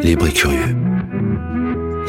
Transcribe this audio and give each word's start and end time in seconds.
Libre 0.00 0.26
et 0.26 0.32
curieux. 0.32 0.76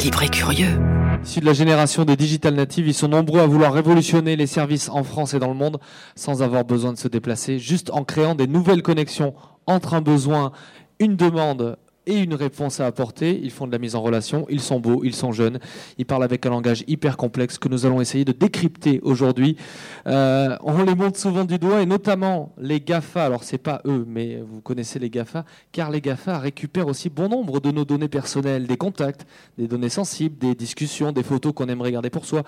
Libre 0.04 0.24
et 0.24 0.30
curieux. 0.30 0.80
Issus 1.24 1.40
de 1.40 1.46
la 1.46 1.54
génération 1.54 2.06
des 2.06 2.16
digital 2.16 2.54
natives, 2.56 2.88
ils 2.88 2.94
sont 2.94 3.08
nombreux 3.08 3.40
à 3.40 3.48
vouloir 3.48 3.74
révolutionner 3.74 4.36
les 4.36 4.48
services 4.48 4.90
en 4.90 5.04
France 5.04 5.34
et 5.34 5.40
dans 5.40 5.48
le 5.48 5.54
monde 5.56 5.80
sans 6.16 6.44
avoir 6.44 6.66
besoin 6.66 6.94
de 6.94 6.98
se 6.98 7.08
déplacer, 7.08 7.60
juste 7.60 7.90
en 7.92 8.04
créant 8.04 8.36
des 8.36 8.48
nouvelles 8.48 8.82
connexions 8.82 9.34
entre 9.66 9.94
un 9.94 10.02
besoin, 10.02 10.52
une 11.00 11.16
demande 11.16 11.78
et 12.08 12.20
une 12.20 12.34
réponse 12.34 12.80
à 12.80 12.86
apporter. 12.86 13.40
Ils 13.42 13.52
font 13.52 13.68
de 13.68 13.72
la 13.72 13.78
mise 13.78 13.96
en 13.96 14.02
relation, 14.02 14.46
ils 14.50 14.62
sont 14.62 14.80
beaux, 14.80 15.02
ils 15.04 15.16
sont 15.16 15.32
jeunes, 15.32 15.60
ils 15.98 16.06
parlent 16.06 16.24
avec 16.24 16.46
un 16.46 16.50
langage 16.50 16.84
hyper 16.88 17.18
complexe 17.18 17.58
que 17.58 17.70
nous 17.70 17.86
allons 17.86 18.02
essayer 18.02 18.26
de 18.26 18.32
décrypter 18.32 19.00
aujourd'hui. 19.04 19.58
Euh, 20.08 20.56
on 20.62 20.84
les 20.84 20.96
montre 20.96 21.20
souvent 21.20 21.46
du 21.46 21.58
doigt 21.58 21.82
et 21.82 21.86
notamment 21.86 22.54
les 22.58 22.80
GAFA. 22.80 23.26
Alors 23.26 23.44
c'est 23.44 23.58
pas 23.58 23.82
eux, 23.86 24.06
mais 24.08 24.38
vous 24.38 24.62
connaissez 24.62 25.00
les 25.00 25.10
GAFA, 25.10 25.46
car 25.72 25.92
les 25.92 26.02
GAFA 26.02 26.40
récupèrent 26.40 26.88
aussi 26.88 27.10
bon 27.10 27.30
nombre 27.30 27.60
de 27.60 27.72
nos 27.72 27.86
données 27.86 28.08
personnelles, 28.08 28.68
des 28.68 28.78
contacts, 28.78 29.26
des 29.58 29.68
données 29.68 29.90
sensibles, 29.90 30.38
des 30.38 30.56
discussions, 30.56 31.12
des 31.12 31.24
photos 31.24 31.54
qu'on 31.54 31.68
aimerait 31.68 31.92
garder 31.92 32.10
pour 32.10 32.26
soi. 32.26 32.44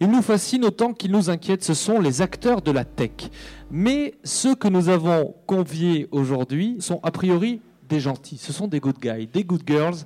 Ils 0.00 0.10
nous 0.10 0.22
fascinent 0.22 0.64
autant 0.64 0.92
qu'ils 0.92 1.12
nous 1.12 1.30
inquiètent. 1.30 1.64
Ce 1.64 1.74
sont 1.74 2.00
les 2.00 2.22
acteurs 2.22 2.62
de 2.62 2.70
la 2.70 2.84
tech. 2.84 3.10
Mais 3.70 4.14
ceux 4.24 4.54
que 4.54 4.68
nous 4.68 4.88
avons 4.88 5.34
conviés 5.46 6.08
aujourd'hui 6.10 6.76
sont 6.80 7.00
a 7.02 7.10
priori 7.10 7.60
gentils, 8.00 8.38
ce 8.38 8.52
sont 8.52 8.68
des 8.68 8.80
good 8.80 8.98
guys, 9.00 9.26
des 9.26 9.44
good 9.44 9.62
girls. 9.66 10.04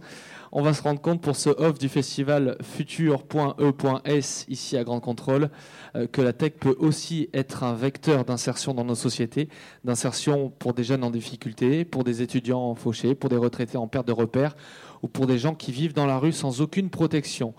On 0.53 0.63
va 0.63 0.73
se 0.73 0.83
rendre 0.83 1.01
compte 1.01 1.21
pour 1.21 1.37
ce 1.37 1.51
off 1.51 1.79
du 1.79 1.89
festival 1.89 2.57
futur.e.s 2.63 4.47
ici 4.49 4.77
à 4.77 4.85
Grand 4.85 5.01
Contrôle 5.01 5.51
euh, 5.97 6.07
que 6.07 6.23
la 6.23 6.33
tech 6.33 6.53
peut 6.53 6.77
aussi 6.79 7.29
être 7.35 7.63
un 7.65 7.75
vecteur 7.75 8.25
d'insertion 8.25 8.73
dans 8.73 8.85
nos 8.85 8.95
sociétés, 8.95 9.49
d'insertion 9.85 10.53
pour 10.59 10.73
des 10.73 10.85
jeunes 10.85 11.05
en 11.05 11.11
difficulté, 11.11 11.85
pour 11.85 12.05
des 12.05 12.23
étudiants 12.23 12.75
fauchés, 12.75 13.15
pour 13.15 13.29
des 13.29 13.37
retraités 13.37 13.77
en 13.77 13.89
perte 13.89 14.07
de 14.07 14.13
repères 14.13 14.57
ou 15.03 15.09
pour 15.09 15.27
des 15.27 15.39
gens 15.39 15.55
qui 15.55 15.73
vivent 15.73 15.95
dans 15.95 16.07
la 16.07 16.19
rue 16.19 16.33
sans 16.33 16.61
aucune 16.61 16.91
protection. 16.91 17.53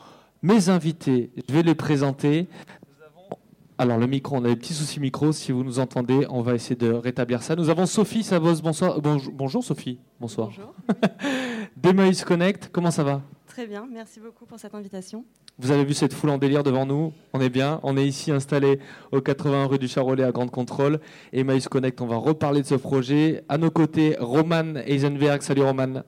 Mes 0.43 0.69
invités, 0.69 1.31
je 1.47 1.53
vais 1.53 1.63
les 1.63 1.75
présenter. 1.75 2.47
Alors 3.79 3.97
le 3.99 4.07
micro, 4.07 4.35
on 4.37 4.43
a 4.43 4.47
des 4.47 4.55
petits 4.55 4.73
soucis 4.73 4.99
micro. 4.99 5.31
Si 5.31 5.51
vous 5.51 5.63
nous 5.63 5.79
entendez, 5.79 6.25
on 6.29 6.41
va 6.41 6.55
essayer 6.55 6.75
de 6.75 6.91
rétablir 6.91 7.43
ça. 7.43 7.55
Nous 7.55 7.69
avons 7.69 7.85
Sophie 7.85 8.23
Savos. 8.23 8.55
Bonsoir. 8.61 8.99
Bonjour, 9.01 9.31
bonjour 9.33 9.63
Sophie. 9.63 9.99
Bonsoir. 10.19 10.47
Bonjour. 10.47 10.73
D'Emmaüs 11.77 12.23
Connect. 12.23 12.69
Comment 12.71 12.89
ça 12.89 13.03
va? 13.03 13.21
Très 13.45 13.67
bien, 13.67 13.87
merci 13.91 14.19
beaucoup 14.19 14.45
pour 14.45 14.59
cette 14.59 14.73
invitation. 14.73 15.25
Vous 15.59 15.71
avez 15.71 15.83
vu 15.85 15.93
cette 15.93 16.13
foule 16.13 16.29
en 16.31 16.37
délire 16.37 16.63
devant 16.63 16.85
nous? 16.85 17.13
On 17.33 17.41
est 17.41 17.49
bien. 17.49 17.79
On 17.83 17.97
est 17.97 18.05
ici 18.05 18.31
installé 18.31 18.79
au 19.11 19.21
80 19.21 19.65
rue 19.65 19.79
du 19.79 19.87
Charolais 19.87 20.23
à 20.23 20.31
Grande 20.31 20.51
Contrôle. 20.51 20.99
Emmaüs 21.33 21.67
Connect, 21.67 22.01
on 22.01 22.07
va 22.07 22.17
reparler 22.17 22.61
de 22.61 22.67
ce 22.67 22.75
projet. 22.75 23.43
À 23.47 23.57
nos 23.59 23.69
côtés, 23.71 24.15
Roman 24.19 24.75
Eisenberg. 24.85 25.41
Salut 25.43 25.63
Roman. 25.63 26.01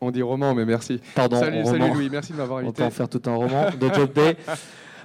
On 0.00 0.10
dit 0.10 0.20
roman, 0.22 0.54
mais 0.54 0.66
merci. 0.66 1.00
Pardon, 1.14 1.38
salut, 1.40 1.62
roman. 1.62 1.78
salut 1.78 1.94
Louis, 1.94 2.08
merci 2.10 2.32
de 2.32 2.36
m'avoir 2.36 2.58
On 2.58 2.72
peut 2.72 2.82
invité. 2.82 2.84
en 2.84 2.90
faire 2.90 3.08
tout 3.08 3.22
un 3.24 3.34
roman 3.34 3.66
de 3.80 3.88
Job 3.94 4.12
Day. 4.12 4.36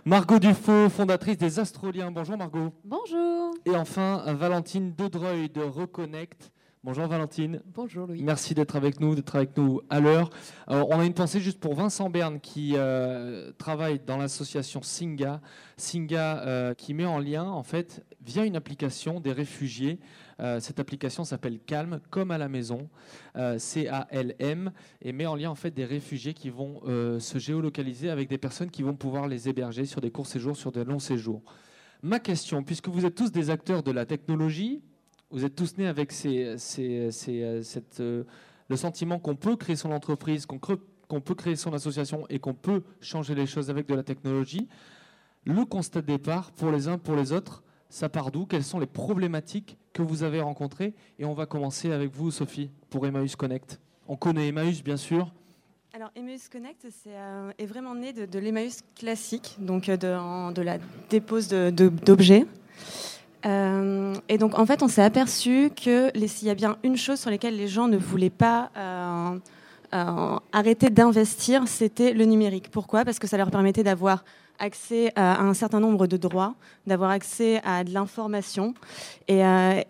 Margot 0.06 0.40
Dufaux, 0.40 0.90
fondatrice 0.90 1.38
des 1.38 1.60
Astroliens. 1.60 2.12
Bonjour 2.12 2.38
Margot. 2.38 2.72
Bonjour. 2.86 3.54
Et 3.66 3.76
enfin, 3.76 4.24
Valentine 4.34 4.94
Dedreuil 4.96 5.50
de 5.50 5.62
Reconnect. 5.62 6.52
Bonjour 6.82 7.08
Valentine. 7.08 7.62
Bonjour 7.66 8.08
Louis. 8.08 8.24
Merci 8.24 8.54
d'être 8.54 8.78
avec 8.78 9.02
nous, 9.02 9.14
d'être 9.14 9.36
avec 9.36 9.58
nous 9.58 9.82
à 9.90 10.00
l'heure. 10.00 10.30
Euh, 10.70 10.86
on 10.88 10.98
a 10.98 11.06
une 11.06 11.14
pensée 11.14 11.42
juste 11.42 11.60
pour 11.60 11.74
Vincent 11.74 12.10
Berne 12.10 12.40
qui 12.40 12.72
euh, 12.76 13.52
travaille 13.58 14.00
dans 14.00 14.16
l'association 14.16 14.82
Singa. 14.82 15.42
Singa 15.76 16.40
euh, 16.40 16.74
qui 16.74 16.94
met 16.94 17.06
en 17.06 17.20
lien, 17.20 17.44
en 17.44 17.64
fait, 17.64 18.06
via 18.22 18.46
une 18.46 18.56
application 18.56 19.20
des 19.20 19.34
réfugiés. 19.34 20.00
Euh, 20.40 20.62
cette 20.62 20.80
application 20.80 21.26
s'appelle 21.26 21.60
Calm, 21.60 22.00
comme 22.12 22.32
à 22.32 22.38
la 22.38 22.48
maison, 22.48 22.88
C-A-L-M, 23.36 24.72
et 25.02 25.12
met 25.12 25.26
en 25.26 25.36
lien 25.36 25.50
en 25.50 25.56
fait 25.56 25.72
des 25.72 25.84
réfugiés 25.84 26.34
qui 26.34 26.50
vont 26.50 26.80
se 27.20 27.40
géolocaliser 27.40 28.10
avec 28.10 28.30
des 28.30 28.38
personnes 28.38 28.72
qui 28.72 28.84
vont 28.84 28.96
pouvoir 28.96 29.28
les 29.28 29.50
héberger 29.50 29.84
sur 29.84 30.00
des 30.00 30.12
courts 30.12 30.28
séjours, 30.28 30.56
sur 30.56 30.72
des 30.72 30.86
longs 30.86 31.00
séjours. 31.00 31.44
Ma 32.04 32.20
question, 32.20 32.64
puisque 32.64 32.88
vous 32.88 33.06
êtes 33.06 33.16
tous 33.16 33.34
des 33.34 33.50
acteurs 33.50 33.84
de 33.84 33.92
la 33.92 34.06
technologie, 34.06 34.82
vous 35.32 35.46
êtes 35.46 35.56
tous 35.56 35.78
nés 35.78 35.88
avec 35.88 36.14
euh, 36.26 36.58
cette, 36.58 38.00
euh, 38.00 38.24
le 38.68 38.76
sentiment 38.76 39.20
qu'on 39.20 39.36
peut 39.36 39.56
créer 39.56 39.76
son 39.76 39.92
entreprise, 39.92 40.46
qu'on 40.46 40.60
peut 41.22 41.36
créer 41.36 41.56
son 41.56 41.74
association 41.74 42.26
et 42.30 42.40
qu'on 42.40 42.54
peut 42.54 42.84
changer 43.02 43.36
les 43.36 43.46
choses 43.46 43.70
avec 43.70 43.88
de 43.88 43.96
la 43.96 44.04
technologie. 44.04 44.68
Le 45.46 45.66
constat 45.66 46.02
de 46.02 46.08
départ, 46.08 46.52
pour 46.52 46.72
les 46.72 46.88
uns, 46.88 46.98
pour 46.98 47.16
les 47.16 47.32
autres, 47.32 47.64
ça 47.90 48.10
part 48.10 48.32
d'où? 48.32 48.46
Quelles 48.46 48.64
sont 48.64 48.80
les 48.80 48.86
problématiques 48.86 49.78
que 49.94 50.02
vous 50.02 50.24
avez 50.24 50.42
rencontrées? 50.42 50.94
Et 51.18 51.26
on 51.26 51.34
va 51.34 51.46
commencer 51.46 51.92
avec 51.92 52.14
vous, 52.14 52.30
Sophie, 52.30 52.70
pour 52.90 53.06
Emmaüs 53.08 53.36
Connect. 53.36 53.80
On 54.08 54.16
connaît 54.16 54.48
Emmaüs, 54.50 54.84
bien 54.84 54.98
sûr. 54.98 55.34
Alors 55.94 56.12
Emmaüs 56.16 56.50
Connect 56.50 56.86
euh, 57.08 57.52
est 57.58 57.66
vraiment 57.66 57.96
né 57.96 58.14
de, 58.14 58.26
de 58.26 58.38
l'Emmaüs 58.38 58.82
classique, 58.96 59.56
donc 59.60 59.88
de, 59.88 60.52
de 60.54 60.62
la 60.62 60.78
dépose 61.10 61.48
de- 61.48 61.72
d'objets. 61.72 62.46
Euh, 63.46 64.14
et 64.28 64.38
donc 64.38 64.60
en 64.60 64.66
fait 64.66 64.84
on 64.84 64.90
s'est 64.90 65.04
aperçu 65.04 65.72
que 65.74 66.12
s'il 66.28 66.48
y 66.50 66.52
a 66.52 66.56
bien 66.56 66.76
une 66.84 66.98
chose 66.98 67.22
sur 67.22 67.30
laquelle 67.30 67.56
les 67.56 67.70
gens 67.70 67.88
ne 67.88 67.96
voulaient 67.96 68.30
pas 68.30 68.70
euh, 68.76 69.40
euh, 69.94 70.40
arrêter 70.52 70.90
d'investir, 70.90 71.68
c'était 71.68 72.12
le 72.12 72.26
numérique. 72.26 72.70
Pourquoi? 72.70 73.06
Parce 73.06 73.18
que 73.18 73.28
ça 73.28 73.38
leur 73.38 73.50
permettait 73.50 73.84
d'avoir 73.84 74.26
accès 74.62 75.14
à 75.16 75.42
un 75.42 75.54
certain 75.54 75.80
nombre 75.80 76.06
de 76.06 76.18
droits, 76.18 76.54
d'avoir 76.86 77.12
accès 77.12 77.62
à 77.64 77.86
de 77.86 77.94
l'information. 77.94 78.74
Et, 79.30 79.42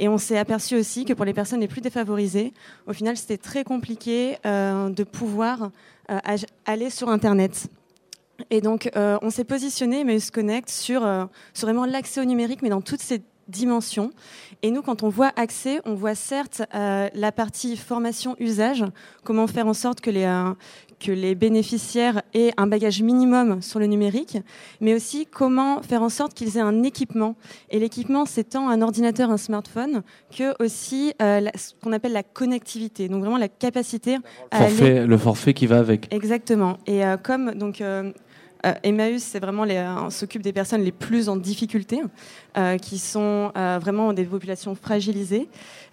on 0.07 0.19
s'est 0.19 0.37
aperçu 0.37 0.75
aussi 0.75 1.05
que 1.05 1.13
pour 1.13 1.25
les 1.25 1.33
personnes 1.33 1.59
les 1.59 1.67
plus 1.67 1.81
défavorisées, 1.81 2.53
au 2.85 2.93
final, 2.93 3.17
c'était 3.17 3.39
très 3.39 3.63
compliqué 3.63 4.37
de 4.43 5.03
pouvoir 5.03 5.71
aller 6.67 6.91
sur 6.91 7.09
Internet. 7.09 7.65
Et 8.51 8.61
donc, 8.61 8.91
on 8.95 9.31
s'est 9.31 9.43
positionné, 9.43 10.03
mais 10.03 10.19
se 10.19 10.31
connecte 10.31 10.69
sur, 10.69 11.01
sur 11.55 11.67
vraiment 11.67 11.87
l'accès 11.87 12.21
au 12.21 12.25
numérique, 12.25 12.61
mais 12.61 12.69
dans 12.69 12.81
toutes 12.81 13.01
ses 13.01 13.23
dimensions. 13.49 14.11
Et 14.63 14.71
nous, 14.71 14.81
quand 14.81 15.03
on 15.03 15.09
voit 15.09 15.31
accès, 15.35 15.81
on 15.85 15.93
voit 15.95 16.15
certes 16.15 16.61
euh, 16.75 17.09
la 17.13 17.31
partie 17.31 17.75
formation-usage, 17.77 18.85
comment 19.23 19.47
faire 19.47 19.67
en 19.67 19.73
sorte 19.73 20.01
que 20.01 20.09
les, 20.09 20.23
euh, 20.25 20.51
que 20.99 21.11
les 21.11 21.33
bénéficiaires 21.35 22.21
aient 22.33 22.51
un 22.57 22.67
bagage 22.67 23.01
minimum 23.01 23.61
sur 23.61 23.79
le 23.79 23.85
numérique, 23.85 24.37
mais 24.81 24.93
aussi 24.93 25.25
comment 25.25 25.81
faire 25.81 26.01
en 26.03 26.09
sorte 26.09 26.33
qu'ils 26.33 26.57
aient 26.57 26.61
un 26.61 26.83
équipement. 26.83 27.35
Et 27.69 27.79
l'équipement, 27.79 28.25
c'est 28.25 28.43
tant 28.49 28.67
un 28.69 28.81
ordinateur, 28.81 29.31
un 29.31 29.37
smartphone, 29.37 30.01
que 30.35 30.61
aussi 30.61 31.13
euh, 31.21 31.39
la- 31.39 31.51
ce 31.55 31.71
qu'on 31.81 31.93
appelle 31.93 32.11
la 32.13 32.23
connectivité. 32.23 33.07
Donc 33.07 33.21
vraiment 33.21 33.37
la 33.37 33.47
capacité 33.47 34.17
à 34.51 34.63
aller 34.65 34.69
Forfait, 34.75 35.05
le 35.07 35.17
forfait 35.17 35.53
qui 35.53 35.67
va 35.67 35.79
avec. 35.79 36.13
Exactement. 36.13 36.77
Et 36.85 37.01
comme 37.23 37.53
donc 37.53 37.81
euh, 38.65 38.73
Emmaüs, 38.83 39.35
euh, 39.35 39.95
on 40.01 40.09
s'occupe 40.09 40.41
des 40.41 40.53
personnes 40.53 40.81
les 40.81 40.91
plus 40.91 41.29
en 41.29 41.37
difficulté, 41.37 42.01
euh, 42.57 42.77
qui 42.77 42.97
sont 42.97 43.51
euh, 43.55 43.79
vraiment 43.81 44.13
des 44.13 44.25
populations 44.25 44.75
fragilisées. 44.75 45.47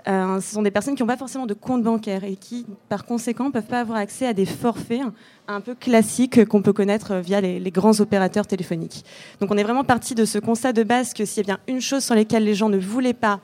Ce 0.07 0.41
sont 0.41 0.63
des 0.63 0.71
personnes 0.71 0.95
qui 0.95 1.03
n'ont 1.03 1.09
pas 1.09 1.17
forcément 1.17 1.47
de 1.47 1.55
compte 1.55 1.83
bancaire 1.83 2.23
et 2.23 2.37
qui, 2.37 2.65
par 2.89 3.05
conséquent, 3.05 3.51
peuvent 3.51 3.67
pas 3.67 3.81
avoir 3.81 3.99
accès 3.99 4.25
à 4.25 4.33
des 4.33 4.47
forfaits 4.47 5.01
un 5.49 5.61
peu 5.61 5.75
classiques 5.75 6.45
qu'on 6.45 6.63
peut 6.63 6.73
connaître 6.73 7.17
via 7.17 7.41
les, 7.41 7.59
les 7.59 7.71
grands 7.73 7.99
opérateurs 7.99 8.47
téléphoniques. 8.47 9.05
Donc, 9.41 9.51
on 9.51 9.57
est 9.57 9.65
vraiment 9.65 9.83
parti 9.83 10.15
de 10.15 10.25
ce 10.25 10.39
constat 10.39 10.73
de 10.73 10.85
base 10.85 11.13
que 11.13 11.25
s'il 11.25 11.45
y 11.45 11.51
a 11.51 11.57
bien 11.57 11.59
une 11.67 11.81
chose 11.81 12.05
sur 12.05 12.15
laquelle 12.15 12.45
les 12.45 12.55
gens 12.55 12.69
ne 12.69 12.79
voulaient 12.79 13.15
pas 13.15 13.41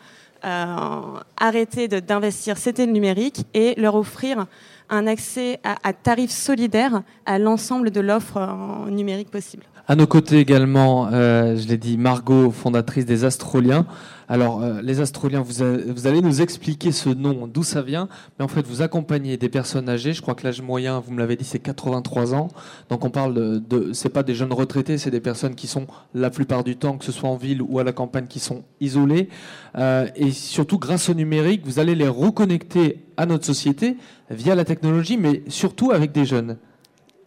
arrêter 1.37 1.89
d'investir, 1.89 2.59
c'était 2.59 2.87
le 2.87 2.93
numérique 2.93 3.44
et 3.54 3.75
leur 3.81 3.94
offrir 3.94 4.47
un 4.91 5.06
accès 5.06 5.60
à, 5.65 5.93
tarifs 5.93 6.31
solidaires 6.31 7.03
à 7.26 7.38
l'ensemble 7.38 7.91
de 7.91 8.00
l'offre 8.00 8.88
numérique 8.91 9.31
possible. 9.31 9.65
À 9.88 9.97
nos 9.97 10.06
côtés 10.06 10.38
également, 10.38 11.09
euh, 11.12 11.56
je 11.56 11.66
l'ai 11.66 11.76
dit, 11.76 11.98
Margot, 11.98 12.53
fondatrice 12.53 13.04
des 13.04 13.25
Astroliens. 13.25 13.84
Alors, 14.28 14.62
euh, 14.62 14.81
les 14.81 15.00
Astroliens, 15.00 15.42
vous 15.42 16.06
allez 16.06 16.22
nous 16.22 16.41
expliquer 16.41 16.92
ce 16.92 17.09
nom, 17.09 17.48
d'où 17.48 17.65
ça 17.65 17.82
vient, 17.82 18.09
mais 18.38 18.44
en 18.44 18.48
fait, 18.48 18.65
vous 18.65 18.81
accompagnez 18.81 19.37
des 19.37 19.48
personnes 19.48 19.88
âgées. 19.88 20.12
Je 20.12 20.22
crois 20.22 20.34
que 20.34 20.44
l'âge 20.44 20.62
moyen, 20.62 21.00
vous 21.00 21.12
me 21.12 21.19
l'avez 21.19 21.34
dit, 21.34 21.44
c'est 21.44 21.59
83 21.59 22.33
ans. 22.33 22.48
Donc, 22.91 23.04
on 23.04 23.10
parle 23.10 23.34
de, 23.34 23.59
de 23.59 23.92
c'est 23.92 24.09
pas 24.09 24.22
des 24.22 24.36
jeunes 24.36 24.53
retraités, 24.53 24.98
c'est 24.98 25.10
des 25.10 25.21
personnes 25.21 25.56
qui 25.56 25.66
sont 25.66 25.89
la 26.15 26.30
plupart 26.30 26.62
du 26.62 26.77
temps, 26.77 26.97
que 26.97 27.04
ce 27.04 27.12
soit 27.12 27.28
en 27.28 27.36
ville 27.36 27.60
ou 27.60 27.80
à 27.80 27.84
la 27.84 27.92
campagne, 27.92 28.28
qui 28.28 28.39
sont 28.39 28.62
isolées. 28.80 29.28
Euh, 29.77 30.06
et 30.15 30.30
surtout, 30.30 30.78
grâce 30.78 31.09
au 31.09 31.15
numérique, 31.15 31.62
vous 31.65 31.80
allez 31.80 31.97
les 31.97 32.09
reconnecter 32.09 33.04
à 33.16 33.26
notre 33.26 33.44
société 33.44 33.97
via 34.30 34.54
la 34.54 34.64
technologie, 34.64 35.16
mais 35.16 35.42
surtout 35.48 35.91
avec 35.91 36.12
des 36.12 36.24
jeunes. 36.24 36.56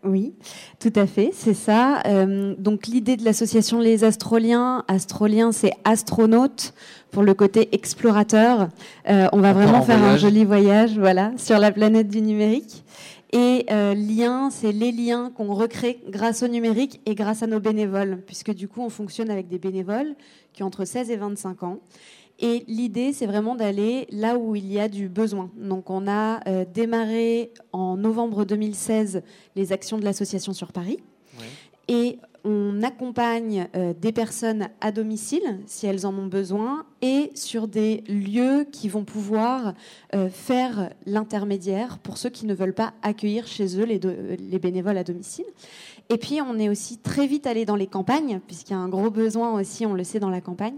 Oui, 0.05 0.33
tout 0.79 0.93
à 0.95 1.07
fait, 1.07 1.31
c'est 1.33 1.55
ça. 1.55 2.03
Euh, 2.05 2.53
donc 2.59 2.85
l'idée 2.85 3.17
de 3.17 3.25
l'association 3.25 3.79
Les 3.79 4.03
Astroliens, 4.03 4.83
Astroliens 4.87 5.51
c'est 5.51 5.73
astronaute 5.83 6.75
pour 7.09 7.23
le 7.23 7.33
côté 7.33 7.69
explorateur. 7.73 8.69
Euh, 9.09 9.27
on 9.33 9.39
va 9.39 9.53
vraiment 9.53 9.79
en 9.79 9.81
faire 9.81 9.97
un 9.97 10.01
voyage. 10.01 10.21
joli 10.21 10.45
voyage, 10.45 10.99
voilà, 10.99 11.31
sur 11.37 11.57
la 11.57 11.71
planète 11.71 12.07
du 12.07 12.21
numérique. 12.21 12.83
Et 13.33 13.65
euh, 13.71 13.95
lien, 13.95 14.49
c'est 14.51 14.71
les 14.71 14.91
liens 14.91 15.31
qu'on 15.35 15.53
recrée 15.55 15.99
grâce 16.07 16.43
au 16.43 16.47
numérique 16.47 17.01
et 17.07 17.15
grâce 17.15 17.41
à 17.41 17.47
nos 17.47 17.59
bénévoles, 17.59 18.21
puisque 18.27 18.53
du 18.53 18.67
coup 18.67 18.81
on 18.81 18.89
fonctionne 18.89 19.31
avec 19.31 19.47
des 19.47 19.57
bénévoles 19.57 20.15
qui 20.53 20.61
ont 20.61 20.67
entre 20.67 20.85
16 20.85 21.09
et 21.09 21.17
25 21.17 21.63
ans. 21.63 21.79
Et 22.39 22.65
l'idée, 22.67 23.13
c'est 23.13 23.27
vraiment 23.27 23.55
d'aller 23.55 24.07
là 24.11 24.37
où 24.37 24.55
il 24.55 24.71
y 24.71 24.79
a 24.79 24.89
du 24.89 25.07
besoin. 25.07 25.49
Donc 25.57 25.89
on 25.89 26.07
a 26.07 26.41
euh, 26.47 26.65
démarré 26.71 27.51
en 27.71 27.95
novembre 27.95 28.45
2016 28.45 29.21
les 29.55 29.71
actions 29.71 29.97
de 29.97 30.03
l'association 30.03 30.53
sur 30.53 30.71
Paris. 30.71 30.99
Et 31.87 32.17
on 32.43 32.83
accompagne 32.83 33.67
euh, 33.75 33.93
des 33.99 34.11
personnes 34.11 34.69
à 34.79 34.91
domicile 34.91 35.59
si 35.65 35.87
elles 35.87 36.05
en 36.05 36.13
ont 36.17 36.27
besoin 36.27 36.85
et 37.01 37.31
sur 37.33 37.67
des 37.67 38.03
lieux 38.07 38.65
qui 38.71 38.87
vont 38.87 39.03
pouvoir 39.03 39.73
euh, 40.13 40.29
faire 40.29 40.91
l'intermédiaire 41.05 41.97
pour 41.99 42.17
ceux 42.17 42.29
qui 42.29 42.45
ne 42.45 42.53
veulent 42.53 42.73
pas 42.73 42.93
accueillir 43.01 43.47
chez 43.47 43.79
eux 43.79 43.85
les, 43.85 43.99
les 43.99 44.59
bénévoles 44.59 44.97
à 44.97 45.03
domicile. 45.03 45.45
Et 46.09 46.17
puis, 46.17 46.39
on 46.41 46.59
est 46.59 46.69
aussi 46.69 46.97
très 46.97 47.25
vite 47.25 47.47
allé 47.47 47.65
dans 47.65 47.75
les 47.75 47.87
campagnes, 47.87 48.39
puisqu'il 48.45 48.73
y 48.73 48.75
a 48.75 48.79
un 48.79 48.89
gros 48.89 49.09
besoin 49.09 49.59
aussi, 49.59 49.85
on 49.85 49.93
le 49.93 50.03
sait, 50.03 50.19
dans 50.19 50.29
la 50.29 50.41
campagne, 50.41 50.75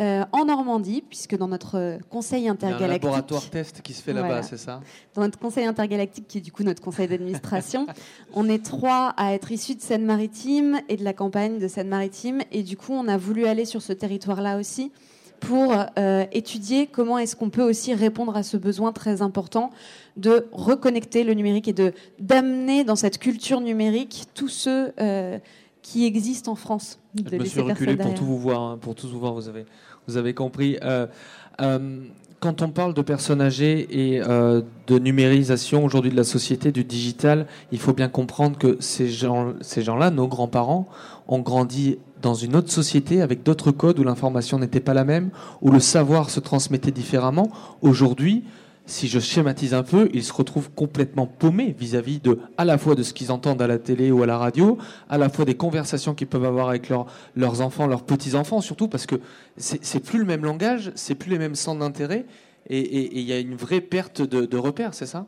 euh, 0.00 0.24
en 0.32 0.44
Normandie, 0.44 1.02
puisque 1.08 1.36
dans 1.36 1.48
notre 1.48 1.98
conseil 2.10 2.48
intergalactique. 2.48 2.80
Il 2.80 2.82
y 2.82 2.84
a 2.84 2.88
un 2.88 2.92
laboratoire 2.92 3.50
test 3.50 3.80
qui 3.80 3.94
se 3.94 4.02
fait 4.02 4.12
là-bas, 4.12 4.42
c'est 4.42 4.58
ça? 4.58 4.80
Dans 5.14 5.22
notre 5.22 5.38
conseil 5.38 5.64
intergalactique, 5.64 6.28
qui 6.28 6.38
est 6.38 6.42
du 6.42 6.52
coup 6.52 6.62
notre 6.62 6.82
conseil 6.82 7.08
d'administration, 7.08 7.86
on 8.34 8.48
est 8.48 8.62
trois 8.62 9.14
à 9.16 9.32
être 9.32 9.50
issus 9.50 9.76
de 9.76 9.80
Seine-Maritime 9.80 10.80
et 10.88 10.96
de 10.96 11.04
la 11.04 11.14
campagne 11.14 11.58
de 11.58 11.68
Seine-Maritime. 11.68 12.42
Et 12.52 12.62
du 12.62 12.76
coup, 12.76 12.92
on 12.92 13.08
a 13.08 13.16
voulu 13.16 13.46
aller 13.46 13.64
sur 13.64 13.80
ce 13.80 13.94
territoire-là 13.94 14.58
aussi 14.58 14.92
pour 15.46 15.74
euh, 15.98 16.24
étudier 16.32 16.88
comment 16.88 17.18
est-ce 17.18 17.36
qu'on 17.36 17.50
peut 17.50 17.62
aussi 17.62 17.94
répondre 17.94 18.36
à 18.36 18.42
ce 18.42 18.56
besoin 18.56 18.92
très 18.92 19.22
important 19.22 19.70
de 20.16 20.46
reconnecter 20.50 21.22
le 21.22 21.34
numérique 21.34 21.68
et 21.68 21.72
de 21.72 21.92
d'amener 22.18 22.82
dans 22.82 22.96
cette 22.96 23.18
culture 23.18 23.60
numérique 23.60 24.26
tous 24.34 24.48
ceux 24.48 24.92
euh, 25.00 25.38
qui 25.82 26.04
existent 26.04 26.50
en 26.50 26.56
France. 26.56 26.98
De 27.14 27.30
Je 27.30 27.36
me 27.36 27.44
suis 27.44 27.60
reculé 27.60 27.96
pour 27.96 28.14
tout 28.14 28.24
vous 28.24 28.38
voir, 28.38 28.60
hein, 28.60 28.78
pour 28.80 28.96
tous 28.96 29.06
vous 29.06 29.20
voir. 29.20 29.34
Vous 29.34 29.48
avez, 29.48 29.66
vous 30.08 30.16
avez 30.16 30.34
compris. 30.34 30.78
Euh, 30.82 31.06
quand 32.40 32.62
on 32.62 32.68
parle 32.68 32.94
de 32.94 33.02
personnes 33.02 33.40
âgées 33.40 33.86
et 33.90 34.20
de 34.20 34.98
numérisation 34.98 35.84
aujourd'hui 35.84 36.10
de 36.10 36.16
la 36.16 36.24
société, 36.24 36.72
du 36.72 36.84
digital, 36.84 37.46
il 37.72 37.78
faut 37.78 37.92
bien 37.92 38.08
comprendre 38.08 38.58
que 38.58 38.76
ces 38.80 39.08
gens, 39.08 39.54
ces 39.60 39.82
gens-là, 39.82 40.10
nos 40.10 40.28
grands-parents, 40.28 40.86
ont 41.28 41.40
grandi 41.40 41.98
dans 42.22 42.34
une 42.34 42.56
autre 42.56 42.70
société 42.70 43.20
avec 43.20 43.42
d'autres 43.42 43.72
codes 43.72 43.98
où 43.98 44.04
l'information 44.04 44.58
n'était 44.58 44.80
pas 44.80 44.94
la 44.94 45.04
même, 45.04 45.30
où 45.60 45.70
le 45.70 45.80
savoir 45.80 46.30
se 46.30 46.40
transmettait 46.40 46.90
différemment. 46.90 47.50
Aujourd'hui, 47.82 48.44
si 48.86 49.08
je 49.08 49.18
schématise 49.18 49.74
un 49.74 49.82
peu, 49.82 50.08
ils 50.14 50.24
se 50.24 50.32
retrouvent 50.32 50.70
complètement 50.70 51.26
paumés 51.26 51.74
vis-à-vis 51.78 52.20
de, 52.20 52.38
à 52.56 52.64
la 52.64 52.78
fois 52.78 52.94
de 52.94 53.02
ce 53.02 53.12
qu'ils 53.12 53.32
entendent 53.32 53.60
à 53.60 53.66
la 53.66 53.78
télé 53.78 54.10
ou 54.10 54.22
à 54.22 54.26
la 54.26 54.38
radio, 54.38 54.78
à 55.08 55.18
la 55.18 55.28
fois 55.28 55.44
des 55.44 55.56
conversations 55.56 56.14
qu'ils 56.14 56.28
peuvent 56.28 56.44
avoir 56.44 56.68
avec 56.68 56.88
leurs 56.88 57.60
enfants, 57.60 57.86
leurs 57.86 58.04
petits-enfants 58.04 58.60
surtout, 58.60 58.88
parce 58.88 59.06
que 59.06 59.16
c'est 59.56 60.00
plus 60.00 60.20
le 60.20 60.24
même 60.24 60.44
langage, 60.44 60.92
c'est 60.94 61.16
plus 61.16 61.30
les 61.30 61.38
mêmes 61.38 61.56
centres 61.56 61.80
d'intérêt, 61.80 62.26
et 62.68 63.18
il 63.18 63.24
y 63.24 63.32
a 63.32 63.38
une 63.38 63.54
vraie 63.54 63.80
perte 63.80 64.22
de, 64.22 64.56
repères, 64.56 64.94
c'est 64.94 65.06
ça? 65.06 65.26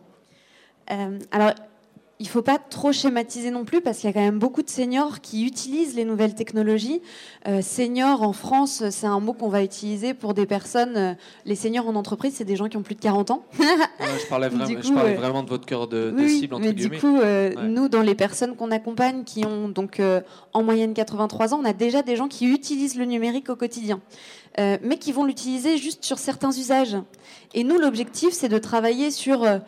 Euh, 0.91 1.19
Alors, 1.31 1.53
il 2.21 2.25
ne 2.25 2.29
faut 2.31 2.43
pas 2.43 2.59
trop 2.59 2.91
schématiser 2.91 3.53
non 3.53 3.65
plus 3.65 3.81
parce 3.81 3.99
qu'il 3.99 4.09
y 4.09 4.11
a 4.11 4.13
quand 4.13 4.25
même 4.25 4.41
beaucoup 4.41 4.63
de 4.63 4.69
seniors 4.69 5.21
qui 5.21 5.47
utilisent 5.47 5.95
les 5.95 6.05
nouvelles 6.05 6.35
technologies. 6.35 7.01
Euh, 7.47 7.63
seniors 7.63 8.23
en 8.23 8.33
France, 8.33 8.83
c'est 8.91 9.07
un 9.07 9.21
mot 9.21 9.35
qu'on 9.35 9.49
va 9.49 9.63
utiliser 9.63 10.15
pour 10.15 10.35
des 10.35 10.45
personnes. 10.45 10.97
Euh, 10.97 11.15
les 11.45 11.55
seniors 11.55 11.87
en 11.87 11.95
entreprise, 11.95 12.35
c'est 12.35 12.45
des 12.45 12.57
gens 12.57 12.69
qui 12.69 12.77
ont 12.77 12.83
plus 12.83 12.97
de 12.97 13.01
40 13.01 13.31
ans. 13.31 13.45
je 13.61 14.27
parlais, 14.29 14.49
vraiment, 14.49 14.67
je 14.83 14.93
parlais 14.93 15.15
euh, 15.15 15.21
vraiment 15.21 15.45
de 15.45 15.49
votre 15.49 15.65
cœur 15.65 15.87
de, 15.87 16.13
cible. 16.27 16.55
Entre 16.57 16.65
mais 16.65 16.73
du 16.73 16.91
coup, 16.91 17.19
nous, 17.63 17.89
dans 17.89 18.03
les 18.03 18.17
personnes 18.17 18.57
qu'on 18.57 18.73
accompagne, 18.73 19.23
qui 19.23 19.45
ont 19.45 19.69
donc 19.69 20.03
en 20.53 20.63
moyenne 20.65 20.95
83 20.95 21.55
ans, 21.55 21.61
on 21.63 21.65
a 21.65 21.73
déjà 21.73 22.03
des 22.03 22.17
gens 22.17 22.27
qui 22.27 22.53
utilisent 22.53 22.97
le 22.97 23.05
numérique 23.05 23.49
au 23.49 23.57
quotidien. 23.57 24.01
mais 24.59 24.99
qui 24.99 25.13
vont 25.13 25.25
l'utiliser 25.25 25.77
juste 25.77 26.05
sur 26.05 26.19
certains 26.19 26.51
usages. 26.51 26.97
Et 27.55 27.65
nous, 27.65 27.79
l'objectif, 27.79 28.33
c'est 28.33 28.49
de 28.49 28.59
travailler 28.59 29.11
sur 29.11 29.43
euh, 29.43 29.59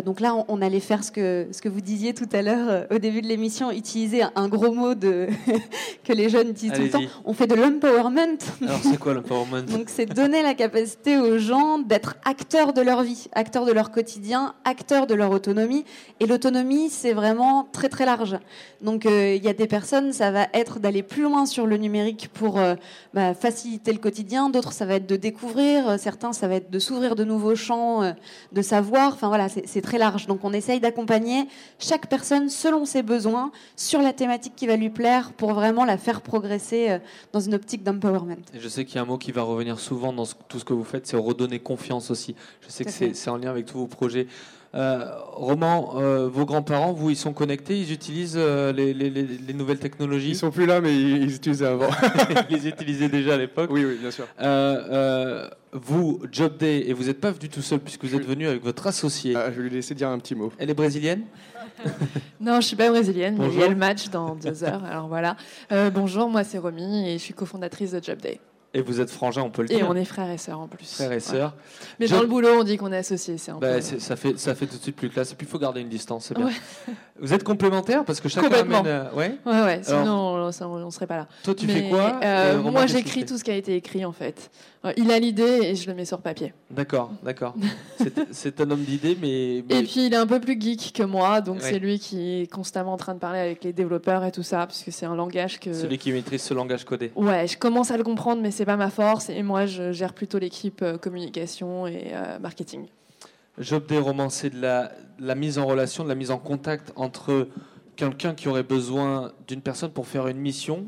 donc 0.00 0.20
là, 0.20 0.34
on, 0.48 0.62
allait 0.62 0.80
faire 0.80 1.04
ce 1.04 1.12
que, 1.12 1.48
ce 1.52 1.60
que 1.60 1.68
vous 1.68 1.82
disiez 1.82 2.14
tout 2.14 2.28
à 2.32 2.40
l'heure 2.40 2.68
euh, 2.70 2.84
au 2.90 2.98
début 2.98 3.20
de 3.20 3.26
l'émission, 3.26 3.70
utiliser 3.70 4.22
un, 4.34 4.48
gros 4.48 4.72
mot 4.72 4.94
de 4.94 5.28
que 6.04 6.14
les 6.14 6.30
jeunes 6.30 6.50
utilisent 6.50 6.72
tout 6.72 6.82
le 6.82 6.90
temps. 6.90 7.02
On 7.26 7.34
fait 7.34 7.46
de 7.46 7.54
l'empowerment. 7.54 8.38
Alors 8.62 8.80
c'est 8.82 8.98
quoi 8.98 9.12
l'empowerment? 9.12 9.62
Donc 9.66 9.88
c'est 9.88 10.06
donner 10.06 10.42
la 10.42 10.54
capacité 10.54 11.18
aux 11.18 11.36
gens 11.36 11.78
d'être 11.78 12.14
acteurs 12.24 12.72
de 12.72 12.80
leur 12.80 13.02
vie, 13.02 13.26
acteurs 13.32 13.66
de 13.66 13.72
leur 13.72 13.90
quotidien, 13.90 14.54
acteurs 14.64 15.06
de 15.06 15.14
leur 15.14 15.30
autonomie. 15.30 15.84
Et 16.20 16.26
l'autonomie, 16.26 16.88
c'est 16.88 17.12
vraiment 17.12 17.68
très 17.70 17.90
très 17.90 18.06
large. 18.06 18.38
Donc 18.80 19.04
euh, 19.04 19.34
il 19.34 19.44
y 19.44 19.48
a 19.48 19.52
des 19.52 19.66
personnes, 19.66 20.12
ça 20.12 20.30
va 20.30 20.46
être 20.54 20.78
d'aller 20.78 21.02
plus 21.02 21.22
loin 21.22 21.44
sur 21.44 21.66
le 21.66 21.76
numérique 21.76 22.30
pour 22.32 22.58
bah, 23.12 23.34
faciliter 23.34 23.92
le 23.92 23.98
quotidien. 23.98 24.48
D'autres, 24.48 24.72
ça 24.72 24.86
va 24.86 24.94
être 24.94 25.06
de 25.06 25.16
découvrir. 25.16 25.98
Certains, 25.98 26.32
ça 26.32 26.48
va 26.48 26.54
être 26.54 26.70
de 26.70 26.78
s'ouvrir 26.78 27.14
de 27.14 27.24
nouveaux 27.24 27.56
champs 27.56 28.14
de 28.52 28.62
savoir. 28.62 29.12
Enfin 29.12 29.28
voilà, 29.28 29.48
c'est 29.48 29.81
très 29.82 29.98
large. 29.98 30.26
Donc 30.26 30.44
on 30.44 30.52
essaye 30.52 30.80
d'accompagner 30.80 31.46
chaque 31.78 32.08
personne 32.08 32.48
selon 32.48 32.84
ses 32.84 33.02
besoins 33.02 33.52
sur 33.76 34.00
la 34.00 34.12
thématique 34.12 34.54
qui 34.56 34.66
va 34.66 34.76
lui 34.76 34.90
plaire 34.90 35.32
pour 35.32 35.52
vraiment 35.52 35.84
la 35.84 35.98
faire 35.98 36.22
progresser 36.22 36.90
euh, 36.90 36.98
dans 37.32 37.40
une 37.40 37.54
optique 37.54 37.82
d'empowerment. 37.82 38.36
Je 38.54 38.68
sais 38.68 38.84
qu'il 38.84 38.96
y 38.96 38.98
a 38.98 39.02
un 39.02 39.06
mot 39.06 39.18
qui 39.18 39.32
va 39.32 39.42
revenir 39.42 39.78
souvent 39.78 40.12
dans 40.12 40.26
tout 40.48 40.58
ce 40.58 40.64
que 40.64 40.72
vous 40.72 40.84
faites, 40.84 41.06
c'est 41.06 41.16
redonner 41.16 41.58
confiance 41.58 42.10
aussi. 42.10 42.34
Je 42.62 42.70
sais 42.70 42.84
que 42.84 42.90
c'est 42.90 43.30
en 43.30 43.36
lien 43.36 43.50
avec 43.50 43.66
tous 43.66 43.78
vos 43.78 43.86
projets. 43.86 44.26
Euh, 44.74 45.04
Roman, 45.32 45.94
euh, 45.96 46.28
vos 46.28 46.46
grands-parents, 46.46 46.92
vous, 46.92 47.10
ils 47.10 47.16
sont 47.16 47.34
connectés, 47.34 47.78
ils 47.78 47.92
utilisent 47.92 48.36
euh, 48.38 48.72
les, 48.72 49.52
nouvelles 49.52 49.78
technologies 49.78 50.30
Ils 50.30 50.36
sont 50.36 50.50
plus 50.50 50.64
là, 50.64 50.80
mais 50.80 50.94
ils, 50.94 51.34
utilisaient 51.34 51.66
avant. 51.66 51.90
ils 52.50 52.56
les 52.56 52.68
utilisaient 52.68 53.08
déjà 53.08 53.34
à 53.34 53.36
l'époque. 53.36 53.70
Oui, 53.70 53.84
oui, 53.84 53.98
bien 54.00 54.10
sûr. 54.10 54.26
vous, 55.72 56.20
Job 56.30 56.56
Day, 56.56 56.84
et 56.86 56.92
vous 56.94 57.04
n'êtes 57.04 57.20
pas 57.20 57.30
venu 57.30 57.48
tout 57.48 57.62
seul 57.62 57.80
puisque 57.80 58.04
vous 58.04 58.14
êtes 58.14 58.26
venu 58.26 58.46
avec 58.46 58.62
votre 58.62 58.86
associée. 58.86 59.34
Ah, 59.36 59.50
je 59.50 59.56
vais 59.56 59.68
lui 59.68 59.76
laisser 59.76 59.94
dire 59.94 60.08
un 60.08 60.18
petit 60.18 60.34
mot. 60.34 60.52
Elle 60.58 60.70
est 60.70 60.74
brésilienne 60.74 61.22
non, 62.40 62.60
je 62.60 62.66
suis 62.66 62.76
pas 62.76 62.90
brésilienne, 62.90 63.36
mais 63.38 63.48
il 63.48 63.58
y 63.58 63.62
a 63.62 63.68
le 63.68 63.74
match 63.74 64.08
dans 64.10 64.36
deux 64.36 64.62
heures. 64.62 64.84
Alors 64.84 65.08
voilà. 65.08 65.36
bonjour, 65.92 66.28
moi 66.28 66.44
c'est 66.44 66.58
Romy 66.58 67.08
et 67.08 67.12
je 67.14 67.22
suis 67.22 67.34
cofondatrice 67.34 67.92
de 67.92 68.02
Job 68.02 68.18
Day. 68.20 68.40
Et 68.74 68.80
vous 68.80 69.00
êtes 69.00 69.10
frangins, 69.10 69.42
on 69.42 69.50
peut 69.50 69.62
le 69.62 69.68
dire. 69.68 69.80
Et 69.80 69.82
on 69.82 69.94
est 69.94 70.04
frères 70.04 70.30
et 70.30 70.38
sœurs 70.38 70.60
en 70.60 70.66
plus. 70.66 70.94
Frères 70.94 71.12
et 71.12 71.20
sœurs. 71.20 71.54
Mais 72.00 72.08
dans 72.08 72.22
le 72.22 72.26
boulot, 72.26 72.60
on 72.60 72.64
dit 72.64 72.78
qu'on 72.78 72.90
est 72.90 72.96
associés. 72.96 73.36
C'est 73.36 73.52
bah, 73.52 73.82
ça, 73.82 74.16
fait, 74.16 74.38
ça 74.38 74.54
fait 74.54 74.66
tout 74.66 74.78
de 74.78 74.82
suite 74.82 74.96
plus 74.96 75.10
classe. 75.10 75.32
Et 75.32 75.34
puis 75.34 75.46
il 75.46 75.50
faut 75.50 75.58
garder 75.58 75.82
une 75.82 75.90
distance, 75.90 76.26
c'est 76.26 76.36
bien. 76.36 76.48
Vous 77.20 77.32
êtes 77.32 77.44
complémentaires 77.44 78.04
parce 78.04 78.20
que 78.20 78.28
chacun 78.28 78.50
amène. 78.50 78.86
Euh, 78.86 79.12
ouais, 79.12 79.36
ouais, 79.46 79.62
ouais. 79.62 79.80
Sinon, 79.82 80.50
on, 80.60 80.86
ne 80.86 80.90
serait 80.90 81.06
pas 81.06 81.18
là. 81.18 81.28
Toi, 81.44 81.54
tu 81.54 81.68
fais 81.68 81.88
quoi 81.88 82.18
euh, 82.22 82.56
euh, 82.56 82.62
Moi, 82.62 82.86
j'écris 82.86 83.24
tout 83.24 83.38
ce 83.38 83.44
qui 83.44 83.50
a 83.50 83.56
été 83.56 83.76
écrit 83.76 84.04
en 84.04 84.12
fait. 84.12 84.50
Il 84.96 85.12
a 85.12 85.18
l'idée 85.20 85.60
et 85.62 85.76
je 85.76 85.88
le 85.88 85.94
mets 85.94 86.04
sur 86.04 86.20
papier. 86.20 86.52
D'accord, 86.68 87.12
d'accord. 87.22 87.54
c'est 88.32 88.60
un 88.60 88.68
homme 88.68 88.82
d'idées, 88.82 89.16
mais, 89.20 89.58
Et 89.58 89.84
puis 89.84 90.06
il 90.06 90.14
est 90.14 90.16
un 90.16 90.26
peu 90.26 90.40
plus 90.40 90.60
geek 90.60 90.92
que 90.92 91.04
moi, 91.04 91.40
donc 91.40 91.58
c'est 91.60 91.78
lui 91.78 92.00
qui 92.00 92.40
est 92.40 92.52
constamment 92.52 92.94
en 92.94 92.96
train 92.96 93.14
de 93.14 93.20
parler 93.20 93.38
avec 93.38 93.62
les 93.62 93.72
développeurs 93.72 94.24
et 94.24 94.32
tout 94.32 94.42
ça, 94.42 94.66
puisque 94.66 94.90
c'est 94.90 95.06
un 95.06 95.14
langage 95.14 95.60
que. 95.60 95.72
Celui 95.72 95.98
qui 95.98 96.10
maîtrise 96.10 96.42
ce 96.42 96.54
langage 96.54 96.84
codé. 96.84 97.12
Ouais, 97.14 97.46
je 97.46 97.56
commence 97.56 97.92
à 97.92 97.96
le 97.96 98.02
comprendre, 98.02 98.42
mais 98.42 98.50
c'est 98.50 98.61
pas 98.64 98.76
ma 98.76 98.90
force. 98.90 99.30
Et 99.30 99.42
moi, 99.42 99.66
je 99.66 99.92
gère 99.92 100.14
plutôt 100.14 100.38
l'équipe 100.38 100.84
communication 101.00 101.86
et 101.86 102.12
marketing. 102.40 102.86
Job 103.58 103.86
des 103.86 103.98
romans, 103.98 104.30
c'est 104.30 104.50
de 104.50 104.60
la, 104.60 104.92
la, 105.18 105.34
mise 105.34 105.58
en 105.58 105.66
relation, 105.66 106.04
de 106.04 106.08
la 106.08 106.14
mise 106.14 106.30
en 106.30 106.38
contact 106.38 106.92
entre 106.96 107.48
quelqu'un 107.96 108.34
qui 108.34 108.48
aurait 108.48 108.62
besoin 108.62 109.32
d'une 109.46 109.60
personne 109.60 109.90
pour 109.90 110.06
faire 110.06 110.26
une 110.28 110.38
mission, 110.38 110.86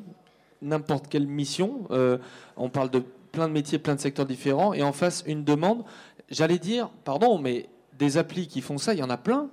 n'importe 0.62 1.08
quelle 1.08 1.26
mission. 1.26 1.86
Euh, 1.90 2.18
on 2.56 2.68
parle 2.68 2.90
de 2.90 3.02
plein 3.32 3.48
de 3.48 3.52
métiers, 3.52 3.78
plein 3.78 3.94
de 3.94 4.00
secteurs 4.00 4.26
différents, 4.26 4.74
et 4.74 4.82
en 4.82 4.92
face 4.92 5.22
une 5.26 5.44
demande. 5.44 5.84
J'allais 6.30 6.58
dire, 6.58 6.88
pardon, 7.04 7.38
mais 7.38 7.68
des 7.98 8.16
applis 8.16 8.48
qui 8.48 8.60
font 8.60 8.78
ça, 8.78 8.94
il 8.94 9.00
y 9.00 9.02
en 9.02 9.10
a 9.10 9.16
plein. 9.16 9.50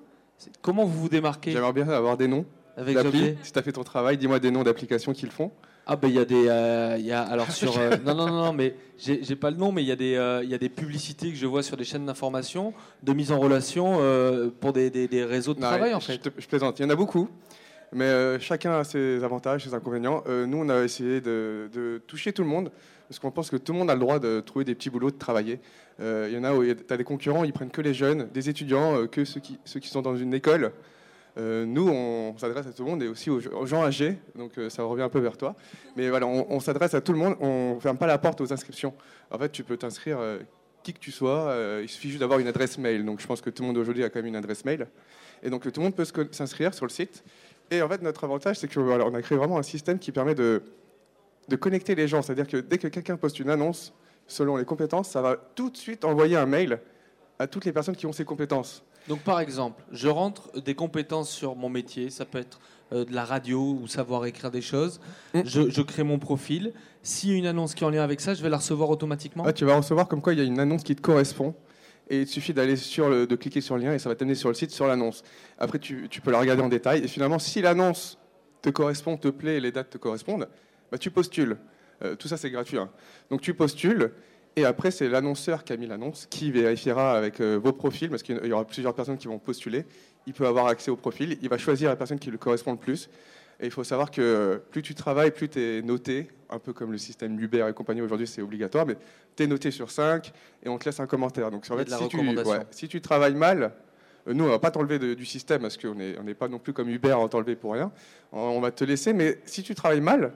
Comment 0.62 0.86
vous 0.86 1.02
vous 1.02 1.10
démarquez? 1.10 1.52
J'aimerais 1.52 1.74
bien 1.74 1.88
avoir 1.90 2.18
des 2.18 2.28
noms. 2.28 2.46
Avec 2.78 2.98
Si 3.44 3.52
tu 3.52 3.60
as 3.60 3.62
fait 3.62 3.74
ton 3.74 3.84
travail, 3.84 4.18
dis-moi 4.18 4.40
des 4.40 4.50
noms 4.50 4.64
d'applications 4.64 5.12
qu'ils 5.12 5.30
font. 5.30 5.52
Ah 5.94 5.98
ben 5.98 6.08
il 6.08 6.16
y 6.16 6.20
a 6.20 6.24
des, 6.24 6.48
euh, 6.48 6.96
il 6.98 7.06
y 7.06 7.12
a 7.12 7.22
alors 7.22 7.52
sur 7.52 7.78
euh, 7.78 7.98
non, 8.06 8.16
non 8.16 8.28
non 8.28 8.54
mais 8.54 8.76
j'ai 8.98 9.36
pas 9.36 9.52
le 9.52 9.58
nom 9.58 9.74
mais 9.74 9.84
il 9.84 9.90
y 9.90 9.92
a 9.92 9.98
des 9.98 10.16
euh, 10.16 10.42
il 10.42 10.50
y 10.50 10.54
a 10.54 10.58
des 10.58 10.70
publicités 10.70 11.32
que 11.32 11.36
je 11.36 11.46
vois 11.46 11.64
sur 11.64 11.76
des 11.76 11.84
chaînes 11.84 12.06
d'information 12.06 12.74
de 13.04 13.12
mise 13.12 13.34
en 13.34 13.38
relation 13.38 14.00
pour 14.62 14.72
des, 14.72 14.90
des, 14.90 15.24
réseaux 15.26 15.54
de 15.54 15.60
travail 15.60 15.94
en 15.94 16.00
fait. 16.00 16.32
Je, 16.38 16.48
plaisante, 16.48 16.80
il 16.80 16.84
y 16.84 16.86
en 16.86 16.90
a 16.92 16.96
beaucoup, 16.96 17.28
mais 17.92 18.40
chacun 18.40 18.80
a 18.80 18.86
ses 18.86 19.22
avantages, 19.22 19.66
ses 19.66 19.74
inconvénients. 19.74 20.24
nous 20.28 20.60
on 20.60 20.70
a 20.70 20.82
essayé 20.82 21.20
de, 21.20 21.70
de, 21.74 22.02
toucher 22.08 22.32
tout 22.32 22.44
le 22.44 22.48
monde 22.48 22.72
parce 23.10 23.20
qu'on 23.20 23.32
pense 23.32 23.50
que 23.50 23.58
tout 23.58 23.74
le 23.74 23.80
monde 23.80 23.90
a 23.90 23.94
le 23.94 24.00
droit 24.00 24.20
de 24.20 24.40
trouver 24.40 24.64
des 24.64 24.76
petits 24.76 24.90
boulots, 24.90 25.12
de 25.12 25.18
travailler. 25.18 25.60
Il 26.00 26.32
y 26.32 26.38
en 26.38 26.46
a 26.46 26.54
où 26.54 26.64
tu 26.64 26.94
as 26.94 26.96
des 26.96 27.04
concurrents, 27.04 27.44
ils 27.44 27.52
prennent 27.52 27.70
que 27.70 27.82
les 27.82 27.94
jeunes, 27.94 28.30
des 28.34 28.48
étudiants, 28.48 29.08
que 29.08 29.26
ceux 29.26 29.42
qui 29.42 29.60
ceux 29.66 29.82
qui 29.82 29.90
sont 29.90 30.02
dans 30.02 30.16
une 30.16 30.34
école. 30.34 30.72
Euh, 31.38 31.66
nous, 31.66 31.88
on 31.88 32.38
s'adresse 32.38 32.68
à 32.68 32.72
tout 32.72 32.84
le 32.84 32.90
monde 32.90 33.04
et 33.04 33.08
aussi 33.08 33.30
aux, 33.30 33.66
gens 33.66 33.84
âgés, 33.84 34.18
donc 34.36 34.58
euh, 34.58 34.70
ça 34.70 34.84
revient 34.84 35.04
un 35.04 35.10
peu 35.10 35.20
vers 35.20 35.38
toi. 35.38 35.56
Mais 35.96 36.10
voilà, 36.10 36.28
on, 36.28 36.60
s'adresse 36.60 36.94
à 36.94 37.02
tout 37.02 37.14
le 37.14 37.20
monde, 37.20 37.36
on 37.40 37.76
ne 37.76 37.80
ferme 37.80 37.98
pas 37.98 38.08
la 38.08 38.18
porte 38.18 38.42
aux 38.42 38.52
inscriptions. 38.52 38.94
En 39.30 39.38
fait, 39.38 39.50
tu 39.50 39.64
peux 39.64 39.78
t'inscrire 39.78 40.20
euh, 40.20 40.40
qui 40.84 40.94
que 40.94 41.00
tu 41.00 41.12
sois, 41.12 41.56
il 41.82 41.88
suffit 41.88 42.10
juste 42.10 42.22
d'avoir 42.22 42.40
une 42.40 42.48
adresse 42.48 42.78
mail. 42.80 43.06
Donc 43.06 43.22
je 43.22 43.28
pense 43.28 43.40
que 43.40 43.52
tout 43.52 43.62
le 43.62 43.68
monde 43.68 43.78
aujourd'hui 43.78 44.04
a 44.04 44.10
quand 44.10 44.20
même 44.20 44.28
une 44.28 44.36
adresse 44.36 44.66
mail. 44.66 44.88
Et 45.44 45.50
donc 45.50 45.62
tout 45.62 45.80
le 45.80 45.84
monde 45.84 45.96
peut 45.96 46.06
s'inscrire 46.32 46.74
sur 46.74 46.86
le 46.86 46.92
site. 46.92 47.24
Et 47.70 47.84
en 47.84 47.88
fait, 47.88 48.02
notre 48.02 48.24
avantage, 48.24 48.58
c'est 48.58 48.74
qu'on 48.74 49.14
a 49.14 49.22
créé 49.22 49.38
vraiment 49.38 49.60
un 49.60 49.64
système 49.64 50.00
qui 50.00 50.12
permet 50.12 50.34
de, 50.34 50.64
de 51.48 51.56
connecter 51.56 51.94
les 51.94 52.08
gens. 52.08 52.24
C'est-à-dire 52.24 52.48
que 52.48 52.58
dès 52.58 52.80
que 52.80 52.88
quelqu'un 52.88 53.16
poste 53.16 53.40
une 53.40 53.52
annonce 53.52 53.94
selon 54.26 54.58
les 54.58 54.66
compétences, 54.66 55.10
ça 55.10 55.22
va 55.22 55.38
tout 55.56 55.70
de 55.70 55.78
suite 55.78 56.04
envoyer 56.04 56.36
un 56.36 56.48
mail 56.48 56.80
à 57.38 57.46
toutes 57.46 57.66
les 57.66 57.72
personnes 57.72 57.96
qui 57.96 58.08
ont 58.08 58.14
ces 58.14 58.26
compétences. 58.26 58.84
Donc 59.08 59.22
par 59.22 59.40
exemple, 59.40 59.84
je 59.92 60.08
rentre 60.08 60.52
des 60.62 60.76
compétences 60.76 61.30
sur 61.30 61.56
mon 61.56 61.70
métier, 61.70 62.10
ça 62.10 62.26
peut 62.26 62.38
être 62.38 62.60
euh, 62.94 63.06
de 63.06 63.14
la 63.14 63.26
radio 63.26 63.78
ou 63.82 63.88
savoir 63.88 64.26
écrire 64.26 64.52
des 64.52 64.62
choses. 64.62 65.00
Mm. 65.34 65.42
Je, 65.46 65.82
crée 65.82 66.04
mon 66.04 66.20
profil. 66.20 66.74
S'il 67.04 67.32
y 67.32 67.34
a 67.34 67.38
une 67.38 67.48
annonce 67.48 67.74
qui 67.74 67.84
est 67.84 67.88
en 67.88 67.90
lien 67.90 68.04
avec 68.04 68.22
ça, 68.22 68.34
je 68.34 68.44
vais 68.44 68.50
la 68.50 68.58
recevoir 68.58 68.90
automatiquement. 68.90 69.50
tu 69.54 69.66
vas 69.66 69.78
recevoir 69.78 70.08
comme 70.08 70.22
quoi 70.22 70.34
il 70.34 70.40
y 70.40 70.42
a 70.42 70.46
une 70.46 70.60
annonce 70.60 70.84
qui 70.84 70.96
te 70.96 71.02
correspond. 71.02 71.56
Et 72.10 72.22
il 72.22 72.28
suffit 72.28 72.54
d'aller 72.54 72.76
sur 72.76 73.10
le, 73.10 73.26
de 73.26 73.36
cliquer 73.38 73.62
sur 73.62 73.78
le 73.78 73.84
lien 73.84 73.94
et 73.94 74.00
ça 74.00 74.10
va 74.10 74.16
t'amener 74.16 74.36
sur 74.36 74.50
le 74.50 74.56
site, 74.56 74.72
sur 74.72 74.86
l'annonce. 74.86 75.24
Après, 75.58 75.80
tu, 75.80 76.08
tu, 76.10 76.20
peux 76.20 76.32
la 76.32 76.40
regarder 76.40 76.62
en 76.62 76.68
détail. 76.68 77.02
Et 77.04 77.08
finalement, 77.08 77.40
si 77.40 77.62
l'annonce 77.62 78.18
te 78.62 78.70
correspond, 78.70 79.16
te 79.16 79.30
plaît 79.30 79.58
et 79.58 79.60
les 79.62 79.72
dates 79.72 79.92
te 79.92 79.98
correspondent, 79.98 80.50
bah, 80.92 80.98
tu 80.98 81.10
postules. 81.10 81.58
Euh, 82.04 82.16
tout 82.16 82.28
ça, 82.28 82.36
c'est 82.36 82.50
gratuit. 82.50 82.78
Hein. 82.78 82.90
Donc 83.30 83.42
tu 83.42 83.54
postules. 83.54 84.12
Et 84.56 84.66
après, 84.66 84.92
c'est 84.92 85.08
l'annonceur 85.08 85.64
qui 85.64 85.72
a 85.74 85.78
mis 85.78 85.88
l'annonce 85.88 86.28
qui 86.30 86.52
vérifiera 86.52 87.18
avec 87.18 87.40
euh, 87.40 87.58
vos 87.58 87.72
profils, 87.72 88.10
parce 88.10 88.22
qu'il 88.22 88.46
y 88.46 88.52
aura 88.52 88.66
plusieurs 88.66 88.94
personnes 88.94 89.18
qui 89.18 89.28
vont 89.28 89.40
postuler. 89.40 89.86
Il 90.28 90.34
peut 90.34 90.46
avoir 90.46 90.68
accès 90.68 90.92
au 90.92 90.98
profil. 90.98 91.38
Il 91.42 91.50
va 91.50 91.58
choisir 91.58 91.90
la 91.90 91.96
personne 91.96 92.20
qui 92.20 92.30
lui 92.30 92.38
correspond 92.38 92.74
le 92.74 92.78
plus. 92.78 93.10
Et 93.62 93.66
il 93.66 93.72
faut 93.72 93.84
savoir 93.84 94.10
que 94.10 94.62
plus 94.72 94.82
tu 94.82 94.96
travailles, 94.96 95.32
plus 95.32 95.48
tu 95.48 95.62
es 95.62 95.82
noté, 95.82 96.30
un 96.50 96.60
peu 96.60 96.74
comme 96.74 96.92
le 96.92 96.98
système 96.98 97.40
Uber 97.40 97.68
et 97.70 97.74
compagnie 97.74 98.02
aujourd'hui, 98.02 98.28
c'est 98.28 98.42
obligatoire, 98.42 98.88
mais 98.88 98.98
tu 99.36 99.44
es 99.44 99.48
noté 99.48 99.70
sur 99.70 99.92
5 99.92 100.32
et 100.64 100.70
on 100.70 100.78
te 100.80 100.86
laisse 100.86 101.00
un 101.00 101.06
commentaire. 101.06 101.52
Donc, 101.52 101.66
si, 101.66 101.72
tu, 102.10 102.20
si, 102.72 102.88
tu, 102.88 103.02
travailles 103.02 103.36
mal, 103.36 103.72
euh, 104.28 104.34
nous, 104.34 104.44
on 104.44 104.48
ne 104.48 104.52
va 104.52 104.60
pas 104.60 104.72
t'enlever 104.72 105.16
du 105.16 105.26
système 105.26 105.62
parce 105.62 105.78
qu'on 105.78 105.94
n'est 105.94 106.18
on 106.18 106.34
pas 106.34 106.48
non 106.48 106.58
plus 106.58 106.74
comme 106.74 106.90
Uber, 106.90 107.14
on 107.14 107.28
t'enlever 107.28 107.56
pour 107.56 107.74
rien. 107.74 107.92
On, 108.32 108.60
va 108.60 108.72
te 108.72 108.84
laisser, 108.84 109.14
mais 109.14 109.40
si 109.46 109.62
tu 109.62 109.76
travailles 109.76 110.02
mal, 110.02 110.34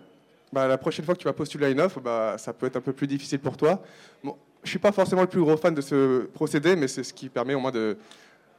bah, 0.53 0.67
la 0.67 0.77
prochaine 0.77 1.05
fois 1.05 1.15
que 1.15 1.19
tu 1.19 1.25
vas 1.25 1.33
postuler 1.33 1.65
à 1.65 1.69
une 1.69 1.81
offre, 1.81 1.99
bah, 1.99 2.35
ça 2.37 2.53
peut 2.53 2.65
être 2.65 2.77
un 2.77 2.81
peu 2.81 2.93
plus 2.93 3.07
difficile 3.07 3.39
pour 3.39 3.57
toi. 3.57 3.81
Bon, 4.23 4.35
je 4.63 4.67
ne 4.67 4.69
suis 4.69 4.79
pas 4.79 4.91
forcément 4.91 5.21
le 5.21 5.27
plus 5.27 5.41
gros 5.41 5.57
fan 5.57 5.73
de 5.73 5.81
ce 5.81 6.25
procédé, 6.33 6.75
mais 6.75 6.87
c'est 6.87 7.03
ce 7.03 7.13
qui 7.13 7.29
permet 7.29 7.53
au 7.53 7.59
moins 7.59 7.71
de, 7.71 7.97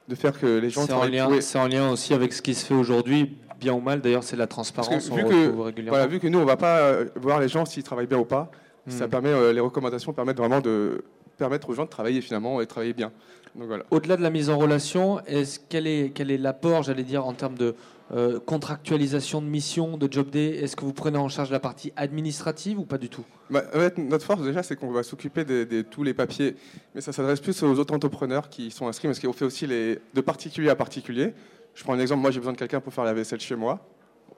de 0.08 0.14
faire 0.14 0.38
que 0.38 0.46
les 0.46 0.70
gens... 0.70 0.86
C'est 0.86 0.92
en, 0.92 1.04
lien, 1.04 1.40
c'est 1.40 1.58
en 1.58 1.66
lien 1.66 1.90
aussi 1.90 2.14
avec 2.14 2.32
ce 2.32 2.42
qui 2.42 2.54
se 2.54 2.64
fait 2.64 2.74
aujourd'hui, 2.74 3.36
bien 3.58 3.72
ou 3.72 3.80
mal. 3.80 4.00
D'ailleurs, 4.00 4.24
c'est 4.24 4.36
la 4.36 4.46
transparence. 4.46 5.10
vu, 5.10 5.24
que, 5.24 5.48
voilà, 5.88 6.06
vu 6.06 6.20
que 6.20 6.28
nous, 6.28 6.38
on 6.38 6.42
ne 6.42 6.46
va 6.46 6.56
pas 6.56 6.78
euh, 6.78 7.06
voir 7.16 7.40
les 7.40 7.48
gens 7.48 7.64
s'ils 7.64 7.82
travaillent 7.82 8.06
bien 8.06 8.18
ou 8.18 8.24
pas, 8.24 8.50
ça 8.88 9.06
hmm. 9.06 9.10
permet, 9.10 9.30
euh, 9.30 9.52
les 9.52 9.60
recommandations 9.60 10.12
permettent 10.12 10.38
vraiment 10.38 10.60
de 10.60 11.04
permettre 11.36 11.68
aux 11.68 11.74
gens 11.74 11.84
de 11.84 11.90
travailler 11.90 12.20
finalement 12.20 12.60
et 12.60 12.64
de 12.64 12.70
travailler 12.70 12.92
bien. 12.92 13.12
Voilà. 13.54 13.84
Au-delà 13.90 14.16
de 14.16 14.22
la 14.22 14.30
mise 14.30 14.50
en 14.50 14.58
relation, 14.58 15.20
est-ce, 15.26 15.58
quel 15.68 15.86
est, 15.86 16.12
quel 16.14 16.30
est 16.30 16.38
l'apport, 16.38 16.82
j'allais 16.82 17.02
dire, 17.02 17.26
en 17.26 17.32
termes 17.32 17.56
de 17.56 17.74
euh, 18.14 18.38
contractualisation 18.38 19.42
de 19.42 19.46
mission, 19.46 19.96
de 19.96 20.10
job 20.10 20.30
day 20.30 20.58
Est-ce 20.62 20.76
que 20.76 20.84
vous 20.84 20.92
prenez 20.92 21.18
en 21.18 21.28
charge 21.28 21.50
la 21.50 21.58
partie 21.58 21.92
administrative 21.96 22.78
ou 22.78 22.84
pas 22.84 22.98
du 22.98 23.08
tout? 23.08 23.25
Bah, 23.50 23.64
Notre 23.98 24.25
force 24.25 24.42
déjà, 24.42 24.62
c'est 24.62 24.76
qu'on 24.76 24.92
va 24.92 25.02
s'occuper 25.02 25.44
de, 25.44 25.82
tous 25.82 26.04
les 26.04 26.14
papiers, 26.14 26.54
mais 26.94 27.00
ça 27.00 27.12
s'adresse 27.12 27.40
plus 27.40 27.60
aux 27.64 27.78
autres 27.78 27.94
entrepreneurs 27.94 28.48
qui 28.48 28.70
sont 28.70 28.86
inscrits, 28.86 29.08
parce 29.08 29.18
qu'on 29.18 29.32
fait 29.32 29.44
aussi 29.44 29.66
les, 29.66 29.98
de 30.14 30.20
particulier 30.20 30.68
à 30.68 30.76
particulier. 30.76 31.34
Je 31.75 31.82
prends 31.82 31.94
un 31.94 31.98
exemple, 31.98 32.22
moi 32.22 32.30
j'ai 32.30 32.38
besoin 32.38 32.52
de 32.52 32.58
quelqu'un 32.58 32.80
pour 32.80 32.94
faire 32.94 33.04
la 33.04 33.12
vaisselle 33.12 33.40
chez 33.40 33.56
moi. 33.56 33.84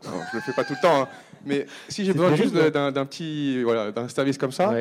je 0.02 0.08
ne 0.08 0.14
le 0.34 0.40
fais 0.40 0.52
pas 0.52 0.64
tout 0.64 0.74
le 0.74 0.80
temps, 0.80 1.02
hein. 1.02 1.08
mais 1.44 1.66
si 1.88 2.06
j'ai 2.06 2.14
besoin 2.14 2.34
juste 2.36 2.54
d'un 2.54 3.04
petit 3.04 3.62
voilà, 3.62 3.92
d'un 3.92 4.08
service 4.08 4.38
comme 4.38 4.52
ça, 4.52 4.72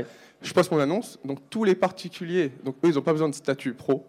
je 0.42 0.54
poste 0.54 0.72
mon 0.72 0.80
annonce. 0.80 1.20
Donc 1.26 1.40
tous 1.50 1.66
les 1.66 1.76
particuliers, 1.76 2.54
donc 2.64 2.76
eux 2.86 2.90
ils 2.90 2.96
n'ont 2.96 3.02
pas 3.02 3.12
besoin 3.12 3.28
de 3.28 3.36
statut 3.36 3.74
pro, 3.74 4.06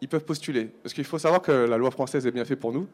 ils 0.00 0.08
peuvent 0.08 0.24
postuler. 0.24 0.70
Parce 0.82 0.94
qu'il 0.94 1.04
faut 1.04 1.18
savoir 1.18 1.42
que 1.42 1.52
la 1.52 1.76
loi 1.76 1.90
française 1.90 2.26
est 2.26 2.30
bien 2.30 2.44
faite 2.44 2.60
pour 2.60 2.72
nous. 2.72 2.86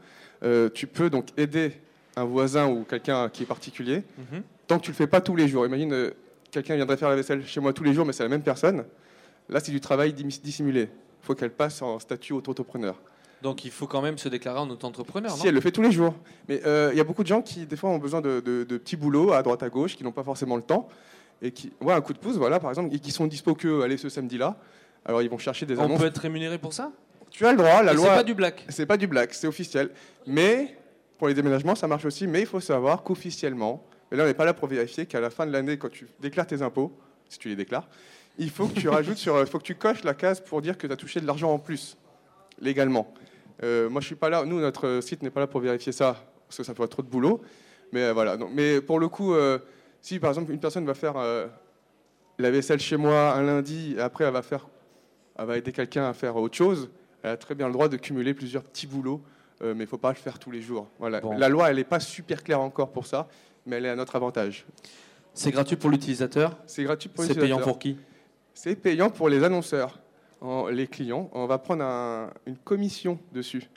Euh, 0.43 0.69
tu 0.73 0.87
peux 0.87 1.11
donc 1.11 1.29
aider 1.37 1.73
un 2.17 2.25
voisin 2.25 2.69
ou 2.69 2.85
quelqu'un 2.85 3.29
qui 3.29 3.43
est 3.43 3.47
particulier, 3.47 4.05
mhm. 4.19 4.43
tant 4.67 4.79
que 4.79 4.85
tu 4.85 4.91
ne 4.91 4.95
le 4.95 4.97
fais 4.97 5.07
pas 5.07 5.21
tous 5.21 5.37
les 5.37 5.49
jours. 5.49 5.67
Imagine, 5.67 5.93
euh, 5.93 6.11
quelqu'un 6.51 6.77
viendrait 6.77 6.97
faire 6.97 7.09
la 7.09 7.17
vaisselle 7.17 7.45
chez 7.47 7.61
moi 7.61 7.73
tous 7.73 7.85
les 7.85 7.93
jours, 7.93 8.07
mais 8.07 8.13
c'est 8.13 8.23
la 8.23 8.29
même 8.29 8.43
personne. 8.43 8.85
Là, 9.49 9.61
c'est 9.61 9.73
du 9.73 9.81
travail 9.81 10.13
dissimulé. 10.13 10.83
Il 10.83 11.27
faut 11.27 11.35
qu'elle 11.35 11.51
passe 11.51 11.83
en 11.83 11.99
statut 11.99 12.33
auto-entrepreneur. 12.33 12.99
Donc 13.43 13.65
il 13.67 13.71
faut 13.71 13.87
quand 13.87 14.01
même 14.01 14.17
se 14.17 14.29
déclarer 14.31 14.61
en 14.61 14.71
auto-entrepreneur, 14.71 15.31
Si, 15.31 15.47
elle 15.47 15.55
le 15.55 15.61
fait 15.61 15.71
tous 15.71 15.83
les 15.83 15.93
jours. 15.93 16.15
Mais 16.49 16.63
euh, 16.65 16.91
il 16.93 16.97
y 16.97 17.01
a 17.01 17.05
beaucoup 17.05 17.23
de 17.23 17.29
gens 17.29 17.43
qui, 17.43 17.67
des 17.67 17.77
fois, 17.77 17.91
ont 17.91 17.99
besoin 17.99 18.23
de, 18.23 18.41
petits 18.65 18.97
boulots 18.97 19.33
à 19.33 19.43
droite, 19.43 19.63
à 19.63 19.69
gauche, 19.69 19.97
qui 19.97 20.05
n'ont 20.05 20.13
pas 20.13 20.25
forcément 20.25 20.57
le 20.57 20.63
temps. 20.63 20.89
Et 21.43 21.51
qui, 21.51 21.71
ouais, 21.83 21.93
un 21.93 22.01
coup 22.01 22.15
de 22.15 22.19
pouce, 22.19 22.37
voilà, 22.37 22.59
par 22.59 22.71
exemple, 22.71 22.95
et 22.95 22.99
qui 22.99 23.11
sont 23.11 23.27
dispo 23.27 23.55
que 23.55 23.83
aller 23.83 23.99
ce 23.99 24.09
samedi-là. 24.09 24.57
Alors 25.05 25.23
ils 25.23 25.31
vont 25.31 25.39
chercher 25.39 25.67
des 25.67 25.79
annonces. 25.79 25.93
On 25.93 25.99
peut 25.99 26.07
être 26.07 26.19
rémunéré 26.19 26.59
pour 26.59 26.73
ça? 26.73 26.93
Tu 27.31 27.45
as 27.45 27.51
le 27.51 27.59
droit, 27.59 27.83
la 27.83 27.95
loi. 27.95 28.07
C'est 28.09 28.15
pas 28.15 28.23
du 28.23 28.35
black. 28.35 28.65
C'est 28.69 28.87
pas 28.87 28.97
du 28.97 29.07
black, 29.07 29.35
c'est 29.35 29.47
officiel. 29.47 29.91
Mais 30.27 30.77
pour 31.19 31.29
les 31.29 31.35
déménagements, 31.35 31.75
ça 31.75 31.89
marche 31.89 32.05
aussi. 32.05 32.27
Mais 32.27 32.41
il 32.41 32.47
faut 32.47 32.61
savoir 32.61 33.03
qu'officiellement, 33.03 33.85
et 34.13 34.17
là 34.17 34.25
on 34.25 34.27
n'est 34.27 34.35
pas 34.35 34.45
là 34.45 34.55
pour 34.55 34.69
vérifier 34.69 35.07
qu'à 35.07 35.21
la 35.21 35.31
fin 35.31 35.47
de 35.47 35.53
l'année, 35.53 35.77
quand 35.77 35.91
tu 35.91 36.07
déclares 36.21 36.47
tes 36.47 36.63
impôts, 36.63 36.97
si 37.29 37.39
tu 37.39 37.49
les 37.49 37.57
déclares, 37.57 37.89
il 38.39 38.51
faut 38.51 38.67
que 38.67 38.79
tu 38.79 38.89
rajoutes 38.89 39.17
sur, 39.17 39.39
il 39.41 39.47
faut 39.47 39.59
que 39.59 39.65
tu 39.65 39.75
coches 39.75 40.05
la 40.05 40.15
case 40.15 40.41
pour 40.41 40.63
dire 40.63 40.79
que 40.79 40.87
tu 40.87 40.93
as 40.93 40.97
touché 40.97 41.21
de 41.21 41.27
l'argent 41.27 41.53
en 41.53 41.59
plus 41.59 41.97
légalement. 42.61 43.13
Euh, 43.63 43.89
moi 43.89 44.01
je 44.01 44.07
suis 44.07 44.17
pas 44.17 44.29
là, 44.29 44.45
nous 44.45 44.61
notre 44.61 45.01
site 45.01 45.23
n'est 45.23 45.31
pas 45.31 45.41
là 45.41 45.47
pour 45.47 45.61
vérifier 45.61 45.93
ça 45.93 46.25
parce 46.47 46.59
que 46.59 46.65
ça 46.65 46.75
ferait 46.75 46.89
trop 46.89 47.03
de 47.03 47.09
boulot. 47.09 47.41
Mais 47.93 48.03
euh, 48.03 48.13
voilà. 48.13 48.37
mais 48.53 48.81
pour 48.81 48.99
le 48.99 49.09
coup, 49.09 49.35
euh, 49.35 49.59
si 50.01 50.19
par 50.19 50.31
exemple 50.31 50.53
une 50.53 50.61
personne 50.61 50.85
va 50.85 50.95
faire 50.95 51.15
la 52.39 52.51
vaisselle 52.51 52.81
chez 52.81 52.97
moi 52.97 53.35
un 53.35 53.43
lundi 53.43 53.95
et 53.97 54.01
après 54.01 54.25
elle 54.25 54.33
va 54.33 54.43
faire 54.43 54.69
elle 55.39 55.47
va 55.47 55.57
aider 55.57 55.73
quelqu'un 55.73 56.09
à 56.09 56.13
faire 56.13 56.37
autre 56.37 56.57
chose, 56.57 56.91
elle 57.23 57.31
a 57.31 57.37
très 57.37 57.55
bien 57.55 57.67
le 57.67 57.73
droit 57.73 57.89
de 57.89 57.97
cumuler 57.97 58.35
plusieurs 58.35 58.63
petits 58.63 58.87
boulots, 58.87 59.23
euh, 59.63 59.75
mais 59.75 59.85
il 59.85 59.87
ne 59.87 59.91
faut 59.91 59.99
pas 59.99 60.11
le 60.11 60.17
faire 60.17 60.39
tous 60.39 60.51
les 60.51 60.61
jours. 60.61 60.89
Voilà. 60.99 61.21
La 61.37 61.49
loi, 61.49 61.71
elle 61.71 61.77
n'est 61.77 61.85
pas 61.85 62.01
super 62.01 62.43
claire 62.43 62.61
encore 62.61 62.93
pour 62.93 63.07
ça, 63.07 63.29
mais 63.67 63.77
elle 63.77 63.87
est 63.87 63.91
à 63.91 63.97
notre 63.97 64.17
avantage. 64.17 64.67
C'est 65.33 65.51
gratuit 65.51 65.77
pour 65.77 65.91
l'utilisateur 65.91 66.57
C'est 66.67 66.85
gratuit 66.85 67.09
pour 67.09 67.25
l'utilisateur. 67.25 67.49
C'est 67.49 67.55
payant 67.55 67.65
pour 67.65 67.79
qui 67.79 67.97
C'est 68.53 68.77
payant 68.77 69.11
pour 69.11 69.29
les 69.29 69.43
annonceurs, 69.43 69.99
les 70.71 70.87
clients. 70.87 71.31
On 71.33 71.47
va 71.47 71.59
prendre 71.59 71.83
une 72.47 72.57
commission 72.59 73.19
dessus. 73.33 73.69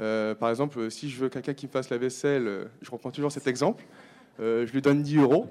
Euh, 0.00 0.34
par 0.34 0.50
exemple, 0.50 0.90
si 0.90 1.08
je 1.08 1.20
veux 1.20 1.28
quelqu'un 1.28 1.54
qui 1.54 1.66
me 1.66 1.70
fasse 1.70 1.88
la 1.90 1.98
vaisselle, 1.98 2.48
euh, 2.48 2.64
je 2.82 2.90
reprends 2.90 3.12
toujours 3.12 3.30
cet 3.30 3.46
exemple, 3.46 3.84
je 4.40 4.70
lui 4.72 4.82
donne 4.82 5.02
10 5.02 5.18
euros, 5.18 5.46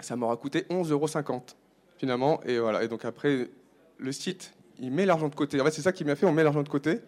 ça 0.00 0.14
m'aura 0.14 0.36
coûté 0.36 0.60
11,50 0.70 0.92
euros 0.92 1.08
finalement. 1.96 2.40
Et 2.44 2.60
voilà. 2.60 2.84
Et 2.84 2.88
donc 2.88 3.04
après, 3.04 3.48
le 3.98 4.12
site 4.12 4.54
il 4.78 4.90
met 4.90 5.06
l'argent 5.06 5.28
de 5.28 5.34
côté. 5.34 5.60
En 5.60 5.64
fait, 5.64 5.70
c'est 5.70 5.82
ça 5.82 5.92
qui 5.92 6.04
m'a 6.04 6.16
fait, 6.16 6.26
on 6.26 6.32
met 6.32 6.44
l'argent 6.44 6.62
de 6.62 6.68
côté, 6.68 7.00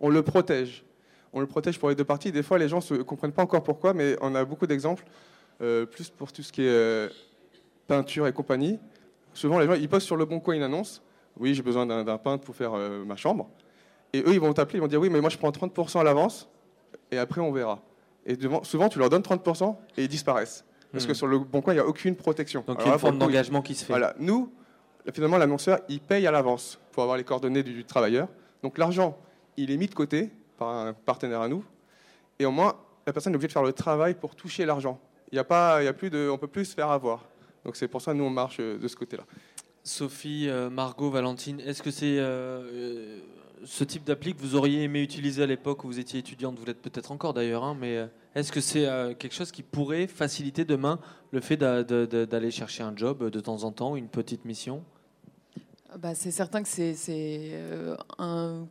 on 0.00 0.08
le 0.08 0.22
protège. 0.22 0.84
On 1.32 1.40
le 1.40 1.46
protège 1.46 1.78
pour 1.78 1.88
les 1.88 1.94
deux 1.94 2.04
parties. 2.04 2.30
Des 2.30 2.42
fois, 2.42 2.58
les 2.58 2.68
gens 2.68 2.80
ne 2.90 3.02
comprennent 3.02 3.32
pas 3.32 3.42
encore 3.42 3.62
pourquoi, 3.62 3.94
mais 3.94 4.16
on 4.20 4.34
a 4.34 4.44
beaucoup 4.44 4.66
d'exemples, 4.66 5.04
euh, 5.62 5.86
plus 5.86 6.10
pour 6.10 6.32
tout 6.32 6.42
ce 6.42 6.52
qui 6.52 6.62
est 6.62 6.68
euh, 6.68 7.08
peinture 7.86 8.26
et 8.26 8.32
compagnie. 8.32 8.78
Souvent, 9.32 9.58
les 9.58 9.66
gens, 9.66 9.74
ils 9.74 9.88
postent 9.88 10.06
sur 10.06 10.16
le 10.16 10.26
bon 10.26 10.40
coin 10.40 10.54
une 10.54 10.62
annonce. 10.62 11.02
Oui, 11.38 11.54
j'ai 11.54 11.62
besoin 11.62 11.86
d'un 11.86 12.18
peintre 12.18 12.44
pour 12.44 12.54
faire 12.54 12.74
euh, 12.74 13.04
ma 13.04 13.16
chambre. 13.16 13.48
Et 14.12 14.20
eux, 14.20 14.34
ils 14.34 14.40
vont 14.40 14.52
t'appeler, 14.52 14.78
ils 14.78 14.82
vont 14.82 14.88
dire 14.88 15.00
oui, 15.00 15.08
mais 15.08 15.22
moi, 15.22 15.30
je 15.30 15.38
prends 15.38 15.50
30% 15.50 16.00
à 16.00 16.04
l'avance, 16.04 16.50
et 17.10 17.16
après, 17.16 17.40
on 17.40 17.50
verra. 17.50 17.80
Et 18.26 18.36
souvent, 18.64 18.88
tu 18.88 18.98
leur 18.98 19.08
donnes 19.08 19.22
30% 19.22 19.74
et 19.96 20.04
ils 20.04 20.08
disparaissent. 20.08 20.64
Parce 20.92 21.06
que 21.06 21.12
hmm. 21.12 21.14
sur 21.14 21.26
le 21.26 21.38
bon 21.38 21.62
coin, 21.62 21.72
il 21.72 21.76
n'y 21.76 21.82
a 21.82 21.86
aucune 21.86 22.14
protection. 22.14 22.62
Donc, 22.66 22.78
il 22.80 22.86
y 22.86 22.90
a 22.90 22.92
une 22.92 22.98
forme 22.98 23.18
d'engagement 23.18 23.62
qui 23.62 23.74
se 23.74 23.84
fait. 23.84 23.92
Voilà. 23.94 24.14
Nous, 24.18 24.52
finalement, 25.12 25.38
l'annonceur, 25.38 25.80
il 25.88 26.00
paye 26.00 26.26
à 26.26 26.30
l'avance 26.30 26.78
pour 26.92 27.02
avoir 27.02 27.16
les 27.16 27.24
coordonnées 27.24 27.62
du, 27.62 27.84
travailleur. 27.84 28.28
Donc 28.62 28.78
l'argent, 28.78 29.18
il 29.56 29.70
est 29.70 29.76
mis 29.76 29.86
de 29.88 29.94
côté 29.94 30.30
par 30.56 30.68
un 30.68 30.92
partenaire 30.92 31.40
à 31.40 31.48
nous, 31.48 31.64
et 32.38 32.46
au 32.46 32.50
moins, 32.50 32.76
la 33.06 33.12
personne 33.12 33.32
est 33.32 33.36
obligée 33.36 33.48
de 33.48 33.52
faire 33.52 33.62
le 33.62 33.72
travail 33.72 34.14
pour 34.14 34.36
toucher 34.36 34.64
l'argent. 34.64 35.00
Il 35.32 35.36
y 35.36 35.38
a 35.38 35.44
pas, 35.44 35.82
il 35.82 35.86
y 35.86 35.88
a 35.88 35.92
plus 35.92 36.10
de, 36.10 36.28
on 36.30 36.38
peut 36.38 36.46
plus 36.46 36.66
se 36.66 36.74
faire 36.74 36.90
avoir. 36.90 37.24
Donc 37.64 37.76
c'est 37.76 37.88
pour 37.88 38.00
ça 38.00 38.12
que 38.12 38.18
nous 38.18 38.24
on 38.24 38.30
marche 38.30 38.58
euh, 38.60 38.78
de 38.78 38.88
ce 38.88 38.96
côté-là. 38.96 39.24
Sophie, 39.82 40.48
euh, 40.48 40.70
Margot, 40.70 41.10
Valentine, 41.10 41.60
est-ce 41.60 41.82
que 41.82 41.90
c'est 41.90 42.18
euh, 42.18 43.18
ce 43.64 43.82
type 43.84 44.04
d'appli 44.04 44.34
que 44.34 44.40
vous 44.40 44.54
auriez 44.54 44.82
aimé 44.82 45.02
utiliser 45.02 45.42
à 45.42 45.46
l'époque 45.46 45.82
où 45.84 45.88
vous 45.88 45.98
étiez 45.98 46.20
étudiante 46.20 46.58
Vous 46.58 46.64
l'êtes 46.64 46.80
peut-être 46.82 47.10
encore 47.10 47.34
d'ailleurs, 47.34 47.64
hein, 47.64 47.76
mais 47.78 47.98
est-ce 48.34 48.52
que 48.52 48.60
c'est 48.60 48.84
quelque 49.18 49.34
chose 49.34 49.52
qui 49.52 49.62
pourrait 49.62 50.06
faciliter 50.06 50.64
demain 50.64 50.98
le 51.32 51.40
fait 51.40 51.56
d'aller 51.56 52.50
chercher 52.50 52.82
un 52.82 52.96
job 52.96 53.30
de 53.30 53.40
temps 53.40 53.64
en 53.64 53.72
temps, 53.72 53.96
une 53.96 54.08
petite 54.08 54.44
mission? 54.44 54.84
Bah, 55.98 56.14
c'est 56.14 56.30
certain 56.30 56.62
que 56.62 56.68
c'est 56.68 56.94
euh, 57.10 57.96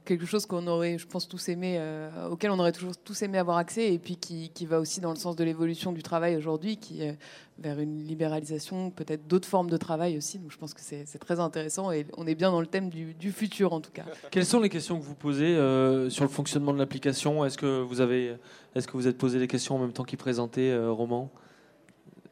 quelque 0.06 0.26
chose 0.26 0.46
qu'on 0.46 0.66
aurait, 0.68 0.98
je 0.98 1.06
pense, 1.08 1.28
tous 1.28 1.50
aimé, 1.50 1.78
euh, 1.80 2.30
auquel 2.30 2.52
on 2.52 2.60
aurait 2.60 2.72
toujours 2.72 2.96
tous 2.98 3.22
aimé 3.22 3.38
avoir 3.38 3.58
accès, 3.58 3.94
et 3.94 4.00
puis 4.00 4.16
qui, 4.16 4.50
qui 4.50 4.66
va 4.66 4.80
aussi 4.80 5.02
dans 5.02 5.12
le 5.12 5.18
sens 5.18 5.36
de 5.36 5.44
l'évolution 5.44 5.92
du 5.92 6.04
travail 6.04 6.36
aujourd'hui, 6.36 6.78
qui 6.78 7.02
est 7.02 7.18
vers 7.60 7.80
une 7.80 8.04
libéralisation, 8.04 8.90
peut-être 8.90 9.28
d'autres 9.28 9.48
formes 9.48 9.70
de 9.70 9.78
travail 9.78 10.18
aussi. 10.18 10.40
Donc 10.40 10.52
je 10.52 10.58
pense 10.58 10.74
que 10.74 10.82
c'est 10.82 11.06
très 11.20 11.40
intéressant, 11.40 11.92
et 11.92 12.08
on 12.18 12.26
est 12.26 12.36
bien 12.36 12.52
dans 12.52 12.62
le 12.62 12.68
thème 12.68 12.90
du, 12.90 13.14
du 13.14 13.32
futur 13.32 13.74
en 13.74 13.82
tout 13.82 13.92
cas. 13.92 14.06
Quelles 14.32 14.46
sont 14.46 14.60
les 14.60 14.70
questions 14.70 15.00
que 15.00 15.04
vous 15.04 15.16
posez 15.16 15.56
euh, 15.56 16.10
sur 16.10 16.24
le 16.24 16.30
fonctionnement 16.30 16.74
de 16.74 16.80
l'application? 16.80 17.46
Est-ce 17.46 17.58
que 17.58 17.82
vous 17.82 18.02
avez, 18.02 18.36
est-ce 18.76 18.88
que 18.88 18.94
vous 18.94 19.08
êtes 19.08 19.18
posé 19.18 19.40
des 19.40 19.48
questions 19.48 19.76
en 19.76 19.80
même 19.80 19.94
temps 19.94 20.04
qu'il 20.04 20.18
présentait 20.18 20.76
Roman? 20.78 21.30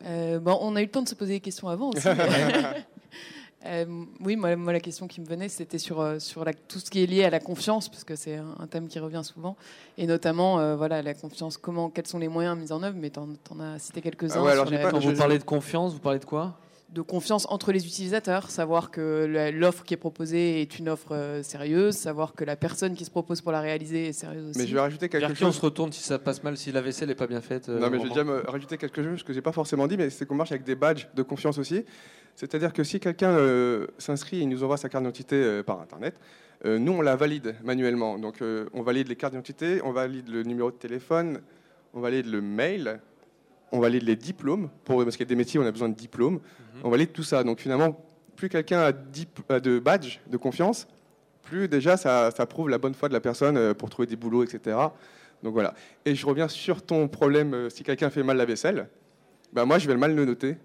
Bon, 0.02 0.58
on 0.62 0.76
a 0.76 0.82
eu 0.82 0.86
le 0.86 0.92
temps 0.92 1.02
de 1.02 1.10
se 1.10 1.16
poser 1.16 1.34
des 1.34 1.40
questions 1.42 1.68
avant 1.68 1.90
aussi. 1.90 2.08
Euh, 3.66 4.06
oui, 4.22 4.36
moi, 4.38 4.56
la 4.56 4.80
question 4.80 5.08
qui 5.08 5.20
me 5.20 5.26
venait, 5.26 5.50
c'était 5.50 5.78
sur, 5.78 6.00
euh, 6.00 6.18
tout 6.68 6.80
ce 6.80 6.90
qui 6.90 7.04
est 7.04 7.06
lié 7.06 7.26
à 7.26 7.30
la 7.30 7.40
confiance, 7.40 7.90
parce 7.90 8.04
que 8.04 8.16
c'est 8.16 8.36
un, 8.36 8.68
thème 8.68 8.88
qui 8.88 9.00
revient 9.00 9.22
souvent, 9.24 9.58
et 9.98 10.08
notamment 10.08 10.60
euh, 10.60 10.76
voilà, 10.76 11.02
la 11.02 11.14
confiance, 11.14 11.58
comment, 11.58 11.90
quels 11.90 12.08
sont 12.08 12.20
les 12.20 12.30
moyens 12.30 12.58
mis 12.58 12.72
en 12.72 12.82
œuvre, 12.84 12.96
mais 12.98 13.10
tu 13.10 13.20
en, 13.20 13.60
as 13.60 13.80
cité 13.80 14.02
quelques-uns. 14.02 14.44
Ah 14.46 14.64
Quand 14.90 15.00
vous 15.00 15.14
parlez 15.14 15.40
de 15.40 15.44
confiance, 15.44 15.94
vous 15.94 16.00
parlez 16.00 16.20
de 16.20 16.26
quoi? 16.26 16.58
De 16.90 17.02
confiance 17.02 17.46
entre 17.50 17.72
les 17.72 17.86
utilisateurs, 17.86 18.50
savoir 18.50 18.90
que 18.90 19.52
l'offre 19.54 19.84
qui 19.84 19.94
est 19.94 19.98
proposée 19.98 20.62
est 20.62 20.80
une 20.80 20.90
offre 20.90 21.42
sérieuse, 21.44 21.96
savoir 21.96 22.34
que 22.34 22.44
la 22.44 22.56
personne 22.56 22.96
qui 22.96 23.06
se 23.06 23.12
propose 23.12 23.42
pour 23.42 23.52
la 23.52 23.62
réaliser 23.62 24.08
est 24.08 24.14
sérieuse 24.14 24.50
aussi. 24.50 24.58
Mais 24.58 24.66
je 24.66 24.74
vais 24.74 24.80
rajouter 24.80 25.08
quelque 25.08 25.22
Vers 25.22 25.34
qui 25.34 25.44
chose. 25.44 25.50
on 25.50 25.52
se 25.52 25.62
retourne 25.62 25.92
si 25.92 26.02
ça 26.02 26.18
passe 26.18 26.42
mal, 26.44 26.58
si 26.58 26.72
la 26.72 26.82
vaisselle 26.82 27.10
n'est 27.10 27.16
pas 27.16 27.28
bien 27.28 27.42
faite 27.42 27.70
Non, 27.70 27.92
mais 27.92 28.00
je 28.00 28.04
vais 28.04 28.10
déjà 28.10 28.24
me 28.24 28.42
rajouter 28.50 28.78
quelque 28.78 29.04
chose 29.04 29.22
que 29.22 29.34
j'ai 29.34 29.42
pas 29.42 29.52
forcément 29.52 29.86
dit, 29.86 29.98
mais 29.98 30.10
c'est 30.10 30.26
qu'on 30.26 30.34
marche 30.34 30.52
avec 30.52 30.64
des 30.64 30.76
badges 30.76 31.08
de 31.14 31.22
confiance 31.22 31.60
aussi. 31.60 31.86
C'est-à-dire 32.40 32.72
que 32.72 32.86
si 32.86 33.02
quelqu'un 33.02 33.32
euh, 33.32 33.88
s'inscrit 33.98 34.42
et 34.42 34.46
nous 34.46 34.64
envoie 34.64 34.78
sa 34.78 34.88
carte 34.88 35.04
d'identité 35.04 35.36
euh, 35.36 35.62
par 35.62 35.82
Internet, 35.82 36.18
euh, 36.64 36.80
nous, 36.80 36.94
on 36.94 37.02
la 37.02 37.18
valide 37.18 37.56
manuellement. 37.66 38.18
Donc, 38.18 38.42
on 38.42 38.82
valide 38.82 39.10
les 39.10 39.18
cartes 39.18 39.34
d'identité, 39.34 39.82
on 39.84 39.92
valide 39.92 40.30
le 40.30 40.44
numéro 40.44 40.72
de 40.72 40.78
téléphone, 40.78 41.42
on 41.94 42.00
valide 42.00 42.28
le 42.28 42.40
mail, 42.40 43.02
on 43.74 43.82
valide 43.82 44.04
les 44.04 44.16
diplômes, 44.16 44.70
pour, 44.86 45.04
parce 45.04 45.18
qu'il 45.18 45.26
y 45.26 45.28
a 45.28 45.34
des 45.34 45.36
métiers 45.36 45.60
où 45.60 45.64
on 45.64 45.66
a 45.66 45.72
besoin 45.72 45.90
de 45.90 45.96
diplômes. 45.96 46.36
Mhm. 46.36 46.82
On 46.86 46.90
valide 46.90 47.12
tout 47.12 47.24
ça. 47.24 47.44
Donc, 47.44 47.60
finalement, 47.60 48.02
plus 48.38 48.48
quelqu'un 48.48 48.80
a, 48.84 49.60
de 49.60 49.80
badges 49.80 50.22
de 50.30 50.38
confiance, 50.38 50.88
plus 51.42 51.68
déjà 51.68 51.98
ça, 51.98 52.32
ça 52.32 52.46
prouve 52.46 52.70
la 52.70 52.78
bonne 52.78 52.94
foi 52.94 53.10
de 53.10 53.14
la 53.14 53.20
personne 53.20 53.74
pour 53.74 53.90
trouver 53.90 54.06
des 54.06 54.16
boulots, 54.16 54.44
etc. 54.46 54.78
Donc 55.44 55.54
voilà. 55.54 55.74
Et 56.06 56.16
je 56.16 56.26
reviens 56.26 56.48
sur 56.48 56.82
ton 56.82 57.10
problème, 57.10 57.70
si 57.70 57.84
quelqu'un 57.84 58.10
fait 58.10 58.24
mal 58.24 58.38
la 58.38 58.46
vaisselle, 58.46 58.88
bah 59.52 59.66
moi 59.66 59.78
je 59.78 59.88
vais 59.88 59.94
le 59.94 60.00
mal 60.00 60.16
le 60.16 60.24
noter. 60.24 60.56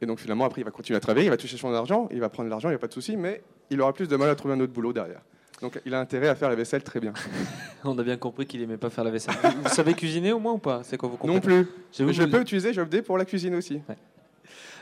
Et 0.00 0.06
donc 0.06 0.20
finalement 0.20 0.44
après 0.44 0.60
il 0.60 0.64
va 0.64 0.70
continuer 0.70 0.96
à 0.96 1.00
travailler, 1.00 1.26
il 1.26 1.30
va 1.30 1.36
toucher 1.36 1.56
son 1.56 1.72
argent, 1.74 2.08
il 2.12 2.20
va 2.20 2.28
prendre 2.28 2.48
l'argent, 2.48 2.68
il 2.68 2.72
n'y 2.72 2.76
a 2.76 2.78
pas 2.78 2.86
de 2.86 2.92
souci, 2.92 3.16
mais 3.16 3.42
il 3.70 3.80
aura 3.80 3.92
plus 3.92 4.06
de 4.08 4.16
mal 4.16 4.28
à 4.30 4.34
trouver 4.34 4.54
un 4.54 4.60
autre 4.60 4.72
boulot 4.72 4.92
derrière. 4.92 5.20
Donc 5.60 5.80
il 5.84 5.92
a 5.92 5.98
intérêt 6.00 6.28
à 6.28 6.36
faire 6.36 6.48
la 6.48 6.54
vaisselle 6.54 6.84
très 6.84 7.00
bien. 7.00 7.12
On 7.84 7.98
a 7.98 8.02
bien 8.04 8.16
compris 8.16 8.46
qu'il 8.46 8.62
aimait 8.62 8.76
pas 8.76 8.90
faire 8.90 9.02
la 9.02 9.10
vaisselle. 9.10 9.34
vous, 9.42 9.62
vous 9.64 9.68
savez 9.68 9.94
cuisiner 9.94 10.32
au 10.32 10.38
moins 10.38 10.52
ou 10.52 10.58
pas? 10.58 10.82
C'est 10.84 10.96
quoi 10.96 11.08
vos 11.08 11.26
Non 11.26 11.40
plus. 11.40 11.66
Je 11.92 12.04
vais 12.04 12.12
Je 12.12 12.22
vous- 12.22 12.30
peux 12.30 12.40
utiliser 12.40 12.72
Jobday 12.72 13.02
pour 13.02 13.18
la 13.18 13.24
cuisine 13.24 13.56
aussi. 13.56 13.80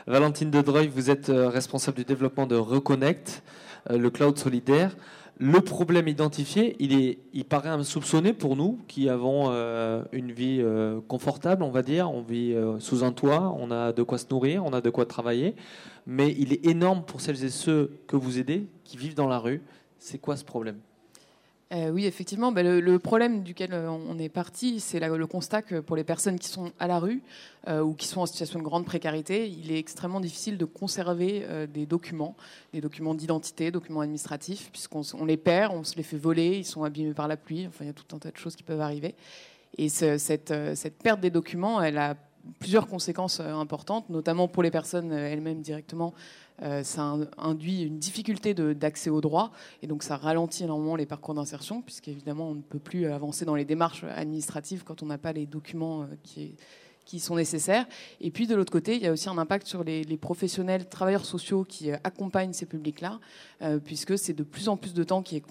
Valentine 0.05 0.49
Dedreuil, 0.51 0.87
vous 0.87 1.09
êtes 1.09 1.29
euh, 1.29 1.49
responsable 1.49 1.97
du 1.97 2.05
développement 2.05 2.45
de 2.47 2.55
Reconnect, 2.55 3.41
euh, 3.89 3.97
le 3.97 4.09
cloud 4.09 4.37
solidaire. 4.37 4.95
Le 5.39 5.61
problème 5.61 6.07
identifié, 6.07 6.75
il, 6.79 6.99
est, 6.99 7.19
il 7.31 7.45
paraît 7.45 7.69
insoupçonné 7.69 8.33
pour 8.33 8.55
nous 8.55 8.79
qui 8.87 9.07
avons 9.07 9.51
euh, 9.51 10.03
une 10.11 10.31
vie 10.31 10.61
euh, 10.61 10.99
confortable, 11.07 11.61
on 11.61 11.69
va 11.69 11.83
dire. 11.83 12.09
On 12.09 12.23
vit 12.23 12.53
euh, 12.53 12.79
sous 12.79 13.03
un 13.03 13.11
toit, 13.11 13.55
on 13.59 13.69
a 13.69 13.93
de 13.93 14.01
quoi 14.01 14.17
se 14.17 14.25
nourrir, 14.31 14.65
on 14.65 14.73
a 14.73 14.81
de 14.81 14.89
quoi 14.89 15.05
travailler. 15.05 15.55
Mais 16.07 16.33
il 16.39 16.53
est 16.53 16.65
énorme 16.65 17.03
pour 17.03 17.21
celles 17.21 17.43
et 17.43 17.49
ceux 17.49 17.99
que 18.07 18.15
vous 18.15 18.39
aidez, 18.39 18.65
qui 18.83 18.97
vivent 18.97 19.13
dans 19.13 19.27
la 19.27 19.37
rue. 19.37 19.61
C'est 19.99 20.17
quoi 20.17 20.37
ce 20.37 20.43
problème? 20.43 20.79
Euh, 21.73 21.89
oui, 21.89 22.05
effectivement, 22.05 22.53
bah, 22.53 22.63
le, 22.63 22.99
problème 22.99 23.43
duquel 23.43 23.73
euh, 23.73 23.89
on 23.89 24.17
est 24.17 24.29
parti, 24.29 24.79
c'est 24.79 25.01
le 25.01 25.27
constat 25.27 25.61
que 25.61 25.81
pour 25.81 25.97
les 25.97 26.05
personnes 26.05 26.39
qui 26.39 26.47
sont 26.47 26.71
à 26.79 26.87
la 26.87 26.97
rue 26.97 27.21
euh, 27.67 27.81
ou 27.81 27.93
qui 27.93 28.07
sont 28.07 28.21
en 28.21 28.25
situation 28.25 28.59
de 28.59 28.63
grande 28.63 28.85
précarité, 28.85 29.49
il 29.49 29.71
est 29.71 29.77
extrêmement 29.77 30.21
difficile 30.21 30.57
de 30.57 30.63
conserver 30.63 31.45
des 31.67 31.85
documents, 31.85 32.37
des 32.71 32.79
documents 32.79 33.15
d'identité, 33.15 33.69
documents 33.69 34.01
administratifs, 34.01 34.69
puisqu'on 34.71 35.25
les 35.25 35.37
perd, 35.37 35.73
on 35.75 35.83
se 35.83 35.97
les 35.97 36.03
fait 36.03 36.17
voler, 36.17 36.57
ils 36.57 36.65
sont 36.65 36.83
abîmés 36.83 37.13
par 37.13 37.27
la 37.27 37.35
pluie, 37.35 37.67
enfin 37.67 37.83
il 37.83 37.87
y 37.87 37.89
a 37.89 37.93
tout 37.93 38.15
un 38.15 38.19
tas 38.19 38.31
de 38.31 38.37
choses 38.37 38.55
qui 38.55 38.63
peuvent 38.63 38.81
arriver. 38.81 39.15
Et 39.77 39.89
ce- 39.89 40.17
cette, 40.17 40.53
perte 41.03 41.19
des 41.19 41.29
documents, 41.29 41.81
elle 41.81 41.97
a 41.97 42.15
plusieurs 42.59 42.87
conséquences 42.87 43.41
importantes, 43.41 44.09
notamment 44.09 44.47
pour 44.47 44.63
les 44.63 44.71
personnes 44.71 45.11
elles-mêmes 45.11 45.61
directement. 45.61 46.13
Euh, 46.63 46.83
ça 46.83 47.03
in- 47.03 47.27
induit 47.37 47.83
une 47.83 47.99
difficulté 47.99 48.55
d'accès 48.55 49.11
aux 49.11 49.21
droits 49.21 49.51
et 49.83 49.87
donc 49.87 50.01
ça 50.01 50.17
ralentit 50.17 50.63
énormément 50.63 50.95
les 50.95 51.05
parcours 51.05 51.35
d'insertion 51.35 51.83
puisqu'évidemment 51.83 52.49
on 52.49 52.55
ne 52.55 52.61
peut 52.61 52.79
plus 52.79 53.05
avancer 53.05 53.45
dans 53.45 53.53
les 53.53 53.65
démarches 53.65 54.03
administratives 54.03 54.83
quand 54.83 55.03
on 55.03 55.05
n'a 55.05 55.19
pas 55.19 55.33
les 55.33 55.45
documents 55.45 56.03
euh, 56.03 56.05
qui, 56.23 57.19
sont 57.19 57.35
nécessaires. 57.35 57.85
Et 58.19 58.31
puis 58.31 58.47
de 58.47 58.55
l'autre 58.55 58.71
côté, 58.71 58.95
il 58.95 59.01
y 59.01 59.07
a 59.07 59.11
aussi 59.13 59.29
un 59.29 59.37
impact 59.37 59.65
sur 59.65 59.83
les, 59.83 60.03
professionnels, 60.17 60.89
travailleurs 60.89 61.25
sociaux 61.25 61.63
qui 61.63 61.91
euh, 61.91 61.97
accompagnent 62.03 62.53
ces 62.53 62.65
publics-là, 62.65 63.19
puisque 63.85 64.17
c'est 64.17 64.33
de 64.33 64.43
plus 64.43 64.67
en 64.67 64.75
plus 64.75 64.93
de 64.93 65.03
temps 65.03 65.23
qui 65.23 65.41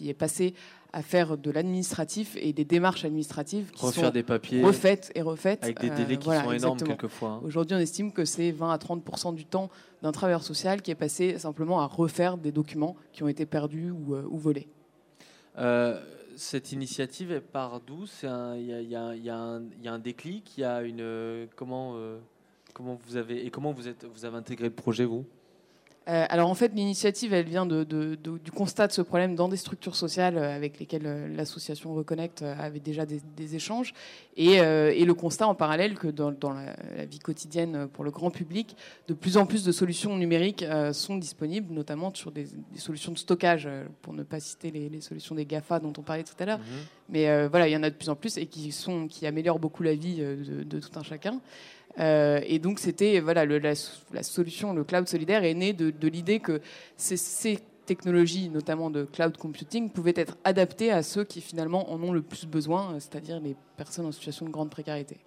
est 0.00 0.14
passé 0.14 0.54
à 0.94 1.02
faire 1.02 1.38
de 1.38 1.50
l'administratif 1.50 2.36
et 2.38 2.52
des 2.52 2.64
démarches 2.64 3.04
administratives 3.04 3.70
qui 3.70 3.84
Refaire 3.84 4.04
sont 4.06 4.10
des 4.10 4.22
papiers 4.22 4.62
refaites 4.62 5.10
et 5.14 5.22
refaites. 5.22 5.64
avec 5.64 5.80
des 5.80 5.90
Euh, 5.90 5.96
délais 5.96 6.16
qui 6.18 6.24
voilà, 6.26 6.42
sont 6.44 6.52
énormes 6.52 6.74
exactement. 6.74 6.88
quelquefois. 6.96 7.28
hein. 7.30 7.40
Aujourd'hui, 7.44 7.76
on 7.76 7.80
estime 7.80 8.12
que 8.12 8.24
c'est 8.24 8.50
20 8.50 8.70
à 8.70 8.78
30 8.78 9.34
du 9.34 9.46
temps 9.46 9.70
d'un 10.02 10.12
travailleur 10.12 10.42
social 10.42 10.82
qui 10.82 10.90
est 10.90 10.94
passé 10.96 11.38
simplement 11.38 11.80
à 11.80 11.86
refaire 11.86 12.36
des 12.36 12.52
documents 12.52 12.96
qui 13.12 13.22
ont 13.22 13.28
été 13.28 13.46
perdus 13.46 13.90
ou, 13.90 14.14
euh, 14.14 14.24
ou 14.28 14.36
volés. 14.38 14.68
Euh, 15.58 16.00
cette 16.36 16.72
initiative, 16.72 17.30
elle 17.32 17.42
part 17.42 17.80
d'où? 17.80 18.04
Il 18.22 18.60
y 18.60 18.72
y 18.72 18.94
y 18.94 19.26
y 19.26 19.30
a 19.88 19.92
un 19.92 19.98
déclic, 19.98 20.56
il 20.56 20.60
y 20.60 20.64
a 20.64 20.82
une 20.82 21.00
euh, 21.00 21.46
comment 21.56 21.92
euh, 21.96 22.18
comment 22.74 22.98
vous 23.06 23.16
avez 23.16 23.44
et 23.46 23.50
comment 23.50 23.72
vous 23.72 23.86
êtes 23.88 24.04
vous 24.04 24.24
avez 24.24 24.36
intégré 24.36 24.66
le 24.68 24.74
projet 24.74 25.04
vous? 25.04 25.24
Euh, 26.08 26.26
alors 26.28 26.50
en 26.50 26.54
fait, 26.54 26.72
l'initiative, 26.74 27.32
elle 27.32 27.46
vient 27.46 27.64
de, 27.64 27.84
de- 27.84 28.16
de- 28.16 28.38
du 28.38 28.50
constat 28.50 28.88
de 28.88 28.92
ce 28.92 29.02
problème 29.02 29.36
dans 29.36 29.48
des 29.48 29.56
structures 29.56 29.94
sociales 29.94 30.36
euh, 30.36 30.56
avec 30.56 30.80
lesquelles 30.80 31.06
euh, 31.06 31.28
l'association 31.36 31.94
Reconnect 31.94 32.42
avait 32.42 32.80
déjà 32.80 33.06
des, 33.06 33.20
des 33.36 33.54
échanges, 33.54 33.94
et, 34.36 34.60
euh, 34.60 34.92
et 34.92 35.04
le 35.04 35.14
constat 35.14 35.46
en 35.46 35.54
parallèle 35.54 35.94
que 35.94 36.08
dans, 36.08 36.32
dans 36.32 36.52
la, 36.52 36.74
la 36.96 37.04
vie 37.04 37.20
quotidienne 37.20 37.86
pour 37.92 38.02
le 38.02 38.10
grand 38.10 38.30
public, 38.30 38.76
de 39.06 39.14
plus 39.14 39.36
en 39.36 39.46
plus 39.46 39.62
de 39.62 39.70
solutions 39.70 40.16
numériques 40.16 40.64
euh, 40.64 40.92
sont 40.92 41.16
disponibles, 41.16 41.72
notamment 41.72 42.12
sur 42.12 42.32
des, 42.32 42.46
des 42.72 42.78
solutions 42.80 43.12
de 43.12 43.18
stockage, 43.18 43.68
pour 44.02 44.12
ne 44.12 44.24
pas 44.24 44.40
citer 44.40 44.70
les, 44.72 44.88
les 44.88 45.00
solutions 45.00 45.36
des 45.36 45.46
GAFA 45.46 45.78
dont 45.78 45.92
on 45.98 46.02
parlait 46.02 46.24
tout 46.24 46.34
à 46.40 46.46
l'heure. 46.46 46.60
Mais 47.08 47.28
euh, 47.28 47.48
voilà, 47.48 47.68
il 47.68 47.72
y 47.72 47.76
en 47.76 47.82
a 47.82 47.90
de 47.90 47.94
plus 47.94 48.08
en 48.08 48.16
plus 48.16 48.38
et 48.38 48.46
qui, 48.46 48.72
sont, 48.72 49.06
qui 49.06 49.26
améliorent 49.26 49.58
beaucoup 49.60 49.82
la 49.84 49.94
vie 49.94 50.16
de 50.16 50.80
tout 50.80 50.98
un 50.98 51.02
chacun. 51.02 51.40
Euh, 51.98 52.40
et 52.46 52.58
donc, 52.58 52.78
c'était 52.78 53.20
voilà, 53.20 53.44
la, 53.44 53.74
solution, 54.22 54.72
le 54.72 54.84
cloud 54.84 55.08
solidaire, 55.08 55.44
est 55.44 55.54
né 55.54 55.72
de, 55.72 56.08
l'idée 56.08 56.40
que 56.40 56.60
ces, 56.96 57.58
technologies, 57.84 58.48
notamment 58.48 58.90
de 58.90 59.04
cloud 59.04 59.36
computing, 59.36 59.90
pouvaient 59.90 60.14
être 60.14 60.36
adaptées 60.44 60.92
à 60.92 61.02
ceux 61.02 61.24
qui 61.24 61.40
finalement 61.40 61.92
en 61.92 62.00
ont 62.02 62.12
le 62.12 62.22
plus 62.22 62.46
besoin, 62.46 62.94
c'est-à-dire 63.00 63.40
les 63.40 63.56
personnes 63.76 64.06
en 64.06 64.12
situation 64.12 64.46
de 64.46 64.50
grande 64.50 64.70
précarité. 64.70 65.18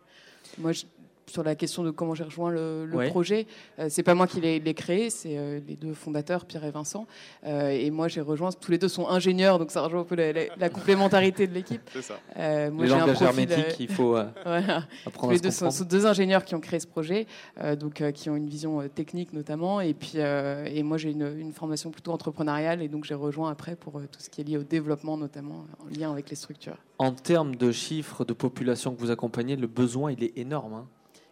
Sur 1.28 1.44
la 1.44 1.56
question 1.56 1.84
de 1.84 1.92
comment 1.92 2.14
j'ai 2.16 2.24
rejoint 2.24 2.52
le, 2.52 2.86
le 2.86 2.96
Ouais. 2.96 3.10
projet, 3.10 3.48
euh, 3.80 3.88
c'est 3.90 4.04
pas 4.04 4.14
moi 4.14 4.28
qui 4.28 4.40
l'ai 4.42 4.74
créé, 4.74 5.10
c'est 5.10 5.38
euh, 5.38 5.60
les 5.68 5.76
deux 5.76 5.94
fondateurs, 5.94 6.46
Pierre 6.46 6.66
et 6.66 6.72
Vincent. 6.72 7.08
Euh, 7.46 7.70
et 7.70 7.90
moi, 7.92 8.08
j'ai 8.08 8.22
rejoint. 8.22 8.52
Tous 8.52 8.72
les 8.72 8.78
deux 8.78 8.88
sont 8.88 9.08
ingénieurs, 9.10 9.58
donc 9.60 9.72
ça 9.72 9.82
rejoint 9.82 10.02
un 10.02 10.06
peu 10.06 10.16
la, 10.16 10.32
la- 10.34 10.56
la 10.58 10.70
complémentarité 10.70 11.48
de 11.48 11.54
l'équipe. 11.54 11.82
C'est 11.92 12.02
ça. 12.02 12.20
Euh, 12.38 12.70
moi, 12.72 12.84
Les 12.84 12.90
j'ai 12.90 12.96
un 12.96 13.00
langages 13.00 13.16
profil, 13.20 13.52
hermétiques, 13.52 13.66
euh, 13.72 13.84
il 13.84 13.88
faut 13.90 14.16
euh, 14.16 14.26
voilà. 14.46 14.84
apprendre 15.06 15.20
Tous 15.20 15.30
à 15.30 15.32
les 15.32 15.38
se 15.38 15.44
deux 15.44 15.52
sont, 15.52 15.66
comprendre. 15.66 15.74
sont 15.74 15.84
deux 15.86 16.06
ingénieurs 16.06 16.46
qui 16.46 16.56
ont 16.56 16.60
créé 16.60 16.80
ce 16.80 16.88
projet, 16.88 17.28
euh, 17.62 17.76
donc 17.76 18.02
euh, 18.02 18.12
qui 18.12 18.30
ont 18.30 18.36
une 18.36 18.48
vision 18.48 18.82
euh, 18.82 18.88
technique 18.88 19.34
notamment, 19.34 19.82
et 19.82 19.94
puis 19.94 20.14
euh, 20.16 20.66
et 20.66 20.84
moi 20.84 20.98
j'ai 20.98 21.12
une, 21.12 21.36
une 21.38 21.52
formation 21.54 21.90
plutôt 21.92 22.12
entrepreneuriale, 22.12 22.82
et 22.82 22.88
donc 22.88 23.04
j'ai 23.06 23.16
rejoint 23.16 23.50
après 23.50 23.76
pour 23.76 23.98
euh, 23.98 24.04
tout 24.12 24.20
ce 24.20 24.30
qui 24.30 24.42
est 24.42 24.44
lié 24.44 24.58
au 24.58 24.64
développement 24.64 25.18
notamment 25.18 25.66
en 25.84 26.00
lien 26.00 26.12
avec 26.12 26.30
les 26.30 26.36
structures. 26.36 26.78
En 27.00 27.12
termes 27.12 27.56
de 27.56 27.72
chiffres 27.72 28.24
de 28.26 28.34
population 28.34 28.94
que 28.96 29.00
vous 29.02 29.12
accompagnez, 29.12 29.56
le 29.56 29.68
besoin 29.68 30.12
il 30.12 30.24
est 30.24 30.38
énorme. 30.38 30.74
hein. 30.74 30.86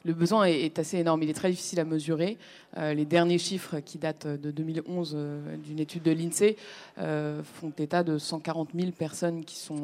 Le 0.06 0.14
besoin 0.14 0.44
est, 0.44 0.80
assez 0.80 0.98
énorme, 0.98 1.24
il 1.24 1.30
est 1.30 1.34
très 1.34 1.50
difficile 1.50 1.80
à 1.80 1.86
mesurer. 1.86 2.38
Euh, 2.76 2.94
les 2.94 3.06
derniers 3.06 3.38
chiffres 3.38 3.80
qui 3.80 3.98
datent 3.98 4.28
de 4.28 4.52
2011 4.52 5.14
euh, 5.16 5.56
d'une 5.56 5.80
étude 5.80 6.04
de 6.04 6.12
l'INSEE 6.12 6.58
euh, 6.98 7.42
font 7.42 7.72
état 7.78 8.04
de 8.04 8.18
140 8.18 8.72
000 8.78 8.92
personnes 8.92 9.46
qui 9.46 9.56
sont 9.56 9.84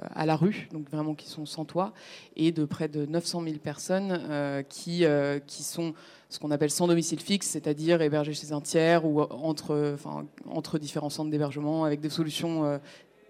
à 0.00 0.26
la 0.26 0.34
rue, 0.34 0.68
donc 0.72 0.90
vraiment 0.90 1.14
qui 1.14 1.28
sont 1.28 1.46
sans 1.46 1.64
toit, 1.64 1.92
et 2.34 2.50
de 2.50 2.64
près 2.64 2.88
de 2.88 3.06
900 3.06 3.44
000 3.44 3.56
personnes 3.58 4.64
qui, 4.68 5.04
sont 5.46 5.94
ce 6.28 6.38
qu'on 6.40 6.50
appelle 6.50 6.70
sans 6.70 6.88
domicile 6.88 7.20
fixe, 7.20 7.46
c'est-à-dire 7.46 8.02
hébergées 8.02 8.32
chez 8.32 8.50
un 8.50 8.60
tiers 8.60 9.04
ou 9.04 9.20
entre, 9.20 10.78
différents 10.78 11.10
centres 11.10 11.30
d'hébergement 11.30 11.84
avec 11.84 12.00
des 12.00 12.10
solutions 12.10 12.80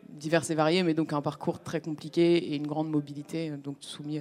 diverses 0.09 0.49
et 0.51 0.55
variées, 0.55 0.83
mais 0.83 0.95
donc 0.95 1.13
un 1.13 1.21
parcours 1.21 1.61
très 1.61 1.81
compliqué 1.83 2.37
et 2.37 2.57
une 2.57 2.67
grande 2.67 2.89
mobilité, 2.89 3.51
donc 3.63 3.77
soumis 3.81 4.21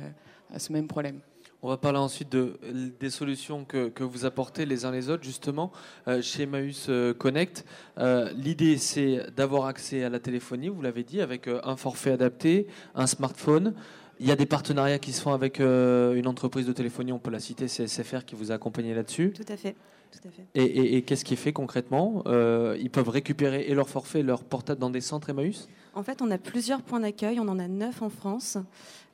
à 0.54 0.60
ce 0.60 0.74
même 0.74 0.88
problème. 0.88 1.20
On 1.64 1.68
va 1.68 1.78
parler 1.78 2.00
ensuite 2.00 2.32
de, 2.32 2.60
des 3.00 3.12
solutions 3.12 3.66
que, 3.66 4.04
vous 4.04 4.26
apportez 4.26 4.66
les 4.66 4.86
uns 4.86 4.92
les 4.92 5.10
autres, 5.10 5.24
justement, 5.24 5.72
euh, 6.08 6.20
chez 6.20 6.48
Maüs 6.48 6.88
euh, 6.90 7.14
Connect. 7.14 7.66
Euh, 8.00 8.32
L'idée, 8.34 8.78
c'est 8.78 9.30
d'avoir 9.36 9.68
accès 9.68 10.04
à 10.04 10.10
la 10.10 10.20
téléphonie, 10.20 10.70
vous 10.70 10.82
l'avez 10.82 11.04
dit, 11.04 11.22
avec 11.22 11.48
un 11.48 11.76
forfait 11.76 12.14
adapté, 12.14 12.66
un 12.96 13.06
smartphone. 13.06 13.76
Il 14.20 14.26
y 14.26 14.32
a 14.32 14.36
des 14.36 14.48
partenariats 14.48 14.98
qui 14.98 15.14
se 15.14 15.22
font 15.22 15.34
avec 15.34 15.60
une 15.60 16.28
entreprise 16.28 16.66
de 16.66 16.74
téléphonie, 16.74 17.12
on 17.12 17.20
peut 17.20 17.32
la 17.32 17.40
citer, 17.40 17.68
c'est 17.68 17.88
SFR 17.88 18.26
qui 18.26 18.36
vous 18.36 18.52
a 18.52 18.56
accompagné 18.56 18.94
là-dessus. 18.96 19.34
Tout 19.36 19.52
à 19.52 19.58
fait. 19.58 19.76
Tout 20.12 20.28
à 20.28 20.32
fait. 20.32 20.46
Et, 20.56 20.64
et- 20.64 20.98
et 20.98 21.02
qu'est-ce 21.04 21.24
qui 21.24 21.34
est 21.34 21.38
fait 21.38 21.54
concrètement 21.54 22.24
Euh, 22.26 22.78
Ils 22.80 22.90
peuvent 22.90 23.10
récupérer 23.10 23.62
et 23.68 23.74
leur 23.74 23.90
forfait, 23.90 24.24
leur 24.24 24.44
portable 24.44 24.80
dans 24.82 24.90
des 24.90 25.02
centres 25.02 25.30
Emmaüs? 25.30 25.68
En 25.94 26.04
fait, 26.04 26.22
on 26.22 26.30
a 26.32 26.38
plusieurs 26.38 26.82
points 26.82 27.00
d'accueil. 27.02 27.40
On 27.40 27.48
en 27.48 27.60
a 27.60 27.68
neuf 27.68 28.02
en 28.02 28.10
France. 28.10 28.58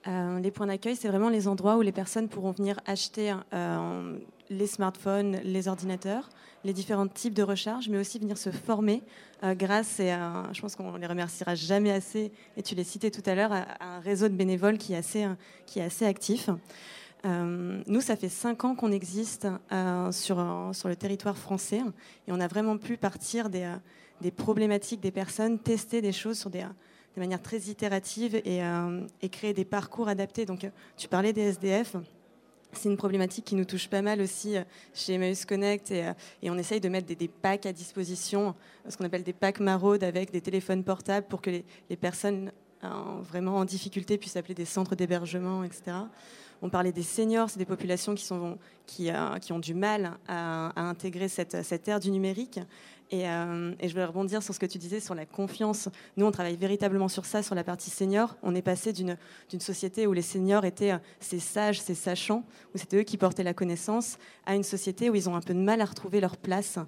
Euh, 0.08 0.40
les 0.40 0.52
points 0.52 0.68
d'accueil, 0.68 0.96
c'est 0.96 1.08
vraiment 1.08 1.30
les 1.30 1.48
endroits 1.48 1.78
où 1.78 1.82
les 1.82 1.92
personnes 1.92 2.30
pourront 2.30 2.52
venir 2.52 2.80
acheter 2.86 3.34
euh, 3.54 4.18
les 4.50 4.68
smartphones, 4.68 5.38
les 5.44 5.68
ordinateurs, 5.68 6.30
les 6.64 6.72
différents 6.74 7.08
types 7.08 7.34
de 7.34 7.44
recharge, 7.44 7.90
mais 7.90 7.98
aussi 7.98 8.18
venir 8.20 8.38
se 8.38 8.50
former 8.52 9.02
euh, 9.44 9.54
grâce, 9.56 10.00
et 10.00 10.12
à- 10.12 10.44
je 10.54 10.62
pense 10.62 10.76
qu'on 10.76 10.96
les 10.96 11.08
remerciera 11.08 11.56
jamais 11.56 11.92
assez, 11.92 12.32
et 12.56 12.64
tu 12.64 12.74
les 12.76 12.84
citais 12.86 13.12
tout 13.12 13.24
à 13.26 13.36
l'heure, 13.36 13.52
à, 13.52 13.64
à 13.80 13.98
un 13.98 14.00
réseau 14.00 14.30
de 14.30 14.34
bénévoles 14.36 14.78
qui 14.78 14.94
est 14.94 14.98
assez, 14.98 15.26
qui 15.66 15.80
est 15.80 15.84
assez 15.84 16.06
actif. 16.06 16.50
Nous, 17.24 18.02
ça 18.02 18.16
fait 18.16 18.30
cinq 18.30 18.64
ans 18.64 18.76
qu'on 18.76 18.92
existe 18.92 19.48
sur, 20.12 20.72
sur 20.72 20.88
le 20.88 20.96
territoire 20.96 21.38
français 21.38 21.82
et 22.28 22.32
on 22.32 22.40
a 22.40 22.48
vraiment 22.48 22.78
pu 22.78 22.96
partir 22.96 23.50
des, 23.50 23.70
des 24.22 24.32
problématiques 24.32 25.02
des 25.02 25.12
personnes, 25.12 25.60
tester 25.60 26.02
des 26.02 26.12
choses 26.12 26.38
sur 26.40 26.50
des, 26.50 26.66
de 27.18 27.20
manière 27.20 27.42
très 27.42 27.58
itérative 27.58 28.36
et, 28.36 29.30
créer 29.30 29.54
des 29.54 29.66
parcours 29.66 30.08
adaptés. 30.08 30.46
Donc, 30.46 30.70
tu 30.98 31.08
parlais 31.08 31.34
des 31.34 31.42
SDF. 31.42 31.96
C'est 32.74 32.90
une 32.90 32.98
problématique 32.98 33.46
qui 33.46 33.56
nous 33.56 33.66
touche 33.66 33.88
pas 33.88 34.04
mal 34.04 34.22
aussi 34.22 34.56
euh, 34.56 34.64
chez 34.94 35.14
Emmaüs 35.14 35.46
Connect 35.46 35.90
euh, 35.90 36.14
et 36.44 36.52
on 36.52 36.58
essaye 36.58 36.82
de 36.82 36.90
mettre 36.90 37.08
des, 37.08 37.28
packs 37.28 37.66
à 37.66 37.72
disposition, 37.72 38.54
ce 38.88 38.98
qu'on 38.98 39.06
appelle 39.06 39.24
des 39.24 39.34
packs 39.34 39.62
maraudes 39.62 40.04
avec 40.04 40.32
des 40.32 40.42
téléphones 40.42 40.84
portables 40.84 41.26
pour 41.28 41.42
que 41.42 41.50
les, 41.50 41.96
personnes 41.96 42.52
vraiment 43.22 43.56
en 43.56 43.66
difficulté 43.66 44.18
puissent 44.18 44.36
appeler 44.36 44.54
des 44.54 44.66
centres 44.66 44.96
d'hébergement, 44.96 45.64
etc. 45.64 45.98
On 46.62 46.70
parlait 46.70 46.92
des 46.92 47.04
seniors, 47.04 47.50
c'est 47.50 47.60
des 47.60 47.66
populations 47.66 48.16
qui, 48.16 48.26
sont, 48.26 48.58
qui, 48.86 49.12
euh, 49.12 49.38
qui 49.40 49.54
ont 49.54 49.60
du 49.60 49.74
mal 49.74 50.18
à, 50.28 50.72
intégrer 50.80 51.28
cette, 51.28 51.64
cette 51.64 51.88
ère 51.88 52.00
du 52.00 52.12
numérique. 52.12 52.60
Euh, 53.14 53.74
et, 53.80 53.88
je 53.88 53.94
voulais 53.94 54.06
rebondir 54.06 54.44
sur 54.44 54.54
ce 54.54 54.60
que 54.60 54.66
tu 54.66 54.78
disais 54.78 55.00
sur 55.00 55.16
la 55.16 55.26
confiance. 55.26 55.90
Nous, 56.18 56.26
on 56.26 56.32
travaille 56.32 56.58
véritablement 56.58 57.08
sur 57.08 57.26
ça, 57.26 57.42
sur 57.42 57.56
la 57.56 57.64
partie 57.64 57.90
senior. 57.90 58.36
On 58.44 58.54
est 58.54 58.62
passé 58.62 58.92
d'une 58.92 59.18
société 59.60 60.08
où 60.08 60.14
les 60.14 60.22
seniors 60.22 60.66
étaient 60.66 60.92
euh, 60.92 60.98
ces 61.20 61.40
sages, 61.40 61.82
ces 61.82 61.96
sachants, 61.96 62.44
où 62.74 62.78
c'était 62.78 62.98
eux 62.98 63.04
qui 63.04 63.18
portaient 63.18 63.44
la 63.44 63.54
connaissance, 63.54 64.18
à 64.46 64.56
une 64.56 64.64
société 64.64 65.10
où 65.10 65.16
ils 65.16 65.30
ont 65.30 65.36
un 65.36 65.42
peu 65.42 65.54
de 65.54 65.60
mal 65.60 65.82
à 65.82 65.86
retrouver 65.86 66.20
leur 66.20 66.38
place. 66.38 66.80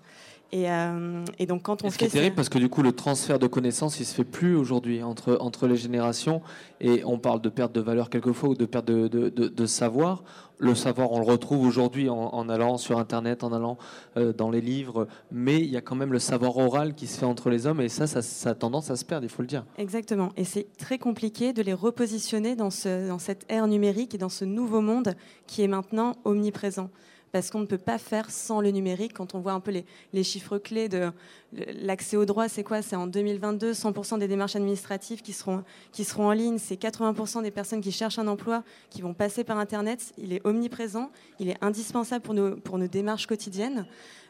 Et, 0.51 0.69
euh, 0.69 1.23
donc, 1.47 1.63
quand 1.63 1.83
on 1.83 1.89
ce 1.89 1.97
qui 1.97 2.05
est 2.05 2.09
terrible, 2.09 2.35
parce 2.35 2.49
que 2.49 2.57
du 2.57 2.69
coup, 2.69 2.81
le 2.81 2.91
transfert 2.91 3.39
de 3.39 3.47
connaissances, 3.47 3.99
il 3.99 4.05
se 4.05 4.15
fait 4.15 4.23
plus 4.23 4.55
aujourd'hui 4.55 5.03
entre, 5.03 5.37
entre 5.41 5.67
les 5.67 5.75
générations. 5.75 6.41
Et 6.81 7.03
on 7.05 7.19
parle 7.19 7.41
de 7.41 7.49
perte 7.49 7.73
de 7.73 7.81
valeur 7.81 8.09
quelquefois 8.09 8.49
ou 8.49 8.55
de 8.55 8.65
perte 8.65 8.85
de, 8.85 9.07
de, 9.07 9.29
de 9.29 9.65
savoir. 9.65 10.23
Le 10.61 10.75
savoir, 10.75 11.13
on 11.13 11.19
le 11.19 11.25
retrouve 11.25 11.65
aujourd'hui 11.65 12.09
en, 12.09 12.49
allant 12.49 12.77
sur 12.77 12.99
Internet, 12.99 13.45
en 13.45 13.53
allant 13.53 13.77
euh, 14.17 14.33
dans 14.33 14.49
les 14.49 14.59
livres, 14.59 15.07
mais 15.31 15.57
il 15.59 15.69
y 15.69 15.77
a 15.77 15.81
quand 15.81 15.95
même 15.95 16.11
le 16.11 16.19
savoir 16.19 16.57
oral 16.57 16.95
qui 16.95 17.07
se 17.07 17.17
fait 17.17 17.25
entre 17.25 17.49
les 17.49 17.65
hommes, 17.65 17.79
et 17.79 17.87
ça, 17.87 18.07
ça, 18.07 18.49
a 18.49 18.55
tendance 18.55 18.91
à 18.91 18.97
se 18.97 19.05
perdre, 19.05 19.23
il 19.23 19.29
faut 19.29 19.41
le 19.41 19.47
dire. 19.47 19.63
Exactement, 19.77 20.33
et 20.35 20.43
c'est 20.43 20.67
très 20.77 20.97
compliqué 20.97 21.53
de 21.53 21.61
les 21.61 21.73
repositionner 21.73 22.57
dans, 22.57 22.71
ce, 22.71 23.07
dans 23.07 23.19
cette 23.19 23.45
ère 23.47 23.67
numérique 23.67 24.13
et 24.13 24.17
dans 24.17 24.27
ce 24.27 24.43
nouveau 24.43 24.81
monde 24.81 25.15
qui 25.47 25.63
est 25.63 25.69
maintenant 25.69 26.17
omniprésent 26.25 26.89
parce 27.31 27.49
qu'on 27.49 27.59
ne 27.59 27.65
peut 27.65 27.77
pas 27.77 27.97
faire 27.97 28.29
sans 28.31 28.61
le 28.61 28.71
numérique. 28.71 29.13
Quand 29.13 29.35
on 29.35 29.39
voit 29.39 29.53
un 29.53 29.59
peu 29.59 29.71
les, 30.13 30.23
chiffres 30.23 30.57
clés 30.57 30.89
de 30.89 31.11
l'accès 31.53 32.17
au 32.17 32.25
droit, 32.25 32.47
c'est 32.47 32.63
quoi? 32.63 32.81
C'est 32.81 32.95
en 32.95 33.07
2022, 33.07 33.73
100% 33.73 34.19
des 34.19 34.27
démarches 34.27 34.55
administratives 34.55 35.21
qui 35.21 35.33
seront, 35.33 35.63
qui 35.91 36.03
seront 36.03 36.27
en 36.27 36.31
ligne, 36.31 36.57
c'est 36.57 36.79
80% 36.79 37.43
des 37.43 37.51
personnes 37.51 37.81
qui 37.81 37.91
cherchent 37.91 38.19
un 38.19 38.27
emploi 38.27 38.63
qui 38.89 39.01
vont 39.01 39.13
passer 39.13 39.43
par 39.43 39.57
Internet. 39.57 40.13
Il 40.17 40.33
est 40.33 40.45
omniprésent, 40.45 41.11
il 41.39 41.49
est 41.49 41.57
indispensable 41.61 42.23
pour 42.23 42.33
nos, 42.33 42.55
pour 42.55 42.77
nos 42.77 42.87
démarches 42.87 43.27
quotidiennes. 43.27 43.85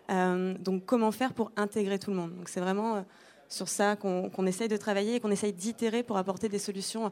Euh, 0.10 0.56
donc 0.58 0.86
comment 0.86 1.12
faire 1.12 1.34
pour 1.34 1.52
intégrer 1.56 2.00
tout 2.00 2.12
le 2.12 2.18
monde? 2.18 2.34
C'est 2.46 2.60
vraiment 2.60 2.98
euh, 2.98 3.02
sur 3.48 3.70
ça 3.70 3.96
qu'on 3.96 4.46
essaye 4.46 4.68
de 4.68 4.78
travailler 4.78 5.16
et 5.16 5.20
qu'on 5.20 5.32
essaye 5.32 5.54
d'itérer 5.54 6.04
pour 6.04 6.18
apporter 6.18 6.50
des 6.50 6.60
solutions 6.60 7.12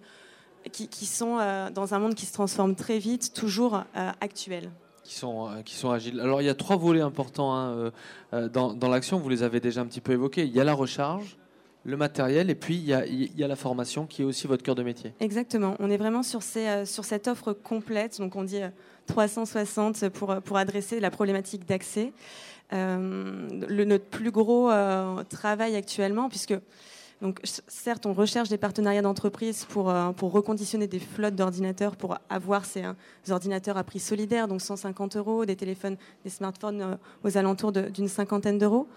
qui, 0.72 1.06
sont 1.06 1.38
euh, 1.40 1.70
dans 1.70 1.94
un 1.94 2.00
monde 2.00 2.16
qui 2.16 2.26
se 2.26 2.34
transforme 2.34 2.76
très 2.76 3.00
vite, 3.00 3.34
toujours 3.34 3.84
actuel 4.20 4.72
qui 5.08 5.16
sont, 5.16 5.48
euh, 5.48 5.62
qui 5.64 5.76
sont 5.76 5.90
agiles. 5.90 6.20
Alors 6.20 6.42
il 6.42 6.46
y 6.46 6.50
a 6.50 6.54
trois 6.54 6.76
volets 6.76 7.02
importants 7.02 7.56
hein, 7.56 7.70
euh, 7.70 7.92
euh, 8.34 8.50
dans, 8.50 8.74
dans 8.74 8.90
l'action, 8.90 9.20
vous 9.20 9.30
les 9.30 9.42
avez 9.42 9.62
déjà 9.62 9.80
un 9.80 9.86
petit 9.86 10.02
peu 10.02 10.12
évoqués. 10.12 10.44
Il 10.44 10.54
y 10.54 10.60
a 10.60 10.66
la 10.66 10.74
recharge, 10.74 11.38
le 11.86 11.96
matériel 11.96 12.50
et 12.50 12.56
puis 12.56 12.76
il 12.76 12.84
y, 12.84 13.40
y, 13.40 13.44
a, 13.44 13.48
la 13.48 13.56
formation 13.56 14.06
qui 14.06 14.22
est 14.22 14.26
aussi 14.26 14.48
votre 14.48 14.64
cœur 14.64 14.76
de 14.76 14.84
métier. 14.84 15.14
Exactement, 15.22 15.76
on 15.80 15.90
est 15.90 15.96
vraiment 15.96 16.24
sur, 16.24 16.44
ces, 16.44 16.86
sur 16.86 17.06
cette 17.06 17.30
offre 17.30 17.54
complète, 17.54 18.20
donc 18.20 18.36
on 18.36 18.44
dit 18.44 18.60
360 19.06 20.10
pour, 20.10 20.36
pour 20.42 20.58
adresser 20.58 21.00
la 21.00 21.10
problématique 21.10 21.66
d'accès. 21.66 22.12
notre 22.74 24.06
plus 24.06 24.32
gros 24.32 24.70
travail 25.30 25.78
actuellement, 25.78 26.28
puisque 26.28 26.56
donc, 27.22 27.40
certes, 27.68 28.06
on 28.06 28.14
recherche 28.14 28.48
des 28.48 28.60
partenariats 28.60 29.02
d'entreprise 29.02 29.66
pour, 29.66 29.90
euh, 29.90 30.12
pour 30.12 30.32
reconditionner 30.32 30.88
des 30.88 31.00
flottes 31.00 31.36
d'ordinateurs 31.36 31.96
pour 31.96 32.18
avoir 32.30 32.64
ces, 32.66 32.84
euh, 32.84 32.94
ordinateurs 33.32 33.76
à 33.76 33.84
prix 33.84 34.00
solidaire, 34.00 34.48
donc 34.48 34.62
150 34.62 35.18
euros, 35.18 35.46
des 35.46 35.56
téléphones, 35.56 35.98
des 36.24 36.30
smartphones 36.30 36.82
euh, 36.82 36.96
aux 37.24 37.36
alentours 37.36 37.72
d'une 37.72 38.08
cinquantaine 38.08 38.60
d'euros. 38.60 38.88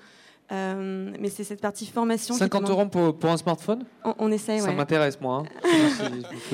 mais 0.50 1.30
c'est 1.30 1.44
cette 1.44 1.62
partie 1.62 1.86
formation. 1.86 2.34
50 2.34 2.68
euros 2.68 2.86
pour, 2.86 3.16
pour, 3.16 3.30
un 3.30 3.38
smartphone? 3.38 3.84
On, 4.04 4.30
essaye, 4.30 4.60
Ça 4.60 4.72
m'intéresse, 4.72 5.18
moi. 5.18 5.44
Hein. 5.64 6.08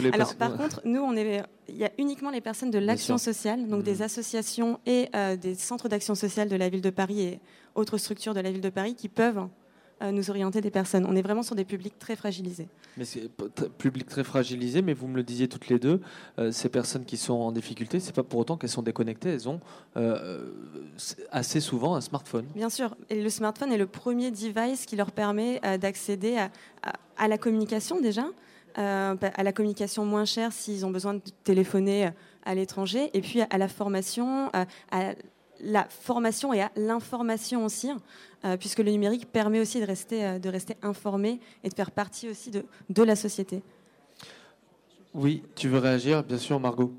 Alors, 0.13 0.37
par 0.37 0.57
contre, 0.57 0.83
nous, 0.85 1.01
on 1.01 1.17
est, 1.17 1.43
il 1.69 1.77
y 1.77 1.85
a 1.85 1.91
uniquement 1.99 2.31
les 2.31 2.43
personnes 2.43 2.71
de 2.71 2.79
l'action 2.79 3.19
sociale, 3.19 3.67
donc 3.67 3.83
des 3.83 3.97
mmh. 3.97 4.03
associations 4.03 4.79
et 4.87 5.09
des 5.41 5.57
centres 5.57 5.89
d'action 5.89 6.15
sociale 6.15 6.49
de 6.49 6.57
la 6.57 6.69
ville 6.69 6.83
de 6.83 6.91
Paris 6.91 7.23
et 7.23 7.41
autres 7.75 7.97
structures 7.97 8.35
de 8.35 8.41
la 8.41 8.53
ville 8.53 8.61
de 8.61 8.71
Paris 8.71 8.95
qui 8.95 9.09
peuvent 9.09 9.49
nous 10.03 10.31
orienter 10.31 10.61
des 10.61 10.71
personnes. 10.71 11.07
On 11.07 11.17
est 11.17 11.23
vraiment 11.23 11.43
sur 11.43 11.55
des 11.55 11.65
publics 11.65 11.99
très 11.99 12.17
fragilisés. 12.17 12.69
Mais 12.97 13.05
c'est 13.05 13.31
public 13.79 14.07
très 14.07 14.25
fragilisé, 14.25 14.83
mais 14.83 14.95
vous 14.95 15.07
me 15.07 15.17
le 15.17 15.23
disiez 15.23 15.49
toutes 15.49 15.69
les 15.69 15.79
deux, 15.79 16.01
euh, 16.39 16.51
ces 16.51 16.69
personnes 16.69 17.05
qui 17.05 17.17
sont 17.17 17.35
en 17.35 17.53
difficulté, 17.53 18.01
c'est 18.01 18.15
pas 18.15 18.23
pour 18.23 18.41
autant 18.41 18.57
qu'elles 18.57 18.71
sont 18.71 18.83
déconnectées, 18.83 19.31
elles 19.31 19.49
ont 19.49 19.61
euh, 19.97 20.51
assez 21.31 21.61
souvent 21.61 21.95
un 21.95 22.01
smartphone. 22.01 22.47
Bien 22.55 22.71
sûr, 22.71 22.97
et 23.11 23.23
le 23.23 23.29
smartphone 23.29 23.73
est 23.73 23.79
le 23.79 23.87
premier 23.87 24.31
device 24.31 24.87
qui 24.87 24.97
leur 24.97 25.13
permet 25.13 25.61
euh, 25.65 25.77
d'accéder 25.77 26.39
à, 26.39 26.51
à, 27.19 27.29
la 27.29 27.39
communication 27.39 28.01
déjà, 28.01 28.27
à 28.77 29.43
la 29.43 29.53
communication 29.53 30.05
moins 30.05 30.27
chère 30.27 30.53
s'ils 30.53 30.85
ont 30.85 30.91
besoin 30.91 31.15
de 31.15 31.23
téléphoner 31.45 32.11
à 32.45 32.55
l'étranger, 32.55 33.11
et 33.15 33.23
puis 33.23 33.41
à 33.41 33.57
la 33.57 33.69
formation, 33.69 34.51
à 34.53 35.15
la 35.61 35.85
formation 35.89 36.53
et 36.53 36.63
à 36.63 36.71
l'information 36.77 37.65
aussi, 37.65 37.91
euh, 37.91 37.95
puisque 38.59 38.79
le 38.79 38.91
numérique 38.91 39.27
permet 39.33 39.61
aussi 39.61 39.81
de 39.81 39.87
rester, 39.87 40.25
euh, 40.25 40.39
de 40.39 40.49
rester 40.49 40.77
informé 40.83 41.41
et 41.65 41.69
de 41.69 41.75
faire 41.75 41.91
partie 41.91 42.29
aussi 42.29 42.51
de 42.51 43.03
la 43.03 43.17
société. 43.17 43.63
Oui, 45.15 45.43
tu 45.55 45.69
veux 45.69 45.79
réagir, 45.79 46.23
bien 46.23 46.39
sûr, 46.39 46.61
Margot. 46.61 46.93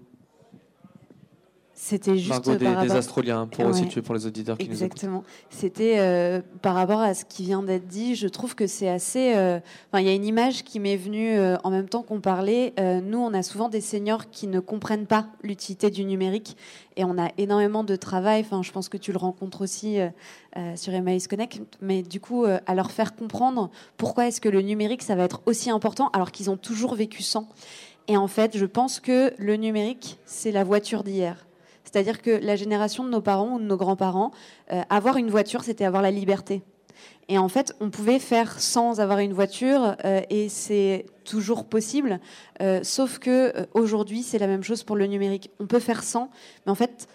C'était 1.80 2.18
juste 2.18 2.30
Margot 2.30 2.56
des, 2.56 2.88
des 2.88 2.96
Astroliens, 2.96 3.46
pour 3.46 3.74
situer 3.74 4.02
pour 4.02 4.16
les 4.16 4.26
auditeurs 4.26 4.58
qui 4.58 4.66
Exactement. 4.66 5.24
C'était 5.52 6.00
euh, 6.00 6.42
par 6.64 6.74
rapport 6.74 7.00
à 7.00 7.14
ce 7.14 7.24
qui 7.24 7.44
vient 7.44 7.62
d'être 7.62 7.88
dit. 7.88 8.16
Je 8.16 8.28
trouve 8.28 8.56
que 8.56 8.66
c'est 8.66 8.90
assez. 8.90 9.32
il 9.94 10.02
y 10.02 10.10
a 10.10 10.14
une 10.14 10.26
image 10.26 10.64
qui 10.64 10.80
m'est 10.80 10.98
venue 10.98 11.40
en 11.64 11.70
même 11.70 11.88
temps 11.88 12.02
qu'on 12.02 12.20
parlait. 12.20 12.74
nous, 13.04 13.20
on 13.20 13.34
a 13.34 13.44
souvent 13.44 13.70
des 13.70 13.82
seniors 13.82 14.30
qui 14.32 14.48
ne 14.48 14.60
comprennent 14.60 15.06
pas 15.06 15.28
l'utilité 15.44 15.92
du 15.92 16.04
numérique 16.04 16.58
et 16.98 17.06
on 17.06 17.18
a 17.18 17.30
énormément 17.38 17.84
de 17.84 17.96
travail. 17.96 18.42
Enfin, 18.42 18.64
je 18.64 18.72
pense 18.72 18.90
que 18.90 18.98
tu 18.98 19.12
le 19.12 19.18
rencontres 19.18 19.62
aussi 19.62 20.00
euh, 20.00 20.10
euh, 20.58 20.76
sur 20.76 20.94
Emmaüs 20.94 21.28
Connect, 21.28 21.62
mais 21.80 22.02
du 22.02 22.20
coup, 22.20 22.44
euh, 22.44 22.60
à 22.66 22.76
leur 22.76 22.92
faire 22.92 23.16
comprendre 23.16 23.70
pourquoi 23.96 24.28
est-ce 24.28 24.42
que 24.42 24.50
le 24.50 24.62
numérique, 24.62 25.04
ça 25.04 25.16
va 25.16 25.24
être 25.24 25.42
aussi 25.46 25.70
important 25.70 26.10
alors 26.14 26.32
qu'ils 26.32 26.50
ont 26.50 26.58
toujours 26.58 26.96
vécu 26.96 27.22
sans. 27.22 27.48
Et 28.08 28.18
en 28.18 28.28
fait, 28.28 28.58
je 28.58 28.66
pense 28.66 29.00
que 29.00 29.34
le 29.38 29.56
numérique, 29.56 30.18
c'est 30.26 30.52
la 30.52 30.64
voiture 30.64 31.04
d'hier. 31.04 31.47
C'est-à-dire 31.92 32.22
que 32.22 32.32
la 32.32 32.56
génération 32.56 33.04
de 33.04 33.10
nos 33.10 33.22
parents 33.22 33.56
ou 33.56 33.60
de 33.60 33.66
nos 33.66 33.78
grands-parents, 33.78 34.32
avoir 34.90 35.18
une 35.18 35.30
voiture, 35.30 35.64
c'était 35.64 35.86
avoir 35.86 36.02
la 36.02 36.12
liberté. 36.12 36.62
Et 37.30 37.38
en 37.38 37.50
fait, 37.50 37.74
on 37.80 37.90
pouvait 37.90 38.20
faire 38.20 38.60
sans 38.60 39.00
avoir 39.00 39.20
une 39.20 39.34
voiture, 39.34 39.96
euh, 40.06 40.22
et 40.30 40.48
c'est 40.48 41.06
toujours 41.26 41.66
possible. 41.66 42.20
Euh, 42.62 42.80
sauf 42.84 43.20
que 43.20 43.52
euh, 43.56 43.66
aujourd'hui, 43.74 44.24
c'est 44.24 44.40
la 44.40 44.48
même 44.48 44.64
chose 44.64 44.84
pour 44.84 44.96
le 44.96 45.08
numérique. 45.08 45.52
On 45.60 45.68
peut 45.68 45.80
faire 45.80 46.04
sans, 46.04 46.30
mais 46.66 46.72
en 46.72 46.76
fait, 46.76 47.08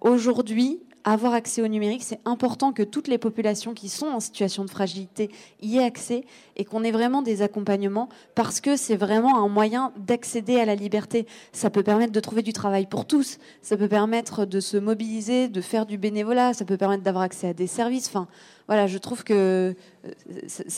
aujourd'hui, 0.00 0.80
avoir 1.04 1.34
accès 1.34 1.62
au 1.62 1.68
numérique, 1.68 2.02
c'est 2.02 2.20
important 2.24 2.72
que 2.72 2.82
toutes 2.82 3.08
les 3.08 3.18
populations 3.18 3.74
qui 3.74 3.88
sont 3.88 4.06
en 4.06 4.20
situation 4.20 4.64
de 4.64 4.70
fragilité 4.70 5.30
y 5.62 5.78
aient 5.78 5.84
accès 5.84 6.24
et 6.56 6.64
qu'on 6.64 6.84
ait 6.84 6.90
vraiment 6.90 7.22
des 7.22 7.42
accompagnements 7.42 8.08
parce 8.34 8.60
que 8.60 8.76
c'est 8.76 8.96
vraiment 8.96 9.42
un 9.42 9.48
moyen 9.48 9.92
d'accéder 9.96 10.60
à 10.60 10.64
la 10.64 10.74
liberté. 10.74 11.26
Ça 11.52 11.70
peut 11.70 11.82
permettre 11.82 12.12
de 12.12 12.20
trouver 12.20 12.42
du 12.42 12.52
travail 12.52 12.86
pour 12.86 13.06
tous, 13.06 13.38
ça 13.62 13.76
peut 13.76 13.88
permettre 13.88 14.44
de 14.44 14.60
se 14.60 14.76
mobiliser, 14.76 15.48
de 15.48 15.60
faire 15.60 15.86
du 15.86 15.98
bénévolat, 15.98 16.54
ça 16.54 16.64
peut 16.64 16.76
permettre 16.76 17.02
d'avoir 17.02 17.24
accès 17.24 17.48
à 17.48 17.54
des 17.54 17.66
services. 17.66 18.08
Enfin, 18.08 18.28
voilà, 18.66 18.86
je 18.86 18.98
trouve 18.98 19.24
que 19.24 19.74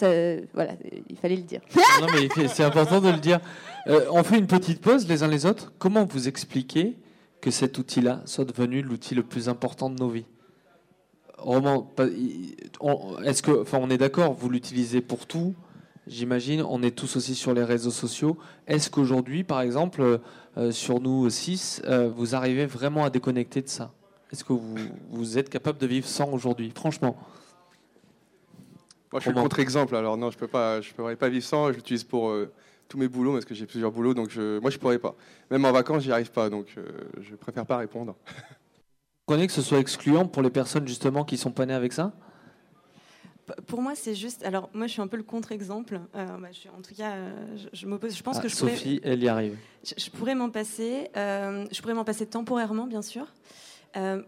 euh, 0.02 0.40
voilà, 0.54 0.72
il 1.11 1.16
fallait 1.16 1.37
le 1.37 1.42
dire. 1.42 1.61
non, 2.00 2.06
mais 2.14 2.28
c'est 2.48 2.64
important 2.64 3.00
de 3.00 3.11
le 3.11 3.18
dire. 3.18 3.40
Euh, 3.88 4.06
on 4.11 4.22
fait 4.22 4.38
une 4.38 4.46
petite 4.46 4.80
pause 4.80 5.06
les 5.08 5.22
uns 5.22 5.28
les 5.28 5.46
autres. 5.46 5.72
Comment 5.78 6.04
vous 6.04 6.28
expliquez 6.28 6.96
que 7.42 7.50
cet 7.50 7.76
outil-là 7.76 8.22
soit 8.24 8.46
devenu 8.46 8.81
l'outil 8.81 9.14
le 9.14 9.24
plus 9.24 9.50
important 9.50 9.90
de 9.90 9.98
nos 9.98 10.09
vies. 10.09 10.24
est-ce 13.24 13.42
que, 13.42 13.61
enfin, 13.61 13.78
on 13.83 13.90
est 13.90 13.98
d'accord, 13.98 14.33
vous 14.33 14.48
l'utilisez 14.48 15.00
pour 15.02 15.26
tout, 15.26 15.55
j'imagine. 16.07 16.62
On 16.62 16.83
est 16.83 16.92
tous 16.96 17.16
aussi 17.16 17.35
sur 17.35 17.52
les 17.52 17.64
réseaux 17.64 17.90
sociaux. 17.90 18.38
Est-ce 18.68 18.88
qu'aujourd'hui, 18.90 19.42
par 19.42 19.61
exemple, 19.61 20.20
euh, 20.57 20.70
sur 20.70 21.00
nous 21.00 21.28
six, 21.31 21.83
euh, 21.85 22.09
vous 22.09 22.37
arrivez 22.37 22.64
vraiment 22.64 23.05
à 23.05 23.11
déconnecter 23.11 23.61
de 23.61 23.68
ça? 23.68 23.92
Est-ce 24.33 24.44
que 24.44 24.52
vous, 24.52 24.76
vous 25.11 25.37
êtes 25.37 25.50
capable 25.50 25.78
de 25.78 25.87
vivre 25.87 26.07
sans 26.07 26.31
aujourd'hui, 26.31 26.72
franchement 26.74 27.16
Moi, 29.11 29.20
je 29.20 29.31
suis 29.31 29.35
contre-exemple. 29.35 29.96
Alors 29.96 30.16
non, 30.16 30.31
je 30.31 30.38
peux 30.38 30.46
pas, 30.46 30.81
je 30.81 30.92
vivre 31.28 31.44
sans. 31.44 31.72
J'utilise 31.72 32.05
pour 32.05 32.31
euh, 32.31 32.52
tous 32.92 32.98
mes 32.98 33.09
boulots 33.09 33.33
parce 33.33 33.46
que 33.46 33.55
j'ai 33.55 33.64
plusieurs 33.64 33.90
boulots, 33.90 34.12
donc 34.12 34.28
je, 34.28 34.59
moi 34.59 34.70
je 34.70 34.76
pourrais 34.78 34.98
pas. 34.98 35.14
Même 35.50 35.64
en 35.64 35.72
vacances, 35.72 36.02
j'y 36.02 36.12
arrive 36.12 36.31
pas, 36.31 36.50
donc 36.50 36.66
euh, 36.76 36.83
je 37.22 37.35
préfère 37.35 37.64
pas 37.64 37.78
répondre. 37.78 38.14
Vous 39.26 39.35
connaissez 39.35 39.46
que 39.46 39.52
ce 39.55 39.62
soit 39.62 39.78
excluant 39.78 40.26
pour 40.26 40.42
les 40.42 40.50
personnes 40.50 40.87
justement 40.87 41.24
qui 41.24 41.38
sont 41.38 41.52
pas 41.52 41.64
nées 41.64 41.72
avec 41.72 41.94
ça? 41.94 42.12
Pour 43.66 43.81
moi, 43.81 43.94
c'est 43.94 44.14
juste. 44.14 44.44
Alors, 44.44 44.68
moi, 44.74 44.87
je 44.87 44.92
suis 44.92 45.00
un 45.00 45.07
peu 45.07 45.16
le 45.16 45.22
contre-exemple. 45.22 46.00
Euh, 46.14 46.26
bah, 46.38 46.48
en 46.76 46.83
tout 46.83 46.94
cas, 46.94 47.12
euh, 47.12 47.57
je, 47.57 47.68
je 47.72 47.87
m'oppose. 47.87 48.14
Je 48.16 48.22
pense 48.22 48.37
Ah, 48.38 48.42
que 48.42 48.48
je 48.48 48.55
Sophie, 48.55 49.00
elle 49.02 49.22
y 49.22 49.28
arrive. 49.28 49.52
pourrais, 49.57 49.94
je, 49.96 50.05
je 50.05 50.11
pourrais 50.11 50.35
m'en 50.35 50.50
passer. 50.50 51.09
euh, 51.16 51.64
je 51.72 51.81
pourrais 51.81 51.94
m'en 51.94 52.05
passer 52.05 52.26
temporairement, 52.26 52.87
bien 52.87 53.02
sûr. 53.02 53.26
Euh, 53.96 54.22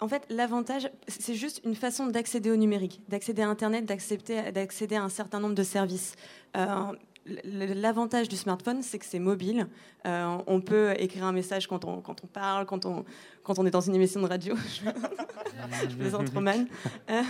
en 0.00 0.08
fait, 0.08 0.24
l'avantage, 0.30 0.90
c'est 1.06 1.34
juste 1.34 1.60
une 1.64 1.74
façon 1.76 2.06
d'accéder 2.06 2.50
au 2.50 2.56
numérique, 2.56 3.00
d'accéder 3.08 3.42
à 3.42 3.48
Internet, 3.48 3.84
d'accepter- 3.86 4.50
d'accéder 4.52 4.96
à 4.96 5.02
un 5.04 5.08
certain 5.08 5.38
nombre 5.40 5.54
de 5.54 5.62
services. 5.62 6.14
Euh, 6.56 6.92
L'avantage 7.26 8.28
du 8.28 8.36
smartphone, 8.36 8.82
c'est 8.82 8.98
que 8.98 9.06
c'est 9.06 9.18
mobile. 9.18 9.66
Euh, 10.06 10.36
on 10.46 10.60
peut 10.60 10.92
écrire 10.98 11.24
un 11.24 11.32
message 11.32 11.66
quand 11.66 11.84
on, 11.86 12.00
quand 12.02 12.22
on 12.22 12.26
parle, 12.26 12.66
quand 12.66 12.84
on, 12.84 13.04
quand 13.42 13.58
on 13.58 13.64
est 13.64 13.70
dans 13.70 13.80
une 13.80 13.94
émission 13.94 14.20
de 14.20 14.26
radio. 14.26 14.54
je 15.88 15.96
plaisante 15.96 16.28
Roman. 16.30 16.64
Euh, 17.10 17.22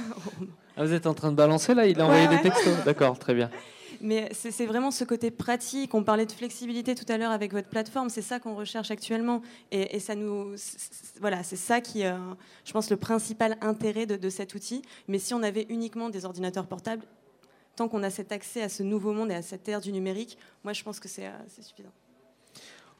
Ah, 0.76 0.84
vous 0.84 0.92
êtes 0.92 1.06
en 1.06 1.14
train 1.14 1.30
de 1.30 1.36
balancer 1.36 1.74
là 1.74 1.86
Il 1.86 2.00
a 2.00 2.06
Ouais, 2.08 2.10
envoyé 2.10 2.28
ouais. 2.28 2.36
des 2.36 2.42
textos 2.50 2.74
D'accord, 2.84 3.18
très 3.18 3.34
bien. 3.34 3.50
Mais 4.00 4.28
c'est 4.32 4.66
vraiment 4.66 4.90
ce 4.90 5.04
côté 5.04 5.30
pratique. 5.30 5.94
On 5.94 6.02
parlait 6.02 6.26
de 6.26 6.32
flexibilité 6.32 6.94
tout 6.96 7.10
à 7.10 7.16
l'heure 7.16 7.30
avec 7.30 7.52
votre 7.52 7.68
plateforme. 7.68 8.10
C'est 8.10 8.20
ça 8.22 8.40
qu'on 8.40 8.54
recherche 8.56 8.90
actuellement. 8.90 9.40
Et, 9.70 9.96
et 9.96 10.00
ça 10.00 10.14
nous, 10.16 10.54
voilà, 11.20 11.42
c'est 11.44 11.56
ça 11.56 11.80
qui, 11.80 12.04
euh, 12.04 12.16
je 12.64 12.72
pense, 12.72 12.90
le 12.90 12.96
principal 12.96 13.56
intérêt 13.62 14.04
de, 14.06 14.16
de 14.16 14.28
cet 14.28 14.54
outil. 14.56 14.82
Mais 15.08 15.18
si 15.20 15.32
on 15.32 15.42
avait 15.42 15.66
uniquement 15.70 16.10
des 16.10 16.24
ordinateurs 16.26 16.66
portables, 16.66 17.04
tant 17.76 17.88
qu'on 17.88 18.02
a 18.02 18.10
cet 18.10 18.32
accès 18.32 18.62
à 18.62 18.68
ce 18.68 18.82
nouveau 18.82 19.12
monde 19.12 19.30
et 19.30 19.34
à 19.34 19.42
cette 19.42 19.68
ère 19.68 19.80
du 19.80 19.92
numérique, 19.92 20.38
moi, 20.62 20.72
je 20.72 20.82
pense 20.82 21.00
que 21.00 21.08
c'est 21.08 21.26
euh, 21.26 21.32
suffisant. 21.60 21.92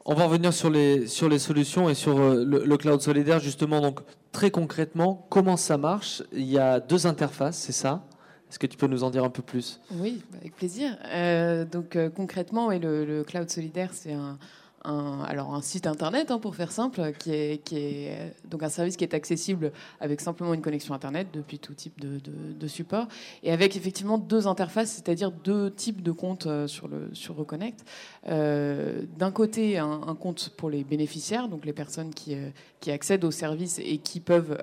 On 0.05 0.13
va 0.13 0.25
revenir 0.25 0.53
sur 0.53 0.69
les, 0.69 1.07
sur 1.07 1.29
les 1.29 1.39
solutions 1.39 1.89
et 1.89 1.95
sur 1.95 2.17
euh, 2.19 2.45
le, 2.45 2.63
le 2.63 2.77
cloud 2.77 3.01
solidaire, 3.01 3.39
justement. 3.39 3.81
Donc, 3.81 4.01
très 4.31 4.51
concrètement, 4.51 5.25
comment 5.29 5.57
ça 5.57 5.77
marche? 5.77 6.21
Il 6.31 6.45
y 6.45 6.59
a 6.59 6.79
deux 6.79 7.07
interfaces, 7.07 7.57
c'est 7.57 7.71
ça? 7.71 8.03
Est-ce 8.47 8.59
que 8.59 8.67
tu 8.67 8.77
peux 8.77 8.85
nous 8.85 9.03
en 9.03 9.09
dire 9.09 9.23
un 9.23 9.31
peu 9.31 9.41
plus? 9.41 9.81
Oui, 9.91 10.21
avec 10.39 10.55
plaisir. 10.55 10.95
Euh, 11.07 11.65
donc 11.65 11.95
euh, 11.95 12.11
concrètement, 12.11 12.67
oui, 12.67 12.79
le, 12.79 13.03
le 13.03 13.23
cloud 13.23 13.49
solidaire, 13.49 13.89
c'est 13.91 14.13
un, 14.13 14.37
alors 14.85 15.53
un 15.53 15.61
site 15.61 15.87
internet 15.87 16.31
hein, 16.31 16.39
pour 16.39 16.55
faire 16.55 16.71
simple, 16.71 17.11
qui 17.19 17.31
est, 17.33 18.33
donc 18.49 18.63
un 18.63 18.69
service 18.69 18.97
qui 18.97 19.03
est 19.03 19.13
accessible 19.13 19.71
avec 19.99 20.21
simplement 20.21 20.53
une 20.53 20.61
connexion 20.61 20.93
internet 20.93 21.27
depuis 21.33 21.59
tout 21.59 21.73
type 21.73 21.99
de, 21.99 22.67
support 22.67 23.07
et 23.43 23.51
avec 23.51 23.75
effectivement 23.75 24.17
deux 24.17 24.47
interfaces, 24.47 24.91
c'est-à-dire 24.91 25.31
deux 25.31 25.71
types 25.71 26.01
de 26.01 26.11
comptes 26.11 26.47
euh, 26.47 26.65
sur 26.67 26.87
le 26.87 27.09
sur 27.13 27.35
Reconnect. 27.35 27.85
Euh, 28.27 29.03
D'un 29.17 29.31
côté, 29.31 29.77
un, 29.77 30.15
compte 30.19 30.49
pour 30.57 30.69
les 30.69 30.83
bénéficiaires, 30.83 31.47
donc 31.47 31.63
les 31.65 31.73
personnes 31.73 32.13
qui 32.13 32.33
euh, 32.33 32.49
qui 32.79 32.91
accèdent 32.91 33.23
au 33.23 33.31
service 33.31 33.79
et 33.79 33.97
qui 33.97 34.19
peuvent 34.19 34.61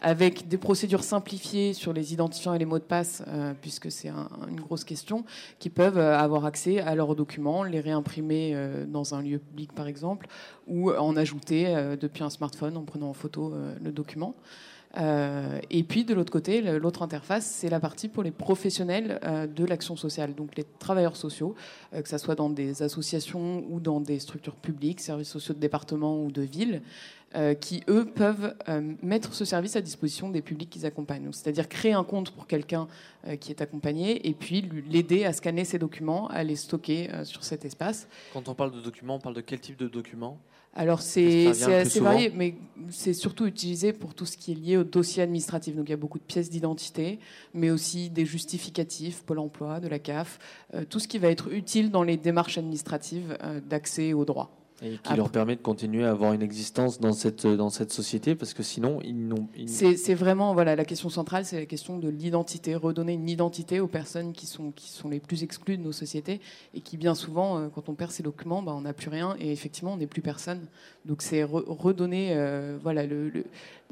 avec 0.00 0.48
des 0.48 0.56
procédures 0.56 1.04
simplifiées 1.04 1.74
sur 1.74 1.92
les 1.92 2.14
identifiants 2.14 2.54
et 2.54 2.58
les 2.58 2.64
mots 2.64 2.78
de 2.78 2.84
passe, 2.84 3.22
puisque 3.60 3.90
c'est 3.90 4.08
un- 4.08 4.30
une 4.48 4.60
grosse 4.60 4.84
question, 4.84 5.24
qui 5.58 5.68
peuvent 5.68 5.98
avoir 5.98 6.46
accès 6.46 6.80
à 6.80 6.94
leurs 6.94 7.14
documents, 7.14 7.62
les 7.62 7.80
réimprimer 7.80 8.56
dans 8.88 9.14
un 9.14 9.20
lieu 9.20 9.33
public 9.38 9.72
par 9.72 9.86
exemple, 9.86 10.26
ou 10.66 10.92
en 10.92 11.16
ajouter 11.16 11.66
euh, 11.68 11.96
depuis 11.96 12.22
un 12.22 12.30
smartphone 12.30 12.76
en 12.76 12.82
prenant 12.82 13.10
en 13.10 13.14
photo 13.14 13.52
euh, 13.52 13.74
le 13.82 13.92
document. 13.92 14.34
Euh, 14.96 15.60
et 15.70 15.82
puis 15.82 16.04
de 16.04 16.14
l'autre 16.14 16.32
côté, 16.32 16.60
l'autre 16.60 17.02
interface, 17.02 17.46
c'est 17.46 17.68
la 17.68 17.80
partie 17.80 18.08
pour 18.08 18.22
les 18.22 18.30
professionnels 18.30 19.18
euh, 19.24 19.46
de 19.46 19.64
l'action 19.64 19.96
sociale, 19.96 20.34
donc 20.34 20.56
les 20.56 20.64
travailleurs 20.78 21.16
sociaux, 21.16 21.54
euh, 21.92 22.02
que 22.02 22.08
ce 22.08 22.18
soit 22.18 22.34
dans 22.34 22.50
des 22.50 22.82
associations 22.82 23.64
ou 23.68 23.80
dans 23.80 24.00
des 24.00 24.18
structures 24.18 24.56
publiques, 24.56 25.00
services 25.00 25.28
sociaux 25.28 25.54
de 25.54 25.60
département 25.60 26.22
ou 26.22 26.30
de 26.30 26.42
ville, 26.42 26.82
qui, 27.60 27.82
eux, 27.88 28.04
peuvent 28.04 28.54
mettre 29.02 29.34
ce 29.34 29.44
service 29.44 29.74
à 29.74 29.80
disposition 29.80 30.28
des 30.28 30.40
publics 30.40 30.70
qu'ils 30.70 30.86
accompagnent. 30.86 31.32
C'est-à-dire 31.32 31.68
créer 31.68 31.92
un 31.92 32.04
compte 32.04 32.30
pour 32.30 32.46
quelqu'un 32.46 32.86
qui 33.40 33.50
est 33.50 33.60
accompagné 33.60 34.28
et 34.28 34.34
puis 34.34 34.64
l'aider 34.88 35.24
à 35.24 35.32
scanner 35.32 35.64
ses 35.64 35.80
documents, 35.80 36.28
à 36.28 36.44
les 36.44 36.54
stocker 36.54 37.10
sur 37.24 37.42
cet 37.42 37.64
espace. 37.64 38.06
Quand 38.32 38.48
on 38.48 38.54
parle 38.54 38.70
de 38.70 38.80
documents, 38.80 39.16
on 39.16 39.18
parle 39.18 39.34
de 39.34 39.40
quel 39.40 39.58
type 39.58 39.76
de 39.76 39.88
documents? 39.88 40.38
Alors 40.76 41.02
c'est 41.02 41.48
assez 41.48 42.00
varié, 42.00 42.32
mais 42.34 42.56
c'est 42.90 43.14
surtout 43.14 43.46
utilisé 43.46 43.92
pour 43.92 44.14
tout 44.14 44.26
ce 44.26 44.36
qui 44.36 44.52
est 44.52 44.54
lié 44.56 44.76
au 44.76 44.84
dossier 44.84 45.22
administratif. 45.22 45.76
Donc 45.76 45.88
il 45.88 45.90
y 45.90 45.94
a 45.94 45.98
beaucoup 45.98 46.18
de 46.18 46.24
pièces 46.24 46.50
d'identité, 46.50 47.20
mais 47.54 47.70
aussi 47.70 48.10
des 48.10 48.26
justificatifs, 48.26 49.22
Pôle 49.22 49.38
Emploi, 49.38 49.78
de 49.78 49.86
la 49.86 50.00
CAF, 50.00 50.38
euh, 50.74 50.84
tout 50.84 50.98
ce 50.98 51.06
qui 51.06 51.18
va 51.18 51.28
être 51.28 51.52
utile 51.52 51.92
dans 51.92 52.02
les 52.02 52.16
démarches 52.16 52.58
administratives 52.58 53.38
euh, 53.42 53.60
d'accès 53.60 54.12
aux 54.12 54.24
droits. 54.24 54.50
Et 54.82 54.90
qui 54.90 54.98
Après- 55.04 55.16
leur 55.16 55.30
permet 55.30 55.54
de 55.54 55.60
continuer 55.62 56.04
à 56.04 56.10
avoir 56.10 56.32
une 56.32 56.42
existence 56.42 56.98
dans 56.98 57.12
cette, 57.12 57.46
dans 57.46 57.70
cette 57.70 57.92
société, 57.92 58.34
parce 58.34 58.54
que 58.54 58.64
sinon, 58.64 58.98
ils 59.04 59.16
n'ont. 59.28 59.46
ils- 59.56 59.68
C'est 59.68 60.14
vraiment 60.14 60.52
voilà 60.52 60.74
la 60.74 60.84
question 60.84 61.08
centrale, 61.08 61.44
c'est 61.44 61.60
la 61.60 61.64
question 61.66 61.96
de 61.98 62.08
l'identité, 62.08 62.74
redonner 62.74 63.12
une 63.12 63.28
identité 63.28 63.78
aux 63.78 63.86
personnes 63.86 64.32
qui 64.32 64.46
sont 64.46 64.72
qui 64.72 64.90
sont 64.90 65.08
les 65.08 65.20
plus 65.20 65.44
exclues 65.44 65.78
de 65.78 65.82
nos 65.82 65.92
sociétés 65.92 66.40
et 66.74 66.80
qui 66.80 66.96
bien 66.96 67.14
souvent, 67.14 67.58
euh, 67.58 67.68
quand 67.72 67.88
on 67.88 67.94
perd 67.94 68.10
ses 68.10 68.24
documents, 68.24 68.62
bah, 68.62 68.74
on 68.76 68.80
n'a 68.80 68.92
plus 68.92 69.08
rien 69.10 69.36
et 69.38 69.52
effectivement 69.52 69.92
on 69.92 69.96
n'est 69.96 70.08
plus 70.08 70.22
personne. 70.22 70.66
Donc 71.04 71.22
c'est 71.22 71.44
re- 71.44 71.64
redonner 71.68 72.32
euh, 72.34 72.76
voilà 72.82 73.06
le, 73.06 73.28
le- 73.30 73.44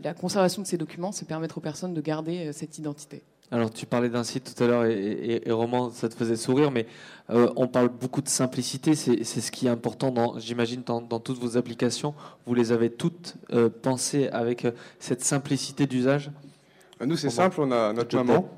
la 0.03 0.15
conservation 0.15 0.63
de 0.63 0.67
ces 0.67 0.79
documents, 0.79 1.13
c'est 1.13 1.29
permettre 1.29 1.59
aux 1.59 1.63
personnes 1.63 1.95
de 1.95 2.01
garder 2.01 2.49
euh, 2.49 2.53
cette 2.53 2.77
identité. 2.79 3.23
Alors, 3.53 3.71
tu 3.71 3.85
parlais 3.87 4.09
d'un 4.09 4.25
site 4.25 4.55
tout 4.57 4.65
à 4.65 4.67
l'heure, 4.67 4.85
et, 4.87 4.95
et, 4.95 5.49
et 5.49 5.53
Roman, 5.53 5.91
ça 5.91 6.09
te 6.09 6.15
faisait 6.15 6.37
sourire, 6.37 6.71
mais 6.71 6.87
euh, 7.31 7.51
on 7.57 7.69
parle 7.69 7.89
beaucoup 7.91 8.23
de 8.23 8.29
simplicité. 8.29 8.95
C'est 8.95 9.23
ce 9.25 9.53
qui 9.53 9.67
est 9.67 9.71
important, 9.71 10.39
j'imagine, 10.39 10.83
dans, 10.85 11.03
dans 11.03 11.21
toutes 11.21 11.39
vos 11.39 11.59
applications. 11.59 12.15
Vous 12.47 12.55
les 12.55 12.73
avez 12.73 12.89
toutes 12.91 13.35
euh, 13.53 13.69
pensées 13.69 14.29
avec 14.31 14.65
euh, 14.65 14.71
cette 14.99 15.23
simplicité 15.23 15.87
d'usage? 15.87 16.31
Nous, 17.05 17.17
c'est 17.17 17.29
simple, 17.31 17.61
on 17.61 17.71
a 17.73 17.93
notre 17.93 18.17
maman. 18.17 18.49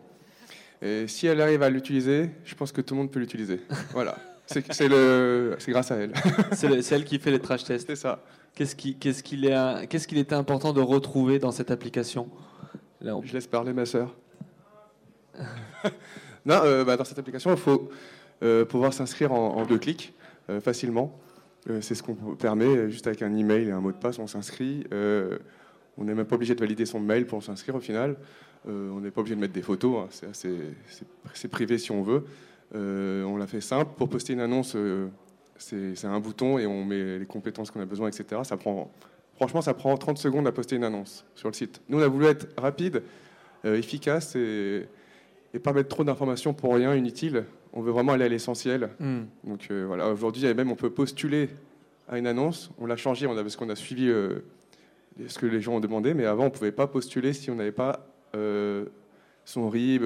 Et 0.80 1.07
si 1.09 1.26
elle 1.26 1.40
arrive 1.40 1.62
à 1.62 1.70
l'utiliser, 1.70 2.30
je 2.44 2.54
pense 2.54 2.70
que 2.70 2.80
tout 2.80 2.94
le 2.94 3.00
monde 3.00 3.11
peut 3.11 3.18
l'utiliser. 3.20 3.61
voilà. 3.92 4.16
C'est 4.46 4.64
grâce 5.70 5.90
à 5.90 5.96
elle. 5.96 6.12
C'est 6.52 6.68
le- 6.68 6.83
c'est 6.83 6.94
elle 6.94 7.04
qui 7.04 7.18
fait 7.18 7.30
les 7.30 7.38
trash 7.40 7.64
tests. 7.64 7.87
C'est 7.88 7.96
ça. 7.96 8.22
Qu'est-ce 8.54 8.76
qui- 8.76 8.94
qu'est-ce 8.94 9.22
qu'il 9.24 9.50
qu'il 10.07 10.18
était 10.18 10.35
important 10.35 10.72
de 10.74 10.80
retrouver 10.83 11.38
dans 11.38 11.50
cette 11.50 11.70
application? 11.70 12.28
Là, 13.00 13.16
on- 13.16 13.22
Je 13.24 13.33
laisse 13.33 13.46
parler 13.46 13.72
ma 13.72 13.87
sœur. 13.87 14.14
non, 16.47 16.61
euh, 16.64 16.85
bah, 16.85 16.97
dans 16.97 17.05
cette 17.05 17.18
application, 17.18 17.51
il 17.51 17.57
faut 17.57 17.88
euh, 18.42 18.64
pouvoir 18.64 18.92
s'inscrire 18.92 19.33
en, 19.33 19.64
deux 19.64 19.79
clics 19.79 20.14
euh, 20.51 20.61
facilement. 20.61 21.18
C'est 21.81 21.94
ce 21.94 22.03
qu'on 22.03 22.14
permet, 22.14 22.90
juste 22.90 23.07
avec 23.07 23.23
un 23.23 23.35
email 23.35 23.68
et 23.68 23.70
un 23.70 23.81
mot 23.81 23.90
de 23.90 23.97
passe, 23.97 24.18
on 24.18 24.27
s'inscrit. 24.27 24.85
On 25.97 26.05
n'est 26.05 26.14
même 26.14 26.27
pas 26.27 26.35
obligé 26.35 26.55
de 26.55 26.61
valider 26.61 26.85
son 26.85 27.01
mail 27.01 27.27
pour 27.27 27.42
s'inscrire 27.42 27.75
au 27.75 27.81
final. 27.81 28.16
On 28.66 29.01
n'est 29.01 29.11
pas 29.11 29.23
obligé 29.23 29.35
de 29.35 29.40
mettre 29.40 29.55
des 29.55 29.62
photos, 29.62 30.11
hein, 30.23 30.31
c'est 31.33 31.49
privé 31.49 31.79
si 31.79 31.90
on 31.90 32.03
veut. 32.03 32.25
On 32.75 33.38
l'a 33.38 33.47
fait 33.47 33.62
simple. 33.62 33.92
Pour 33.97 34.11
poster 34.11 34.35
une 34.35 34.40
annonce, 34.40 34.77
c'est 35.57 36.05
un 36.05 36.20
bouton 36.20 36.59
et 36.59 36.66
on 36.66 36.85
met 36.85 37.18
les 37.20 37.25
compétences 37.25 37.70
qu'on 37.70 37.81
a 37.81 37.87
besoin, 37.87 38.09
etc. 38.09 38.42
Ça 38.44 38.59
prend, 38.59 38.92
franchement, 39.37 39.62
ça 39.62 39.73
prend 39.73 39.97
30 39.97 40.18
secondes 40.18 40.47
à 40.47 40.53
poster 40.53 40.77
une 40.77 40.85
annonce 40.85 41.25
sur 41.35 41.49
le 41.49 41.55
site. 41.55 41.81
Nous, 41.88 41.99
on 41.99 42.03
a 42.03 42.09
voulu 42.09 42.27
être 42.27 42.47
rapide, 42.61 43.03
efficace 43.64 44.37
et, 44.37 44.87
et 45.54 45.60
pas 45.60 45.72
mettre 45.72 45.88
trop 45.88 46.04
d'informations 46.04 46.52
pour 46.52 46.74
rien, 46.74 46.94
inutiles. 46.94 47.44
On 47.72 47.80
veut 47.80 47.92
vraiment 47.92 48.12
aller 48.12 48.24
à 48.24 48.28
l'essentiel. 48.28 48.90
Hmm. 48.98 49.22
Donc 49.44 49.68
euh, 49.70 49.84
voilà, 49.86 50.10
aujourd'hui, 50.10 50.52
même 50.52 50.70
on 50.70 50.74
peut 50.76 50.90
postuler 50.90 51.48
à 52.08 52.18
une 52.18 52.26
annonce. 52.26 52.70
On 52.78 52.86
l'a 52.86 52.96
changé 52.96 53.26
on 53.26 53.36
a, 53.36 53.42
parce 53.42 53.56
qu'on 53.56 53.70
a 53.70 53.76
suivi 53.76 54.08
euh, 54.08 54.40
ce 55.26 55.38
que 55.38 55.46
les 55.46 55.60
gens 55.60 55.76
ont 55.76 55.80
demandé, 55.80 56.12
mais 56.12 56.26
avant, 56.26 56.42
on 56.42 56.46
ne 56.46 56.52
pouvait 56.52 56.72
pas 56.72 56.88
postuler 56.88 57.32
si 57.32 57.50
on 57.50 57.54
n'avait 57.54 57.72
pas 57.72 58.06
euh, 58.34 58.86
son 59.44 59.70
RIB, 59.70 60.02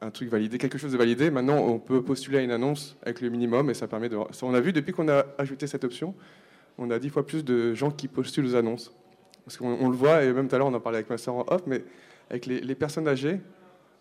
un 0.00 0.10
truc 0.10 0.28
validé, 0.28 0.56
quelque 0.56 0.78
chose 0.78 0.92
de 0.92 0.98
validé. 0.98 1.30
Maintenant, 1.30 1.58
on 1.58 1.80
peut 1.80 2.02
postuler 2.02 2.38
à 2.38 2.42
une 2.42 2.52
annonce 2.52 2.96
avec 3.02 3.20
le 3.20 3.30
minimum 3.30 3.70
et 3.70 3.74
ça 3.74 3.88
permet 3.88 4.08
de. 4.08 4.16
on 4.16 4.54
a 4.54 4.60
vu 4.60 4.72
depuis 4.72 4.92
qu'on 4.92 5.08
a 5.08 5.26
ajouté 5.36 5.66
cette 5.66 5.82
option, 5.82 6.14
on 6.78 6.90
a 6.90 7.00
dix 7.00 7.08
fois 7.08 7.26
plus 7.26 7.44
de 7.44 7.74
gens 7.74 7.90
qui 7.90 8.06
postulent 8.06 8.46
aux 8.46 8.54
annonces. 8.54 8.94
Parce 9.44 9.56
qu'on 9.56 9.76
on 9.80 9.88
le 9.88 9.96
voit, 9.96 10.22
et 10.22 10.32
même 10.32 10.48
tout 10.48 10.54
à 10.54 10.58
l'heure, 10.58 10.68
on 10.68 10.74
en 10.74 10.80
parlait 10.80 10.98
avec 10.98 11.10
ma 11.10 11.18
soeur 11.18 11.34
en 11.34 11.44
off, 11.48 11.62
mais 11.66 11.84
avec 12.30 12.46
les, 12.46 12.60
les 12.60 12.74
personnes 12.74 13.08
âgées, 13.08 13.40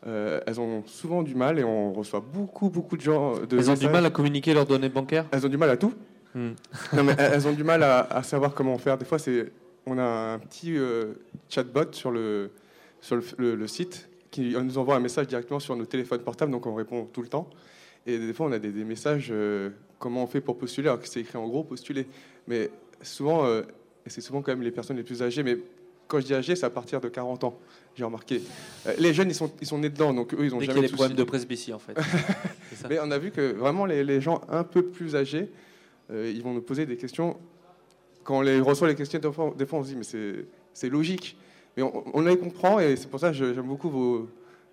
euh, 0.07 0.39
elles 0.45 0.59
ont 0.59 0.83
souvent 0.85 1.23
du 1.23 1.35
mal 1.35 1.59
et 1.59 1.63
on 1.63 1.93
reçoit 1.93 2.19
beaucoup, 2.33 2.69
beaucoup 2.69 2.97
de 2.97 3.01
gens. 3.01 3.37
De 3.39 3.57
Elles 3.57 3.69
ont 3.71 3.73
du 3.75 3.87
mal 3.89 4.05
à 4.05 4.09
communiquer 4.09 4.53
leurs 4.53 4.65
données 4.65 4.89
bancaires 4.89 5.25
Elles 5.31 5.45
ont 5.45 5.49
du 5.49 5.57
mal 5.57 5.69
à 5.69 5.77
tout. 5.77 5.93
Hmm. 6.35 6.51
Non, 6.93 7.03
mais 7.03 7.15
elles 7.17 7.47
ont 7.47 7.53
du 7.53 7.63
mal 7.63 7.83
à, 7.83 8.01
à 8.01 8.23
savoir 8.23 8.53
comment 8.53 8.77
faire. 8.77 8.97
Des 8.97 9.05
fois, 9.05 9.19
c'est, 9.19 9.51
on 9.85 9.97
a 9.97 10.03
un 10.03 10.39
petit 10.39 10.75
euh, 10.77 11.13
chatbot 11.49 11.91
sur 11.93 12.11
le, 12.11 12.51
sur 13.01 13.15
le, 13.15 13.23
le- 13.37 13.55
le 13.55 13.67
site 13.67 14.09
qui 14.31 14.55
nous 14.61 14.77
envoie 14.79 14.95
un 14.95 14.99
message 14.99 15.27
directement 15.27 15.59
sur 15.59 15.75
nos 15.75 15.85
téléphones 15.85 16.21
portables, 16.21 16.51
donc 16.51 16.65
on 16.65 16.73
répond 16.73 17.05
tout 17.05 17.21
le 17.21 17.27
temps. 17.27 17.47
Et 18.07 18.17
des 18.17 18.33
fois, 18.33 18.47
on 18.47 18.51
a 18.51 18.59
des, 18.59 18.71
des 18.71 18.83
messages 18.83 19.29
euh, 19.31 19.69
comment 19.99 20.23
on 20.23 20.27
fait 20.27 20.41
pour 20.41 20.57
postuler, 20.57 20.87
alors 20.87 20.99
que 20.99 21.07
c'est 21.07 21.19
écrit 21.21 21.37
en 21.37 21.47
gros 21.47 21.63
postuler. 21.63 22.07
Mais 22.47 22.69
souvent, 23.03 23.45
euh, 23.45 23.61
et 24.05 24.09
c'est 24.09 24.21
souvent 24.21 24.41
quand 24.41 24.51
même 24.51 24.63
les 24.63 24.71
personnes 24.71 24.97
les 24.97 25.03
plus 25.03 25.21
âgées, 25.21 25.43
mais 25.43 25.57
quand 26.07 26.19
je 26.19 26.25
dis 26.25 26.33
âgé, 26.33 26.55
c'est 26.55 26.65
à 26.65 26.69
partir 26.71 26.99
de 26.99 27.07
40 27.09 27.43
ans, 27.45 27.57
j'ai 27.95 28.03
remarqué. 28.03 28.41
Euh, 28.87 28.93
les 28.97 29.13
jeunes, 29.13 29.29
ils 29.29 29.35
sont, 29.35 29.51
ils 29.61 29.67
sont 29.67 29.77
nés 29.77 29.89
dedans, 29.89 30.13
donc 30.13 30.33
eux, 30.33 30.45
ils 30.45 30.53
ont 30.53 30.57
Dès 30.59 30.65
qu'il 30.67 30.73
y 30.73 30.75
jamais 30.75 30.87
a 30.87 30.89
des 30.89 30.93
problèmes 30.95 31.17
de 31.17 31.23
presbytie, 31.23 31.73
en 31.73 31.79
fait. 31.79 31.93
Ça 32.75 32.87
Mais 32.89 32.99
on 32.99 33.11
a 33.11 33.17
vu 33.17 33.31
que 33.31 33.53
vraiment 33.53 33.85
les, 33.85 34.03
les 34.03 34.19
gens 34.21 34.41
un 34.49 34.63
peu 34.63 34.83
plus 34.83 35.15
âgés, 35.15 35.49
euh, 36.11 36.31
ils 36.33 36.41
vont 36.41 36.53
nous 36.53 36.61
poser 36.61 36.85
des 36.85 36.97
questions. 36.97 37.37
Quand 38.23 38.39
on 38.39 38.41
les 38.41 38.59
reçoit 38.59 38.87
les 38.87 38.95
questions, 38.95 39.19
des 39.19 39.31
fois, 39.31 39.53
des 39.57 39.65
fois, 39.65 39.79
on 39.79 39.83
se 39.83 39.89
dit 39.89 39.95
mais 39.95 40.03
c'est- 40.73 40.89
logique. 40.89 41.37
Mais 41.77 41.83
on, 41.83 42.03
on 42.17 42.21
les 42.21 42.37
comprend 42.37 42.79
et 42.79 42.95
c'est 42.95 43.07
pour 43.09 43.19
ça 43.19 43.29
que 43.29 43.35
j'aime 43.35 43.61
beaucoup 43.67 43.89
vos, 43.89 44.29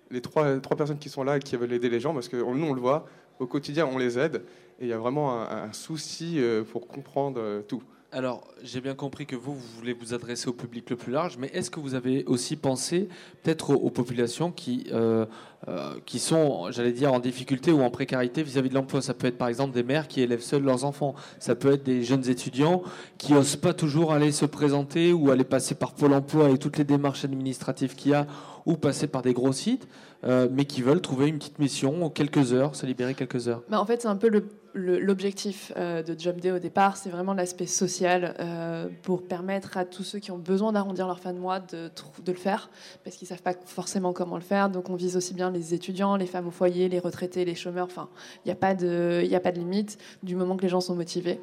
les 0.09 0.21
trois, 0.21 0.59
trois 0.59 0.77
personnes 0.77 0.99
qui 0.99 1.09
sont 1.09 1.23
là 1.23 1.37
et 1.37 1.39
qui 1.39 1.55
veulent 1.55 1.73
aider 1.73 1.89
les 1.89 1.99
gens 1.99 2.13
parce 2.13 2.27
que 2.27 2.37
nous 2.37 2.65
on 2.65 2.73
le 2.73 2.81
voit 2.81 3.07
au 3.39 3.47
quotidien, 3.47 3.87
on 3.91 3.97
les 3.97 4.19
aide 4.19 4.43
et 4.79 4.85
il 4.85 4.87
y 4.87 4.93
a 4.93 4.97
vraiment 4.99 5.31
un, 5.41 5.63
un 5.69 5.73
souci 5.73 6.35
euh, 6.37 6.63
pour 6.63 6.87
comprendre 6.87 7.63
tout. 7.67 7.81
Alors, 8.13 8.43
j'ai 8.61 8.81
bien 8.81 8.93
compris 8.93 9.25
que 9.25 9.37
vous, 9.37 9.53
vous 9.53 9.67
voulez 9.77 9.93
vous 9.93 10.13
adresser 10.13 10.49
au 10.49 10.53
public 10.53 10.89
le 10.89 10.97
plus 10.97 11.13
large, 11.13 11.37
mais 11.39 11.47
est-ce 11.53 11.71
que 11.71 11.79
vous 11.79 11.95
avez 11.95 12.25
aussi 12.25 12.57
pensé 12.57 13.07
peut-être 13.41 13.69
aux, 13.69 13.89
populations 13.89 14.51
qui, 14.51 14.87
euh, 14.91 15.25
euh, 15.69 15.93
qui 16.05 16.19
sont, 16.19 16.69
j'allais 16.71 16.91
dire, 16.91 17.13
en 17.13 17.19
difficulté 17.19 17.71
ou 17.71 17.81
en 17.81 17.89
précarité 17.89 18.43
vis-à-vis 18.43 18.67
de 18.67 18.73
l'emploi? 18.73 19.01
Ça 19.01 19.13
peut 19.13 19.27
être 19.27 19.37
par 19.37 19.47
exemple 19.47 19.73
des 19.73 19.83
mères 19.83 20.09
qui 20.09 20.19
élèvent 20.19 20.41
seuls 20.41 20.63
leurs 20.63 20.83
enfants. 20.83 21.15
Ça 21.39 21.55
peut 21.55 21.71
être 21.71 21.83
des 21.83 22.03
jeunes 22.03 22.29
étudiants 22.29 22.83
qui 23.17 23.31
n'osent 23.31 23.55
pas 23.55 23.73
toujours 23.73 24.11
aller 24.11 24.33
se 24.33 24.45
présenter 24.45 25.13
ou 25.13 25.31
aller 25.31 25.45
passer 25.45 25.75
par 25.75 25.93
Pôle 25.93 26.13
emploi 26.13 26.49
et 26.49 26.57
toutes 26.57 26.77
les 26.77 26.83
démarches 26.83 27.23
administratives 27.23 27.95
qu'il 27.95 28.11
y 28.11 28.13
a 28.13 28.27
ou 28.65 28.75
passer 28.75 29.07
par 29.07 29.21
des 29.21 29.33
gros 29.33 29.53
sites, 29.53 29.87
euh, 30.25 30.49
mais 30.51 30.65
qui 30.65 30.81
veulent 30.81 31.01
trouver 31.01 31.27
une 31.27 31.37
petite 31.37 31.59
mission, 31.59 32.09
quelques 32.09 32.51
heures, 32.51 32.75
se 32.75 32.85
libérer 32.85 33.13
quelques 33.13 33.47
heures. 33.47 33.63
Bah, 33.69 33.79
en 33.79 33.85
fait, 33.85 34.01
c'est 34.01 34.09
un 34.09 34.17
peu 34.17 34.27
le- 34.27 34.49
l'objectif 34.73 35.71
euh, 35.77 36.03
de 36.03 36.17
Job 36.17 36.39
Day 36.39 36.51
au 36.51 36.59
départ, 36.59 36.97
c'est 36.97 37.09
vraiment 37.09 37.33
l'aspect 37.33 37.65
social 37.65 38.35
euh, 38.39 38.87
pour 39.03 39.23
permettre 39.23 39.77
à 39.77 39.85
tous 39.85 40.03
ceux 40.03 40.19
qui 40.19 40.31
ont 40.31 40.37
besoin 40.37 40.71
d'arrondir 40.71 41.07
leur 41.07 41.19
fin 41.19 41.33
de 41.33 41.39
mois 41.39 41.59
de, 41.59 41.91
le 42.25 42.33
faire, 42.33 42.69
parce 43.03 43.15
qu'ils 43.15 43.27
savent 43.27 43.41
pas 43.41 43.53
forcément 43.65 44.13
comment 44.13 44.35
le 44.35 44.41
faire. 44.41 44.69
Donc, 44.69 44.89
on 44.89 44.95
vise 44.95 45.17
aussi 45.17 45.33
bien 45.33 45.51
les 45.51 45.73
étudiants, 45.73 46.15
les 46.15 46.25
femmes 46.25 46.47
au 46.47 46.51
foyer, 46.51 46.89
les 46.89 46.99
retraités, 46.99 47.45
les 47.45 47.55
chômeurs. 47.55 47.87
Enfin, 47.87 48.09
il 48.45 48.47
n'y 48.47 48.51
a 48.51 48.55
pas 48.55 48.73
de, 48.73 49.27
a 49.31 49.39
pas 49.39 49.51
de 49.51 49.59
limite 49.59 49.97
du 50.23 50.35
moment 50.35 50.55
que 50.57 50.63
les 50.63 50.69
gens 50.69 50.81
sont 50.81 50.95
motivés. 50.95 51.39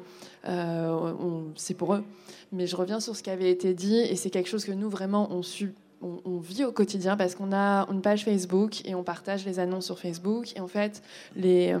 Euh, 0.47 1.13
c'est 1.55 1.73
pour 1.73 1.93
eux. 1.93 2.03
Mais 2.51 2.65
je 2.65 2.75
reviens 2.75 2.99
sur 2.99 3.15
ce 3.15 3.23
qui 3.23 3.29
avait 3.29 3.51
été 3.51 3.73
dit, 3.73 3.99
et 3.99 4.15
c'est 4.15 4.29
quelque 4.29 4.49
chose 4.49 4.65
que 4.65 4.71
nous 4.71 4.89
vraiment 4.89 5.31
on 5.31 5.43
su 5.43 5.73
on, 6.01 6.39
vit 6.39 6.63
au 6.63 6.71
quotidien 6.71 7.17
parce 7.17 7.35
qu'on 7.35 7.51
a 7.51 7.87
une 7.91 8.01
page 8.01 8.23
Facebook 8.23 8.85
et 8.85 8.95
on 8.95 9.03
partage 9.03 9.45
les 9.45 9.59
annonces 9.59 9.85
sur 9.85 9.99
Facebook. 9.99 10.55
Et 10.55 10.59
en 10.59 10.67
fait, 10.67 11.01
les, 11.35 11.73
euh, 11.73 11.79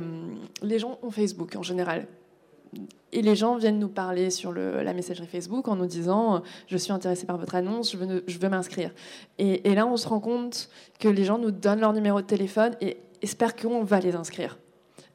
les 0.61 0.79
gens 0.79 0.99
ont 1.03 1.11
Facebook 1.11 1.55
en 1.55 1.63
général. 1.63 2.07
Et 3.11 3.21
les 3.23 3.35
gens 3.35 3.55
viennent 3.57 3.79
nous 3.79 3.89
parler 3.89 4.29
sur 4.29 4.51
la 4.51 4.93
messagerie 4.93 5.25
Facebook 5.25 5.67
en 5.67 5.75
nous 5.75 5.87
disant 5.87 6.43
Je 6.67 6.77
suis 6.77 6.91
intéressé 6.91 7.25
par 7.25 7.37
votre 7.37 7.55
annonce, 7.55 7.91
je 7.93 7.97
veux, 7.97 8.23
je 8.27 8.37
veux 8.37 8.49
m'inscrire. 8.49 8.91
Et, 9.39 9.67
et 9.69 9.73
là, 9.73 9.87
on 9.87 9.97
se 9.97 10.07
rend 10.07 10.19
compte 10.19 10.69
que 10.99 11.07
les 11.07 11.23
gens 11.23 11.39
nous 11.39 11.51
donnent 11.51 11.79
leur 11.79 11.93
numéro 11.93 12.21
de 12.21 12.27
téléphone 12.27 12.75
et 12.81 12.97
espèrent 13.21 13.55
qu'on 13.55 13.83
va 13.83 13.99
les 13.99 14.15
inscrire. 14.15 14.59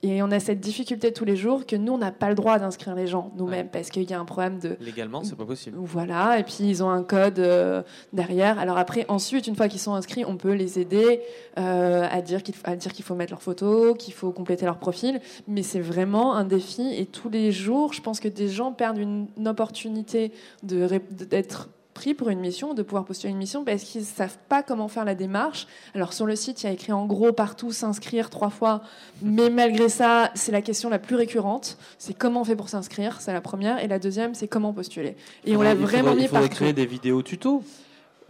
Et 0.05 0.23
on 0.23 0.31
a 0.31 0.39
cette 0.39 0.61
difficulté 0.61 1.15
tous 1.15 1.25
les 1.25 1.35
jours 1.35 1.65
que 1.65 1.77
nous, 1.77 1.95
on 1.95 1.99
n'a 1.99 2.13
pas 2.13 2.29
le 2.29 2.35
droit 2.35 2.59
d'inscrire 2.59 2.95
les 2.95 3.07
gens 3.07 3.33
nous-mêmes 3.37 3.69
parce 3.69 3.89
qu'il 3.89 4.03
y 4.03 4.13
a 4.13 4.21
un 4.21 4.27
problème 4.27 4.59
de, 4.59 4.77
Légalement, 4.79 5.25
c'est 5.25 5.35
pas 5.35 5.47
possible. 5.47 5.79
voilà, 5.81 6.39
et 6.39 6.43
puis 6.43 6.59
ils 6.61 6.85
ont 6.85 6.91
un 6.91 7.03
code 7.03 7.39
euh, 7.39 7.83
derrière. 8.13 8.59
Alors 8.59 8.77
après, 8.77 9.07
ensuite, 9.09 9.47
une 9.47 9.57
fois 9.57 9.67
qu'ils 9.67 9.81
sont 9.81 9.95
inscrits, 9.95 10.27
on 10.27 10.37
peut 10.37 10.53
les 10.53 10.79
aider 10.79 11.23
euh, 11.59 12.07
à 12.11 12.21
dire 12.21 12.43
qu'il 12.43 12.55
faut 12.55 13.15
mettre 13.15 13.33
leur 13.33 13.41
photo, 13.41 13.95
qu'il 13.95 14.13
faut 14.13 14.31
compléter 14.31 14.67
leur 14.67 14.77
profil. 14.77 15.23
Mais 15.49 15.63
c'est 15.63 15.81
vraiment 15.81 16.35
un 16.35 16.45
défi. 16.45 16.95
Et 16.99 17.07
tous 17.07 17.31
les 17.31 17.51
jours, 17.51 17.95
je 17.95 18.03
pense 18.03 18.21
que 18.21 18.29
des 18.29 18.49
gens 18.49 18.73
perdent 18.73 18.99
une, 18.99 19.27
une 19.39 19.49
opportunité 19.49 20.33
d'être 20.63 21.71
pris 21.95 22.13
pour 22.13 22.29
une 22.29 22.41
mission, 22.41 22.75
de 22.75 22.83
pouvoir 22.83 23.05
postuler 23.05 23.31
une 23.31 23.39
mission 23.39 23.65
parce 23.65 23.83
qu'ils 23.85 24.01
ne 24.03 24.07
savent 24.07 24.37
pas 24.49 24.63
comment 24.63 24.89
faire 24.89 25.05
la 25.05 25.15
démarche. 25.15 25.67
Alors 25.95 26.13
sur 26.13 26.27
le 26.27 26.37
site, 26.37 26.63
il 26.63 26.67
y 26.67 26.69
a 26.69 26.73
écrit 26.73 26.93
en 26.93 27.07
gros 27.07 27.33
partout 27.33 27.73
s'inscrire 27.73 28.31
trois 28.31 28.51
fois, 28.51 28.83
mais 29.23 29.49
malgré 29.49 29.89
ça, 29.89 30.31
c'est 30.35 30.53
la 30.53 30.61
question 30.61 30.91
la 30.91 30.99
plus 30.99 31.17
récurrente. 31.17 31.79
C'est 31.99 32.13
comment 32.13 32.41
on 32.41 32.45
fait 32.45 32.57
pour 32.57 32.69
s'inscrire, 32.69 33.21
c'est 33.21 33.33
la 33.33 33.41
première, 33.41 33.83
et 33.83 33.89
la 33.89 33.99
deuxième, 33.99 34.35
c'est 34.35 34.49
comment 34.49 34.73
postuler. 34.73 35.17
Et 35.47 35.57
on 35.57 35.63
l'a 35.63 35.73
Il 35.73 35.79
faudrait- 35.79 35.93
vraiment 36.03 36.15
mis 36.17 36.23
Il 36.23 36.29
faudrait 36.29 36.43
partout. 36.43 36.57
créer 36.57 36.73
des 36.73 36.87
vidéos 36.87 37.23
tutos. 37.23 37.63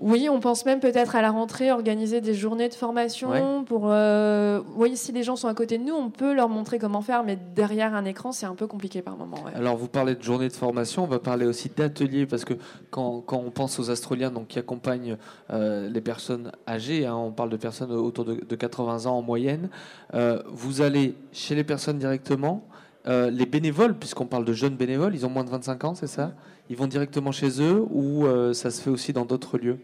Oui, 0.01 0.29
on 0.29 0.41
pense 0.41 0.67
même 0.67 0.81
peut-être 0.81 1.15
à 1.15 1.23
la 1.23 1.31
rentrée 1.31 1.71
organiser 1.71 2.21
des 2.21 2.35
journées 2.35 2.69
de 2.69 2.75
formation 2.75 3.31
Ouais. 3.31 3.43
pour. 3.65 3.85
Euh... 3.91 4.61
Oui, 4.77 4.97
si 4.97 5.13
les 5.13 5.23
gens 5.23 5.37
sont 5.37 5.47
à 5.47 5.55
côté 5.55 5.79
de 5.79 5.85
nous, 5.85 5.95
on 5.95 6.11
peut 6.11 6.35
leur 6.35 6.49
montrer 6.49 6.81
comment 6.81 7.01
faire, 7.01 7.23
mais 7.23 7.39
derrière 7.55 7.95
un 7.95 8.05
écran, 8.05 8.33
c'est 8.33 8.45
un 8.47 8.57
peu 8.57 8.67
compliqué 8.67 9.03
par 9.03 9.17
moment. 9.17 9.37
ouais. 9.45 9.53
Alors, 9.55 9.77
vous 9.77 9.87
parlez 9.87 10.17
de 10.17 10.23
journée 10.23 10.49
de 10.49 10.53
formation, 10.53 11.05
on 11.05 11.07
va 11.07 11.21
parler 11.21 11.47
aussi 11.47 11.71
d'ateliers, 11.75 12.27
parce 12.27 12.45
que 12.45 12.55
quand, 12.91 13.21
quand 13.25 13.39
on 13.39 13.51
pense 13.53 13.79
aux 13.79 13.89
Astroliens 13.91 14.33
donc, 14.33 14.49
qui 14.49 14.59
accompagnent 14.59 15.17
euh, 15.51 15.89
les 15.89 16.01
personnes 16.01 16.51
âgées, 16.67 17.07
hein, 17.07 17.15
on 17.15 17.31
parle 17.31 17.51
de 17.51 17.57
personnes 17.57 17.93
autour 17.93 18.25
de, 18.25 18.35
de 18.35 18.57
80 18.57 19.07
ans 19.07 19.17
en 19.19 19.23
moyenne, 19.23 19.69
euh, 20.15 20.43
vous 20.49 20.81
allez 20.83 21.15
chez 21.33 21.55
les 21.55 21.65
personnes 21.65 21.99
directement, 21.99 22.65
les 23.07 23.45
bénévoles, 23.47 23.95
puisqu'on 23.95 24.25
parle 24.25 24.47
de 24.47 24.55
jeunes 24.55 24.77
bénévoles, 24.77 25.15
ils 25.15 25.27
ont 25.27 25.29
moins 25.29 25.45
de 25.45 25.51
25 25.51 25.85
ans, 25.85 25.95
c'est 25.95 26.07
ça? 26.07 26.33
Ils 26.70 26.77
vont 26.77 26.87
directement 26.87 27.33
chez 27.33 27.61
eux 27.61 27.85
ou 27.90 28.27
euh, 28.27 28.55
ça 28.55 28.70
se 28.70 28.81
fait 28.81 28.90
aussi 28.90 29.12
dans 29.12 29.24
d'autres 29.24 29.59
lieux? 29.59 29.79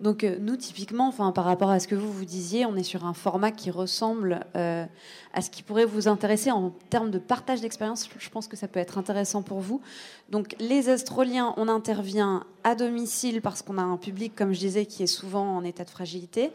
Donc 0.00 0.24
euh, 0.24 0.36
nous, 0.40 0.56
typiquement, 0.56 1.08
enfin, 1.08 1.30
par 1.32 1.44
rapport 1.44 1.70
à 1.70 1.78
ce 1.78 1.86
que 1.86 1.94
vous 1.94 2.10
vous 2.10 2.24
disiez, 2.24 2.64
on 2.64 2.74
est 2.76 2.82
sur 2.82 3.04
un 3.04 3.12
format 3.12 3.50
qui 3.50 3.70
ressemble 3.70 4.46
euh, 4.56 4.84
à 5.34 5.42
ce 5.42 5.50
qui 5.50 5.62
pourrait 5.62 5.84
vous 5.84 6.08
intéresser 6.08 6.50
en 6.50 6.72
termes 6.88 7.10
de 7.10 7.18
partage 7.18 7.60
d'expérience. 7.60 8.08
Je 8.18 8.30
pense 8.30 8.48
que 8.48 8.56
ça 8.56 8.68
peut 8.68 8.80
être 8.80 8.98
intéressant 8.98 9.42
pour 9.42 9.60
vous. 9.60 9.80
Donc 10.30 10.56
les 10.58 10.88
astroliens, 10.88 11.54
on 11.56 11.68
intervient 11.68 12.44
à 12.64 12.74
domicile 12.74 13.40
parce 13.40 13.62
qu'on 13.62 13.78
a 13.78 13.82
un 13.82 13.96
public, 13.96 14.34
comme 14.34 14.52
je 14.52 14.60
disais, 14.60 14.86
qui 14.86 15.02
est 15.02 15.06
souvent 15.06 15.56
en 15.56 15.64
état 15.64 15.84
de 15.84 15.90
fragilité. 15.90 16.50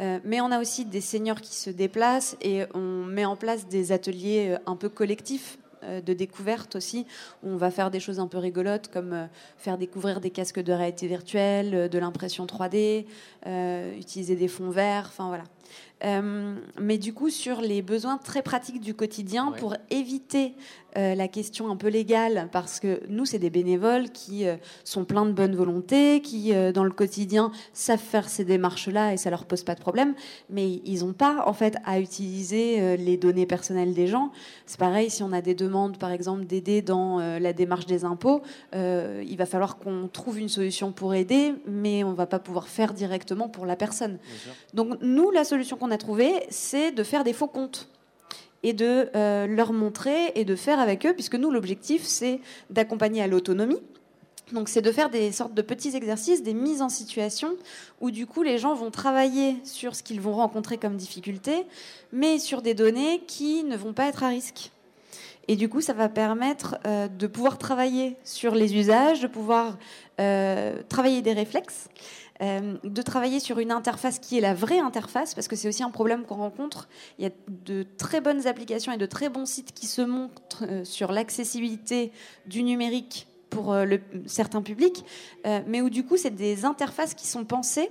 Mais 0.00 0.40
on 0.40 0.50
a 0.50 0.60
aussi 0.60 0.84
des 0.84 1.00
seniors 1.00 1.40
qui 1.40 1.54
se 1.54 1.70
déplacent 1.70 2.36
et 2.42 2.64
on 2.74 3.04
met 3.04 3.24
en 3.24 3.36
place 3.36 3.68
des 3.68 3.92
ateliers 3.92 4.56
un 4.66 4.74
peu 4.74 4.88
collectifs 4.88 5.56
de 6.04 6.12
découverte 6.12 6.76
aussi, 6.76 7.06
où 7.42 7.50
on 7.50 7.56
va 7.56 7.70
faire 7.70 7.90
des 7.90 8.00
choses 8.00 8.20
un 8.20 8.26
peu 8.26 8.38
rigolotes 8.38 8.88
comme 8.92 9.12
euh, 9.12 9.26
faire 9.58 9.78
découvrir 9.78 10.20
des 10.20 10.30
casques 10.30 10.60
de 10.60 10.72
réalité 10.72 11.06
virtuelle, 11.06 11.74
euh, 11.74 11.88
de 11.88 11.98
l'impression 11.98 12.46
3D, 12.46 13.06
euh, 13.46 13.96
utiliser 13.96 14.36
des 14.36 14.48
fonds 14.48 14.70
verts, 14.70 15.06
enfin 15.08 15.28
voilà. 15.28 15.44
Euh, 16.04 16.56
mais 16.78 16.98
du 16.98 17.14
coup, 17.14 17.30
sur 17.30 17.60
les 17.60 17.80
besoins 17.80 18.18
très 18.18 18.42
pratiques 18.42 18.80
du 18.80 18.94
quotidien, 18.94 19.50
Ouais. 19.50 19.58
pour 19.58 19.74
éviter 19.90 20.54
euh, 20.96 21.14
la 21.14 21.28
question 21.28 21.70
un 21.70 21.76
peu 21.76 21.88
légale, 21.88 22.48
parce 22.52 22.78
que 22.78 23.00
nous, 23.08 23.24
c'est 23.24 23.38
des 23.38 23.50
bénévoles 23.50 24.10
qui 24.10 24.46
euh, 24.46 24.56
sont 24.84 25.04
pleins 25.04 25.24
de 25.24 25.32
bonne 25.32 25.54
volonté, 25.56 26.20
qui, 26.20 26.52
dans 26.72 26.84
le 26.84 26.90
quotidien, 26.90 27.50
savent 27.72 27.98
faire 27.98 28.28
ces 28.28 28.44
démarches-là 28.44 29.12
et 29.12 29.16
ça 29.16 29.30
leur 29.30 29.44
pose 29.46 29.62
pas 29.64 29.74
de 29.74 29.80
problème, 29.80 30.14
mais 30.50 30.80
ils 30.84 31.00
n'ont 31.04 31.14
pas, 31.14 31.44
en 31.46 31.52
fait, 31.52 31.76
à 31.84 31.98
utiliser 32.00 32.96
les 32.96 33.16
données 33.16 33.46
personnelles 33.46 33.94
des 33.94 34.06
gens. 34.06 34.30
C'est 34.66 34.78
pareil, 34.78 35.10
si 35.10 35.22
on 35.22 35.32
a 35.32 35.40
des 35.40 35.54
demandes, 35.54 35.98
par 35.98 36.10
exemple, 36.10 36.44
d'aider 36.44 36.82
dans 36.82 37.18
la 37.18 37.52
démarche 37.52 37.86
des 37.86 38.04
impôts, 38.04 38.42
il 38.72 39.36
va 39.36 39.46
falloir 39.46 39.78
qu'on 39.78 40.08
trouve 40.12 40.38
une 40.38 40.48
solution 40.48 40.92
pour 40.92 41.14
aider, 41.14 41.54
mais 41.66 42.04
on 42.04 42.12
va 42.12 42.26
pas 42.26 42.38
pouvoir 42.38 42.68
faire 42.68 42.92
directement 42.94 43.48
pour 43.48 43.66
la 43.66 43.76
personne. 43.76 44.18
Donc 44.74 44.98
nous, 45.00 45.30
la 45.30 45.44
solution 45.44 45.53
qu'on 45.78 45.90
a 45.90 45.98
trouvée, 45.98 46.32
c'est 46.50 46.92
de 46.92 47.02
faire 47.02 47.24
des 47.24 47.32
faux 47.32 47.46
comptes 47.46 47.88
et 48.62 48.72
de 48.72 49.10
euh, 49.14 49.46
leur 49.46 49.72
montrer 49.72 50.32
et 50.34 50.44
de 50.44 50.56
faire 50.56 50.80
avec 50.80 51.04
eux, 51.06 51.12
puisque 51.12 51.34
nous, 51.34 51.50
l'objectif, 51.50 52.02
c'est 52.04 52.40
d'accompagner 52.70 53.22
à 53.22 53.26
l'autonomie. 53.26 53.80
Donc 54.52 54.68
c'est 54.68 54.82
de 54.82 54.92
faire 54.92 55.08
des 55.08 55.32
sortes 55.32 55.54
de 55.54 55.62
petits 55.62 55.96
exercices, 55.96 56.42
des 56.42 56.54
mises 56.54 56.82
en 56.82 56.88
situation, 56.88 57.56
où 58.00 58.10
du 58.10 58.26
coup 58.26 58.42
les 58.42 58.58
gens 58.58 58.74
vont 58.74 58.90
travailler 58.90 59.56
sur 59.64 59.96
ce 59.96 60.02
qu'ils 60.02 60.20
vont 60.20 60.34
rencontrer 60.34 60.76
comme 60.76 60.96
difficulté, 60.96 61.64
mais 62.12 62.38
sur 62.38 62.60
des 62.60 62.74
données 62.74 63.22
qui 63.26 63.64
ne 63.64 63.76
vont 63.76 63.94
pas 63.94 64.06
être 64.06 64.22
à 64.22 64.28
risque. 64.28 64.70
Et 65.48 65.56
du 65.56 65.68
coup, 65.68 65.80
ça 65.80 65.92
va 65.92 66.08
permettre 66.08 66.78
euh, 66.86 67.08
de 67.08 67.26
pouvoir 67.26 67.58
travailler 67.58 68.16
sur 68.24 68.54
les 68.54 68.76
usages, 68.76 69.20
de 69.20 69.26
pouvoir 69.26 69.76
euh, 70.20 70.82
travailler 70.88 71.20
des 71.20 71.34
réflexes, 71.34 71.88
euh, 72.42 72.76
de 72.82 73.02
travailler 73.02 73.38
sur 73.40 73.58
une 73.58 73.70
interface 73.70 74.18
qui 74.18 74.36
est 74.38 74.40
la 74.40 74.54
vraie 74.54 74.78
interface, 74.78 75.34
parce 75.34 75.48
que 75.48 75.56
c'est 75.56 75.68
aussi 75.68 75.82
un 75.82 75.90
problème 75.90 76.24
qu'on 76.24 76.36
rencontre. 76.36 76.88
Il 77.18 77.24
y 77.24 77.28
a 77.28 77.30
de 77.48 77.86
très 77.96 78.20
bonnes 78.20 78.46
applications 78.46 78.92
et 78.92 78.96
de 78.96 79.06
très 79.06 79.28
bons 79.28 79.46
sites 79.46 79.72
qui 79.72 79.86
se 79.86 80.02
montrent 80.02 80.64
euh, 80.64 80.84
sur 80.84 81.12
l'accessibilité 81.12 82.12
du 82.46 82.62
numérique 82.62 83.28
pour 83.50 83.72
euh, 83.72 83.86
certains 84.26 84.62
publics, 84.62 85.04
mais 85.44 85.80
où 85.80 85.88
du 85.88 86.04
coup, 86.04 86.16
c'est 86.16 86.34
des 86.34 86.64
interfaces 86.64 87.14
qui 87.14 87.28
sont 87.28 87.44
pensées 87.44 87.88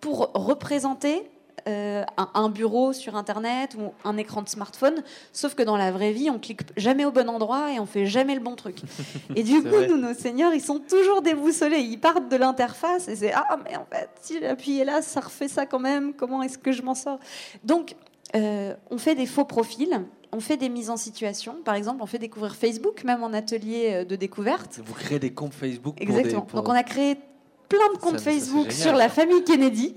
pour 0.00 0.32
représenter 0.32 1.30
euh, 1.66 2.04
un, 2.16 2.28
un 2.34 2.48
bureau 2.50 2.92
sur 2.92 3.16
Internet 3.16 3.74
ou 3.78 3.92
un 4.06 4.16
écran 4.16 4.42
de 4.42 4.48
smartphone, 4.48 5.02
sauf 5.32 5.54
que 5.54 5.62
dans 5.62 5.76
la 5.76 5.92
vraie 5.92 6.12
vie, 6.12 6.28
on 6.30 6.38
clique 6.38 6.60
jamais 6.76 7.04
au 7.04 7.10
bon 7.10 7.28
endroit 7.30 7.72
et 7.72 7.80
on 7.80 7.86
fait 7.86 8.06
jamais 8.06 8.34
le 8.34 8.40
bon 8.40 8.54
truc. 8.54 8.80
Et 9.36 9.42
du 9.42 9.62
coup, 9.62 9.68
vrai. 9.68 9.86
nous, 9.86 9.96
nos 9.96 10.12
seniors, 10.14 10.52
ils 10.52 10.60
sont 10.60 10.78
toujours 10.78 11.22
déboussolés. 11.22 11.78
Ils 11.78 11.98
partent 11.98 12.28
de 12.30 12.36
l'interface 12.36 13.08
et 13.08 13.16
c'est 13.16 13.32
ah 13.32 13.58
mais 13.64 13.76
en 13.76 13.86
fait, 13.90 14.08
si 14.20 14.38
j'ai 14.38 14.46
appuyé 14.46 14.84
là, 14.84 15.00
ça 15.02 15.20
refait 15.20 15.48
ça 15.48 15.64
quand 15.66 15.78
même. 15.80 16.12
Comment 16.14 16.42
est-ce 16.42 16.58
que 16.58 16.72
je 16.72 16.82
m'en 16.82 16.94
sors? 16.94 17.18
Donc, 17.64 17.94
euh, 18.36 18.74
on 18.90 18.98
fait 18.98 19.14
des 19.14 19.26
faux 19.26 19.44
profils. 19.44 20.04
On 20.32 20.40
fait 20.40 20.56
des 20.56 20.68
mises 20.68 20.90
en 20.90 20.96
situation. 20.96 21.56
Par 21.64 21.76
exemple, 21.76 22.02
on 22.02 22.06
fait 22.06 22.18
découvrir 22.18 22.56
Facebook, 22.56 23.04
même 23.04 23.22
en 23.22 23.32
atelier 23.32 23.90
euh, 23.92 24.04
de 24.04 24.16
découverte. 24.16 24.80
Vous 24.84 24.92
créez 24.94 25.20
des 25.20 25.32
comptes 25.32 25.54
Facebook 25.54 25.94
pour 25.94 26.02
Exactement. 26.02 26.40
des- 26.40 26.46
pour- 26.48 26.60
Donc 26.62 26.68
on 26.68 26.72
a 26.76 26.82
créé 26.82 27.16
plein 27.68 27.88
de 27.94 27.98
comptes 27.98 28.18
Ça, 28.18 28.24
ça, 28.24 28.30
Facebook 28.32 28.72
sur 28.72 28.94
la 28.94 29.08
famille 29.08 29.44
Kennedy. 29.44 29.94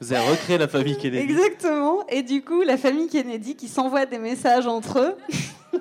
Vous 0.00 0.12
avez 0.12 0.28
recréé 0.30 0.58
la 0.58 0.68
famille 0.68 0.96
Kennedy. 0.96 1.22
Exactement. 1.22 2.06
Et 2.08 2.22
du 2.22 2.42
coup, 2.42 2.62
la 2.62 2.76
famille 2.76 3.08
Kennedy 3.08 3.56
qui 3.56 3.68
s'envoie 3.68 4.06
des 4.06 4.18
messages 4.18 4.66
entre 4.66 4.98
eux. 4.98 5.16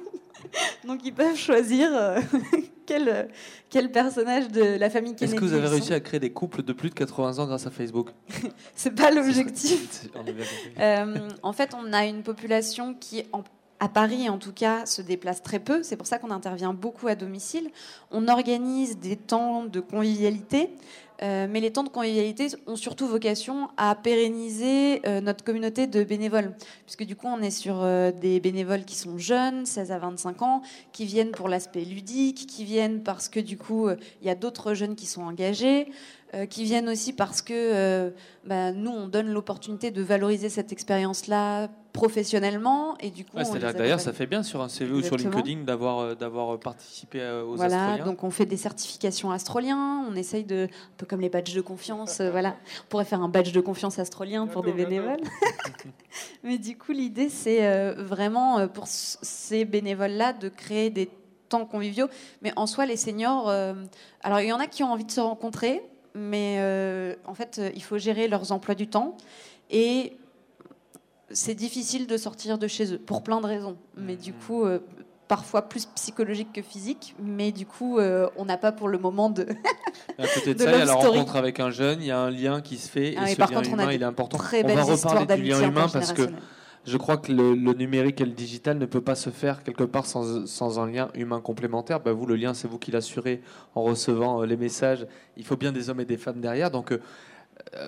Donc 0.88 1.02
ils 1.06 1.14
peuvent 1.14 1.36
choisir 1.38 1.90
euh, 1.94 2.20
quel, 2.86 3.30
quel 3.70 3.92
personnage 3.92 4.48
de 4.48 4.64
la 4.78 4.90
famille 4.90 5.16
Kennedy. 5.16 5.36
Est-ce 5.36 5.42
que 5.42 5.46
vous 5.46 5.54
avez 5.54 5.68
réussi 5.68 5.94
à 5.94 6.00
créer 6.00 6.20
des 6.20 6.32
couples 6.32 6.64
de 6.64 6.74
plus 6.74 6.90
de 6.90 6.96
80 6.96 7.40
ans 7.40 7.46
grâce 7.46 7.68
à 7.68 7.72
Facebook 7.72 8.10
C'est 8.76 8.96
pas 8.96 9.12
l'objectif. 9.12 10.08
Euh, 10.80 11.30
en 11.44 11.54
fait, 11.54 11.76
on 11.76 11.94
a 11.94 12.06
une 12.06 12.24
population 12.24 12.96
qui, 13.00 13.24
en- 13.32 13.44
à 13.80 13.88
Paris 13.90 14.28
en 14.28 14.38
tout 14.40 14.52
cas, 14.54 14.86
se 14.86 15.02
déplace 15.02 15.42
très 15.44 15.60
peu. 15.60 15.84
C'est 15.84 15.96
pour 15.98 16.08
ça 16.08 16.18
qu'on 16.18 16.32
intervient 16.32 16.74
beaucoup 16.74 17.08
à 17.08 17.16
domicile. 17.16 17.70
On 18.12 18.28
organise 18.28 18.98
des 18.98 19.16
temps 19.16 19.64
de 19.66 19.80
convivialité. 19.80 20.70
Euh, 21.22 21.47
mais 21.49 21.59
les 21.59 21.72
temps 21.72 21.84
de 21.84 21.89
convivialité 21.89 22.47
ont 22.65 22.76
surtout 22.76 23.07
vocation 23.07 23.70
à 23.78 23.93
pérenniser 23.95 25.01
euh, 25.05 25.20
notre 25.20 25.43
communauté 25.43 25.86
de 25.86 26.03
bénévoles. 26.03 26.55
Puisque 26.86 27.03
du 27.03 27.15
coup, 27.15 27.28
on 27.28 27.41
est 27.41 27.51
sur 27.51 27.82
euh, 27.82 28.11
des 28.11 28.39
bénévoles 28.39 28.86
qui 28.86 28.95
sont 28.95 29.17
jeunes, 29.17 29.65
16 29.65 29.91
à 29.91 29.99
25 29.99 30.41
ans, 30.41 30.61
qui 30.93 31.05
viennent 31.05 31.32
pour 31.32 31.49
l'aspect 31.49 31.84
ludique, 31.84 32.47
qui 32.47 32.63
viennent 32.63 33.03
parce 33.03 33.28
que 33.28 33.39
du 33.39 33.57
coup, 33.57 33.89
il 34.22 34.28
y 34.28 34.30
a 34.30 34.36
d'autres 34.36 34.74
jeunes 34.74 34.95
qui 34.95 35.05
sont 35.05 35.24
engagés, 35.24 35.91
euh, 36.34 36.46
qui 36.46 36.64
viennent 36.64 36.90
aussi 36.90 37.14
parce 37.14 37.42
que 37.42 37.54
euh, 37.54 38.12
bah, 38.46 38.72
nous, 38.72 38.92
on 38.92 39.08
donne 39.08 39.32
l'opportunité 39.32 39.92
de 39.92 40.02
valoriser 40.02 40.50
cette 40.50 40.72
expérience-là 40.72 41.70
professionnellement. 41.92 42.96
Et 43.00 43.10
du 43.10 43.26
coup, 43.26 43.38
Ouais, 43.38 43.44
D'ailleurs, 43.74 44.00
ça 44.00 44.14
fait 44.14 44.28
bien 44.28 44.44
sur 44.44 44.62
un 44.62 44.70
CV 44.70 44.92
ou 44.94 45.02
sur. 45.02 45.18
LinkedIn 45.18 45.64
d'avoir 45.64 46.00
euh, 46.00 46.16
d'avoir 46.16 46.60
participé 46.60 47.20
aux 47.46 47.56
Voilà, 47.56 47.86
Astroliens. 47.86 48.06
donc 48.06 48.24
on 48.24 48.30
fait 48.30 48.46
des 48.46 48.58
certifications 48.58 49.32
astroliens, 49.32 50.06
on 50.08 50.16
essaye 50.16 50.44
de, 50.44 50.66
un 50.66 50.98
peu 50.98 51.06
comme 51.06 51.22
les 51.22 51.30
badges 51.30 51.56
de 51.56 51.62
confiance, 51.62 52.20
euh, 52.20 52.30
voilà. 52.32 52.56
On 52.86 52.90
pourrait 52.90 53.06
faire 53.06 53.22
un 53.22 53.30
badge 53.30 53.52
de 53.52 53.62
confiance 53.62 53.98
astrolien 54.00 54.48
pour 54.48 54.62
des 54.64 54.72
bénévoles. 54.72 55.22
Mais 56.44 56.58
du 56.58 56.78
coup, 56.78 56.92
l'idée, 56.92 57.30
c'est 57.30 57.66
euh, 57.66 57.94
vraiment 57.98 58.60
euh, 58.60 58.68
pour 58.68 58.86
ces 58.88 59.66
bénévoles-là 59.66 60.34
de 60.34 60.50
créer 60.50 60.90
des 60.90 61.10
temps 61.50 61.66
conviviaux. 61.66 62.08
Mais 62.42 62.54
en 62.56 62.68
soi, 62.68 62.86
les 62.86 62.98
seniors, 62.98 63.50
euh, 63.50 63.74
alors 64.22 64.40
il 64.40 64.48
y 64.48 64.54
en 64.54 64.60
a 64.60 64.68
qui 64.68 64.84
ont 64.84 64.92
envie 64.92 65.06
de 65.06 65.12
se 65.12 65.20
rencontrer, 65.20 65.82
mais 66.20 66.57
euh, 66.59 67.15
en 67.26 67.34
fait, 67.34 67.57
euh, 67.59 67.72
il 67.74 67.82
faut 67.84 67.97
gérer 67.97 68.28
leurs 68.28 68.51
emplois 68.51 68.76
du 68.76 68.88
temps. 68.88 69.15
Et 69.72 70.17
c'est 71.32 71.55
difficile 71.55 72.07
de 72.07 72.17
sortir 72.17 72.57
de 72.57 72.67
chez 72.67 72.93
eux 72.93 72.99
pour 72.99 73.24
plein 73.24 73.39
de 73.41 73.45
raisons. 73.45 73.78
Mais 73.95 74.15
du 74.15 74.34
coup, 74.34 74.65
euh, 74.65 74.80
parfois 75.28 75.63
plus 75.63 75.86
psychologique 75.86 76.51
que 76.53 76.61
physique. 76.61 77.15
Mais 77.22 77.51
du 77.51 77.65
coup, 77.65 77.99
euh, 77.99 78.28
on 78.36 78.45
n'a 78.45 78.57
pas 78.57 78.72
pour 78.72 78.89
le 78.89 78.97
moment 78.97 79.30
de 79.30 79.47
À 80.17 80.28
côté 80.28 80.53
de, 80.53 80.59
de 80.59 80.63
ça, 80.63 80.72
il 80.74 80.80
y 80.80 80.82
a 80.82 80.86
la 80.86 80.93
rencontre 80.93 81.36
avec 81.36 81.59
un 81.59 81.70
jeune, 81.70 82.01
il 82.01 82.07
y 82.07 82.11
a 82.11 82.20
un 82.20 82.32
lien 82.32 82.61
qui 82.61 82.78
se 82.78 82.89
fait, 82.89 83.15
Ah 83.17 83.30
et 83.30 83.34
ce 83.34 83.38
par 83.38 83.49
lien 83.49 83.57
contre, 83.57 83.70
humain, 83.74 83.91
il 83.91 84.01
est 84.01 84.05
important. 84.05 84.38
très 84.38 84.63
on 84.63 84.76
va 84.76 84.84
reparler 84.84 85.36
du 85.38 85.43
lien 85.43 85.61
humain 85.61 85.88
parce 85.91 86.11
que. 86.13 86.30
Je 86.90 86.98
crois 86.98 87.18
que 87.18 87.32
le, 87.32 87.54
le 87.56 87.74
numérique 87.74 88.20
et 88.22 88.26
le 88.26 88.32
digital 88.32 88.78
ne 88.78 88.86
peut 88.86 89.02
pas 89.02 89.16
se 89.16 89.30
faire 89.30 89.64
quelque 89.64 89.84
part 89.84 90.06
sans, 90.06 90.46
sans 90.48 90.80
un 90.80 90.88
lien 90.92 91.10
humain 91.14 91.40
complémentaire. 91.42 92.00
Bah, 92.00 92.12
vous, 92.14 92.26
le 92.26 92.36
lien, 92.36 92.54
c'est 92.54 92.68
vous 92.68 92.80
qui 92.80 92.92
l'assurez 92.92 93.42
en 93.76 93.84
recevant 93.84 94.42
euh, 94.42 94.46
les 94.46 94.58
messages. 94.58 95.06
Il 95.38 95.46
faut 95.46 95.56
bien 95.58 95.72
des 95.72 95.90
hommes 95.90 96.00
et 96.02 96.06
des 96.06 96.18
femmes 96.18 96.42
derrière. 96.42 96.72
Donc, 96.72 96.92
euh, 96.92 96.98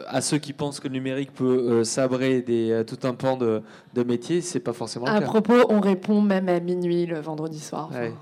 à 0.08 0.22
ceux 0.22 0.38
qui 0.38 0.54
pensent 0.54 0.80
que 0.80 0.88
le 0.88 0.94
numérique 0.94 1.34
peut 1.34 1.46
euh, 1.80 1.84
sabrer 1.84 2.42
des, 2.42 2.72
euh, 2.72 2.84
tout 2.84 3.00
un 3.08 3.14
pan 3.14 3.38
de, 3.38 3.62
de 3.94 4.04
métier, 4.04 4.42
c'est 4.42 4.60
pas 4.60 4.74
forcément 4.74 5.06
le 5.08 5.12
À 5.14 5.20
cas. 5.20 5.26
propos, 5.26 5.56
on 5.70 5.80
répond 5.80 6.22
même 6.22 6.50
à 6.50 6.60
minuit 6.60 7.06
le 7.06 7.20
vendredi 7.20 7.60
soir. 7.60 7.88
Enfin, 7.90 8.00
Ouais. 8.02 8.14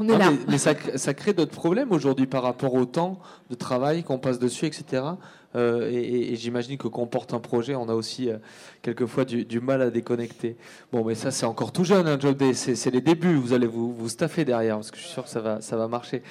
On 0.00 0.04
est 0.04 0.12
Non, 0.12 0.16
là. 0.18 0.30
mais, 0.30 0.38
mais 0.48 0.58
ça, 0.58 0.72
cr- 0.72 0.96
ça 0.96 1.12
crée 1.12 1.34
d'autres 1.34 1.50
problèmes 1.52 1.92
aujourd'hui 1.92 2.26
par 2.26 2.42
rapport 2.42 2.72
au 2.72 2.86
temps 2.86 3.18
de 3.50 3.54
travail 3.54 4.02
qu'on 4.04 4.18
passe 4.18 4.38
dessus, 4.38 4.64
etc. 4.64 5.02
Euh, 5.54 5.90
et 5.90 6.34
j'imagine 6.36 6.78
que 6.78 6.88
quand 6.88 7.02
on 7.02 7.06
porte 7.06 7.34
un 7.34 7.40
projet, 7.40 7.74
on 7.74 7.88
a 7.88 7.94
aussi 7.94 8.30
euh, 8.30 8.38
quelquefois 8.80 9.24
du, 9.24 9.60
mal 9.60 9.82
à 9.82 9.90
déconnecter. 9.90 10.56
Bon, 10.92 11.04
mais 11.04 11.14
ça, 11.14 11.30
c'est 11.30 11.46
encore 11.46 11.72
tout 11.72 11.84
jeune, 11.84 12.16
day. 12.16 12.54
C'est 12.54 12.90
les 12.90 13.00
débuts. 13.00 13.34
Vous 13.34 13.52
allez 13.52 13.66
vous, 13.66 14.08
staffer 14.08 14.44
derrière, 14.44 14.76
parce 14.76 14.90
que 14.90 14.96
je 14.96 15.02
suis 15.02 15.12
sûr 15.12 15.24
que 15.24 15.30
ça 15.30 15.40
va, 15.40 15.60
ça 15.60 15.76
va 15.76 15.88
marcher. 15.88 16.22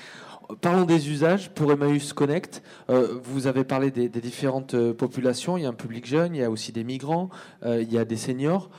Parlons 0.59 0.83
des 0.83 1.09
usages 1.09 1.49
pour 1.51 1.71
Emmaüs 1.71 2.11
Connect. 2.13 2.61
Euh, 2.89 3.19
vous 3.23 3.47
avez 3.47 3.63
parlé 3.63 3.89
des, 3.89 4.09
des 4.09 4.21
différentes 4.21 4.75
populations. 4.93 5.57
Il 5.57 5.63
y 5.63 5.65
a 5.65 5.69
un 5.69 5.73
public 5.73 6.05
jeune, 6.05 6.35
il 6.35 6.41
y 6.41 6.43
a 6.43 6.51
aussi 6.51 6.71
des 6.71 6.83
migrants, 6.83 7.29
il 7.65 7.91
y 7.91 7.97
a 7.97 8.05
des 8.05 8.17
seniors. 8.17 8.69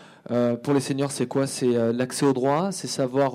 Pour 0.62 0.74
les 0.74 0.80
seniors, 0.80 1.10
c'est 1.10 1.26
quoi? 1.26 1.46
C'est 1.46 1.92
l'accès 1.92 2.26
au 2.26 2.32
droit, 2.32 2.72
c'est 2.72 2.88
savoir 2.88 3.34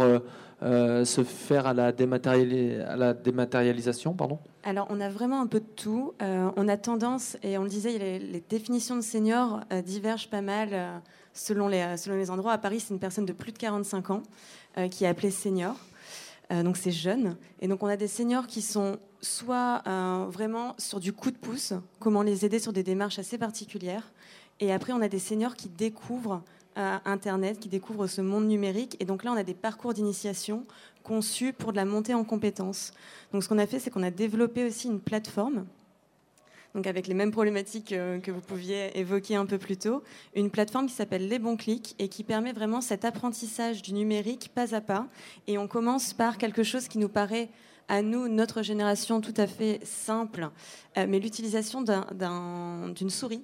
euh, 0.63 1.05
se 1.05 1.23
faire 1.23 1.67
à 1.67 1.75
la, 1.75 1.91
dématérialisation, 1.91 4.13
pardon? 4.13 4.39
Alors, 4.63 4.87
on 4.89 4.99
a 4.99 5.07
vraiment 5.07 5.39
un 5.39 5.45
peu 5.45 5.59
de 5.59 5.69
tout. 5.75 6.15
Euh, 6.21 6.49
on 6.55 6.67
a 6.67 6.77
tendance, 6.77 7.37
et 7.43 7.59
on 7.59 7.63
le 7.63 7.69
disait, 7.69 8.19
les, 8.19 8.43
définitions 8.49 8.95
de 8.95 9.01
senior 9.01 9.59
euh, 9.71 9.83
divergent 9.83 10.31
pas 10.31 10.41
mal 10.41 11.03
selon, 11.31 11.67
les, 11.67 11.95
selon 11.97 12.15
les 12.15 12.31
endroits. 12.31 12.53
À 12.53 12.57
Paris, 12.57 12.79
c'est 12.79 12.91
une 12.91 12.99
personne 12.99 13.25
de 13.25 13.33
plus 13.33 13.51
de 13.51 13.59
45 13.59 14.09
ans 14.09 14.23
qui 14.91 15.05
est 15.05 15.07
appelée 15.07 15.31
senior. 15.31 15.75
Donc, 16.49 16.77
c'est 16.77 16.91
jeune. 16.91 17.35
Et 17.59 17.67
donc, 17.67 17.83
on 17.83 17.87
a 17.87 17.97
des 17.97 18.07
seniors 18.07 18.47
qui 18.47 18.63
sont 18.63 18.97
soit 19.21 19.83
vraiment 20.29 20.73
sur 20.79 20.99
du 20.99 21.13
coup 21.13 21.29
de 21.29 21.37
pouce, 21.37 21.73
comment 21.99 22.23
les 22.23 22.45
aider 22.45 22.59
sur 22.59 22.73
des 22.73 22.83
démarches 22.83 23.19
assez 23.19 23.37
particulières. 23.37 24.11
Et 24.59 24.73
après, 24.73 24.93
on 24.93 25.01
a 25.01 25.07
des 25.07 25.19
seniors 25.19 25.55
qui 25.55 25.69
découvrent 25.69 26.41
Internet, 27.05 27.59
qui 27.59 27.69
découvrent 27.69 28.07
ce 28.07 28.21
monde 28.21 28.47
numérique. 28.47 28.95
Et 28.99 29.05
donc 29.05 29.23
là, 29.23 29.31
on 29.31 29.37
a 29.37 29.43
des 29.43 29.53
parcours 29.53 29.93
d'initiation 29.93 30.65
conçus 31.03 31.53
pour 31.53 31.71
de 31.71 31.77
la 31.77 31.85
montée 31.85 32.13
en 32.13 32.23
compétences. 32.23 32.91
Donc 33.31 33.43
ce 33.43 33.49
qu'on 33.49 33.57
a 33.59 33.65
fait, 33.67 33.79
c'est 33.79 33.89
qu'on 33.89 34.03
a 34.03 34.11
développé 34.11 34.65
aussi 34.65 34.87
une 34.87 34.99
plateforme, 34.99 35.65
donc 36.75 36.85
avec 36.85 37.07
les 37.07 37.13
mêmes 37.13 37.31
problématiques 37.31 37.93
euh, 37.93 38.19
que 38.19 38.29
vous 38.29 38.41
pouviez 38.41 38.97
évoquer 38.99 39.35
un 39.35 39.45
peu 39.45 39.57
plus 39.57 39.77
tôt, 39.77 40.03
une 40.35 40.51
plateforme 40.51 40.85
qui 40.85 40.93
s'appelle 40.93 41.27
Les 41.27 41.39
Bons 41.39 41.55
Clics 41.55 41.95
et 41.97 42.07
qui 42.09 42.23
permet 42.23 42.51
vraiment 42.51 42.81
cet 42.81 43.05
apprentissage 43.05 43.81
du 43.81 43.93
numérique 43.93 44.51
pas 44.53 44.75
à 44.75 44.81
pas. 44.81 45.07
Et 45.47 45.57
on 45.57 45.67
commence 45.67 46.13
par 46.13 46.37
quelque 46.37 46.63
chose 46.63 46.87
qui 46.87 46.97
nous 46.99 47.09
paraît 47.09 47.49
à 47.87 48.01
nous, 48.01 48.27
notre 48.27 48.61
génération, 48.63 49.21
tout 49.21 49.33
à 49.37 49.47
fait 49.47 49.79
simple, 49.85 50.49
euh, 50.97 51.05
mais 51.07 51.19
l'utilisation 51.19 51.81
d'un- 51.81 52.05
d'un- 52.13 52.89
d'une 52.89 53.09
souris. 53.09 53.43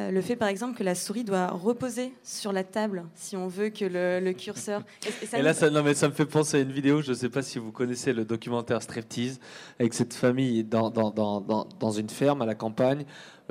Euh, 0.00 0.10
le 0.12 0.20
fait, 0.20 0.36
par 0.36 0.48
exemple, 0.48 0.78
que 0.78 0.84
la 0.84 0.94
souris 0.94 1.24
doit 1.24 1.48
reposer 1.48 2.12
sur 2.22 2.52
la 2.52 2.62
table 2.62 3.04
si 3.16 3.36
on 3.36 3.48
veut 3.48 3.70
que 3.70 3.84
le, 3.84 4.20
le 4.24 4.32
curseur. 4.32 4.82
Et, 5.06 5.24
et 5.24 5.26
ça 5.26 5.36
Et 5.38 5.40
nous- 5.40 5.46
là, 5.46 5.54
ça, 5.54 5.70
non, 5.70 5.82
mais 5.82 5.94
ça 5.94 6.08
me 6.08 6.12
fait 6.14 6.26
penser 6.26 6.58
à 6.58 6.60
une 6.60 6.70
vidéo. 6.70 7.02
Je 7.02 7.10
ne 7.10 7.16
sais 7.16 7.28
pas 7.28 7.42
si 7.42 7.58
vous 7.58 7.72
connaissez 7.72 8.12
le 8.12 8.24
documentaire 8.24 8.80
Striptease 8.80 9.40
avec 9.80 9.94
cette 9.94 10.14
famille 10.14 10.62
dans, 10.62 10.90
dans, 10.90 11.10
dans, 11.10 11.40
dans, 11.40 11.66
dans 11.80 11.90
une 11.90 12.10
ferme 12.10 12.42
à 12.42 12.46
la 12.46 12.54
campagne. 12.54 13.04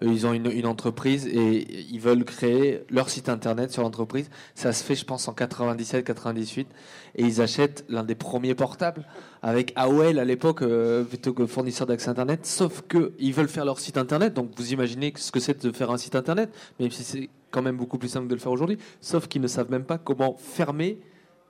Euh, 0.04 0.08
Ils 0.12 0.26
ont 0.28 0.34
une, 0.34 0.66
entreprise 0.66 1.28
et 1.28 1.68
ils 1.92 2.00
veulent 2.00 2.24
créer 2.24 2.84
leur 2.90 3.10
site 3.10 3.30
internet 3.30 3.72
sur 3.72 3.84
l'entreprise. 3.84 4.30
Ça 4.56 4.74
se 4.74 4.84
fait, 4.84 4.96
je 4.96 5.06
pense, 5.06 5.28
en 5.28 5.34
97-98. 5.34 6.66
Et 7.16 7.24
ils 7.24 7.42
achètent 7.42 7.86
l'un 7.90 8.04
des 8.04 8.16
premiers 8.16 8.56
portables 8.56 9.06
avec 9.42 9.74
AOL 9.76 10.20
à 10.20 10.26
l'époque, 10.26 10.62
euh, 10.62 11.04
plutôt 11.04 11.34
que 11.34 11.46
fournisseur 11.46 11.88
d'accès 11.88 12.10
internet. 12.10 12.46
Sauf 12.46 12.84
qu'ils 12.88 13.34
veulent 13.34 13.48
faire 13.48 13.66
leur 13.66 13.80
site 13.80 13.98
internet. 13.98 14.34
Donc 14.34 14.52
vous 14.56 14.74
imaginez 14.74 15.14
ce 15.16 15.32
que 15.32 15.40
c'est 15.40 15.66
de 15.66 15.72
faire 15.72 15.92
un 15.92 15.98
site 15.98 16.16
internet, 16.16 16.50
même 16.80 16.92
si 16.92 17.04
c'est 17.04 17.30
quand 17.52 17.62
même 17.62 17.78
beaucoup 17.78 17.98
plus 17.98 18.10
simple 18.10 18.28
de 18.28 18.34
le 18.34 18.40
faire 18.40 18.52
aujourd'hui. 18.52 18.78
Sauf 19.02 19.28
qu'ils 19.28 19.42
ne 19.42 19.48
savent 19.48 19.72
même 19.72 19.86
pas 19.86 19.98
comment 19.98 20.36
fermer 20.38 21.00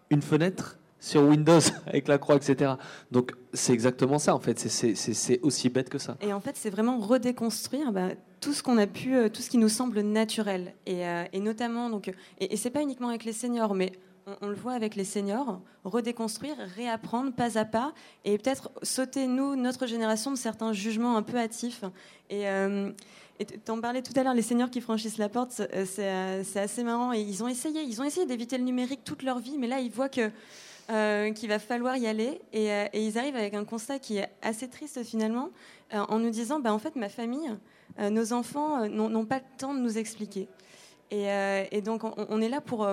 une 0.09 0.21
fenêtre 0.21 0.77
sur 0.99 1.23
Windows 1.23 1.59
avec 1.87 2.07
la 2.07 2.17
croix, 2.17 2.35
etc. 2.35 2.73
Donc 3.11 3.33
c'est 3.53 3.73
exactement 3.73 4.19
ça 4.19 4.35
en 4.35 4.39
fait. 4.39 4.59
C'est- 4.59 5.39
aussi 5.41 5.69
bête 5.69 5.89
que 5.89 5.97
ça. 5.97 6.17
Et 6.21 6.33
en 6.33 6.39
fait, 6.39 6.55
c'est 6.55 6.69
vraiment 6.69 6.97
redéconstruire 6.97 7.91
bah, 7.91 8.09
tout 8.41 8.53
ce 8.53 8.63
qu'on 8.63 8.77
a 8.77 8.87
pu, 8.87 9.15
euh, 9.15 9.29
tout 9.29 9.41
ce 9.41 9.49
qui 9.49 9.57
nous 9.57 9.69
semble 9.69 10.01
naturel. 10.01 10.73
Et, 10.85 11.05
euh, 11.05 11.25
notamment, 11.35 11.89
donc, 11.89 12.07
et, 12.39 12.53
et 12.53 12.57
c'est 12.57 12.69
pas 12.69 12.81
uniquement 12.81 13.09
avec 13.09 13.23
les 13.23 13.33
seniors, 13.33 13.75
mais 13.75 13.91
on, 14.41 14.47
le 14.47 14.55
voit 14.55 14.73
avec 14.73 14.95
les 14.95 15.03
seniors, 15.03 15.61
redéconstruire, 15.83 16.55
réapprendre 16.75 17.33
pas 17.33 17.57
à 17.57 17.65
pas, 17.65 17.93
et 18.25 18.37
peut-être 18.37 18.71
sauter, 18.83 19.27
nous, 19.27 19.55
notre 19.55 19.85
génération, 19.85 20.31
de 20.31 20.37
certains 20.37 20.73
jugements 20.73 21.17
un 21.17 21.23
peu 21.23 21.37
hâtifs. 21.37 21.83
Et, 22.29 22.47
euh, 22.49 22.91
et 23.39 23.45
t'en 23.45 23.79
parlais 23.79 24.01
tout 24.01 24.13
à 24.15 24.23
l'heure, 24.23 24.33
les 24.33 24.41
seniors 24.41 24.69
qui 24.69 24.81
franchissent 24.81 25.17
la 25.17 25.29
porte, 25.29 25.61
euh, 25.73 25.85
c'est 26.43 26.59
assez 26.59 26.83
marrant. 26.83 27.13
Et 27.13 27.21
ils 27.21 27.43
ont 27.43 27.47
essayé, 27.47 27.81
ils 27.83 28.01
ont 28.01 28.03
essayé 28.03 28.25
d'éviter 28.25 28.57
le 28.57 28.63
numérique 28.63 29.03
toute 29.03 29.23
leur 29.23 29.39
vie, 29.39 29.57
mais 29.57 29.67
là, 29.67 29.79
ils 29.79 29.91
voient 29.91 30.09
que 30.09 30.31
euh, 30.89 31.33
qu'il 31.33 31.49
va 31.49 31.59
falloir 31.59 31.97
y 31.97 32.07
aller. 32.07 32.39
Et, 32.53 32.71
euh, 32.71 32.85
et 32.93 33.05
ils 33.05 33.17
arrivent 33.17 33.35
avec 33.35 33.53
un 33.53 33.65
constat 33.65 33.99
qui 33.99 34.17
est 34.17 34.29
assez 34.41 34.69
triste 34.69 35.03
finalement, 35.03 35.49
euh, 35.93 35.97
en 36.07 36.19
nous 36.19 36.29
disant, 36.29 36.61
bah, 36.61 36.73
en 36.73 36.79
fait, 36.79 36.95
ma 36.95 37.09
famille, 37.09 37.49
nos 37.99 38.31
enfants 38.31 38.87
n'ont 38.87 39.25
pas 39.25 39.39
le 39.39 39.57
temps 39.57 39.73
de 39.73 39.79
nous 39.79 39.97
expliquer. 39.97 40.47
Et, 41.09 41.81
donc, 41.81 42.03
on, 42.03 42.41
est 42.41 42.49
là 42.49 42.61
pour, 42.61 42.87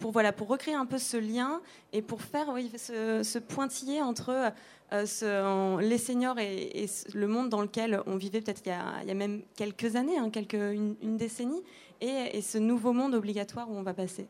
pour, 0.00 0.10
voilà, 0.10 0.32
pour 0.32 0.48
recréer 0.48 0.74
un 0.74 0.84
peu 0.84 0.98
ce 0.98 1.16
lien 1.16 1.60
et 1.92 2.02
pour 2.02 2.22
faire 2.22 2.48
oui, 2.52 2.72
ce, 2.76 3.22
ce 3.22 3.38
pointillé 3.38 4.02
entre 4.02 4.52
les 4.90 5.98
seniors 5.98 6.40
et, 6.40 6.86
le 7.14 7.28
monde 7.28 7.50
dans 7.50 7.60
lequel 7.60 8.02
on 8.06 8.16
vivait 8.16 8.40
peut-être 8.40 8.62
il, 8.66 8.74
il 9.02 9.08
y 9.08 9.12
a 9.12 9.14
même 9.14 9.42
quelques 9.54 9.94
années, 9.94 10.18
hein, 10.18 10.28
quelques, 10.30 10.54
une, 10.54 10.96
une 11.02 11.16
décennie, 11.16 11.62
et 12.00 12.42
ce 12.42 12.58
nouveau 12.58 12.92
monde 12.92 13.14
obligatoire 13.14 13.70
où 13.70 13.76
on 13.76 13.82
va 13.82 13.94
passer. 13.94 14.26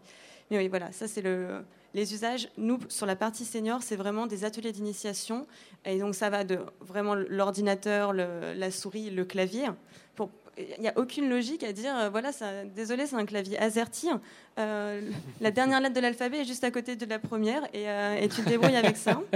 Mais 0.50 0.58
oui, 0.58 0.68
voilà, 0.68 0.92
ça 0.92 1.08
c'est 1.08 1.22
le, 1.22 1.62
les 1.94 2.14
usages, 2.14 2.48
nous, 2.56 2.78
sur 2.88 3.06
la 3.06 3.16
partie 3.16 3.44
senior, 3.44 3.82
c'est 3.82 3.96
vraiment 3.96 4.26
des 4.26 4.44
ateliers 4.44 4.72
d'initiation. 4.72 5.46
Et 5.84 5.98
donc, 5.98 6.14
ça 6.14 6.30
va 6.30 6.44
de 6.44 6.58
vraiment 6.80 7.14
l'ordinateur, 7.14 8.12
la 8.12 8.70
souris, 8.70 9.10
le 9.10 9.24
clavier. 9.24 9.68
Il 10.58 10.80
n'y 10.80 10.88
a 10.88 10.92
aucune 10.96 11.28
logique 11.28 11.62
à 11.62 11.72
dire, 11.72 11.96
euh, 11.96 12.08
voilà, 12.10 12.32
ça, 12.32 12.64
désolé, 12.64 13.06
c'est 13.06 13.16
un 13.16 13.26
clavier 13.26 13.58
AZERTY. 13.58 14.08
Euh, 14.58 15.00
la 15.40 15.50
dernière 15.50 15.80
lettre 15.80 15.94
de 15.94 16.00
l'alphabet 16.00 16.38
est 16.38 16.44
juste 16.44 16.64
à 16.64 16.70
côté 16.70 16.96
de 16.96 17.06
la 17.06 17.18
première 17.18 17.64
et, 17.72 17.88
euh, 17.88 18.16
et 18.20 18.28
tu 18.28 18.42
te 18.42 18.48
débrouilles 18.48 18.76
avec 18.76 18.96
ça. 18.96 19.20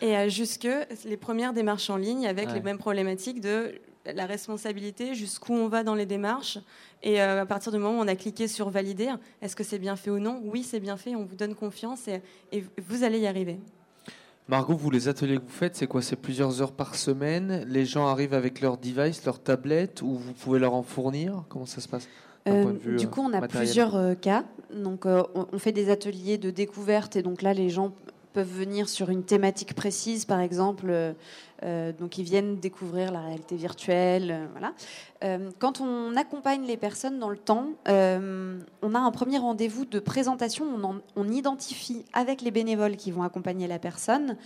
Et 0.00 0.28
jusque 0.28 0.68
les 1.06 1.16
premières 1.16 1.54
démarches 1.54 1.88
en 1.88 1.96
ligne 1.96 2.26
avec 2.26 2.52
les 2.52 2.60
mêmes 2.60 2.76
problématiques 2.76 3.40
de 3.40 3.80
la 4.12 4.26
responsabilité, 4.26 5.14
jusqu'où 5.14 5.54
on 5.54 5.68
va 5.68 5.82
dans 5.82 5.94
les 5.94 6.06
démarches. 6.06 6.58
Et 7.02 7.20
euh, 7.20 7.42
à 7.42 7.46
partir 7.46 7.72
du 7.72 7.78
moment 7.78 7.98
où 7.98 8.02
on 8.02 8.08
a 8.08 8.16
cliqué 8.16 8.48
sur 8.48 8.70
valider, 8.70 9.10
est-ce 9.40 9.56
que 9.56 9.64
c'est 9.64 9.78
bien 9.78 9.96
fait 9.96 10.10
ou 10.10 10.18
non? 10.18 10.40
Oui, 10.44 10.62
c'est 10.62 10.80
bien 10.80 10.96
fait, 10.96 11.14
on 11.14 11.24
vous 11.24 11.36
donne 11.36 11.54
confiance 11.54 12.08
et, 12.08 12.64
vous 12.88 13.04
allez 13.04 13.20
y 13.20 13.26
arriver. 13.26 13.58
Margot, 14.48 14.74
vous, 14.74 14.90
les 14.90 15.08
ateliers 15.08 15.36
que 15.36 15.42
vous 15.42 15.48
faites, 15.48 15.74
c'est 15.74 15.86
quoi? 15.86 16.02
C'est 16.02 16.16
plusieurs 16.16 16.60
heures 16.60 16.72
par 16.72 16.96
semaine? 16.96 17.64
Les 17.66 17.86
gens 17.86 18.06
arrivent 18.06 18.34
avec 18.34 18.60
leur 18.60 18.76
device, 18.76 19.24
leur 19.24 19.38
tablette, 19.42 20.02
ou 20.02 20.16
vous 20.16 20.32
pouvez 20.34 20.58
leur 20.58 20.74
en 20.74 20.82
fournir? 20.82 21.44
Comment 21.48 21.64
ça 21.64 21.80
se 21.80 21.88
passe? 21.88 22.06
Euh, 22.46 22.74
Du 22.98 23.08
coup, 23.08 23.22
on 23.22 23.32
a 23.32 23.40
plusieurs 23.48 23.96
euh, 23.96 24.14
cas. 24.14 24.44
Donc, 24.70 25.06
on 25.06 25.58
fait 25.58 25.72
des 25.72 25.88
ateliers 25.88 26.36
de 26.36 26.50
découverte, 26.50 27.16
et 27.16 27.22
donc 27.22 27.40
là, 27.40 27.54
les 27.54 27.70
gens 27.70 27.94
peuvent 28.34 28.46
venir 28.46 28.88
sur 28.88 29.08
une 29.10 29.22
thématique 29.22 29.74
précise, 29.74 30.24
par 30.24 30.40
exemple, 30.40 30.86
euh, 30.88 31.12
euh, 31.62 31.92
donc 31.92 32.18
ils 32.18 32.24
viennent 32.24 32.56
découvrir 32.56 33.12
la 33.12 33.20
réalité 33.20 33.56
virtuelle. 33.56 34.30
Euh, 34.30 34.46
voilà. 34.50 35.48
quand 35.58 35.80
on 35.80 36.14
accompagne 36.16 36.66
les 36.66 36.76
personnes 36.76 37.18
dans 37.18 37.30
le 37.30 37.38
temps, 37.38 37.68
on 37.86 38.94
a 38.94 38.98
un 38.98 39.10
premier 39.12 39.38
rendez-vous 39.38 39.86
de 39.86 40.00
présentation. 40.00 40.66
On, 40.66 41.00
on, 41.16 41.28
identifie 41.30 42.04
avec 42.12 42.42
les 42.42 42.50
bénévoles 42.50 42.96
qui 42.96 43.10
vont 43.10 43.22
accompagner 43.22 43.66
la 43.66 43.78
personne 43.78 44.36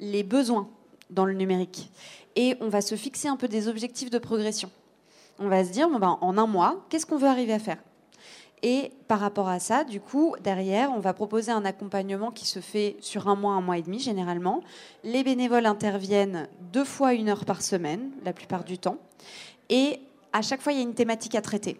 les 0.00 0.24
besoins 0.24 0.68
dans 1.08 1.24
le 1.24 1.32
numérique, 1.32 1.90
et 2.34 2.56
on 2.60 2.68
va 2.68 2.80
se 2.80 2.96
fixer 2.96 3.28
un 3.28 3.36
peu 3.36 3.48
des 3.48 3.68
objectifs 3.68 4.10
de 4.10 4.18
progression. 4.18 4.70
On 5.38 5.48
va 5.48 5.64
se 5.64 5.70
dire, 5.70 5.88
bon 5.88 5.98
ben, 5.98 6.18
en 6.20 6.36
un 6.36 6.46
mois, 6.46 6.84
qu'est-ce 6.88 7.06
qu'on 7.06 7.16
veut 7.16 7.28
arriver 7.28 7.52
à 7.52 7.60
faire? 7.60 7.78
Et 8.62 8.90
par 9.06 9.20
rapport 9.20 9.48
à 9.48 9.58
ça, 9.58 9.84
du 9.84 10.00
coup, 10.00 10.34
derrière, 10.42 10.90
on 10.92 10.98
va 10.98 11.12
proposer 11.12 11.52
un 11.52 11.64
accompagnement 11.64 12.30
qui 12.30 12.46
se 12.46 12.60
fait 12.60 12.96
sur 13.00 13.28
un 13.28 13.36
mois, 13.36 13.52
un 13.52 13.60
mois 13.60 13.78
et 13.78 13.82
demi 13.82 13.98
généralement. 13.98 14.62
Les 15.04 15.22
bénévoles 15.22 15.66
interviennent 15.66 16.48
deux 16.72 16.84
fois 16.84 17.12
une 17.12 17.28
heure 17.28 17.44
par 17.44 17.62
semaine, 17.62 18.10
la 18.24 18.32
plupart 18.32 18.64
du 18.64 18.78
temps. 18.78 18.96
Et 19.68 20.00
à 20.32 20.42
chaque 20.42 20.62
fois, 20.62 20.72
il 20.72 20.76
y 20.76 20.80
a 20.80 20.84
une 20.84 20.94
thématique 20.94 21.34
à 21.34 21.42
traiter. 21.42 21.78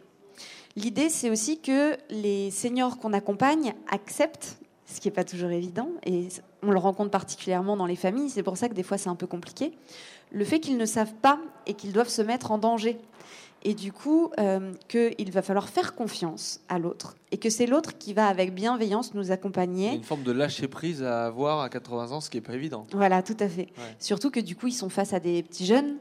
L'idée, 0.76 1.08
c'est 1.08 1.30
aussi 1.30 1.58
que 1.58 1.96
les 2.10 2.50
seniors 2.50 2.98
qu'on 2.98 3.14
accompagne 3.14 3.74
acceptent, 3.90 4.58
ce 4.84 5.00
qui 5.00 5.08
n'est 5.08 5.14
pas 5.14 5.24
toujours 5.24 5.50
évident, 5.50 5.88
et 6.04 6.28
on 6.62 6.70
le 6.70 6.78
rencontre 6.78 7.10
particulièrement 7.10 7.76
dans 7.76 7.86
les 7.86 7.96
familles, 7.96 8.28
c'est 8.28 8.42
pour 8.42 8.58
ça 8.58 8.68
que 8.68 8.74
des 8.74 8.82
fois 8.82 8.98
c'est 8.98 9.08
un 9.08 9.16
peu 9.16 9.26
compliqué, 9.26 9.72
le 10.30 10.44
fait 10.44 10.60
qu'ils 10.60 10.76
ne 10.76 10.84
savent 10.84 11.14
pas 11.14 11.40
et 11.66 11.74
qu'ils 11.74 11.92
doivent 11.92 12.08
se 12.08 12.22
mettre 12.22 12.50
en 12.50 12.58
danger 12.58 12.98
et 13.66 13.74
du 13.74 13.92
coup 13.92 14.30
euh, 14.38 14.72
qu'il 14.88 15.30
va 15.32 15.42
falloir 15.42 15.68
faire 15.68 15.94
confiance 15.94 16.60
à 16.68 16.78
l'autre 16.78 17.16
et 17.32 17.36
que 17.36 17.50
c'est 17.50 17.66
l'autre 17.66 17.98
qui 17.98 18.14
va 18.14 18.28
avec 18.28 18.54
bienveillance 18.54 19.12
nous 19.12 19.32
accompagner. 19.32 19.92
Une 19.94 20.04
forme 20.04 20.22
de 20.22 20.30
lâcher 20.30 20.68
prise 20.68 21.02
à 21.02 21.26
avoir 21.26 21.60
à 21.60 21.68
80 21.68 22.12
ans, 22.12 22.20
ce 22.20 22.30
qui 22.30 22.36
n'est 22.36 22.42
pas 22.42 22.54
évident. 22.54 22.86
Voilà, 22.92 23.22
tout 23.24 23.36
à 23.40 23.48
fait. 23.48 23.68
Surtout 23.98 24.30
que 24.30 24.40
du 24.40 24.54
coup 24.54 24.68
ils 24.68 24.72
sont 24.72 24.88
face 24.88 25.12
à 25.12 25.20
des 25.20 25.42
petits 25.42 25.66
jeunes 25.66 25.96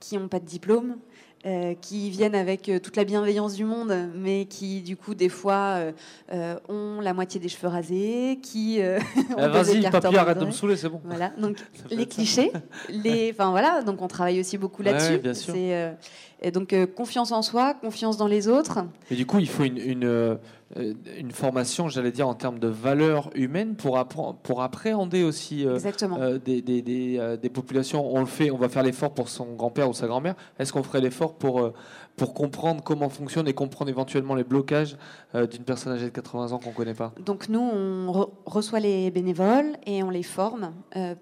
qui 0.00 0.18
n'ont 0.18 0.28
pas 0.28 0.40
de 0.40 0.46
diplôme, 0.46 0.96
euh, 1.44 1.74
qui 1.80 2.08
viennent 2.08 2.36
avec 2.36 2.68
euh, 2.68 2.78
toute 2.78 2.94
la 2.94 3.02
bienveillance 3.02 3.54
du 3.54 3.64
monde, 3.64 3.92
mais 4.14 4.44
qui, 4.44 4.80
du 4.80 4.96
coup, 4.96 5.12
des 5.16 5.28
fois, 5.28 5.90
euh, 6.32 6.54
ont 6.68 7.00
la 7.00 7.14
moitié 7.14 7.40
des 7.40 7.48
cheveux 7.48 7.66
rasés, 7.66 8.38
qui 8.40 8.80
ah, 9.36 9.48
Vas-y, 9.48 9.82
papier, 9.90 10.18
arrête 10.18 10.38
de 10.38 10.44
me 10.44 10.52
saouler, 10.52 10.76
c'est 10.76 10.88
bon. 10.88 11.00
Voilà, 11.02 11.32
donc 11.38 11.56
les 11.90 12.06
clichés, 12.06 12.52
les, 12.88 13.32
enfin 13.32 13.50
voilà, 13.50 13.82
donc 13.82 14.00
on 14.02 14.06
travaille 14.06 14.38
aussi 14.38 14.56
beaucoup 14.56 14.82
là-dessus. 14.82 15.20
Ouais, 15.50 15.96
et 16.42 16.50
donc 16.50 16.74
confiance 16.94 17.32
en 17.32 17.42
soi, 17.42 17.74
confiance 17.74 18.16
dans 18.16 18.26
les 18.26 18.48
autres. 18.48 18.80
Et 19.10 19.14
du 19.14 19.26
coup, 19.26 19.38
il 19.38 19.48
faut 19.48 19.64
une, 19.64 19.78
une 19.78 20.38
euh, 20.78 20.94
une 21.18 21.32
formation, 21.32 21.88
j'allais 21.88 22.12
dire, 22.12 22.26
en 22.26 22.34
termes 22.34 22.58
de 22.58 22.68
valeurs 22.68 23.28
humaines 23.34 23.74
pour, 23.74 24.02
pour 24.42 24.62
appréhender 24.62 25.22
aussi 25.22 25.66
euh, 25.66 25.78
euh, 26.18 26.38
des, 26.38 26.62
des, 26.62 26.80
des, 26.82 27.48
populations. 27.50 28.06
On 28.14 28.20
le 28.20 28.26
fait, 28.26 28.50
on 28.50 28.56
va 28.56 28.70
faire 28.70 28.82
l'effort 28.82 29.12
pour 29.12 29.28
son 29.28 29.52
grand-père 29.54 29.90
ou 29.90 29.92
sa 29.92 30.06
grand-mère. 30.06 30.34
Est-ce 30.58 30.72
qu'on 30.72 30.82
ferait 30.82 31.02
l'effort 31.02 31.34
pour, 31.34 31.72
pour 32.16 32.34
comprendre 32.34 32.82
comment 32.82 33.08
fonctionne 33.08 33.48
et 33.48 33.54
comprendre 33.54 33.90
éventuellement 33.90 34.34
les 34.34 34.44
blocages 34.44 34.96
d'une 35.34 35.64
personne 35.64 35.92
âgée 35.92 36.04
de 36.04 36.10
80 36.10 36.52
ans 36.52 36.58
qu'on 36.58 36.70
ne 36.70 36.74
connaît 36.74 36.94
pas 36.94 37.12
Donc 37.18 37.48
nous, 37.48 37.60
on 37.60 38.30
reçoit 38.44 38.80
les 38.80 39.10
bénévoles 39.10 39.76
et 39.86 40.02
on 40.02 40.10
les 40.10 40.22
forme 40.22 40.72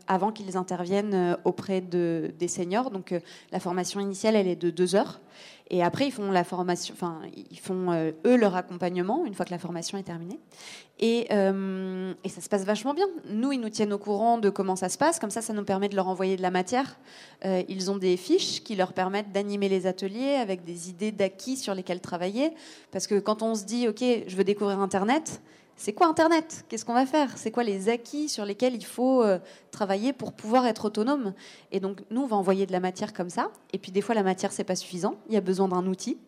avant 0.08 0.32
qu'ils 0.32 0.56
interviennent 0.56 1.36
auprès 1.44 1.80
de, 1.80 2.32
des 2.38 2.48
seniors. 2.48 2.90
Donc 2.90 3.14
la 3.52 3.60
formation 3.60 4.00
initiale, 4.00 4.36
elle 4.36 4.48
est 4.48 4.56
de 4.56 4.70
deux 4.70 4.94
heures. 4.96 5.20
Et 5.72 5.84
après, 5.84 6.06
ils 6.06 6.10
font 6.10 6.32
la 6.32 6.42
formation, 6.42 6.92
enfin, 6.94 7.20
ils 7.50 7.60
font 7.60 7.92
euh, 7.92 8.10
eux 8.26 8.36
leur 8.36 8.56
accompagnement 8.56 9.24
une 9.24 9.34
fois 9.34 9.46
que 9.46 9.52
la 9.52 9.58
formation 9.58 9.96
est 9.98 10.02
terminée. 10.02 10.40
Et, 10.98 11.28
euh, 11.30 12.12
et, 12.24 12.28
ça 12.28 12.40
se 12.40 12.48
passe 12.48 12.64
vachement 12.64 12.92
bien. 12.92 13.06
Nous, 13.28 13.52
ils 13.52 13.60
nous 13.60 13.68
tiennent 13.68 13.92
au 13.92 13.98
courant 13.98 14.38
de 14.38 14.50
comment 14.50 14.74
ça 14.74 14.88
se 14.88 14.98
passe. 14.98 15.20
Comme 15.20 15.30
ça, 15.30 15.42
ça 15.42 15.52
nous 15.52 15.64
permet 15.64 15.88
de 15.88 15.94
leur 15.94 16.08
envoyer 16.08 16.36
de 16.36 16.42
la 16.42 16.50
matière. 16.50 16.98
Euh, 17.44 17.62
ils 17.68 17.90
ont 17.90 17.96
des 17.96 18.16
fiches 18.16 18.62
qui 18.64 18.74
leur 18.74 18.92
permettent 18.92 19.32
d'animer 19.32 19.68
les 19.68 19.86
ateliers 19.86 20.34
avec 20.34 20.64
des 20.64 20.90
idées 20.90 21.12
d'acquis 21.12 21.56
sur 21.56 21.74
lesquels 21.74 22.00
travailler. 22.00 22.52
Parce 22.90 23.06
que 23.06 23.18
quand 23.20 23.42
on 23.42 23.54
se 23.54 23.64
dit, 23.64 23.86
OK, 23.86 24.02
je 24.26 24.36
veux 24.36 24.44
découvrir 24.44 24.80
Internet, 24.80 25.40
c'est 25.80 25.94
quoi 25.94 26.08
Internet? 26.08 26.66
Qu'est-ce 26.68 26.84
qu'on 26.84 26.92
va 26.92 27.06
faire? 27.06 27.38
C'est 27.38 27.50
quoi 27.50 27.64
les 27.64 27.88
acquis 27.88 28.28
sur 28.28 28.44
lesquels 28.44 28.74
il 28.74 28.84
faut 28.84 29.22
euh, 29.22 29.38
travailler 29.70 30.12
pour 30.12 30.34
pouvoir 30.34 30.66
être 30.66 30.84
autonome? 30.84 31.32
Et 31.72 31.80
donc, 31.80 32.02
nous, 32.10 32.20
on 32.20 32.26
va 32.26 32.36
envoyer 32.36 32.66
de 32.66 32.72
la 32.72 32.80
matière 32.80 33.14
comme 33.14 33.30
ça. 33.30 33.50
Et 33.72 33.78
puis, 33.78 33.90
des 33.90 34.02
fois, 34.02 34.14
la 34.14 34.22
matière, 34.22 34.52
c'est 34.52 34.62
pas 34.62 34.76
suffisant. 34.76 35.14
Il 35.28 35.32
y 35.32 35.38
a 35.38 35.40
besoin 35.40 35.68
d'un 35.68 35.86
outil. 35.86 36.18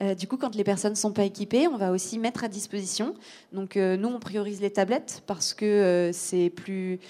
Euh, 0.00 0.14
du 0.14 0.26
coup, 0.26 0.36
quand 0.36 0.54
les 0.54 0.64
personnes 0.64 0.92
ne 0.92 0.96
sont 0.96 1.12
pas 1.12 1.24
équipées, 1.24 1.68
on 1.68 1.76
va 1.76 1.90
aussi 1.90 2.18
mettre 2.18 2.44
à 2.44 2.48
disposition. 2.48 3.14
Donc, 3.52 3.76
euh, 3.76 3.96
nous, 3.96 4.08
on 4.08 4.18
priorise 4.18 4.60
les 4.60 4.70
tablettes 4.70 5.22
parce 5.26 5.54
que 5.54 6.10
c'est 6.12 6.50
plus 6.50 7.00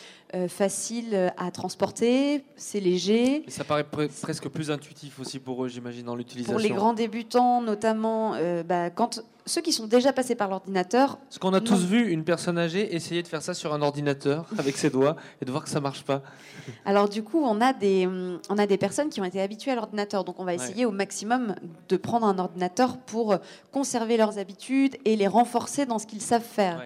facile 0.48 1.30
à 1.36 1.50
transporter, 1.50 2.42
c'est 2.56 2.80
léger. 2.80 3.44
Et 3.46 3.50
ça 3.50 3.64
paraît 3.64 3.84
presque 3.84 4.48
plus 4.48 4.70
intuitif 4.70 5.20
aussi 5.20 5.38
pour 5.38 5.62
eux, 5.62 5.68
j'imagine, 5.68 6.06
dans 6.06 6.16
l'utilisation. 6.16 6.54
Pour 6.54 6.62
les 6.62 6.70
grands 6.70 6.94
débutants, 6.94 7.60
notamment, 7.60 8.34
bah, 8.64 8.88
quand 8.88 9.22
ceux 9.46 9.60
qui 9.60 9.72
sont 9.72 9.86
déjà 9.86 10.12
passés 10.12 10.34
par 10.34 10.48
l'ordinateur. 10.48 11.18
Ce 11.30 11.38
qu'on 11.38 11.52
a 11.52 11.60
tous 11.60 11.84
vu 11.84 12.10
une 12.10 12.24
personne 12.24 12.58
âgée 12.58 12.94
essayer 12.94 13.22
de 13.22 13.28
faire 13.28 13.42
ça 13.42 13.54
sur 13.54 13.74
un 13.74 13.82
ordinateur 13.82 14.46
avec 14.58 14.76
ses 14.76 14.90
doigts 14.90 15.16
et 15.40 15.44
de 15.44 15.50
voir 15.50 15.64
que 15.64 15.70
ça 15.70 15.80
marche 15.80 16.04
pas. 16.04 16.22
Alors 16.84 17.08
du 17.08 17.22
coup, 17.22 17.42
on 17.42 17.60
a 17.60 17.72
des, 17.72 18.08
on 18.48 18.58
a 18.58 18.66
des 18.66 18.78
personnes 18.78 19.08
qui 19.08 19.20
ont 19.20 19.24
été 19.24 19.40
habituées 19.40 19.72
à 19.72 19.74
l'ordinateur, 19.74 20.24
donc 20.24 20.38
on 20.38 20.44
va 20.44 20.54
essayer 20.54 20.86
au 20.86 20.92
maximum 20.92 21.54
de 21.88 21.96
prendre 21.96 22.26
un 22.26 22.38
ordinateur 22.38 22.41
pour 23.06 23.36
conserver 23.72 24.16
leurs 24.16 24.38
habitudes 24.38 24.96
et 25.04 25.16
les 25.16 25.26
renforcer 25.26 25.86
dans 25.86 25.98
ce 25.98 26.06
qu'ils 26.06 26.20
savent 26.20 26.42
faire. 26.42 26.82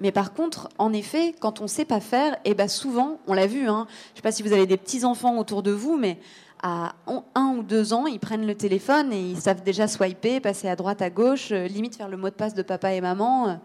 Mais 0.00 0.12
par 0.12 0.32
contre, 0.32 0.68
en 0.78 0.92
effet, 0.92 1.34
quand 1.40 1.60
on 1.60 1.64
ne 1.64 1.68
sait 1.68 1.84
pas 1.84 2.00
faire, 2.00 2.34
et 2.44 2.50
eh 2.50 2.54
ben 2.54 2.68
souvent, 2.68 3.18
on 3.26 3.34
l'a 3.34 3.46
vu, 3.46 3.68
hein, 3.68 3.86
je 3.88 4.12
ne 4.12 4.16
sais 4.16 4.22
pas 4.22 4.32
si 4.32 4.42
vous 4.42 4.52
avez 4.52 4.66
des 4.66 4.76
petits 4.76 5.04
enfants 5.04 5.36
autour 5.38 5.62
de 5.62 5.72
vous, 5.72 5.96
mais 5.96 6.18
à 6.62 6.94
un 7.34 7.54
ou 7.56 7.62
deux 7.62 7.92
ans, 7.92 8.06
ils 8.06 8.20
prennent 8.20 8.46
le 8.46 8.54
téléphone 8.54 9.12
et 9.12 9.20
ils 9.20 9.40
savent 9.40 9.62
déjà 9.62 9.88
swiper, 9.88 10.40
passer 10.40 10.68
à 10.68 10.76
droite, 10.76 11.00
à 11.00 11.08
gauche, 11.08 11.52
euh, 11.52 11.66
limite 11.66 11.96
faire 11.96 12.08
le 12.08 12.16
mot 12.16 12.28
de 12.28 12.34
passe 12.34 12.54
de 12.54 12.62
papa 12.62 12.92
et 12.92 13.00
maman. 13.00 13.60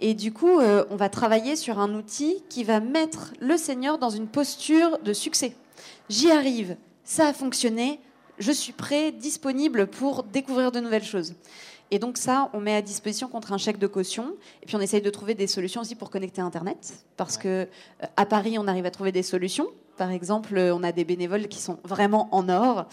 Et 0.00 0.14
du 0.14 0.32
coup, 0.32 0.58
euh, 0.58 0.84
on 0.90 0.96
va 0.96 1.08
travailler 1.08 1.56
sur 1.56 1.78
un 1.78 1.94
outil 1.94 2.42
qui 2.50 2.64
va 2.64 2.80
mettre 2.80 3.32
le 3.40 3.56
seigneur 3.56 3.98
dans 3.98 4.10
une 4.10 4.26
posture 4.26 4.98
de 4.98 5.12
succès. 5.12 5.56
J'y 6.08 6.30
arrive, 6.30 6.76
ça 7.04 7.28
a 7.28 7.32
fonctionné, 7.32 8.00
je 8.38 8.52
suis 8.52 8.72
prêt, 8.72 9.12
disponible 9.12 9.86
pour 9.86 10.22
découvrir 10.24 10.72
de 10.72 10.80
nouvelles 10.80 11.04
choses. 11.04 11.34
Et 11.90 11.98
donc 11.98 12.16
ça, 12.16 12.50
on 12.52 12.60
met 12.60 12.74
à 12.74 12.82
disposition 12.82 13.28
contre 13.28 13.52
un 13.52 13.58
chèque 13.58 13.78
de 13.78 13.86
caution. 13.86 14.34
Et 14.62 14.66
puis 14.66 14.76
on 14.76 14.80
essaye 14.80 15.02
de 15.02 15.10
trouver 15.10 15.34
des 15.34 15.46
solutions 15.46 15.80
aussi 15.80 15.94
pour 15.94 16.10
connecter 16.10 16.40
Internet, 16.40 17.04
parce 17.16 17.36
que 17.36 17.48
euh, 17.48 17.66
à 18.16 18.26
Paris, 18.26 18.56
on 18.58 18.66
arrive 18.66 18.86
à 18.86 18.90
trouver 18.90 19.12
des 19.12 19.22
solutions. 19.22 19.68
Par 19.96 20.10
exemple, 20.10 20.58
on 20.58 20.82
a 20.82 20.90
des 20.90 21.04
bénévoles 21.04 21.46
qui 21.46 21.60
sont 21.60 21.78
vraiment 21.84 22.28
en 22.32 22.48
or, 22.48 22.86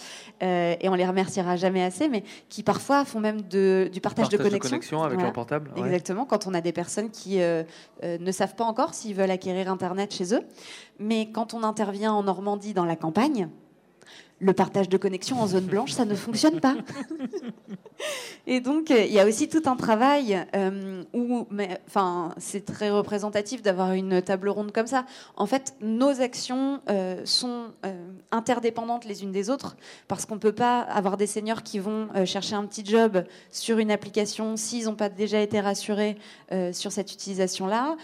euh, 0.43 0.75
et 0.79 0.87
on 0.87 0.93
les 0.93 1.07
remerciera 1.07 1.55
jamais 1.55 1.81
assez, 1.83 2.07
mais 2.07 2.23
qui 2.47 2.61
parfois 2.61 3.05
font 3.05 3.19
même 3.19 3.41
de, 3.41 3.89
du 3.91 4.01
partage, 4.01 4.29
de 4.29 4.37
connexion. 4.37 4.59
De 4.59 4.69
connexion 4.69 5.01
avec 5.01 5.19
leur 5.19 5.33
portable. 5.33 5.71
Exactement, 5.77 6.25
quand 6.25 6.45
on 6.45 6.53
a 6.53 6.61
des 6.61 6.73
personnes 6.73 7.09
qui 7.09 7.41
euh, 7.41 7.63
ne 8.03 8.31
savent 8.31 8.53
pas 8.53 8.65
encore 8.65 8.93
s'ils 8.93 9.15
veulent 9.15 9.31
acquérir 9.31 9.71
Internet 9.71 10.13
chez 10.13 10.35
eux. 10.35 10.43
Mais 10.99 11.31
quand 11.31 11.55
on 11.55 11.63
intervient 11.63 12.13
en 12.13 12.21
Normandie 12.21 12.75
dans 12.75 12.85
la 12.85 12.95
campagne, 12.95 13.49
le 14.41 14.53
partage 14.53 14.89
de 14.89 14.97
connexion 14.97 15.39
en 15.39 15.47
zone 15.47 15.65
blanche, 15.65 15.91
ça 15.91 16.05
ne 16.05 16.15
fonctionne 16.15 16.59
pas. 16.59 16.75
Et 18.47 18.59
donc, 18.59 18.91
euh, 18.91 19.05
il 19.05 19.13
y 19.13 19.19
a 19.19 19.25
aussi 19.25 19.47
tout 19.47 19.61
un 19.65 19.75
travail 19.75 20.45
euh, 20.55 21.03
où, 21.13 21.47
enfin, 21.87 22.33
c'est 22.37 22.65
très 22.65 22.89
représentatif 22.89 23.61
d'avoir 23.61 23.93
une 23.93 24.21
table 24.21 24.49
ronde 24.49 24.71
comme 24.71 24.87
ça. 24.87 25.05
En 25.35 25.45
fait, 25.45 25.75
nos 25.81 26.21
actions 26.21 26.81
euh, 26.89 27.21
sont 27.25 27.65
interdépendantes 28.31 29.05
les 29.05 29.23
unes 29.23 29.31
des 29.31 29.49
autres 29.49 29.75
parce 30.07 30.25
qu'on 30.25 30.35
ne 30.35 30.39
peut 30.39 30.51
pas 30.51 30.81
avoir 30.81 31.17
des 31.17 31.27
seniors 31.27 31.63
qui 31.63 31.79
vont 31.79 32.07
chercher 32.25 32.55
un 32.55 32.65
petit 32.65 32.85
job 32.85 33.23
sur 33.51 33.77
une 33.77 33.91
application 33.91 34.57
s'ils 34.57 34.85
n'ont 34.85 34.95
pas 34.95 35.09
déjà 35.09 35.39
été 35.39 35.59
rassurés 35.59 36.17
sur 36.71 36.91
cette 36.91 37.11
utilisation-là. 37.11 37.95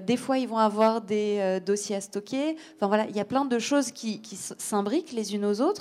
des 0.00 0.16
fois, 0.16 0.38
ils 0.38 0.48
vont 0.48 0.58
avoir 0.58 1.00
des 1.00 1.60
dossiers 1.64 1.96
à 1.96 2.00
stocker. 2.00 2.56
Enfin 2.76 2.88
voilà, 2.88 3.06
il 3.08 3.16
y 3.16 3.20
a 3.20 3.24
plein 3.24 3.44
de 3.44 3.58
choses 3.58 3.92
qui, 3.92 4.20
qui 4.20 4.36
s'imbriquent 4.36 5.12
les 5.12 5.34
unes 5.34 5.44
aux 5.44 5.60
autres. 5.60 5.77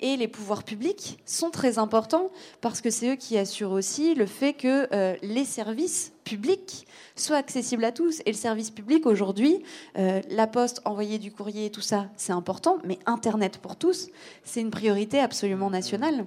Et 0.00 0.16
les 0.16 0.28
pouvoirs 0.28 0.62
publics 0.62 1.18
sont 1.24 1.50
très 1.50 1.78
importants 1.78 2.30
parce 2.60 2.80
que 2.80 2.90
c'est 2.90 3.12
eux 3.12 3.16
qui 3.16 3.38
assure 3.38 3.72
aussi 3.72 4.14
le 4.14 4.26
fait 4.26 4.52
que 4.52 4.88
euh, 4.94 5.16
les 5.22 5.44
services 5.44 6.12
publics 6.24 6.86
soient 7.14 7.36
accessibles 7.36 7.84
à 7.84 7.92
tous. 7.92 8.20
Et 8.26 8.32
le 8.32 8.36
service 8.36 8.70
public 8.70 9.06
aujourd'hui, 9.06 9.62
euh, 9.96 10.20
la 10.28 10.46
poste, 10.46 10.82
envoyer 10.84 11.18
du 11.18 11.32
courrier, 11.32 11.70
tout 11.70 11.80
ça, 11.80 12.08
c'est 12.16 12.32
important, 12.32 12.78
mais 12.84 12.98
Internet 13.06 13.58
pour 13.58 13.76
tous, 13.76 14.08
c'est 14.44 14.60
une 14.60 14.70
priorité 14.70 15.18
absolument 15.18 15.70
nationale. 15.70 16.26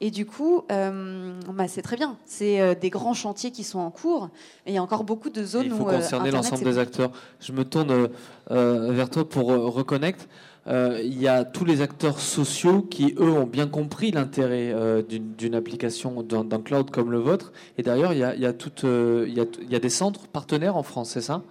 Et 0.00 0.12
du 0.12 0.24
coup, 0.24 0.62
euh, 0.70 1.32
bah, 1.52 1.66
c'est 1.66 1.82
très 1.82 1.96
bien. 1.96 2.16
C'est 2.24 2.76
des 2.76 2.90
grands 2.90 3.14
chantiers 3.14 3.50
qui 3.50 3.64
sont 3.64 3.80
en 3.80 3.90
cours. 3.90 4.28
Et 4.64 4.70
il 4.70 4.74
y 4.74 4.78
a 4.78 4.82
encore 4.82 5.02
beaucoup 5.02 5.30
de 5.30 5.42
zones 5.42 5.72
où. 5.72 5.74
Il 5.74 5.78
faut 5.78 5.84
concerner 5.86 6.30
l'ensemble 6.30 6.62
des 6.62 6.78
acteurs. 6.78 7.10
Je 7.40 7.50
me 7.50 7.64
tourne 7.64 8.08
vers 8.48 9.10
toi 9.10 9.28
pour 9.28 9.48
Reconnect. 9.48 10.28
Euh, 10.66 11.00
il 11.02 11.20
y 11.20 11.28
a 11.28 11.44
tous 11.44 11.64
les 11.64 11.80
acteurs 11.80 12.20
sociaux 12.20 12.82
qui, 12.82 13.14
eux, 13.18 13.32
ont 13.32 13.46
bien 13.46 13.66
compris 13.66 14.10
l'intérêt 14.10 14.72
euh, 14.72 15.02
d'une 15.02 15.54
application 15.54 16.22
d'un 16.22 16.60
cloud 16.60 16.90
comme 16.90 17.10
le 17.10 17.18
vôtre. 17.18 17.52
Et 17.78 17.82
d'ailleurs, 17.82 18.12
il, 18.12 18.18
y 18.18 18.24
a, 18.24 18.34
il, 18.34 18.42
il 18.42 19.70
y 19.70 19.74
a 19.74 19.78
des 19.78 19.88
centres 19.88 20.28
partenaires 20.28 20.76
en 20.76 20.82
France, 20.82 21.10
c'est 21.10 21.22
ça? 21.22 21.42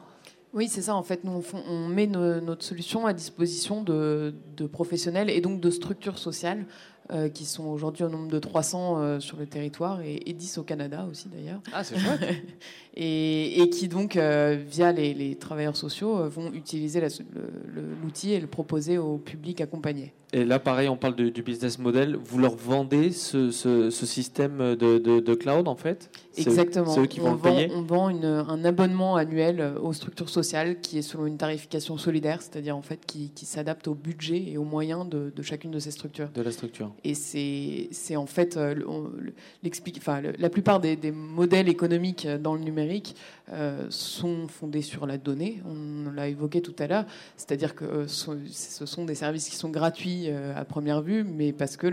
Oui, 0.53 0.67
c'est 0.67 0.81
ça. 0.81 0.95
En 0.95 1.03
fait, 1.03 1.23
nous, 1.23 1.43
on, 1.69 1.87
met 1.87 2.07
notre 2.07 2.63
solution 2.63 3.05
à 3.05 3.13
disposition 3.13 3.83
de, 3.83 4.33
professionnels 4.71 5.29
et 5.29 5.41
donc 5.41 5.59
de 5.61 5.69
structures 5.69 6.17
sociales 6.17 6.65
euh, 7.13 7.29
qui 7.29 7.45
sont 7.45 7.63
aujourd'hui 7.67 8.03
au 8.03 8.09
nombre 8.09 8.27
de 8.27 8.37
300 8.37 8.97
euh, 8.97 9.19
sur 9.21 9.37
le 9.37 9.45
territoire 9.45 10.01
et, 10.01 10.33
10 10.33 10.57
au 10.57 10.63
Canada 10.63 11.07
aussi 11.09 11.29
d'ailleurs. 11.29 11.61
Ah, 11.71 11.81
c'est 11.81 11.97
chouette. 11.97 12.19
et, 12.97 13.69
qui 13.71 13.87
donc, 13.87 14.17
euh, 14.17 14.61
via 14.69 14.91
les, 14.91 15.35
travailleurs 15.35 15.77
sociaux, 15.77 16.27
vont 16.27 16.51
utiliser 16.51 17.01
l'outil 18.03 18.33
et 18.33 18.41
le 18.41 18.47
proposer 18.47 18.97
au 18.97 19.19
public 19.19 19.61
accompagné. 19.61 20.13
Et 20.37 20.45
là, 20.45 20.59
pareil, 20.59 20.87
on 20.87 20.97
parle 20.97 21.15
du 21.15 21.41
business 21.41 21.79
model. 21.79 22.15
Vous 22.15 22.37
leur 22.37 22.55
vendez 22.55 23.11
ce, 23.11 23.49
système 23.89 24.75
de, 24.75 25.33
cloud, 25.33 25.67
en 25.67 25.75
fait? 25.75 26.11
Exactement. 26.37 26.93
C'est 26.93 26.99
eux 26.99 27.07
qui 27.07 27.19
vont 27.19 27.29
on 27.29 27.33
le 27.33 27.39
payer? 27.39 27.71
On 27.73 27.81
vend 27.81 28.09
un 28.09 28.63
abonnement 28.63 29.15
annuel 29.15 29.73
aux 29.81 29.93
structures 29.93 30.29
sociales 30.29 30.79
qui 30.79 30.99
est 30.99 31.01
selon 31.01 31.25
une 31.25 31.37
tarification 31.37 31.97
solidaire, 31.97 32.43
c'est-à-dire 32.43 32.77
en 32.77 32.83
fait 32.83 33.03
qui, 33.07 33.31
s'adapte 33.47 33.87
au 33.87 33.95
budget 33.95 34.43
et 34.47 34.57
aux 34.57 34.63
moyens 34.63 35.09
de, 35.09 35.31
chacune 35.41 35.71
de 35.71 35.79
ces 35.79 35.89
structures. 35.89 36.29
De 36.35 36.43
la 36.43 36.51
structure. 36.51 36.91
Et 37.03 37.15
c'est 37.15 38.15
en 38.15 38.27
fait, 38.27 38.57
euh, 38.57 38.75
enfin, 39.97 40.21
la 40.37 40.49
plupart 40.49 40.79
des, 40.79 40.97
modèles 41.11 41.69
économiques 41.69 42.27
dans 42.27 42.53
le 42.53 42.61
numérique 42.61 43.15
euh, 43.51 43.87
sont 43.89 44.47
fondés 44.47 44.83
sur 44.83 45.07
la 45.07 45.17
donnée. 45.17 45.63
On 45.65 46.11
l'a 46.11 46.27
évoqué 46.27 46.61
tout 46.61 46.75
à 46.77 46.85
l'heure, 46.85 47.05
c'est-à-dire 47.37 47.73
que 47.73 47.85
euh, 47.85 48.07
ce 48.07 48.85
sont 48.85 49.05
des 49.05 49.15
services 49.15 49.49
qui 49.49 49.55
sont 49.55 49.69
gratuits 49.69 50.26
euh, 50.27 50.53
à 50.55 50.65
première 50.65 51.01
vue, 51.01 51.23
mais 51.23 51.53
parce 51.53 51.77
que 51.77 51.87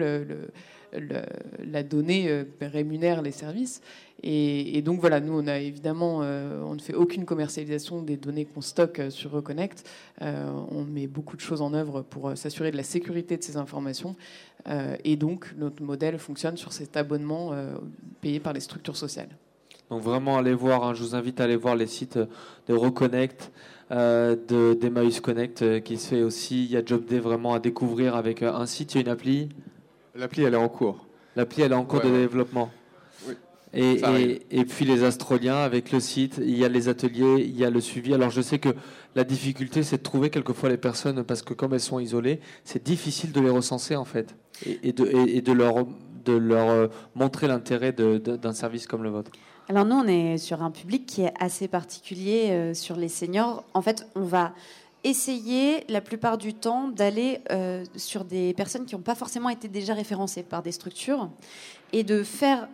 la 0.94 1.82
donnée 1.82 2.28
euh, 2.28 2.44
rémunère 2.60 3.22
les 3.22 3.32
services. 3.32 3.80
Et, 4.22 4.80
donc 4.80 5.00
voilà, 5.00 5.20
nous, 5.20 5.38
on 5.38 5.46
a 5.46 5.58
évidemment, 5.58 6.20
euh, 6.22 6.62
on 6.62 6.74
ne 6.74 6.80
fait 6.80 6.94
aucune 6.94 7.26
commercialisation 7.26 8.00
des 8.00 8.16
données 8.16 8.46
qu'on 8.46 8.62
stocke 8.62 9.02
sur 9.10 9.32
Reconnect. 9.32 9.86
on 10.20 10.84
met 10.84 11.06
beaucoup 11.06 11.36
de 11.36 11.42
choses 11.42 11.60
en 11.60 11.74
œuvre 11.74 12.00
pour 12.00 12.36
s'assurer 12.36 12.70
de 12.70 12.76
la 12.78 12.84
sécurité 12.84 13.36
de 13.36 13.42
ces 13.42 13.58
informations. 13.58 14.16
et 15.04 15.16
donc, 15.16 15.52
notre 15.58 15.82
modèle 15.82 16.18
fonctionne 16.18 16.56
sur 16.56 16.72
cet 16.72 16.96
abonnement 16.96 17.52
payé 18.22 18.40
par 18.40 18.54
les 18.54 18.60
structures 18.60 18.96
sociales. 18.96 19.28
Donc 19.90 20.02
vraiment, 20.02 20.38
allez 20.38 20.54
voir, 20.54 20.84
hein, 20.84 20.94
je 20.94 21.02
vous 21.02 21.14
invite 21.14 21.40
à 21.40 21.44
aller 21.44 21.56
voir 21.56 21.76
les 21.76 21.86
sites 21.86 22.18
de 22.66 22.74
Reconnect, 22.74 23.52
euh, 23.90 24.74
d'Emmaüs 24.74 25.20
Connect 25.20 25.62
euh, 25.62 25.80
qui 25.80 25.98
se 25.98 26.08
fait 26.08 26.22
aussi. 26.22 26.64
Il 26.64 26.70
y 26.70 26.76
a 26.76 26.84
JobDay 26.84 27.18
vraiment 27.18 27.54
à 27.54 27.58
découvrir 27.58 28.16
avec 28.16 28.42
euh, 28.42 28.52
un 28.52 28.66
site 28.66 28.96
et 28.96 29.00
une 29.00 29.08
appli. 29.08 29.50
L'appli, 30.14 30.42
elle 30.42 30.54
est 30.54 30.58
en 30.58 30.68
cours. 30.68 31.06
L'appli, 31.36 31.62
elle 31.62 31.72
est 31.72 31.76
en 31.76 31.84
cours 31.84 32.00
de 32.00 32.08
développement. 32.08 32.70
Oui. 33.28 33.34
Et, 33.74 34.40
et, 34.52 34.64
puis 34.64 34.84
les 34.84 35.02
astroliens 35.02 35.56
avec 35.56 35.90
le 35.90 35.98
site, 35.98 36.40
il 36.40 36.56
y 36.56 36.64
a 36.64 36.68
les 36.68 36.88
ateliers, 36.88 37.44
il 37.44 37.58
y 37.58 37.64
a 37.64 37.70
le 37.70 37.80
suivi. 37.80 38.14
Alors 38.14 38.30
je 38.30 38.40
sais 38.40 38.60
que 38.60 38.68
la 39.16 39.24
difficulté, 39.24 39.82
c'est 39.82 39.98
de 39.98 40.02
trouver 40.02 40.30
quelquefois 40.30 40.68
les 40.68 40.76
personnes 40.76 41.24
parce 41.24 41.42
que 41.42 41.54
comme 41.54 41.74
elles 41.74 41.80
sont 41.80 41.98
isolées, 41.98 42.38
c'est 42.62 42.84
difficile 42.84 43.32
de 43.32 43.40
les 43.40 43.50
recenser 43.50 43.96
en 43.96 44.04
fait 44.04 44.36
et, 44.64 44.92
de, 44.92 45.06
et 45.28 45.40
de, 45.40 45.52
leur, 45.52 45.86
de 46.24 46.34
leur 46.34 46.88
montrer 47.16 47.48
l'intérêt 47.48 47.92
d'un 47.92 48.52
service 48.52 48.86
comme 48.86 49.02
le 49.02 49.10
vôtre. 49.10 49.32
Alors 49.66 49.86
nous, 49.86 49.96
on 49.96 50.06
est 50.06 50.36
sur 50.36 50.62
un 50.62 50.70
public 50.70 51.06
qui 51.06 51.22
est 51.22 51.32
assez 51.40 51.68
particulier 51.68 52.50
euh, 52.50 52.74
sur 52.74 52.96
les 52.96 53.08
seniors. 53.08 53.64
En 53.72 53.80
fait, 53.80 54.06
on 54.14 54.24
va 54.24 54.52
essayer 55.04 55.84
la 55.88 56.02
plupart 56.02 56.36
du 56.36 56.52
temps 56.52 56.88
d'aller 56.88 57.40
euh, 57.50 57.82
sur 57.96 58.26
des 58.26 58.52
personnes 58.52 58.84
qui 58.84 58.94
n'ont 58.94 59.00
pas 59.00 59.14
forcément 59.14 59.48
été 59.48 59.68
déjà 59.68 59.94
référencées 59.94 60.42
par 60.42 60.62
des 60.62 60.72
structures 60.72 61.30
et 61.92 62.04
de 62.04 62.22
faire 62.22 62.68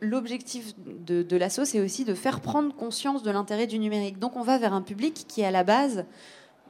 l'objectif 0.00 0.74
de, 0.78 1.22
de 1.22 1.36
l'assaut, 1.36 1.64
c'est 1.64 1.80
aussi 1.80 2.04
de 2.04 2.14
faire 2.14 2.40
prendre 2.40 2.74
conscience 2.74 3.22
de 3.22 3.30
l'intérêt 3.30 3.66
du 3.66 3.78
numérique. 3.78 4.18
Donc 4.18 4.36
on 4.36 4.42
va 4.42 4.56
vers 4.56 4.72
un 4.72 4.82
public 4.82 5.26
qui 5.28 5.44
à 5.44 5.50
la 5.50 5.62
base 5.62 6.04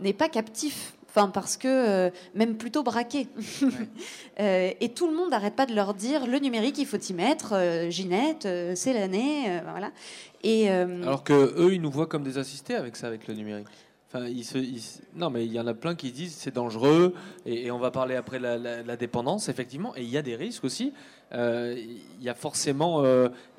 n'est 0.01 0.13
pas 0.13 0.29
captif 0.29 0.95
Enfin, 1.11 1.29
parce 1.29 1.57
que 1.57 1.67
euh, 1.67 2.11
même 2.35 2.57
plutôt 2.57 2.83
braqué. 2.83 3.29
Euh, 4.39 4.71
et 4.81 4.89
tout 4.89 5.07
le 5.07 5.15
monde 5.15 5.31
n'arrête 5.33 5.55
pas 5.55 5.67
de 5.67 5.75
leur 5.75 5.93
dire 5.93 6.27
le 6.27 6.39
numérique, 6.39 6.79
il 6.79 6.87
faut 6.87 6.97
y 6.97 7.13
mettre. 7.13 7.53
Euh, 7.53 7.91
Ginette, 7.91 8.49
c'est 8.75 8.95
l'année, 8.95 9.61
voilà. 9.71 9.91
Et 10.43 10.71
alors 10.71 11.23
que 11.25 11.55
eux, 11.59 11.75
ils 11.75 11.83
nous 11.83 11.91
voient 11.91 12.07
comme 12.07 12.23
des 12.23 12.39
assistés 12.39 12.75
avec 12.75 12.97
ça, 12.97 13.07
avec 13.07 13.29
le 13.29 13.35
numérique. 13.35 13.67
Enfin, 14.09 14.27
ils 14.27 14.45
se, 14.45 14.59
Non, 15.15 15.29
mais 15.29 15.45
il 15.45 15.53
y 15.53 15.61
en 15.61 15.67
a 15.67 15.75
plein 15.75 15.95
qui 15.95 16.11
disent 16.11 16.35
c'est 16.35 16.55
dangereux 16.55 17.13
et, 17.45 17.71
on 17.71 17.79
va 17.79 17.91
parler 17.91 18.15
après 18.15 18.39
la, 18.39 18.57
la, 18.57 18.97
dépendance, 18.97 19.51
effectivement. 19.51 19.95
Et 19.95 20.05
il 20.05 20.09
y 20.11 20.17
a 20.17 20.23
des 20.23 20.37
risques 20.37 20.65
aussi. 20.65 20.95
Il 21.33 21.99
y 22.23 22.29
a 22.31 22.35
forcément, 22.35 23.05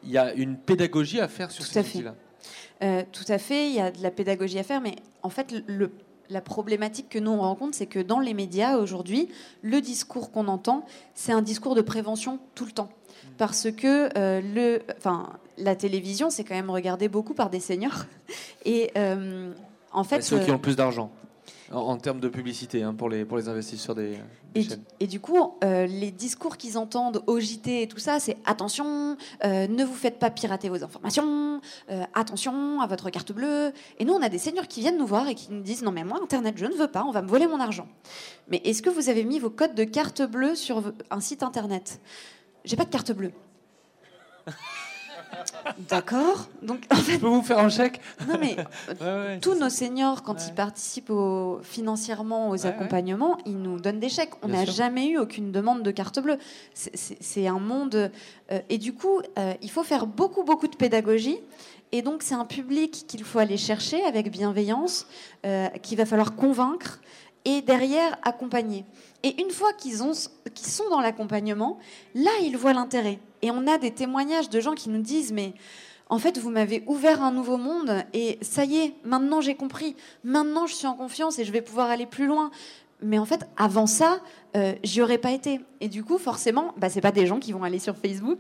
il 0.03 0.09
y 0.09 0.17
a 0.17 0.33
une 0.33 0.57
pédagogie 0.57 1.19
à 1.19 1.27
faire 1.27 1.51
sur 1.51 1.63
ces 1.63 1.79
outils-là. 1.79 2.15
tout 3.11 3.25
à 3.27 3.37
fait, 3.37 3.67
il 3.67 3.75
y 3.75 3.81
a 3.81 3.91
de 3.91 4.01
la 4.01 4.09
pédagogie 4.09 4.57
à 4.57 4.63
faire, 4.63 4.81
mais 4.81 4.95
en 5.21 5.29
fait, 5.29 5.53
le 5.67 5.91
la 6.31 6.41
problématique 6.41 7.09
que 7.09 7.19
nous 7.19 7.31
on 7.31 7.41
rencontre, 7.41 7.75
c'est 7.75 7.85
que 7.85 7.99
dans 7.99 8.19
les 8.19 8.33
médias 8.33 8.77
aujourd'hui, 8.77 9.29
le 9.61 9.81
discours 9.81 10.31
qu'on 10.31 10.47
entend, 10.47 10.85
c'est 11.13 11.33
un 11.33 11.41
discours 11.41 11.75
de 11.75 11.81
prévention 11.81 12.39
tout 12.55 12.65
le 12.65 12.71
temps. 12.71 12.89
Parce 13.37 13.69
que 13.71 14.09
euh, 14.17 14.41
le, 14.41 14.81
enfin, 14.97 15.29
la 15.57 15.75
télévision, 15.75 16.29
c'est 16.29 16.43
quand 16.43 16.55
même 16.55 16.69
regardé 16.69 17.07
beaucoup 17.07 17.33
par 17.33 17.49
des 17.49 17.59
seniors. 17.59 18.05
Et 18.65 18.91
euh, 18.97 19.51
en 19.91 20.03
fait, 20.03 20.21
ceux 20.21 20.39
qui 20.39 20.51
ont 20.51 20.59
plus 20.59 20.75
d'argent 20.75 21.11
en, 21.71 21.97
termes 21.97 22.19
de 22.19 22.29
publicité 22.29 22.83
hein, 22.83 22.93
pour, 22.93 23.09
les, 23.09 23.25
pour 23.25 23.37
les 23.37 23.49
investisseurs 23.49 23.95
des, 23.95 24.17
et, 24.55 24.63
chaînes. 24.63 24.83
Et 24.99 25.07
du 25.07 25.19
coup, 25.19 25.55
euh, 25.63 25.85
les 25.85 26.11
discours 26.11 26.57
qu'ils 26.57 26.77
entendent 26.77 27.23
au 27.27 27.39
JT 27.39 27.83
et 27.83 27.87
tout 27.87 27.99
ça, 27.99 28.19
c'est 28.19 28.37
attention, 28.45 29.17
euh, 29.43 29.67
ne 29.67 29.83
vous 29.83 29.93
faites 29.93 30.19
pas 30.19 30.29
pirater 30.29 30.69
vos 30.69 30.83
informations, 30.83 31.61
euh, 31.89 32.03
attention 32.13 32.81
à 32.81 32.87
votre 32.87 33.09
carte 33.09 33.31
bleue. 33.31 33.71
Et 33.99 34.05
nous, 34.05 34.13
on 34.13 34.21
a 34.21 34.29
des 34.29 34.37
seigneurs 34.37 34.67
qui 34.67 34.81
viennent 34.81 34.97
nous 34.97 35.07
voir 35.07 35.27
et 35.27 35.35
qui 35.35 35.51
nous 35.51 35.61
disent 35.61 35.83
non 35.83 35.91
mais 35.91 36.03
moi, 36.03 36.19
Internet, 36.21 36.55
je 36.57 36.65
ne 36.65 36.73
veux 36.73 36.89
pas, 36.89 37.03
on 37.03 37.11
va 37.11 37.21
me 37.21 37.27
voler 37.27 37.47
mon 37.47 37.59
argent. 37.59 37.87
Mais 38.49 38.61
est-ce 38.63 38.81
que 38.81 38.89
vous 38.89 39.09
avez 39.09 39.23
mis 39.23 39.39
vos 39.39 39.49
codes 39.49 39.75
de 39.75 39.83
carte 39.83 40.21
bleue 40.21 40.55
sur 40.55 40.93
un 41.09 41.19
site 41.19 41.43
Internet? 41.43 42.01
J'ai 42.65 42.75
pas 42.75 42.85
de 42.85 42.89
carte 42.89 43.11
bleue. 43.11 43.31
D'accord. 45.89 46.47
Donc, 46.61 46.81
en 46.91 46.95
fait, 46.97 47.13
je 47.13 47.17
peux 47.19 47.27
vous 47.27 47.41
faire 47.41 47.59
un 47.59 47.69
chèque 47.69 47.99
Non, 48.27 48.37
mais 48.39 48.57
tous 49.41 49.55
nos 49.55 49.69
seniors, 49.69 50.23
quand 50.23 50.47
ils 50.47 50.53
participent 50.53 51.13
financièrement 51.63 52.49
aux 52.49 52.65
accompagnements, 52.65 53.37
ils 53.45 53.61
nous 53.61 53.79
donnent 53.79 53.99
des 53.99 54.09
chèques. 54.09 54.31
On 54.41 54.49
n'a 54.49 54.65
jamais 54.65 55.07
eu 55.09 55.17
aucune 55.17 55.51
demande 55.51 55.83
de 55.83 55.91
carte 55.91 56.19
bleue. 56.19 56.37
C'est 56.73 57.47
un 57.47 57.59
monde. 57.59 58.11
Euh, 58.51 58.59
et 58.69 58.77
du 58.77 58.93
coup, 58.93 59.21
euh, 59.37 59.53
il 59.61 59.71
faut 59.71 59.83
faire 59.83 60.07
beaucoup, 60.07 60.43
beaucoup 60.43 60.67
de 60.67 60.75
pédagogie. 60.75 61.39
Et 61.91 62.01
donc, 62.01 62.23
c'est 62.23 62.35
un 62.35 62.45
public 62.45 63.05
qu'il 63.07 63.23
faut 63.23 63.39
aller 63.39 63.57
chercher 63.57 64.03
avec 64.05 64.31
bienveillance, 64.31 65.07
euh, 65.45 65.67
qu'il 65.81 65.97
va 65.97 66.05
falloir 66.05 66.35
convaincre 66.35 67.01
et 67.45 67.61
derrière 67.61 68.17
accompagner. 68.23 68.85
Et 69.23 69.41
une 69.41 69.51
fois 69.51 69.73
qu'ils 69.73 69.95
sont 69.95 70.89
dans 70.89 70.99
l'accompagnement, 70.99 71.77
là, 72.15 72.31
ils 72.41 72.57
voient 72.57 72.73
l'intérêt. 72.73 73.19
Et 73.41 73.51
on 73.51 73.67
a 73.67 73.77
des 73.77 73.91
témoignages 73.91 74.49
de 74.49 74.59
gens 74.59 74.73
qui 74.73 74.89
nous 74.89 75.01
disent, 75.01 75.31
mais 75.31 75.53
en 76.11 76.19
fait, 76.19 76.37
vous 76.37 76.49
m'avez 76.49 76.83
ouvert 76.87 77.23
un 77.23 77.31
nouveau 77.31 77.55
monde 77.55 78.03
et 78.11 78.37
ça 78.41 78.65
y 78.65 78.77
est, 78.77 78.93
maintenant 79.05 79.39
j'ai 79.39 79.55
compris, 79.55 79.95
maintenant 80.25 80.67
je 80.67 80.75
suis 80.75 80.85
en 80.85 80.93
confiance 80.93 81.39
et 81.39 81.45
je 81.45 81.53
vais 81.53 81.61
pouvoir 81.61 81.89
aller 81.89 82.05
plus 82.05 82.25
loin. 82.25 82.51
Mais 83.03 83.17
en 83.17 83.25
fait, 83.25 83.47
avant 83.57 83.87
ça, 83.87 84.19
euh, 84.55 84.73
j'y 84.83 85.01
aurais 85.01 85.17
pas 85.17 85.31
été. 85.31 85.61
Et 85.79 85.87
du 85.87 86.03
coup, 86.03 86.17
forcément, 86.17 86.73
bah, 86.77 86.89
c'est 86.89 87.01
pas 87.01 87.11
des 87.11 87.25
gens 87.25 87.39
qui 87.39 87.53
vont 87.53 87.63
aller 87.63 87.79
sur 87.79 87.95
Facebook, 87.95 88.39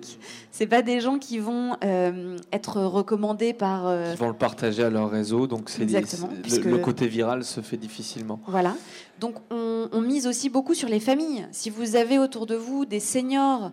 c'est 0.51 0.67
pas 0.67 0.81
des 0.81 0.99
gens 0.99 1.17
qui 1.17 1.39
vont 1.39 1.77
euh, 1.83 2.37
être 2.51 2.81
recommandés 2.81 3.53
par. 3.53 3.91
Ils 4.11 4.17
vont 4.17 4.27
le 4.27 4.33
partager 4.33 4.83
à 4.83 4.89
leur 4.89 5.09
réseau, 5.09 5.47
donc 5.47 5.69
c'est 5.69 5.85
le, 5.85 6.69
le, 6.69 6.77
côté 6.79 7.07
viral 7.07 7.43
se 7.43 7.61
fait 7.61 7.77
difficilement. 7.77 8.39
Voilà. 8.45 8.75
Donc 9.19 9.35
on, 9.51 9.87
on, 9.91 10.01
mise 10.01 10.27
aussi 10.27 10.49
beaucoup 10.49 10.73
sur 10.73 10.89
les 10.89 10.99
familles. 10.99 11.47
Si 11.51 11.69
vous 11.69 11.95
avez 11.95 12.19
autour 12.19 12.45
de 12.45 12.55
vous 12.55 12.85
des 12.85 12.99
seniors 12.99 13.71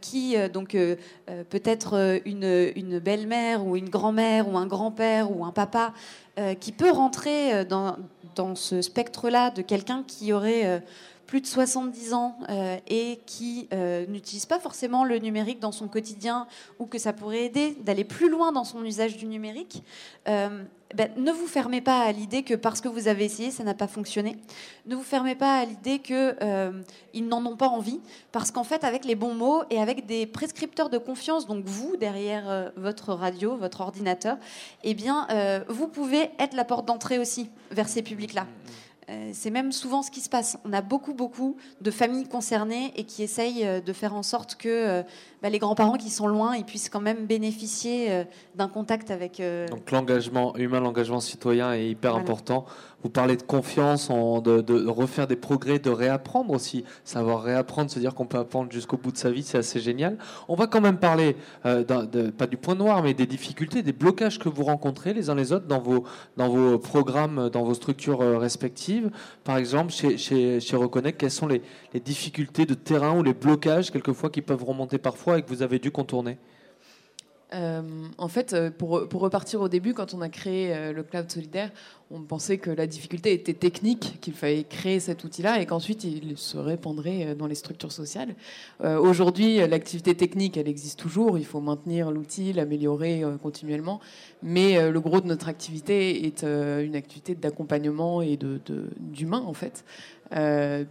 qui, 0.00 0.36
donc 0.52 0.76
peut-être 1.48 2.20
une, 2.24 2.72
une 2.74 2.98
belle-mère 2.98 3.64
ou 3.64 3.76
une 3.76 3.88
grand-mère 3.88 4.48
ou 4.48 4.58
un 4.58 4.66
grand-père 4.66 5.30
ou 5.30 5.44
un 5.44 5.52
papa 5.52 5.92
qui 6.58 6.72
peut 6.72 6.90
rentrer 6.90 7.64
dans, 7.64 7.96
dans 8.34 8.54
ce 8.54 8.82
spectre-là 8.82 9.50
de 9.50 9.62
quelqu'un 9.62 10.04
qui 10.06 10.32
aurait 10.32 10.66
euh, 10.66 10.78
plus 11.26 11.40
de 11.40 11.46
70 11.46 12.12
ans 12.12 12.36
euh, 12.48 12.76
et 12.86 13.20
qui 13.26 13.68
euh, 13.72 14.06
n'utilise 14.06 14.46
pas 14.46 14.58
forcément 14.58 15.04
le 15.04 15.18
numérique 15.18 15.60
dans 15.60 15.72
son 15.72 15.88
quotidien 15.88 16.46
ou 16.78 16.86
que 16.86 16.98
ça 16.98 17.12
pourrait 17.12 17.44
aider 17.44 17.76
d'aller 17.80 18.04
plus 18.04 18.28
loin 18.28 18.52
dans 18.52 18.64
son 18.64 18.84
usage 18.84 19.16
du 19.16 19.26
numérique, 19.26 19.82
ben, 20.26 21.10
ne 21.16 21.32
vous 21.32 21.48
fermez 21.48 21.80
pas 21.80 22.02
à 22.02 22.12
l'idée 22.12 22.44
que 22.44 22.54
parce 22.54 22.80
que 22.80 22.86
vous 22.86 23.08
avez 23.08 23.24
essayé, 23.24 23.50
ça 23.50 23.64
n'a 23.64 23.74
pas 23.74 23.88
fonctionné. 23.88 24.36
Ne 24.86 24.94
vous 24.94 25.02
fermez 25.02 25.34
pas 25.34 25.58
à 25.58 25.64
l'idée 25.64 25.98
qu'ils 25.98 27.28
n'en 27.28 27.44
ont 27.44 27.56
pas 27.56 27.66
envie, 27.66 28.00
parce 28.30 28.52
qu'en 28.52 28.62
fait, 28.62 28.84
avec 28.84 29.04
les 29.04 29.16
bons 29.16 29.34
mots 29.34 29.64
et 29.70 29.80
avec 29.80 30.06
des 30.06 30.24
prescripteurs 30.24 30.90
de 30.90 30.98
confiance, 30.98 31.48
donc 31.48 31.64
vous 31.64 31.96
derrière 31.96 32.70
votre 32.76 33.12
radio, 33.12 33.56
votre 33.56 33.80
ordinateur, 33.80 34.36
eh 34.84 34.94
bien, 34.94 35.26
vous 35.68 35.88
pouvez 35.88 36.30
être 36.38 36.54
la 36.54 36.64
porte 36.64 36.86
d'entrée 36.86 37.18
aussi 37.18 37.50
vers 37.72 37.88
ces 37.88 38.02
publics-là. 38.02 38.46
Euh, 39.10 39.30
c'est 39.32 39.50
même 39.50 39.70
souvent 39.72 40.02
ce 40.02 40.10
qui 40.10 40.20
se 40.20 40.30
passe. 40.30 40.56
On 40.64 40.72
a 40.72 40.80
beaucoup, 40.80 41.12
beaucoup 41.12 41.56
de 41.80 41.90
familles 41.90 42.26
concernées 42.26 42.92
et 42.96 43.04
qui 43.04 43.22
essayent 43.22 43.66
euh, 43.66 43.80
de 43.80 43.92
faire 43.92 44.14
en 44.14 44.22
sorte 44.22 44.54
que 44.54 44.68
euh, 44.68 45.02
bah, 45.42 45.50
les 45.50 45.58
grands-parents 45.58 45.98
qui 45.98 46.08
sont 46.08 46.26
loin 46.26 46.56
ils 46.56 46.64
puissent 46.64 46.88
quand 46.88 47.00
même 47.00 47.26
bénéficier 47.26 48.24
d'un 48.54 48.68
contact 48.68 49.10
avec. 49.10 49.42
Donc 49.68 49.90
l'engagement 49.90 50.56
humain, 50.56 50.80
l'engagement 50.80 51.20
citoyen 51.20 51.74
est 51.74 51.88
hyper 51.88 52.14
important. 52.16 52.64
Vous 53.04 53.10
parlez 53.10 53.36
de 53.36 53.42
confiance, 53.42 54.08
de, 54.08 54.88
refaire 54.88 55.26
des 55.26 55.36
progrès, 55.36 55.78
de 55.78 55.90
réapprendre 55.90 56.54
aussi. 56.54 56.84
Savoir 57.04 57.42
réapprendre, 57.42 57.90
se 57.90 57.98
dire 57.98 58.14
qu'on 58.14 58.24
peut 58.24 58.38
apprendre 58.38 58.72
jusqu'au 58.72 58.96
bout 58.96 59.12
de 59.12 59.18
sa 59.18 59.30
vie, 59.30 59.42
c'est 59.42 59.58
assez 59.58 59.78
génial. 59.78 60.16
On 60.48 60.54
va 60.54 60.66
quand 60.66 60.80
même 60.80 60.96
parler, 60.96 61.36
pas 61.62 62.46
du 62.46 62.56
point 62.56 62.74
noir, 62.74 63.02
mais 63.02 63.12
des 63.12 63.26
difficultés, 63.26 63.82
des 63.82 63.92
blocages 63.92 64.38
que 64.38 64.48
vous 64.48 64.64
rencontrez 64.64 65.12
les 65.12 65.28
uns 65.28 65.34
les 65.34 65.52
autres 65.52 65.66
dans 65.66 65.80
vos, 65.80 66.04
dans 66.38 66.48
vos 66.48 66.78
programmes, 66.78 67.50
dans 67.50 67.62
vos 67.62 67.74
structures 67.74 68.20
respectives. 68.40 69.10
Par 69.44 69.58
exemple, 69.58 69.92
chez, 69.92 70.16
chez, 70.16 70.58
chez 70.60 70.76
Reconnect, 70.76 71.20
quelles 71.20 71.30
sont 71.30 71.46
les 71.46 71.60
difficultés 72.02 72.64
de 72.64 72.72
terrain 72.72 73.18
ou 73.18 73.22
les 73.22 73.34
blocages, 73.34 73.90
quelquefois, 73.90 74.30
qui 74.30 74.40
peuvent 74.40 74.64
remonter 74.64 74.96
parfois 74.96 75.38
et 75.38 75.42
que 75.42 75.48
vous 75.48 75.62
avez 75.62 75.78
dû 75.78 75.90
contourner? 75.90 76.38
Euh, 77.54 77.82
en 78.18 78.28
fait, 78.28 78.52
euh, 78.52 78.70
pour, 78.70 78.90
repartir 78.90 79.60
au 79.60 79.68
début, 79.68 79.94
quand 79.94 80.12
on 80.14 80.20
a 80.20 80.28
créé 80.28 80.74
euh, 80.74 80.92
le 80.92 81.02
cloud 81.02 81.30
solidaire, 81.30 81.70
on 82.10 82.20
pensait 82.22 82.58
que 82.58 82.70
la 82.70 82.86
difficulté 82.86 83.32
était 83.32 83.54
technique, 83.54 84.18
qu'il 84.20 84.34
fallait 84.34 84.64
créer 84.64 85.00
cet 85.00 85.24
outil-là 85.24 85.60
et 85.60 85.66
qu'ensuite 85.66 86.04
il 86.04 86.36
se 86.36 86.58
répandrait 86.58 87.34
dans 87.34 87.46
les 87.46 87.54
structures 87.54 87.92
sociales. 87.92 88.36
Aujourd'hui, 88.84 89.56
l'activité 89.66 90.14
technique, 90.14 90.58
elle 90.58 90.68
existe 90.68 90.98
toujours. 90.98 91.38
Il 91.38 91.46
faut 91.46 91.60
maintenir 91.60 92.10
l'outil, 92.12 92.52
l'améliorer 92.52 93.22
continuellement. 93.42 94.00
Mais 94.42 94.90
le 94.90 95.00
gros 95.00 95.22
de 95.22 95.26
notre 95.26 95.48
activité 95.48 96.26
est 96.26 96.44
une 96.44 96.94
activité 96.94 97.34
d'accompagnement 97.34 98.20
et 98.20 98.38
d'humain 99.00 99.42
en 99.44 99.54
fait. 99.54 99.84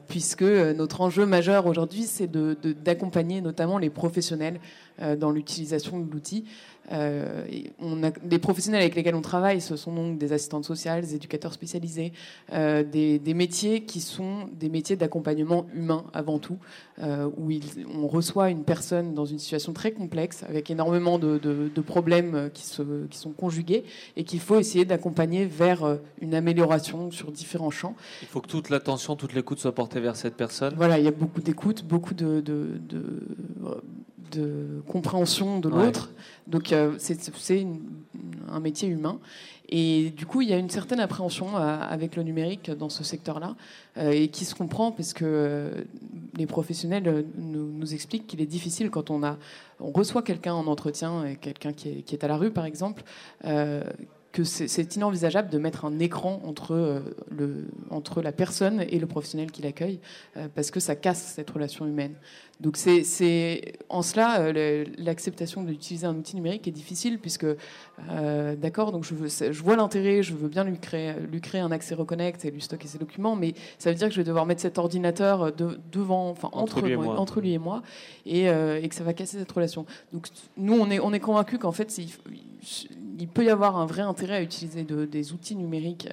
Puisque 0.08 0.44
notre 0.44 1.02
enjeu 1.02 1.26
majeur 1.26 1.66
aujourd'hui, 1.66 2.04
c'est 2.04 2.32
d'accompagner 2.32 3.42
notamment 3.42 3.78
les 3.78 3.90
professionnels 3.90 4.60
euh, 5.02 5.16
dans 5.16 5.32
l'utilisation 5.32 6.00
de 6.00 6.12
l'outil. 6.12 6.46
Euh, 6.92 7.46
on 7.80 8.04
a, 8.04 8.12
les 8.30 8.40
professionnels 8.40 8.82
avec 8.82 8.96
lesquels 8.96 9.16
on 9.16 9.22
travaille, 9.22 9.62
ce 9.62 9.76
sont 9.76 9.94
donc 9.94 10.18
des 10.18 10.34
assistantes 10.34 10.66
sociales, 10.66 11.02
des 11.02 11.16
éducateurs 11.16 11.54
spécialisés, 11.54 12.12
euh, 12.52 12.84
des, 12.84 13.34
métiers 13.34 13.84
qui 13.84 14.02
sont 14.02 14.50
des 14.54 14.70
métiers 14.70 14.96
d'accompagnement 14.96 15.66
humain 15.74 16.06
avant 16.14 16.40
tout, 16.40 16.58
où 17.02 17.50
on 17.94 18.08
reçoit 18.08 18.50
une 18.50 18.64
personne 18.64 19.14
dans 19.14 19.26
une 19.26 19.40
situation 19.40 19.74
très 19.74 19.92
complexe, 19.92 20.44
avec 20.48 20.70
énormément 20.70 21.18
de, 21.18 21.82
problèmes 21.86 22.50
qui, 22.54 22.66
se, 22.66 23.06
qui, 23.08 23.18
sont 23.18 23.32
conjugués, 23.32 23.84
et 24.16 24.24
qu'il 24.24 24.40
faut 24.40 24.60
essayer 24.60 24.86
d'accompagner 24.86 25.46
vers 25.46 25.98
une 26.22 26.36
amélioration 26.36 27.12
sur 27.12 27.32
différents 27.32 27.72
champs. 27.72 27.96
Il 28.22 28.28
faut 28.28 28.42
que 28.42 28.48
toute 28.48 28.70
l'attention, 28.70 29.16
toute 29.16 29.34
l'écoute 29.34 29.60
soit 29.60 29.74
portée 29.74 30.00
vers 30.00 30.16
cette 30.16 30.36
personne. 30.36 30.74
Voilà, 30.76 31.00
il 31.00 31.06
y 31.06 31.08
a 31.08 31.12
beaucoup 31.12 31.42
d'écoute, 31.42 31.84
beaucoup 31.86 32.14
de 32.14 32.42
de 32.42 32.80
compréhension 34.88 35.60
de 35.60 35.70
l'autre. 35.70 36.10
Donc 36.48 36.72
euh, 36.72 36.96
c'est 36.98 37.66
un 38.50 38.60
métier 38.60 38.88
humain. 38.90 39.20
Et 39.70 40.12
du 40.12 40.26
coup, 40.26 40.42
il 40.42 40.50
y 40.50 40.54
a 40.54 40.58
une 40.58 40.70
certaine 40.70 41.00
appréhension 41.00 41.58
euh, 41.58 41.78
avec 41.80 42.16
le 42.16 42.24
numérique 42.24 42.70
dans 42.70 42.90
ce 42.90 43.04
secteur-là, 43.04 43.56
euh, 43.98 44.12
et 44.12 44.28
qui 44.28 44.46
se 44.46 44.54
comprend 44.54 44.92
parce 44.92 45.14
que 45.14 45.72
les 46.36 46.46
professionnels 46.46 47.26
nous, 47.38 47.94
expliquent 47.94 48.28
qu'il 48.28 48.42
est 48.42 48.46
difficile 48.46 48.90
quand 48.90 49.10
on, 49.10 49.24
a, 49.24 49.38
on 49.80 49.92
reçoit 49.92 50.22
quelqu'un 50.22 50.54
en 50.54 50.68
entretien, 50.68 51.36
quelqu'un 51.40 51.74
qui 51.74 51.90
est, 51.90 52.02
qui 52.02 52.16
est, 52.16 52.24
à 52.24 52.28
la 52.28 52.38
rue 52.38 52.52
par 52.52 52.66
exemple, 52.66 53.04
que 53.44 54.44
c'est 54.44 54.96
inenvisageable 54.96 55.50
de 55.50 55.58
mettre 55.60 55.86
un 55.86 56.00
écran 56.00 56.42
entre, 56.46 57.04
le, 57.30 57.66
entre 57.90 58.22
la 58.22 58.32
personne 58.32 58.82
et 58.82 59.00
le 59.00 59.06
professionnel 59.06 59.52
qui 59.52 59.62
l'accueille, 59.62 60.00
parce 60.56 60.72
que 60.72 60.80
ça 60.80 60.96
casse 60.96 61.34
cette 61.36 61.50
relation 61.52 61.86
humaine. 61.86 62.16
Donc 62.60 62.78
c'est 62.78 63.74
en 63.90 64.02
cela 64.04 64.40
euh, 64.40 64.86
l'acceptation 64.98 65.64
d'utiliser 65.64 66.06
un 66.06 66.16
outil 66.16 66.36
numérique 66.36 66.68
est 66.68 66.72
difficile 66.72 67.18
puisque 67.18 67.46
euh, 68.10 68.56
d'accord 68.56 68.92
donc 68.92 69.04
je, 69.04 69.16
veux, 69.16 69.28
je 69.28 69.64
vois 69.64 69.76
l'intérêt, 69.76 70.22
je 70.22 70.34
veux 70.34 70.48
bien 70.48 70.64
lui 70.64 70.78
créer 70.78 71.14
lui 71.30 71.42
créer 71.42 71.62
un 71.62 71.72
accès 71.72 71.96
reconnect 71.96 72.46
et 72.46 72.52
lui 72.52 72.62
stocker 72.62 72.88
ses 72.88 73.00
documents, 73.00 73.36
mais 73.36 73.56
ça 73.80 73.90
veut 73.90 73.96
dire 73.96 74.08
que 74.08 74.14
je 74.14 74.20
vais 74.20 74.26
devoir 74.26 74.46
mettre 74.46 74.62
cet 74.62 74.78
ordinateur 74.78 75.52
devant 75.92 76.30
enfin 76.30 76.50
entre, 76.54 76.82
lui 76.82 76.94
et 76.94 76.96
moi, 76.96 77.20
entre 77.20 77.42
lui 77.42 77.54
et 77.54 77.58
moi 77.58 77.82
et, 78.26 78.50
euh, 78.50 78.80
et, 78.82 78.88
que 78.88 78.96
ça 78.96 79.04
va 79.04 79.14
casser 79.14 79.40
cette 79.40 79.52
relation. 79.52 79.86
Donc 80.14 80.28
nous 80.56 80.74
on 80.74 80.92
est 80.92 81.00
on 81.00 81.12
est 81.12 81.20
convaincu 81.20 81.58
qu'en 81.58 81.72
fait 81.72 81.98
il, 81.98 82.10
il, 83.20 83.28
peut 83.28 83.44
y 83.44 83.50
avoir 83.50 83.78
un 83.78 83.88
vrai 83.88 84.04
intérêt 84.04 84.36
à 84.36 84.42
utiliser 84.42 84.84
de, 84.84 85.06
des 85.06 85.34
outils 85.34 85.56
numériques 85.56 86.08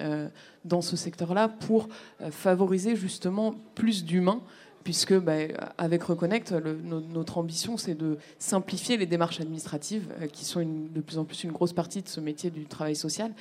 dans 0.65 0.81
ce 0.81 0.95
secteur-là 0.95 1.49
pour 1.49 1.87
favoriser 2.31 2.95
justement 2.95 3.53
plus 3.75 4.03
d'humains 4.03 4.41
puisque 4.83 5.17
bah, 5.17 5.33
avec 5.77 6.03
Reconnect, 6.03 6.53
notre 7.13 7.37
ambition, 7.37 7.77
c'est 7.77 7.95
de 7.95 8.17
simplifier 8.39 8.97
les 8.97 9.05
démarches 9.05 9.39
administratives, 9.39 10.07
euh, 10.21 10.27
qui 10.27 10.45
sont 10.45 10.61
de 10.61 11.01
plus 11.01 11.17
en 11.17 11.25
plus 11.25 11.43
une 11.43 11.51
grosse 11.51 11.73
partie 11.73 12.01
de 12.01 12.07
ce 12.07 12.19
métier 12.19 12.49
du 12.49 12.65
travail 12.65 12.95
social, 12.95 13.31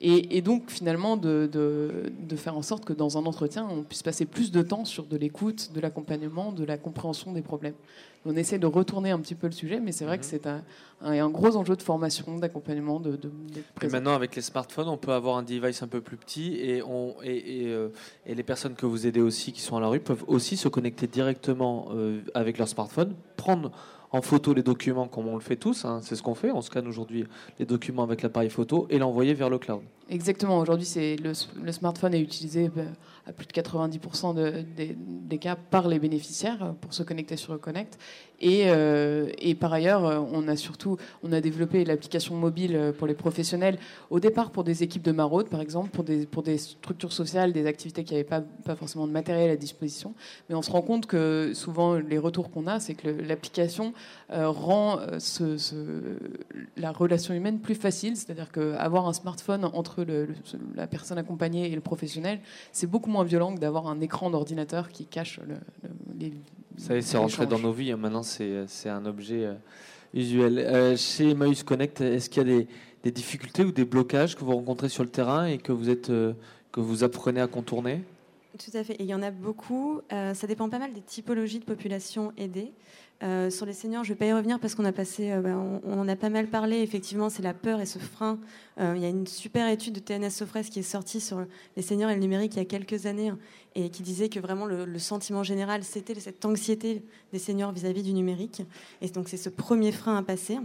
et, 0.00 0.40
donc 0.40 0.70
finalement 0.70 1.16
de, 1.16 1.48
de, 1.52 2.36
faire 2.36 2.56
en 2.56 2.62
sorte 2.62 2.84
que 2.84 2.92
dans 2.92 3.18
un 3.18 3.26
entretien, 3.26 3.68
on 3.70 3.82
puisse 3.82 4.02
passer 4.02 4.24
plus 4.24 4.50
de 4.50 4.62
temps 4.62 4.84
sur 4.84 5.04
de 5.04 5.16
l'écoute, 5.16 5.72
de 5.74 5.80
l'accompagnement, 5.80 6.52
de 6.52 6.64
la 6.64 6.78
compréhension 6.78 7.32
des 7.32 7.42
problèmes. 7.42 7.74
On 8.26 8.36
essaie 8.36 8.58
de 8.58 8.66
retourner 8.66 9.10
un 9.10 9.18
petit 9.18 9.34
peu 9.34 9.46
le 9.46 9.52
sujet, 9.52 9.80
mais 9.80 9.92
c'est 9.92 10.04
vrai 10.04 10.18
que 10.18 10.24
mhm. 10.24 10.30
c'est 10.30 10.46
un, 10.46 10.62
un, 11.00 11.30
gros 11.30 11.56
enjeu 11.56 11.74
de 11.74 11.82
formation, 11.82 12.36
d'accompagnement. 12.36 13.00
De, 13.00 13.16
de 13.16 13.30
et 13.82 13.88
maintenant, 13.88 14.14
avec 14.14 14.36
les 14.36 14.42
smartphones, 14.42 14.88
on 14.88 14.98
peut 14.98 15.12
avoir 15.12 15.36
un 15.36 15.42
device 15.42 15.82
un 15.82 15.88
peu 15.88 16.00
plus 16.00 16.18
petit 16.18 16.56
et, 16.56 16.82
on, 16.82 17.14
et, 17.22 17.62
et, 17.62 17.66
euh, 17.68 17.88
et, 18.26 18.34
les 18.34 18.42
personnes 18.42 18.74
que 18.74 18.84
vous 18.84 19.06
aidez 19.06 19.20
aussi, 19.20 19.52
qui 19.52 19.62
sont 19.62 19.76
à 19.76 19.80
la 19.80 19.88
rue, 19.88 20.00
peuvent 20.00 20.24
aussi 20.26 20.56
se 20.58 20.68
connecter 20.68 21.06
directement 21.06 21.88
euh, 21.92 22.20
avec 22.34 22.58
leur 22.58 22.68
smartphone, 22.68 23.14
prendre 23.36 23.72
en 24.12 24.22
photo 24.22 24.52
les 24.52 24.62
documents 24.62 25.06
comme 25.06 25.28
on 25.28 25.34
le 25.34 25.40
fait 25.40 25.56
tous, 25.56 25.84
hein, 25.84 26.00
c'est 26.02 26.16
ce 26.16 26.22
qu'on 26.22 26.34
fait, 26.34 26.50
on 26.50 26.62
scanne 26.62 26.86
aujourd'hui 26.88 27.26
les 27.58 27.66
documents 27.66 28.02
avec 28.02 28.22
l'appareil 28.22 28.50
photo 28.50 28.86
et 28.90 28.98
l'envoyer 28.98 29.34
vers 29.34 29.50
le 29.50 29.58
cloud. 29.58 29.82
Exactement, 30.08 30.58
aujourd'hui 30.58 30.86
c'est 30.86 31.16
le, 31.16 31.32
le, 31.62 31.72
smartphone 31.72 32.14
est 32.14 32.20
utilisé 32.20 32.68
bah, 32.68 32.82
plus 33.36 33.46
de 33.46 33.52
90% 33.52 34.34
de, 34.34 34.64
des 34.76 35.38
cas 35.38 35.56
par 35.56 35.88
les 35.88 35.98
bénéficiaires 35.98 36.74
pour 36.80 36.94
se 36.94 37.02
connecter 37.02 37.36
sur 37.36 37.52
Reconnect. 37.52 37.98
Et, 38.42 38.64
euh, 38.66 39.30
et, 39.38 39.54
par 39.54 39.72
ailleurs, 39.72 40.26
on 40.32 40.48
a 40.48 40.56
surtout 40.56 40.96
on 41.22 41.30
a 41.32 41.42
développé 41.42 41.84
l'application 41.84 42.34
mobile 42.34 42.94
pour 42.96 43.06
les 43.06 43.14
professionnels, 43.14 43.78
au 44.08 44.18
départ 44.18 44.50
pour 44.50 44.64
des 44.64 44.82
équipes 44.82 45.02
de 45.02 45.12
maraude, 45.12 45.48
par 45.48 45.60
exemple, 45.60 45.90
pour 45.90 46.04
des, 46.04 46.24
pour 46.26 46.42
des 46.42 46.56
structures 46.56 47.12
sociales, 47.12 47.52
des 47.52 47.66
activités 47.66 48.02
qui 48.02 48.14
n'avaient 48.14 48.24
pas, 48.24 48.40
pas 48.40 48.76
forcément 48.76 49.06
de 49.06 49.12
matériel 49.12 49.50
à 49.50 49.56
disposition. 49.56 50.14
Mais 50.48 50.54
on 50.54 50.62
se 50.62 50.70
rend 50.70 50.80
compte 50.82 51.06
que 51.06 51.52
souvent, 51.54 51.94
les 51.94 52.18
retours 52.18 52.50
qu'on 52.50 52.66
a, 52.66 52.80
c'est 52.80 52.94
que 52.94 53.08
l'application 53.08 53.92
euh, 54.32 54.48
rend 54.48 54.98
euh, 54.98 55.18
ce, 55.18 55.56
la 56.76 56.92
relation 56.92 57.34
humaine 57.34 57.60
plus 57.60 57.74
facile. 57.74 58.16
C'est-à-dire 58.16 58.50
qu'avoir 58.52 59.08
un 59.08 59.12
smartphone 59.12 59.64
entre 59.64 60.06
la 60.74 60.86
personne 60.86 61.18
accompagnée 61.18 61.70
et 61.70 61.74
le 61.74 61.80
professionnel, 61.80 62.40
c'est 62.72 62.86
beaucoup 62.86 63.10
moins 63.10 63.19
violent 63.24 63.54
que 63.54 63.60
d'avoir 63.60 63.86
un 63.88 64.00
écran 64.00 64.30
d'ordinateur 64.30 64.88
qui 64.88 65.06
cache 65.06 65.40
le, 65.46 65.56
les. 66.18 66.32
Ça 66.76 66.94
y 66.94 66.98
est, 66.98 67.02
c'est 67.02 67.18
rentré 67.18 67.46
dans 67.46 67.58
nos 67.58 67.72
vies. 67.72 67.92
Hein. 67.92 67.96
Maintenant, 67.96 68.22
c'est 68.22 68.88
un 68.88 69.06
objet 69.06 69.44
euh, 69.44 69.54
usuel. 70.14 70.58
Euh, 70.58 70.96
chez 70.96 71.30
Emmaüs 71.30 71.62
Connect, 71.62 72.00
est-ce 72.00 72.30
qu'il 72.30 72.42
y 72.42 72.52
a 72.52 72.58
des, 72.58 72.68
des, 73.02 73.10
difficultés 73.10 73.64
ou 73.64 73.72
des 73.72 73.84
blocages 73.84 74.36
que 74.36 74.44
vous 74.44 74.54
rencontrez 74.54 74.88
sur 74.88 75.02
le 75.02 75.10
terrain 75.10 75.46
et 75.46 75.58
que 75.58 75.72
vous, 75.72 75.90
êtes, 75.90 76.10
euh, 76.10 76.32
que 76.72 76.80
vous 76.80 77.04
apprenez 77.04 77.40
à 77.40 77.46
contourner? 77.46 78.02
Tout 78.58 78.76
à 78.76 78.84
fait. 78.84 78.94
Et 78.94 79.04
il 79.04 79.08
y 79.08 79.14
en 79.14 79.22
a 79.22 79.30
beaucoup. 79.30 80.00
Euh, 80.12 80.34
ça 80.34 80.46
dépend 80.46 80.68
pas 80.68 80.78
mal 80.78 80.92
des 80.92 81.00
typologies 81.00 81.60
de 81.60 81.64
population 81.64 82.32
aidée. 82.36 82.72
Euh, 83.22 83.50
sur 83.50 83.66
les 83.66 83.74
seniors, 83.74 84.02
je 84.02 84.10
ne 84.10 84.14
vais 84.14 84.18
pas 84.18 84.26
y 84.26 84.32
revenir 84.32 84.58
parce 84.58 84.74
qu'on 84.74 84.84
a 84.86 84.92
passé, 84.92 85.30
euh, 85.30 85.40
ben, 85.40 85.80
on, 85.84 85.98
en 85.98 86.08
a 86.08 86.16
pas 86.16 86.30
mal 86.30 86.46
parlé. 86.46 86.80
Effectivement, 86.80 87.28
c'est 87.28 87.42
la 87.42 87.52
peur 87.52 87.80
et 87.80 87.86
ce 87.86 87.98
frein. 87.98 88.38
il 88.78 88.98
y 88.98 89.04
a 89.04 89.08
une 89.08 89.26
super 89.26 89.68
étude 89.68 89.94
de 89.94 90.00
TNS 90.00 90.30
Sofres 90.30 90.62
qui 90.70 90.78
est 90.78 90.82
sortie 90.82 91.20
sur 91.20 91.44
les 91.76 91.82
seniors 91.82 92.10
et 92.10 92.14
le 92.14 92.20
numérique 92.20 92.54
il 92.54 92.58
y 92.58 92.62
a 92.62 92.64
quelques 92.64 93.04
années 93.04 93.28
hein, 93.28 93.38
et 93.74 93.90
qui 93.90 94.02
disait 94.02 94.30
que 94.30 94.40
vraiment 94.40 94.64
le, 94.64 94.98
sentiment 94.98 95.42
général, 95.42 95.84
c'était 95.84 96.18
cette 96.18 96.44
anxiété 96.44 97.02
des 97.32 97.38
seniors 97.38 97.72
vis-à-vis 97.72 98.02
du 98.02 98.14
numérique. 98.14 98.62
Et 99.02 99.08
donc 99.08 99.28
c'est 99.28 99.36
ce 99.36 99.50
premier 99.50 99.92
frein 99.92 100.16
à 100.16 100.22
passer. 100.22 100.58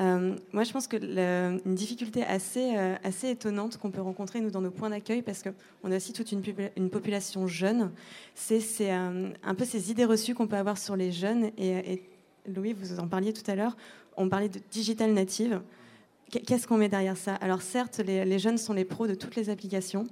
Euh, 0.00 0.34
moi, 0.52 0.64
je 0.64 0.72
pense 0.72 0.86
que 0.86 0.96
une 0.96 1.74
difficulté 1.74 2.24
assez, 2.24 2.76
euh, 2.76 2.96
assez 3.04 3.30
étonnante 3.30 3.76
qu'on 3.76 3.90
peut 3.90 4.00
rencontrer, 4.00 4.40
nous, 4.40 4.50
dans 4.50 4.62
nos 4.62 4.70
points 4.70 4.90
d'accueil, 4.90 5.22
parce 5.22 5.42
qu'on 5.42 5.92
a 5.92 5.96
aussi 5.96 6.12
toute 6.12 6.32
une, 6.32 6.90
population 6.90 7.46
jeune, 7.46 7.90
c'est 8.34 8.62
euh, 8.80 9.30
un 9.44 9.54
peu 9.54 9.64
ces 9.64 9.90
idées 9.90 10.06
reçues 10.06 10.34
qu'on 10.34 10.46
peut 10.46 10.56
avoir 10.56 10.78
sur 10.78 10.96
les 10.96 11.12
jeunes. 11.12 11.50
Et, 11.58 12.02
Louis, 12.48 12.72
vous 12.72 12.98
en 12.98 13.08
parliez 13.08 13.32
tout 13.32 13.48
à 13.50 13.54
l'heure, 13.54 13.76
on 14.16 14.28
parlait 14.28 14.48
de 14.48 14.60
digital 14.70 15.12
native. 15.12 15.60
Qu'est-ce 16.30 16.66
qu'on 16.66 16.78
met 16.78 16.88
derrière 16.88 17.16
ça? 17.16 17.34
Alors, 17.34 17.60
certes, 17.60 17.98
les, 17.98 18.38
jeunes 18.38 18.56
sont 18.56 18.72
les 18.72 18.84
pros 18.84 19.06
de 19.06 19.14
toutes 19.14 19.36
les 19.36 19.50
applications. 19.50 20.06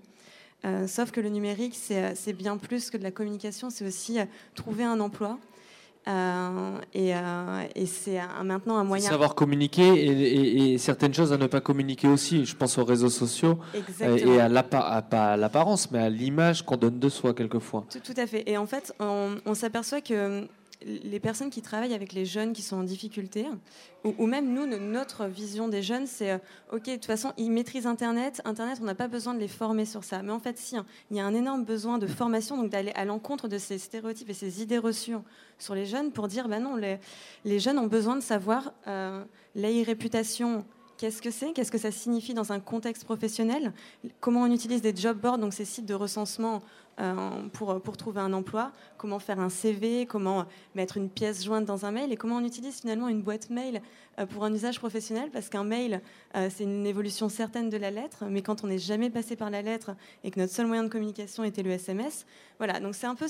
sauf 0.86 1.10
que 1.10 1.20
le 1.20 1.30
numérique, 1.30 1.74
c'est 1.74 2.32
bien 2.34 2.58
plus 2.58 2.90
que 2.90 2.98
de 2.98 3.02
la 3.02 3.12
communication, 3.12 3.70
c'est 3.70 3.86
aussi 3.86 4.18
trouver 4.54 4.84
un 4.84 5.00
emploi, 5.00 5.38
euh, 6.08 6.78
euh, 6.96 7.64
et, 7.74 7.86
c'est 7.86 8.20
maintenant 8.42 8.78
un 8.78 8.84
moyen. 8.84 9.08
Savoir 9.08 9.34
communiquer 9.34 10.72
et, 10.72 10.78
certaines 10.78 11.12
choses 11.12 11.32
à 11.32 11.36
ne 11.36 11.46
pas 11.46 11.60
communiquer 11.60 12.08
aussi. 12.08 12.46
Je 12.46 12.56
pense 12.56 12.78
aux 12.78 12.84
réseaux 12.84 13.10
sociaux 13.10 13.58
euh, 14.00 14.16
et 14.16 14.40
à 14.40 15.36
l'apparence, 15.36 15.90
mais 15.90 15.98
à 15.98 16.08
l'image 16.08 16.62
qu'on 16.64 16.76
donne 16.76 16.98
de 16.98 17.08
soi 17.08 17.34
quelquefois. 17.34 17.84
Tout, 17.90 18.14
à 18.16 18.26
fait. 18.26 18.44
Et 18.46 18.56
en 18.56 18.66
fait, 18.66 18.94
on 19.00 19.54
s'aperçoit 19.54 20.00
que 20.00 20.48
les 20.82 21.20
personnes 21.20 21.50
qui 21.50 21.60
travaillent 21.60 21.94
avec 21.94 22.12
les 22.12 22.24
jeunes 22.24 22.52
qui 22.52 22.62
sont 22.62 22.76
en 22.76 22.82
difficulté, 22.84 23.46
ou, 24.04 24.26
même 24.26 24.52
nous, 24.52 24.64
notre 24.66 25.26
vision 25.26 25.68
des 25.68 25.82
jeunes, 25.82 26.06
c'est 26.06 26.30
euh, 26.30 26.38
ok, 26.72 26.84
de 26.84 26.92
toute 26.94 27.06
façon, 27.06 27.32
ils 27.36 27.50
maîtrisent 27.50 27.86
Internet. 27.86 28.40
Internet, 28.44 28.78
on 28.80 28.84
n'a 28.84 28.94
pas 28.94 29.08
besoin 29.08 29.34
de 29.34 29.40
les 29.40 29.48
former 29.48 29.84
sur 29.84 30.04
ça. 30.04 30.22
Mais 30.22 30.30
en 30.30 30.38
fait, 30.38 30.56
si, 30.56 30.76
hein, 30.76 30.86
il 31.10 31.16
y 31.16 31.20
a 31.20 31.26
un 31.26 31.34
énorme 31.34 31.64
besoin 31.64 31.98
de 31.98 32.06
formation, 32.06 32.56
donc 32.56 32.70
d'aller 32.70 32.92
à 32.94 33.04
l'encontre 33.04 33.48
de 33.48 33.58
ces 33.58 33.76
stéréotypes 33.76 34.30
et 34.30 34.34
ces 34.34 34.62
idées 34.62 34.78
reçues 34.78 35.16
sur 35.58 35.74
les 35.74 35.84
jeunes 35.84 36.12
pour 36.12 36.28
dire, 36.28 36.48
ben 36.48 36.62
non, 36.62 36.76
les, 36.76 37.58
jeunes 37.58 37.78
ont 37.78 37.88
besoin 37.88 38.14
de 38.14 38.22
savoir 38.22 38.72
euh, 38.86 39.24
la 39.56 39.68
réputation 39.84 40.64
Qu'est-ce 40.98 41.22
que 41.22 41.30
c'est? 41.30 41.52
Qu'est-ce 41.52 41.70
que 41.70 41.78
ça 41.78 41.92
signifie 41.92 42.34
dans 42.34 42.50
un 42.50 42.58
contexte 42.58 43.04
professionnel? 43.04 43.72
Comment 44.18 44.42
on 44.42 44.52
utilise 44.52 44.82
des 44.82 44.94
job 44.94 45.16
boards, 45.16 45.38
donc 45.38 45.54
ces 45.54 45.64
sites 45.64 45.86
de 45.86 45.94
recensement 45.94 46.60
euh, 46.98 47.14
pour, 47.52 47.80
pour 47.80 47.96
trouver 47.96 48.20
un 48.20 48.32
emploi? 48.32 48.72
Comment 48.96 49.20
faire 49.20 49.38
un 49.38 49.48
CV 49.48 50.06
Comment 50.06 50.46
mettre 50.74 50.96
une 50.96 51.08
pièce 51.08 51.44
jointe 51.44 51.64
dans 51.64 51.86
un 51.86 51.92
mail? 51.92 52.12
Et 52.12 52.16
comment 52.16 52.38
on 52.38 52.44
utilise 52.44 52.80
finalement 52.80 53.06
une 53.06 53.22
boîte 53.22 53.48
mail 53.48 53.80
euh, 54.18 54.26
pour 54.26 54.44
un 54.44 54.52
usage 54.52 54.80
professionnel? 54.80 55.30
Parce 55.32 55.48
qu'un 55.48 55.62
mail, 55.62 56.00
euh, 56.34 56.48
c'est 56.52 56.64
une 56.64 56.84
évolution 56.84 57.28
certaine 57.28 57.70
de 57.70 57.76
la 57.76 57.92
lettre, 57.92 58.24
mais 58.28 58.42
quand 58.42 58.64
on 58.64 58.66
n'est 58.66 58.80
jamais 58.80 59.08
passé 59.08 59.36
par 59.36 59.50
la 59.50 59.62
lettre 59.62 59.94
et 60.24 60.32
que 60.32 60.40
notre 60.40 60.52
seul 60.52 60.66
moyen 60.66 60.82
de 60.82 60.88
communication 60.88 61.44
était 61.44 61.62
le 61.62 61.70
SMS, 61.70 62.26
voilà. 62.58 62.80
Donc 62.80 62.96
c'est 62.96 63.06
un 63.06 63.14
peu 63.14 63.26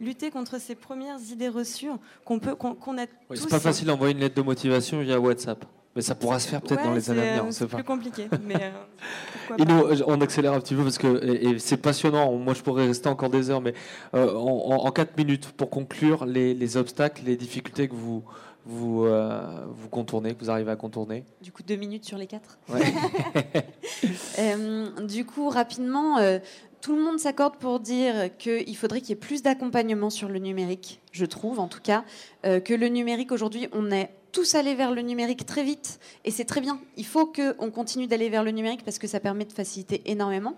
lutter 0.00 0.32
contre 0.32 0.60
ces 0.60 0.74
premières 0.74 1.20
idées 1.30 1.48
reçues 1.48 1.90
qu'on 2.24 2.40
peut 2.40 2.56
qu'on 2.56 2.98
a. 2.98 3.06
c'est 3.32 3.48
pas 3.48 3.60
facile 3.60 3.86
d'envoyer 3.86 4.12
une 4.12 4.20
lettre 4.20 4.34
de 4.34 4.42
motivation 4.42 5.00
via 5.02 5.20
WhatsApp. 5.20 5.64
Mais 5.94 6.00
ça 6.00 6.14
pourra 6.14 6.38
se 6.38 6.48
faire 6.48 6.62
peut-être 6.62 6.82
dans 6.82 6.94
les 6.94 7.10
années 7.10 7.28
à 7.28 7.40
venir. 7.40 7.52
C'est 7.52 7.66
plus 7.66 7.84
compliqué. 7.84 8.28
Mais 8.44 8.56
euh, 8.56 9.56
et 9.58 9.64
nous, 9.64 10.02
on 10.06 10.20
accélère 10.22 10.54
un 10.54 10.60
petit 10.60 10.74
peu 10.74 10.82
parce 10.82 10.96
que 10.96 11.58
c'est 11.58 11.76
passionnant. 11.76 12.32
Moi, 12.32 12.54
je 12.54 12.62
pourrais 12.62 12.86
rester 12.86 13.08
encore 13.08 13.28
des 13.28 13.50
heures, 13.50 13.60
mais 13.60 13.74
euh, 14.14 14.34
en, 14.34 14.90
4 14.90 15.16
minutes 15.18 15.52
pour 15.52 15.68
conclure 15.68 16.24
les, 16.24 16.76
obstacles, 16.76 17.22
les 17.26 17.36
difficultés 17.36 17.88
que 17.88 17.94
vous 17.94 18.24
vous, 18.64 19.06
euh, 19.06 19.66
vous 19.72 19.88
contournez, 19.88 20.34
que 20.34 20.38
vous 20.38 20.50
arrivez 20.50 20.70
à 20.70 20.76
contourner. 20.76 21.24
Du 21.42 21.50
coup, 21.50 21.64
deux 21.64 21.74
minutes 21.74 22.04
sur 22.04 22.16
les 22.16 22.28
quatre. 22.28 22.60
du 25.02 25.26
coup, 25.26 25.48
rapidement, 25.48 26.18
tout 26.80 26.94
le 26.94 27.02
monde 27.02 27.18
s'accorde 27.18 27.56
pour 27.56 27.80
dire 27.80 28.30
qu'il 28.38 28.76
faudrait 28.76 29.00
qu'il 29.00 29.10
y 29.10 29.12
ait 29.14 29.16
plus 29.16 29.42
d'accompagnement 29.42 30.10
sur 30.10 30.28
le 30.28 30.38
numérique, 30.38 31.00
je 31.10 31.26
trouve 31.26 31.58
en 31.58 31.66
tout 31.66 31.80
cas, 31.82 32.04
que 32.44 32.72
le 32.72 32.86
numérique 32.86 33.32
aujourd'hui, 33.32 33.66
on 33.72 33.90
est 33.90 34.10
tous 34.32 34.54
aller 34.54 34.74
vers 34.74 34.90
le 34.92 35.02
numérique 35.02 35.46
très 35.46 35.62
vite, 35.62 36.00
et 36.24 36.30
c'est 36.30 36.44
très 36.44 36.60
bien. 36.60 36.80
Il 36.96 37.06
faut 37.06 37.26
qu'on 37.26 37.70
continue 37.70 38.06
d'aller 38.06 38.30
vers 38.30 38.42
le 38.42 38.50
numérique 38.50 38.84
parce 38.84 38.98
que 38.98 39.06
ça 39.06 39.20
permet 39.20 39.44
de 39.44 39.52
faciliter 39.52 40.02
énormément. 40.06 40.56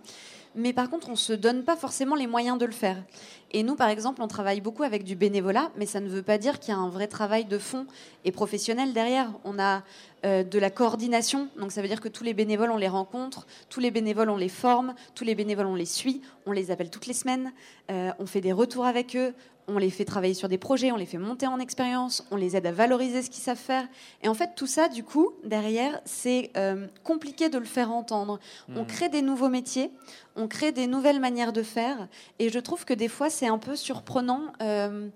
Mais 0.56 0.72
par 0.72 0.88
contre, 0.88 1.08
on 1.08 1.12
ne 1.12 1.16
se 1.16 1.32
donne 1.32 1.64
pas 1.64 1.74
forcément 1.74 2.14
les 2.14 2.28
moyens 2.28 2.58
de 2.58 2.64
le 2.64 2.72
faire. 2.72 3.02
Et 3.50 3.64
nous, 3.64 3.74
par 3.74 3.88
exemple, 3.88 4.22
on 4.22 4.28
travaille 4.28 4.60
beaucoup 4.60 4.84
avec 4.84 5.02
du 5.02 5.16
bénévolat, 5.16 5.70
mais 5.76 5.86
ça 5.86 6.00
ne 6.00 6.08
veut 6.08 6.22
pas 6.22 6.38
dire 6.38 6.60
qu'il 6.60 6.72
y 6.72 6.76
a 6.76 6.78
un 6.78 6.88
vrai 6.88 7.08
travail 7.08 7.44
de 7.44 7.58
fond 7.58 7.86
et 8.24 8.30
professionnel 8.30 8.92
derrière. 8.92 9.32
On 9.44 9.58
a 9.58 9.82
euh, 10.24 10.44
de 10.44 10.58
la 10.60 10.70
coordination, 10.70 11.48
donc 11.58 11.72
ça 11.72 11.82
veut 11.82 11.88
dire 11.88 12.00
que 12.00 12.08
tous 12.08 12.22
les 12.22 12.34
bénévoles, 12.34 12.70
on 12.70 12.76
les 12.76 12.88
rencontre, 12.88 13.46
tous 13.68 13.80
les 13.80 13.90
bénévoles, 13.90 14.30
on 14.30 14.36
les 14.36 14.48
forme, 14.48 14.94
tous 15.16 15.24
les 15.24 15.34
bénévoles, 15.34 15.66
on 15.66 15.74
les 15.74 15.86
suit, 15.86 16.22
on 16.46 16.52
les 16.52 16.70
appelle 16.70 16.90
toutes 16.90 17.06
les 17.06 17.14
semaines, 17.14 17.52
euh, 17.90 18.12
on 18.20 18.26
fait 18.26 18.40
des 18.40 18.52
retours 18.52 18.86
avec 18.86 19.16
eux, 19.16 19.34
on 19.68 19.78
les 19.78 19.90
fait 19.90 20.04
travailler 20.04 20.34
sur 20.34 20.48
des 20.48 20.58
projets, 20.58 20.92
on 20.92 20.96
les 20.96 21.06
fait 21.06 21.18
monter 21.18 21.46
en 21.46 21.58
expérience, 21.58 22.26
on 22.30 22.36
les 22.36 22.56
aide 22.56 22.66
à 22.66 22.72
valoriser 22.72 23.22
ce 23.22 23.30
qu'ils 23.30 23.42
savent 23.42 23.56
faire. 23.56 23.86
Et 24.22 24.28
en 24.28 24.34
fait, 24.34 24.50
tout 24.56 24.66
ça, 24.66 24.88
du 24.88 25.04
coup, 25.04 25.32
derrière, 25.44 26.00
c'est 26.04 26.50
euh, 26.56 26.86
compliqué 27.02 27.48
de 27.48 27.58
le 27.58 27.64
faire 27.64 27.90
entendre. 27.90 28.38
On 28.68 28.82
hmm. 28.82 28.86
crée 28.86 29.08
des 29.08 29.22
nouveaux 29.22 29.48
métiers, 29.48 29.90
on 30.36 30.48
crée 30.48 30.72
des 30.72 30.86
nouvelles 30.86 31.20
manières 31.20 31.52
de 31.52 31.62
faire. 31.62 32.08
Et 32.38 32.50
je 32.50 32.58
trouve 32.58 32.84
que 32.84 32.94
des 32.94 33.08
fois, 33.08 33.30
c'est 33.30 33.46
un 33.46 33.58
peu 33.58 33.76
surprenant 33.76 34.42
euh, 34.62 35.08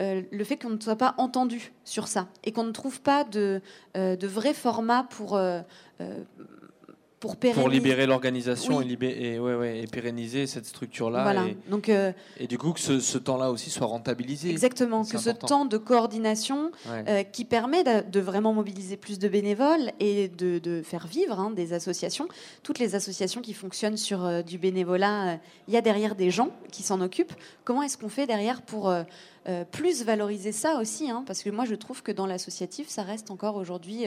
euh, 0.00 0.22
le 0.30 0.44
fait 0.44 0.56
qu'on 0.56 0.70
ne 0.70 0.80
soit 0.80 0.96
pas 0.96 1.14
entendu 1.18 1.72
sur 1.84 2.08
ça 2.08 2.28
et 2.44 2.52
qu'on 2.52 2.64
ne 2.64 2.72
trouve 2.72 3.00
pas 3.00 3.24
de, 3.24 3.60
de 3.94 4.26
vrai 4.26 4.54
format 4.54 5.04
pour 5.04 5.38
pour, 7.34 7.68
libérer 7.68 8.06
l'organisation 8.06 8.80
et, 8.80 8.96
et, 9.00 9.38
ouais, 9.38 9.80
et, 9.80 9.86
pérenniser 9.86 10.46
cette 10.46 10.66
structure-là. 10.66 11.46
Et, 11.46 11.56
Donc, 11.68 11.88
euh, 11.88 12.12
et 12.38 12.46
du 12.46 12.58
coup, 12.58 12.72
que 12.72 12.80
ce, 12.80 13.18
temps-là 13.18 13.50
aussi 13.50 13.70
soit 13.70 13.86
rentabilisé. 13.86 14.50
Exactement, 14.50 15.04
que 15.04 15.18
ce 15.18 15.30
temps 15.30 15.64
de 15.64 15.76
coordination 15.76 16.70
euh, 16.88 17.22
qui 17.24 17.44
permet 17.44 17.82
de, 17.84 18.20
vraiment 18.20 18.52
mobiliser 18.52 18.96
plus 18.96 19.18
de 19.18 19.28
bénévoles 19.28 19.92
et 20.00 20.28
de, 20.28 20.82
faire 20.84 21.06
vivre 21.06 21.40
hein, 21.40 21.50
des 21.50 21.72
associations. 21.72 22.28
Toutes 22.62 22.78
les 22.78 22.94
associations 22.94 23.40
qui 23.40 23.54
fonctionnent 23.54 23.96
sur 23.96 24.24
euh, 24.24 24.42
du 24.42 24.58
bénévolat, 24.58 25.38
il 25.68 25.74
y 25.74 25.76
a 25.76 25.80
derrière 25.80 26.14
des 26.14 26.30
gens 26.30 26.50
qui 26.70 26.82
s'en 26.82 27.00
occupent. 27.00 27.34
Comment 27.64 27.82
est-ce 27.82 27.98
qu'on 27.98 28.08
fait 28.08 28.26
derrière 28.26 28.62
pour 28.62 28.92
plus 29.70 30.04
valoriser 30.04 30.52
ça 30.52 30.78
aussi 30.80 31.10
hein? 31.10 31.24
Parce 31.26 31.42
que 31.42 31.50
moi, 31.50 31.64
je 31.64 31.74
trouve 31.74 32.02
que 32.02 32.12
dans 32.12 32.26
l'associatif, 32.26 32.88
ça 32.88 33.02
reste 33.02 33.30
encore 33.30 33.56
aujourd'hui 33.56 34.04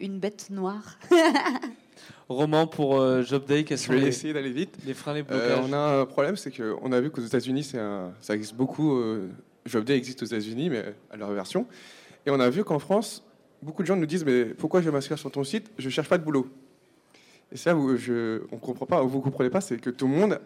une 0.00 0.18
bête 0.18 0.48
noire. 0.50 0.98
Roman 2.28 2.66
pour 2.66 3.00
euh, 3.00 3.22
Job 3.22 3.44
Day, 3.46 3.64
qu'est-ce 3.64 3.88
que 3.88 3.94
Je 3.94 3.98
vais 3.98 4.08
essayer 4.08 4.32
d'aller 4.32 4.50
vite. 4.50 4.76
Les 4.84 4.94
freins, 4.94 5.14
les 5.14 5.22
blocages? 5.22 5.58
Euh, 5.58 5.62
on 5.68 5.72
a 5.72 6.00
un 6.00 6.06
problème, 6.06 6.36
c'est 6.36 6.50
qu'on 6.50 6.92
a 6.92 7.00
vu 7.00 7.10
qu'aux 7.10 7.22
États-Unis, 7.22 7.64
ça 7.64 8.34
existe 8.34 8.54
beaucoup. 8.54 8.96
Euh, 8.96 9.28
Job 9.64 9.84
Day 9.84 9.96
existe 9.96 10.22
aux 10.22 10.26
États-Unis, 10.26 10.70
mais 10.70 10.94
à 11.10 11.16
leur 11.16 11.30
version. 11.30 11.66
Et 12.24 12.30
on 12.30 12.40
a 12.40 12.50
vu 12.50 12.64
qu'en 12.64 12.78
France, 12.78 13.24
beaucoup 13.62 13.82
de 13.82 13.86
gens 13.86 13.96
nous 13.96 14.06
disent 14.06 14.24
Mais 14.24 14.44
pourquoi 14.46 14.80
je 14.80 14.86
vais 14.86 14.92
m'inscrire 14.92 15.18
sur 15.18 15.30
ton 15.30 15.44
site? 15.44 15.70
Je 15.78 15.88
cherche 15.88 16.08
pas 16.08 16.18
de 16.18 16.24
boulot. 16.24 16.48
Et 17.52 17.56
ça, 17.56 17.76
je, 17.96 18.42
on 18.50 18.56
comprend 18.56 18.86
pas, 18.86 19.02
vous 19.02 19.20
comprenez 19.20 19.50
pas, 19.50 19.60
c'est 19.60 19.80
que 19.80 19.90
tout 19.90 20.08
le 20.08 20.14
monde 20.14 20.40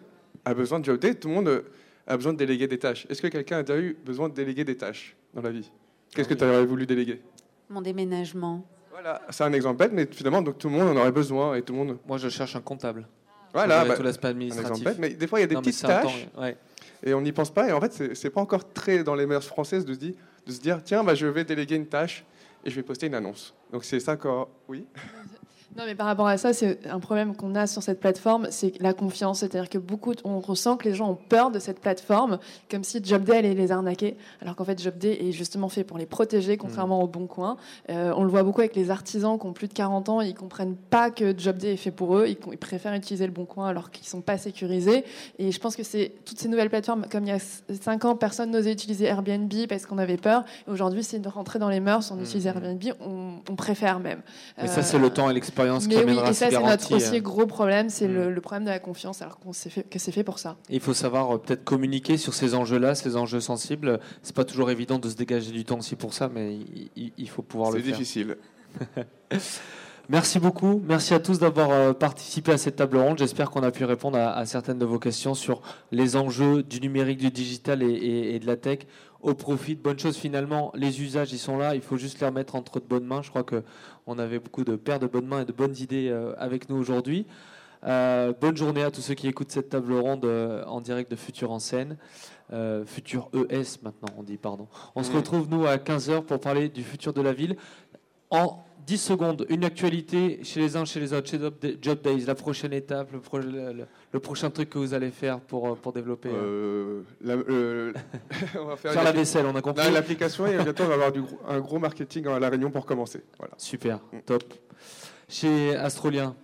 a 0.45 0.53
besoin 0.53 0.79
de 0.79 0.85
Job 0.85 0.99
Day, 0.99 1.15
tout 1.15 1.29
le 1.29 1.33
monde 1.33 1.63
a 2.05 2.15
besoin 2.15 2.33
de 2.33 2.37
déléguer 2.37 2.67
des 2.67 2.77
tâches. 2.77 3.07
Est-ce 3.09 3.21
que 3.21 3.27
quelqu'un 3.27 3.57
a 3.57 3.63
déjà 3.63 3.79
eu 3.79 3.97
besoin 4.05 4.29
de 4.29 4.35
déléguer 4.35 4.63
des 4.63 4.77
tâches 4.77 5.15
dans 5.33 5.41
la 5.41 5.49
vie? 5.49 5.71
Qu'est-ce 6.13 6.29
que 6.29 6.33
tu 6.33 6.43
aurais 6.43 6.65
voulu 6.65 6.85
déléguer? 6.85 7.21
Mon 7.69 7.81
déménagement. 7.81 8.65
Voilà, 8.91 9.21
c'est 9.29 9.43
un 9.43 9.53
exemple 9.53 9.77
bête, 9.77 9.91
mais 9.93 10.07
finalement, 10.11 10.41
donc, 10.41 10.57
tout 10.57 10.69
le 10.69 10.75
monde 10.75 10.89
en 10.89 10.99
aurait 10.99 11.11
besoin 11.11 11.55
et 11.55 11.61
tout 11.61 11.73
le 11.73 11.79
monde. 11.79 11.97
Moi, 12.07 12.17
je 12.17 12.29
cherche 12.29 12.55
un 12.55 12.61
comptable. 12.61 13.07
Voilà, 13.53 13.85
bah, 13.85 13.95
tout 13.95 14.03
l'aspect 14.03 14.29
administratif. 14.29 14.87
mais 14.97 15.09
des 15.09 15.27
fois, 15.27 15.39
il 15.39 15.41
y 15.41 15.45
a 15.45 15.47
des 15.47 15.55
petites 15.55 15.81
tâches 15.81 16.27
et 17.03 17.13
on 17.13 17.21
n'y 17.21 17.31
pense 17.31 17.49
pas. 17.49 17.67
Et 17.67 17.71
en 17.71 17.81
fait, 17.81 18.15
c'est 18.15 18.29
pas 18.29 18.41
encore 18.41 18.71
très 18.71 19.03
dans 19.03 19.15
les 19.15 19.25
mœurs 19.25 19.45
françaises 19.45 19.85
de 19.85 19.93
se 19.93 19.99
dire, 19.99 20.13
de 20.45 20.51
se 20.51 20.59
dire 20.59 20.81
tiens, 20.83 21.03
bah, 21.03 21.15
je 21.15 21.25
vais 21.27 21.43
déléguer 21.43 21.75
une 21.75 21.87
tâche 21.87 22.23
et 22.63 22.69
je 22.69 22.75
vais 22.75 22.83
poster 22.83 23.07
une 23.07 23.15
annonce. 23.15 23.53
Donc 23.71 23.83
c'est 23.83 23.99
ça 23.99 24.13
encore. 24.13 24.49
Oui? 24.67 24.85
Non, 25.77 25.85
mais 25.85 25.95
par 25.95 26.05
rapport 26.05 26.27
à 26.27 26.37
ça, 26.37 26.51
c'est 26.51 26.85
un 26.85 26.99
problème 26.99 27.33
qu'on 27.33 27.55
a 27.55 27.65
sur 27.65 27.81
cette 27.81 28.01
plateforme, 28.01 28.47
c'est 28.49 28.73
la 28.81 28.93
confiance. 28.93 29.39
C'est-à-dire 29.39 29.69
que 29.69 29.77
beaucoup, 29.77 30.13
on 30.25 30.41
ressent 30.41 30.75
que 30.75 30.89
les 30.89 30.93
gens 30.93 31.11
ont 31.11 31.17
peur 31.29 31.49
de 31.49 31.59
cette 31.59 31.79
plateforme, 31.79 32.39
comme 32.69 32.83
si 32.83 33.01
Jobday 33.01 33.37
allait 33.37 33.53
les 33.53 33.71
arnaquer, 33.71 34.17
alors 34.41 34.57
qu'en 34.57 34.65
fait, 34.65 34.81
Jobday 34.81 35.29
est 35.29 35.31
justement 35.31 35.69
fait 35.69 35.85
pour 35.85 35.97
les 35.97 36.05
protéger, 36.05 36.57
contrairement 36.57 36.99
mm. 36.99 37.03
au 37.03 37.07
Bon 37.07 37.27
Coin. 37.27 37.55
Euh, 37.89 38.13
on 38.17 38.23
le 38.25 38.29
voit 38.29 38.43
beaucoup 38.43 38.59
avec 38.59 38.75
les 38.75 38.91
artisans 38.91 39.39
qui 39.39 39.45
ont 39.45 39.53
plus 39.53 39.69
de 39.69 39.73
40 39.73 40.09
ans, 40.09 40.19
ils 40.19 40.35
comprennent 40.35 40.75
pas 40.75 41.09
que 41.09 41.37
Jobday 41.37 41.73
est 41.73 41.77
fait 41.77 41.91
pour 41.91 42.17
eux, 42.17 42.27
ils, 42.27 42.57
préfèrent 42.57 42.93
utiliser 42.93 43.25
le 43.25 43.31
Bon 43.31 43.45
Coin 43.45 43.67
alors 43.67 43.91
qu'ils 43.91 44.07
sont 44.07 44.21
pas 44.21 44.37
sécurisés. 44.37 45.05
Et 45.39 45.53
je 45.53 45.59
pense 45.59 45.77
que 45.77 45.83
c'est 45.83 46.11
toutes 46.25 46.39
ces 46.39 46.49
nouvelles 46.49 46.69
plateformes, 46.69 47.05
comme 47.09 47.23
il 47.23 47.29
y 47.29 47.31
a 47.31 47.39
5 47.39 48.03
ans, 48.03 48.15
personne 48.17 48.51
n'osait 48.51 48.73
utiliser 48.73 49.05
Airbnb 49.05 49.53
parce 49.69 49.85
qu'on 49.85 49.99
avait 49.99 50.17
peur. 50.17 50.43
Aujourd'hui, 50.67 51.03
c'est 51.03 51.19
de 51.19 51.29
rentrer 51.29 51.59
dans 51.59 51.69
les 51.69 51.79
mœurs, 51.79 52.11
on 52.11 52.17
mm. 52.17 52.23
utilise 52.23 52.45
Airbnb, 52.45 52.83
on, 52.99 53.55
préfère 53.55 53.99
même. 53.99 54.21
Mais 54.59 54.67
ça, 54.67 54.81
c'est 54.81 54.97
le 54.97 55.09
temps 55.09 55.29
et 55.29 55.33
l'expérience 55.33 55.60
l'expérience 55.63 55.83
qui 55.83 55.89
Mais 55.89 55.95
oui, 55.97 56.01
amènera 56.03 56.29
et 56.29 56.33
ça, 56.33 56.49
c'est 56.49 56.59
notre 56.61 56.95
aussi 56.95 57.17
euh. 57.17 57.21
gros 57.21 57.45
problème, 57.45 57.89
c'est 57.89 58.07
Mm. 58.07 58.13
le, 58.13 58.31
le 58.31 58.41
problème 58.41 58.65
de 58.65 58.69
la 58.69 58.79
confiance, 58.79 59.21
alors 59.21 59.39
qu'on 59.39 59.53
s'est 59.53 59.69
fait, 59.69 59.83
que 59.83 59.99
c'est 59.99 60.11
fait 60.11 60.23
pour 60.23 60.39
ça. 60.39 60.57
Il 60.69 60.79
faut 60.79 60.93
savoir 60.93 61.35
euh, 61.35 61.37
peut-être 61.37 61.63
communiquer 61.63 62.17
sur 62.17 62.33
ces 62.33 62.55
enjeux-là, 62.55 62.95
ces 62.95 63.15
enjeux 63.15 63.39
sensibles. 63.39 63.99
C'est 64.23 64.35
pas 64.35 64.45
toujours 64.45 64.69
évident 64.71 64.99
de 64.99 65.09
se 65.09 65.15
dégager 65.15 65.51
du 65.51 65.63
temps 65.65 65.79
aussi 65.79 65.95
pour 65.95 66.13
ça, 66.13 66.29
mais 66.33 66.55
il, 66.95 67.11
il- 67.17 67.29
faut 67.29 67.41
pouvoir 67.41 67.71
le 67.71 67.77
C'est 67.79 67.83
faire. 67.85 67.97
difficile. 67.97 68.37
Merci 70.09 70.39
beaucoup. 70.39 70.81
Merci 70.85 71.13
à 71.13 71.19
tous 71.19 71.39
d'avoir 71.39 71.71
euh, 71.71 71.93
participé 71.93 72.51
à 72.51 72.57
cette 72.57 72.75
table 72.75 72.97
ronde. 72.97 73.17
J'espère 73.19 73.49
qu'on 73.49 73.63
a 73.63 73.71
pu 73.71 73.85
répondre 73.85 74.17
à, 74.17 74.33
à 74.33 74.45
certaines 74.45 74.77
de 74.79 74.85
vos 74.85 74.99
questions 74.99 75.33
sur 75.35 75.61
les 75.91 76.17
enjeux 76.17 76.63
du 76.63 76.81
numérique, 76.81 77.19
du 77.19 77.29
digital 77.31 77.81
et, 77.81 77.85
et- 77.87 78.35
et 78.35 78.39
de 78.39 78.45
la 78.47 78.57
tech 78.57 78.79
au 79.21 79.33
profit 79.33 79.75
de 79.75 79.81
bonnes 79.81 79.99
choses. 79.99 80.17
Finalement, 80.17 80.71
les 80.75 81.01
usages, 81.01 81.31
ils 81.33 81.37
sont 81.39 81.57
là. 81.57 81.75
Il 81.75 81.81
faut 81.81 81.97
juste 81.97 82.19
les 82.19 82.25
remettre 82.27 82.55
entre 82.55 82.79
de 82.79 82.85
bonnes 82.85 83.05
mains. 83.05 83.21
Je 83.21 83.29
crois 83.29 83.43
que 83.43 83.63
on 84.07 84.17
avait 84.19 84.39
beaucoup 84.39 84.63
de 84.63 84.75
paires 84.75 84.99
de 84.99 85.07
bonnes 85.07 85.27
mains 85.27 85.41
et 85.41 85.45
de 85.45 85.51
bonnes 85.51 85.75
idées 85.77 86.09
euh, 86.09 86.33
avec 86.37 86.69
nous 86.69 86.75
aujourd'hui. 86.77 87.25
Euh, 87.83 88.31
bonne 88.39 88.55
journée 88.57 88.83
à 88.83 88.91
tous 88.91 89.01
ceux 89.01 89.15
qui 89.15 89.27
écoutent 89.27 89.51
cette 89.51 89.69
table 89.69 89.93
ronde 89.93 90.25
euh, 90.25 90.63
en 90.65 90.81
direct 90.81 91.09
de 91.09 91.15
Futur 91.15 91.51
en 91.51 91.59
scène. 91.59 91.97
Euh, 92.53 92.85
Futur 92.85 93.29
ES 93.49 93.79
maintenant, 93.83 94.13
on 94.17 94.23
dit, 94.23 94.37
pardon. 94.37 94.67
On 94.95 95.03
se 95.03 95.11
Mm. 95.11 95.15
retrouve, 95.15 95.47
nous, 95.49 95.65
à 95.65 95.77
15h 95.77 96.21
pour 96.23 96.39
parler 96.39 96.69
du 96.69 96.83
futur 96.83 97.13
de 97.13 97.21
la 97.21 97.33
ville. 97.33 97.55
En 98.29 98.63
10 98.87 98.97
secondes, 98.97 99.45
une 99.49 99.63
actualité 99.63 100.39
chez 100.43 100.59
les 100.59 100.75
uns, 100.75 100.85
chez 100.85 100.99
les 100.99 101.13
autres, 101.13 101.29
chez 101.29 101.39
Job 101.39 101.53
Day- 101.61 101.77
Job 101.81 102.01
Days, 102.01 102.21
la 102.25 102.35
prochaine 102.35 102.73
étape, 102.73 103.11
le, 103.13 103.19
pro- 103.19 103.39
le- 103.39 103.73
le- 103.73 103.85
le 104.11 104.19
prochain 104.19 104.49
truc 104.49 104.69
que 104.69 104.77
vous 104.79 104.93
allez 104.93 105.11
faire 105.11 105.39
pour, 105.39 105.67
euh, 105.69 105.75
pour 105.75 105.93
développer. 105.93 106.29
euh, 106.29 107.01
Euh, 107.01 107.03
la- 107.21 107.33
euh, 107.35 107.93
on 108.59 108.65
va 108.65 108.75
faire 108.75 109.03
la 109.03 109.11
vaisselle, 109.11 109.45
on 109.45 109.55
a 109.55 109.61
compris. 109.61 109.85
Non, 109.85 109.91
l'application 109.93 110.47
et 110.47 110.57
bientôt 110.57 110.83
on 110.83 110.87
va 110.87 110.93
avoir 110.95 111.11
du 111.11 111.21
gros- 111.21 111.39
un 111.47 111.59
gros 111.59 111.79
marketing 111.79 112.27
à 112.27 112.39
la 112.39 112.49
Réunion 112.49 112.71
pour 112.71 112.85
commencer. 112.85 113.21
Voilà. 113.37 113.53
Super, 113.57 113.99
Mm. 114.11 114.19
top. 114.25 114.43
Chez 115.29 115.75
Astrolien, 115.75 116.35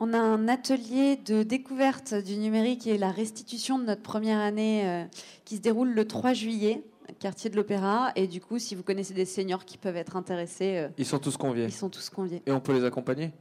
On 0.00 0.12
a 0.12 0.18
un 0.18 0.48
atelier 0.48 1.16
de 1.24 1.44
découverte 1.44 2.14
du 2.14 2.36
numérique 2.36 2.86
et 2.88 2.98
la 2.98 3.12
restitution 3.12 3.78
de 3.78 3.84
notre 3.84 4.02
première 4.02 4.40
année 4.40 4.82
euh, 4.84 5.04
qui 5.44 5.56
se 5.56 5.60
déroule 5.60 5.90
le 5.94 6.04
3 6.04 6.32
juillet, 6.32 6.82
quartier 7.18 7.50
de 7.50 7.56
l'Opéra. 7.56 8.12
Et 8.16 8.26
du 8.26 8.40
coup, 8.40 8.58
si 8.58 8.74
vous 8.74 8.82
connaissez 8.82 9.14
des 9.14 9.24
seniors 9.24 9.64
qui 9.64 9.78
peuvent 9.78 9.96
être 9.96 10.16
intéressés, 10.16 10.76
euh, 10.78 10.88
ils 10.98 11.06
sont 11.06 11.18
tous 11.18 11.36
conviés. 11.36 11.64
ils 11.64 11.72
sont 11.72 11.90
tous 11.90 12.10
conviés. 12.10 12.42
Et 12.46 12.52
on 12.52 12.60
peut 12.60 12.72
les 12.72 12.84
accompagner? 12.84 13.32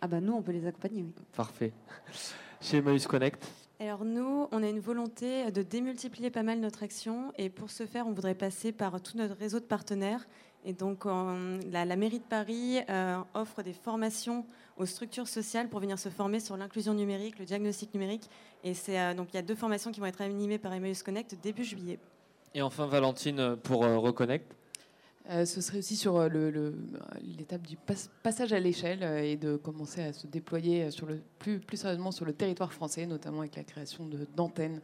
Ah 0.00 0.08
bah 0.08 0.20
nous, 0.20 0.32
on 0.32 0.42
peut 0.42 0.52
les 0.52 0.66
accompagner, 0.66 1.02
oui. 1.02 1.12
Parfait. 1.36 1.72
Chez 2.60 2.76
Emmaüs 2.78 3.06
Connect, 3.06 3.44
Alors 3.80 4.04
nous, 4.04 4.46
on 4.52 4.62
a 4.62 4.68
une 4.68 4.78
volonté 4.80 5.50
de 5.50 5.62
démultiplier 5.62 6.30
pas 6.30 6.42
mal 6.44 6.60
notre 6.60 6.82
action 6.84 7.32
et 7.38 7.48
pour 7.50 7.70
ce 7.70 7.86
faire, 7.86 8.06
on 8.06 8.12
voudrait 8.12 8.34
passer 8.36 8.70
par 8.72 9.00
tout 9.00 9.16
notre 9.16 9.36
réseau 9.36 9.58
de 9.58 9.64
partenaires. 9.64 10.26
Et 10.64 10.72
donc 10.72 11.06
on- 11.06 11.58
la, 11.72 11.84
la 11.84 11.96
mairie 11.96 12.20
de 12.20 12.24
Paris 12.24 12.78
euh, 12.88 13.18
offre 13.34 13.62
des 13.64 13.72
formations 13.72 14.46
aux 14.76 14.86
structures 14.86 15.26
sociales 15.26 15.68
pour 15.68 15.80
venir 15.80 15.98
se 15.98 16.08
former 16.08 16.38
sur 16.38 16.56
l'inclusion 16.56 16.94
numérique, 16.94 17.40
le 17.40 17.44
diagnostic 17.44 17.92
numérique. 17.94 18.30
Et 18.62 18.74
c'est 18.74 19.00
euh, 19.00 19.12
donc 19.14 19.28
il 19.32 19.36
y 19.36 19.38
a 19.40 19.42
deux 19.42 19.56
formations 19.56 19.90
qui 19.90 19.98
vont 19.98 20.06
être 20.06 20.20
animées 20.20 20.58
par 20.58 20.72
Emmaüs 20.72 21.02
Connect 21.02 21.34
début 21.42 21.64
juillet. 21.64 21.98
Et 22.54 22.62
enfin 22.62 22.86
Valentine 22.86 23.56
pour 23.62 23.84
euh, 23.84 23.98
Reconnect. 23.98 24.46
Euh, 25.30 25.44
ce 25.44 25.60
serait 25.60 25.78
aussi 25.78 25.94
sur 25.94 26.16
euh, 26.16 26.28
l'étape 27.38 27.62
du 27.66 27.76
pas- 27.76 27.94
passage 28.22 28.52
à 28.52 28.58
l'échelle 28.58 29.02
euh, 29.02 29.22
et 29.22 29.36
de 29.36 29.56
commencer 29.56 30.02
à 30.02 30.12
se 30.12 30.26
déployer 30.26 30.88
plus, 31.38 31.60
plus 31.60 31.76
sérieusement 31.76 32.10
sur 32.10 32.24
le 32.24 32.32
territoire 32.32 32.72
français, 32.72 33.06
notamment 33.06 33.40
avec 33.40 33.54
la 33.56 33.62
création 33.62 34.08
d'antennes 34.34 34.80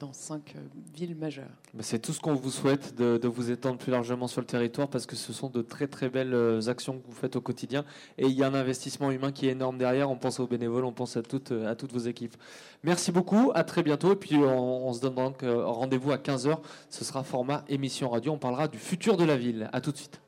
dans 0.00 0.12
cinq 0.12 0.54
euh, 0.56 0.60
villes 0.94 1.14
majeures. 1.16 1.44
Ben, 1.74 1.82
C'est 1.82 2.00
tout 2.00 2.12
ce 2.12 2.20
qu'on 2.20 2.34
vous 2.34 2.50
souhaite 2.50 2.96
de, 2.96 3.16
de 3.16 3.28
vous 3.28 3.50
étendre 3.50 3.78
plus 3.78 3.92
largement 3.92 4.26
sur 4.26 4.40
le 4.40 4.46
territoire 4.46 4.88
parce 4.88 5.06
que 5.06 5.14
ce 5.14 5.32
sont 5.32 5.48
de 5.50 5.62
très 5.62 5.86
très 5.86 6.08
belles 6.08 6.34
euh, 6.34 6.68
actions 6.68 6.98
que 6.98 7.06
vous 7.06 7.12
faites 7.14 7.36
au 7.36 7.40
quotidien 7.40 7.84
et 8.18 8.26
il 8.26 8.32
y 8.32 8.42
a 8.42 8.48
un 8.48 8.54
investissement 8.54 9.10
humain 9.10 9.30
qui 9.30 9.46
est 9.46 9.52
énorme 9.52 9.78
derrière. 9.78 10.10
On 10.10 10.16
pense 10.16 10.40
aux 10.40 10.46
bénévoles, 10.46 10.84
on 10.84 10.92
pense 10.92 11.16
à 11.16 11.22
toutes, 11.22 11.52
euh, 11.52 11.70
à 11.70 11.74
toutes 11.76 11.92
vos 11.92 11.98
équipes. 12.00 12.34
Merci 12.82 13.12
beaucoup, 13.12 13.52
à 13.54 13.62
très 13.64 13.82
bientôt 13.82 14.12
et 14.12 14.16
puis 14.16 14.36
on, 14.36 14.88
on 14.88 14.92
se 14.92 15.00
donne 15.00 15.14
donc 15.14 15.42
euh, 15.44 15.64
rendez-vous 15.64 16.10
à 16.10 16.16
15h. 16.16 16.56
Ce 16.90 17.04
sera 17.04 17.22
format 17.22 17.64
émission 17.68 18.10
radio. 18.10 18.32
On 18.32 18.38
parlera 18.38 18.66
du 18.68 18.78
futur 18.78 19.16
de 19.16 19.24
la 19.24 19.36
ville. 19.36 19.68
À 19.72 19.80
tout 19.80 19.92
de 19.92 19.96
suite. 19.96 20.20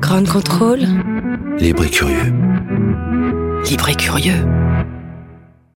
Ground 0.00 0.28
Control, 0.28 0.80
Libre 1.58 1.84
et 1.84 1.90
curieux. 1.90 2.32
libre 3.70 3.88
et 3.88 3.94
curieux. 3.94 4.44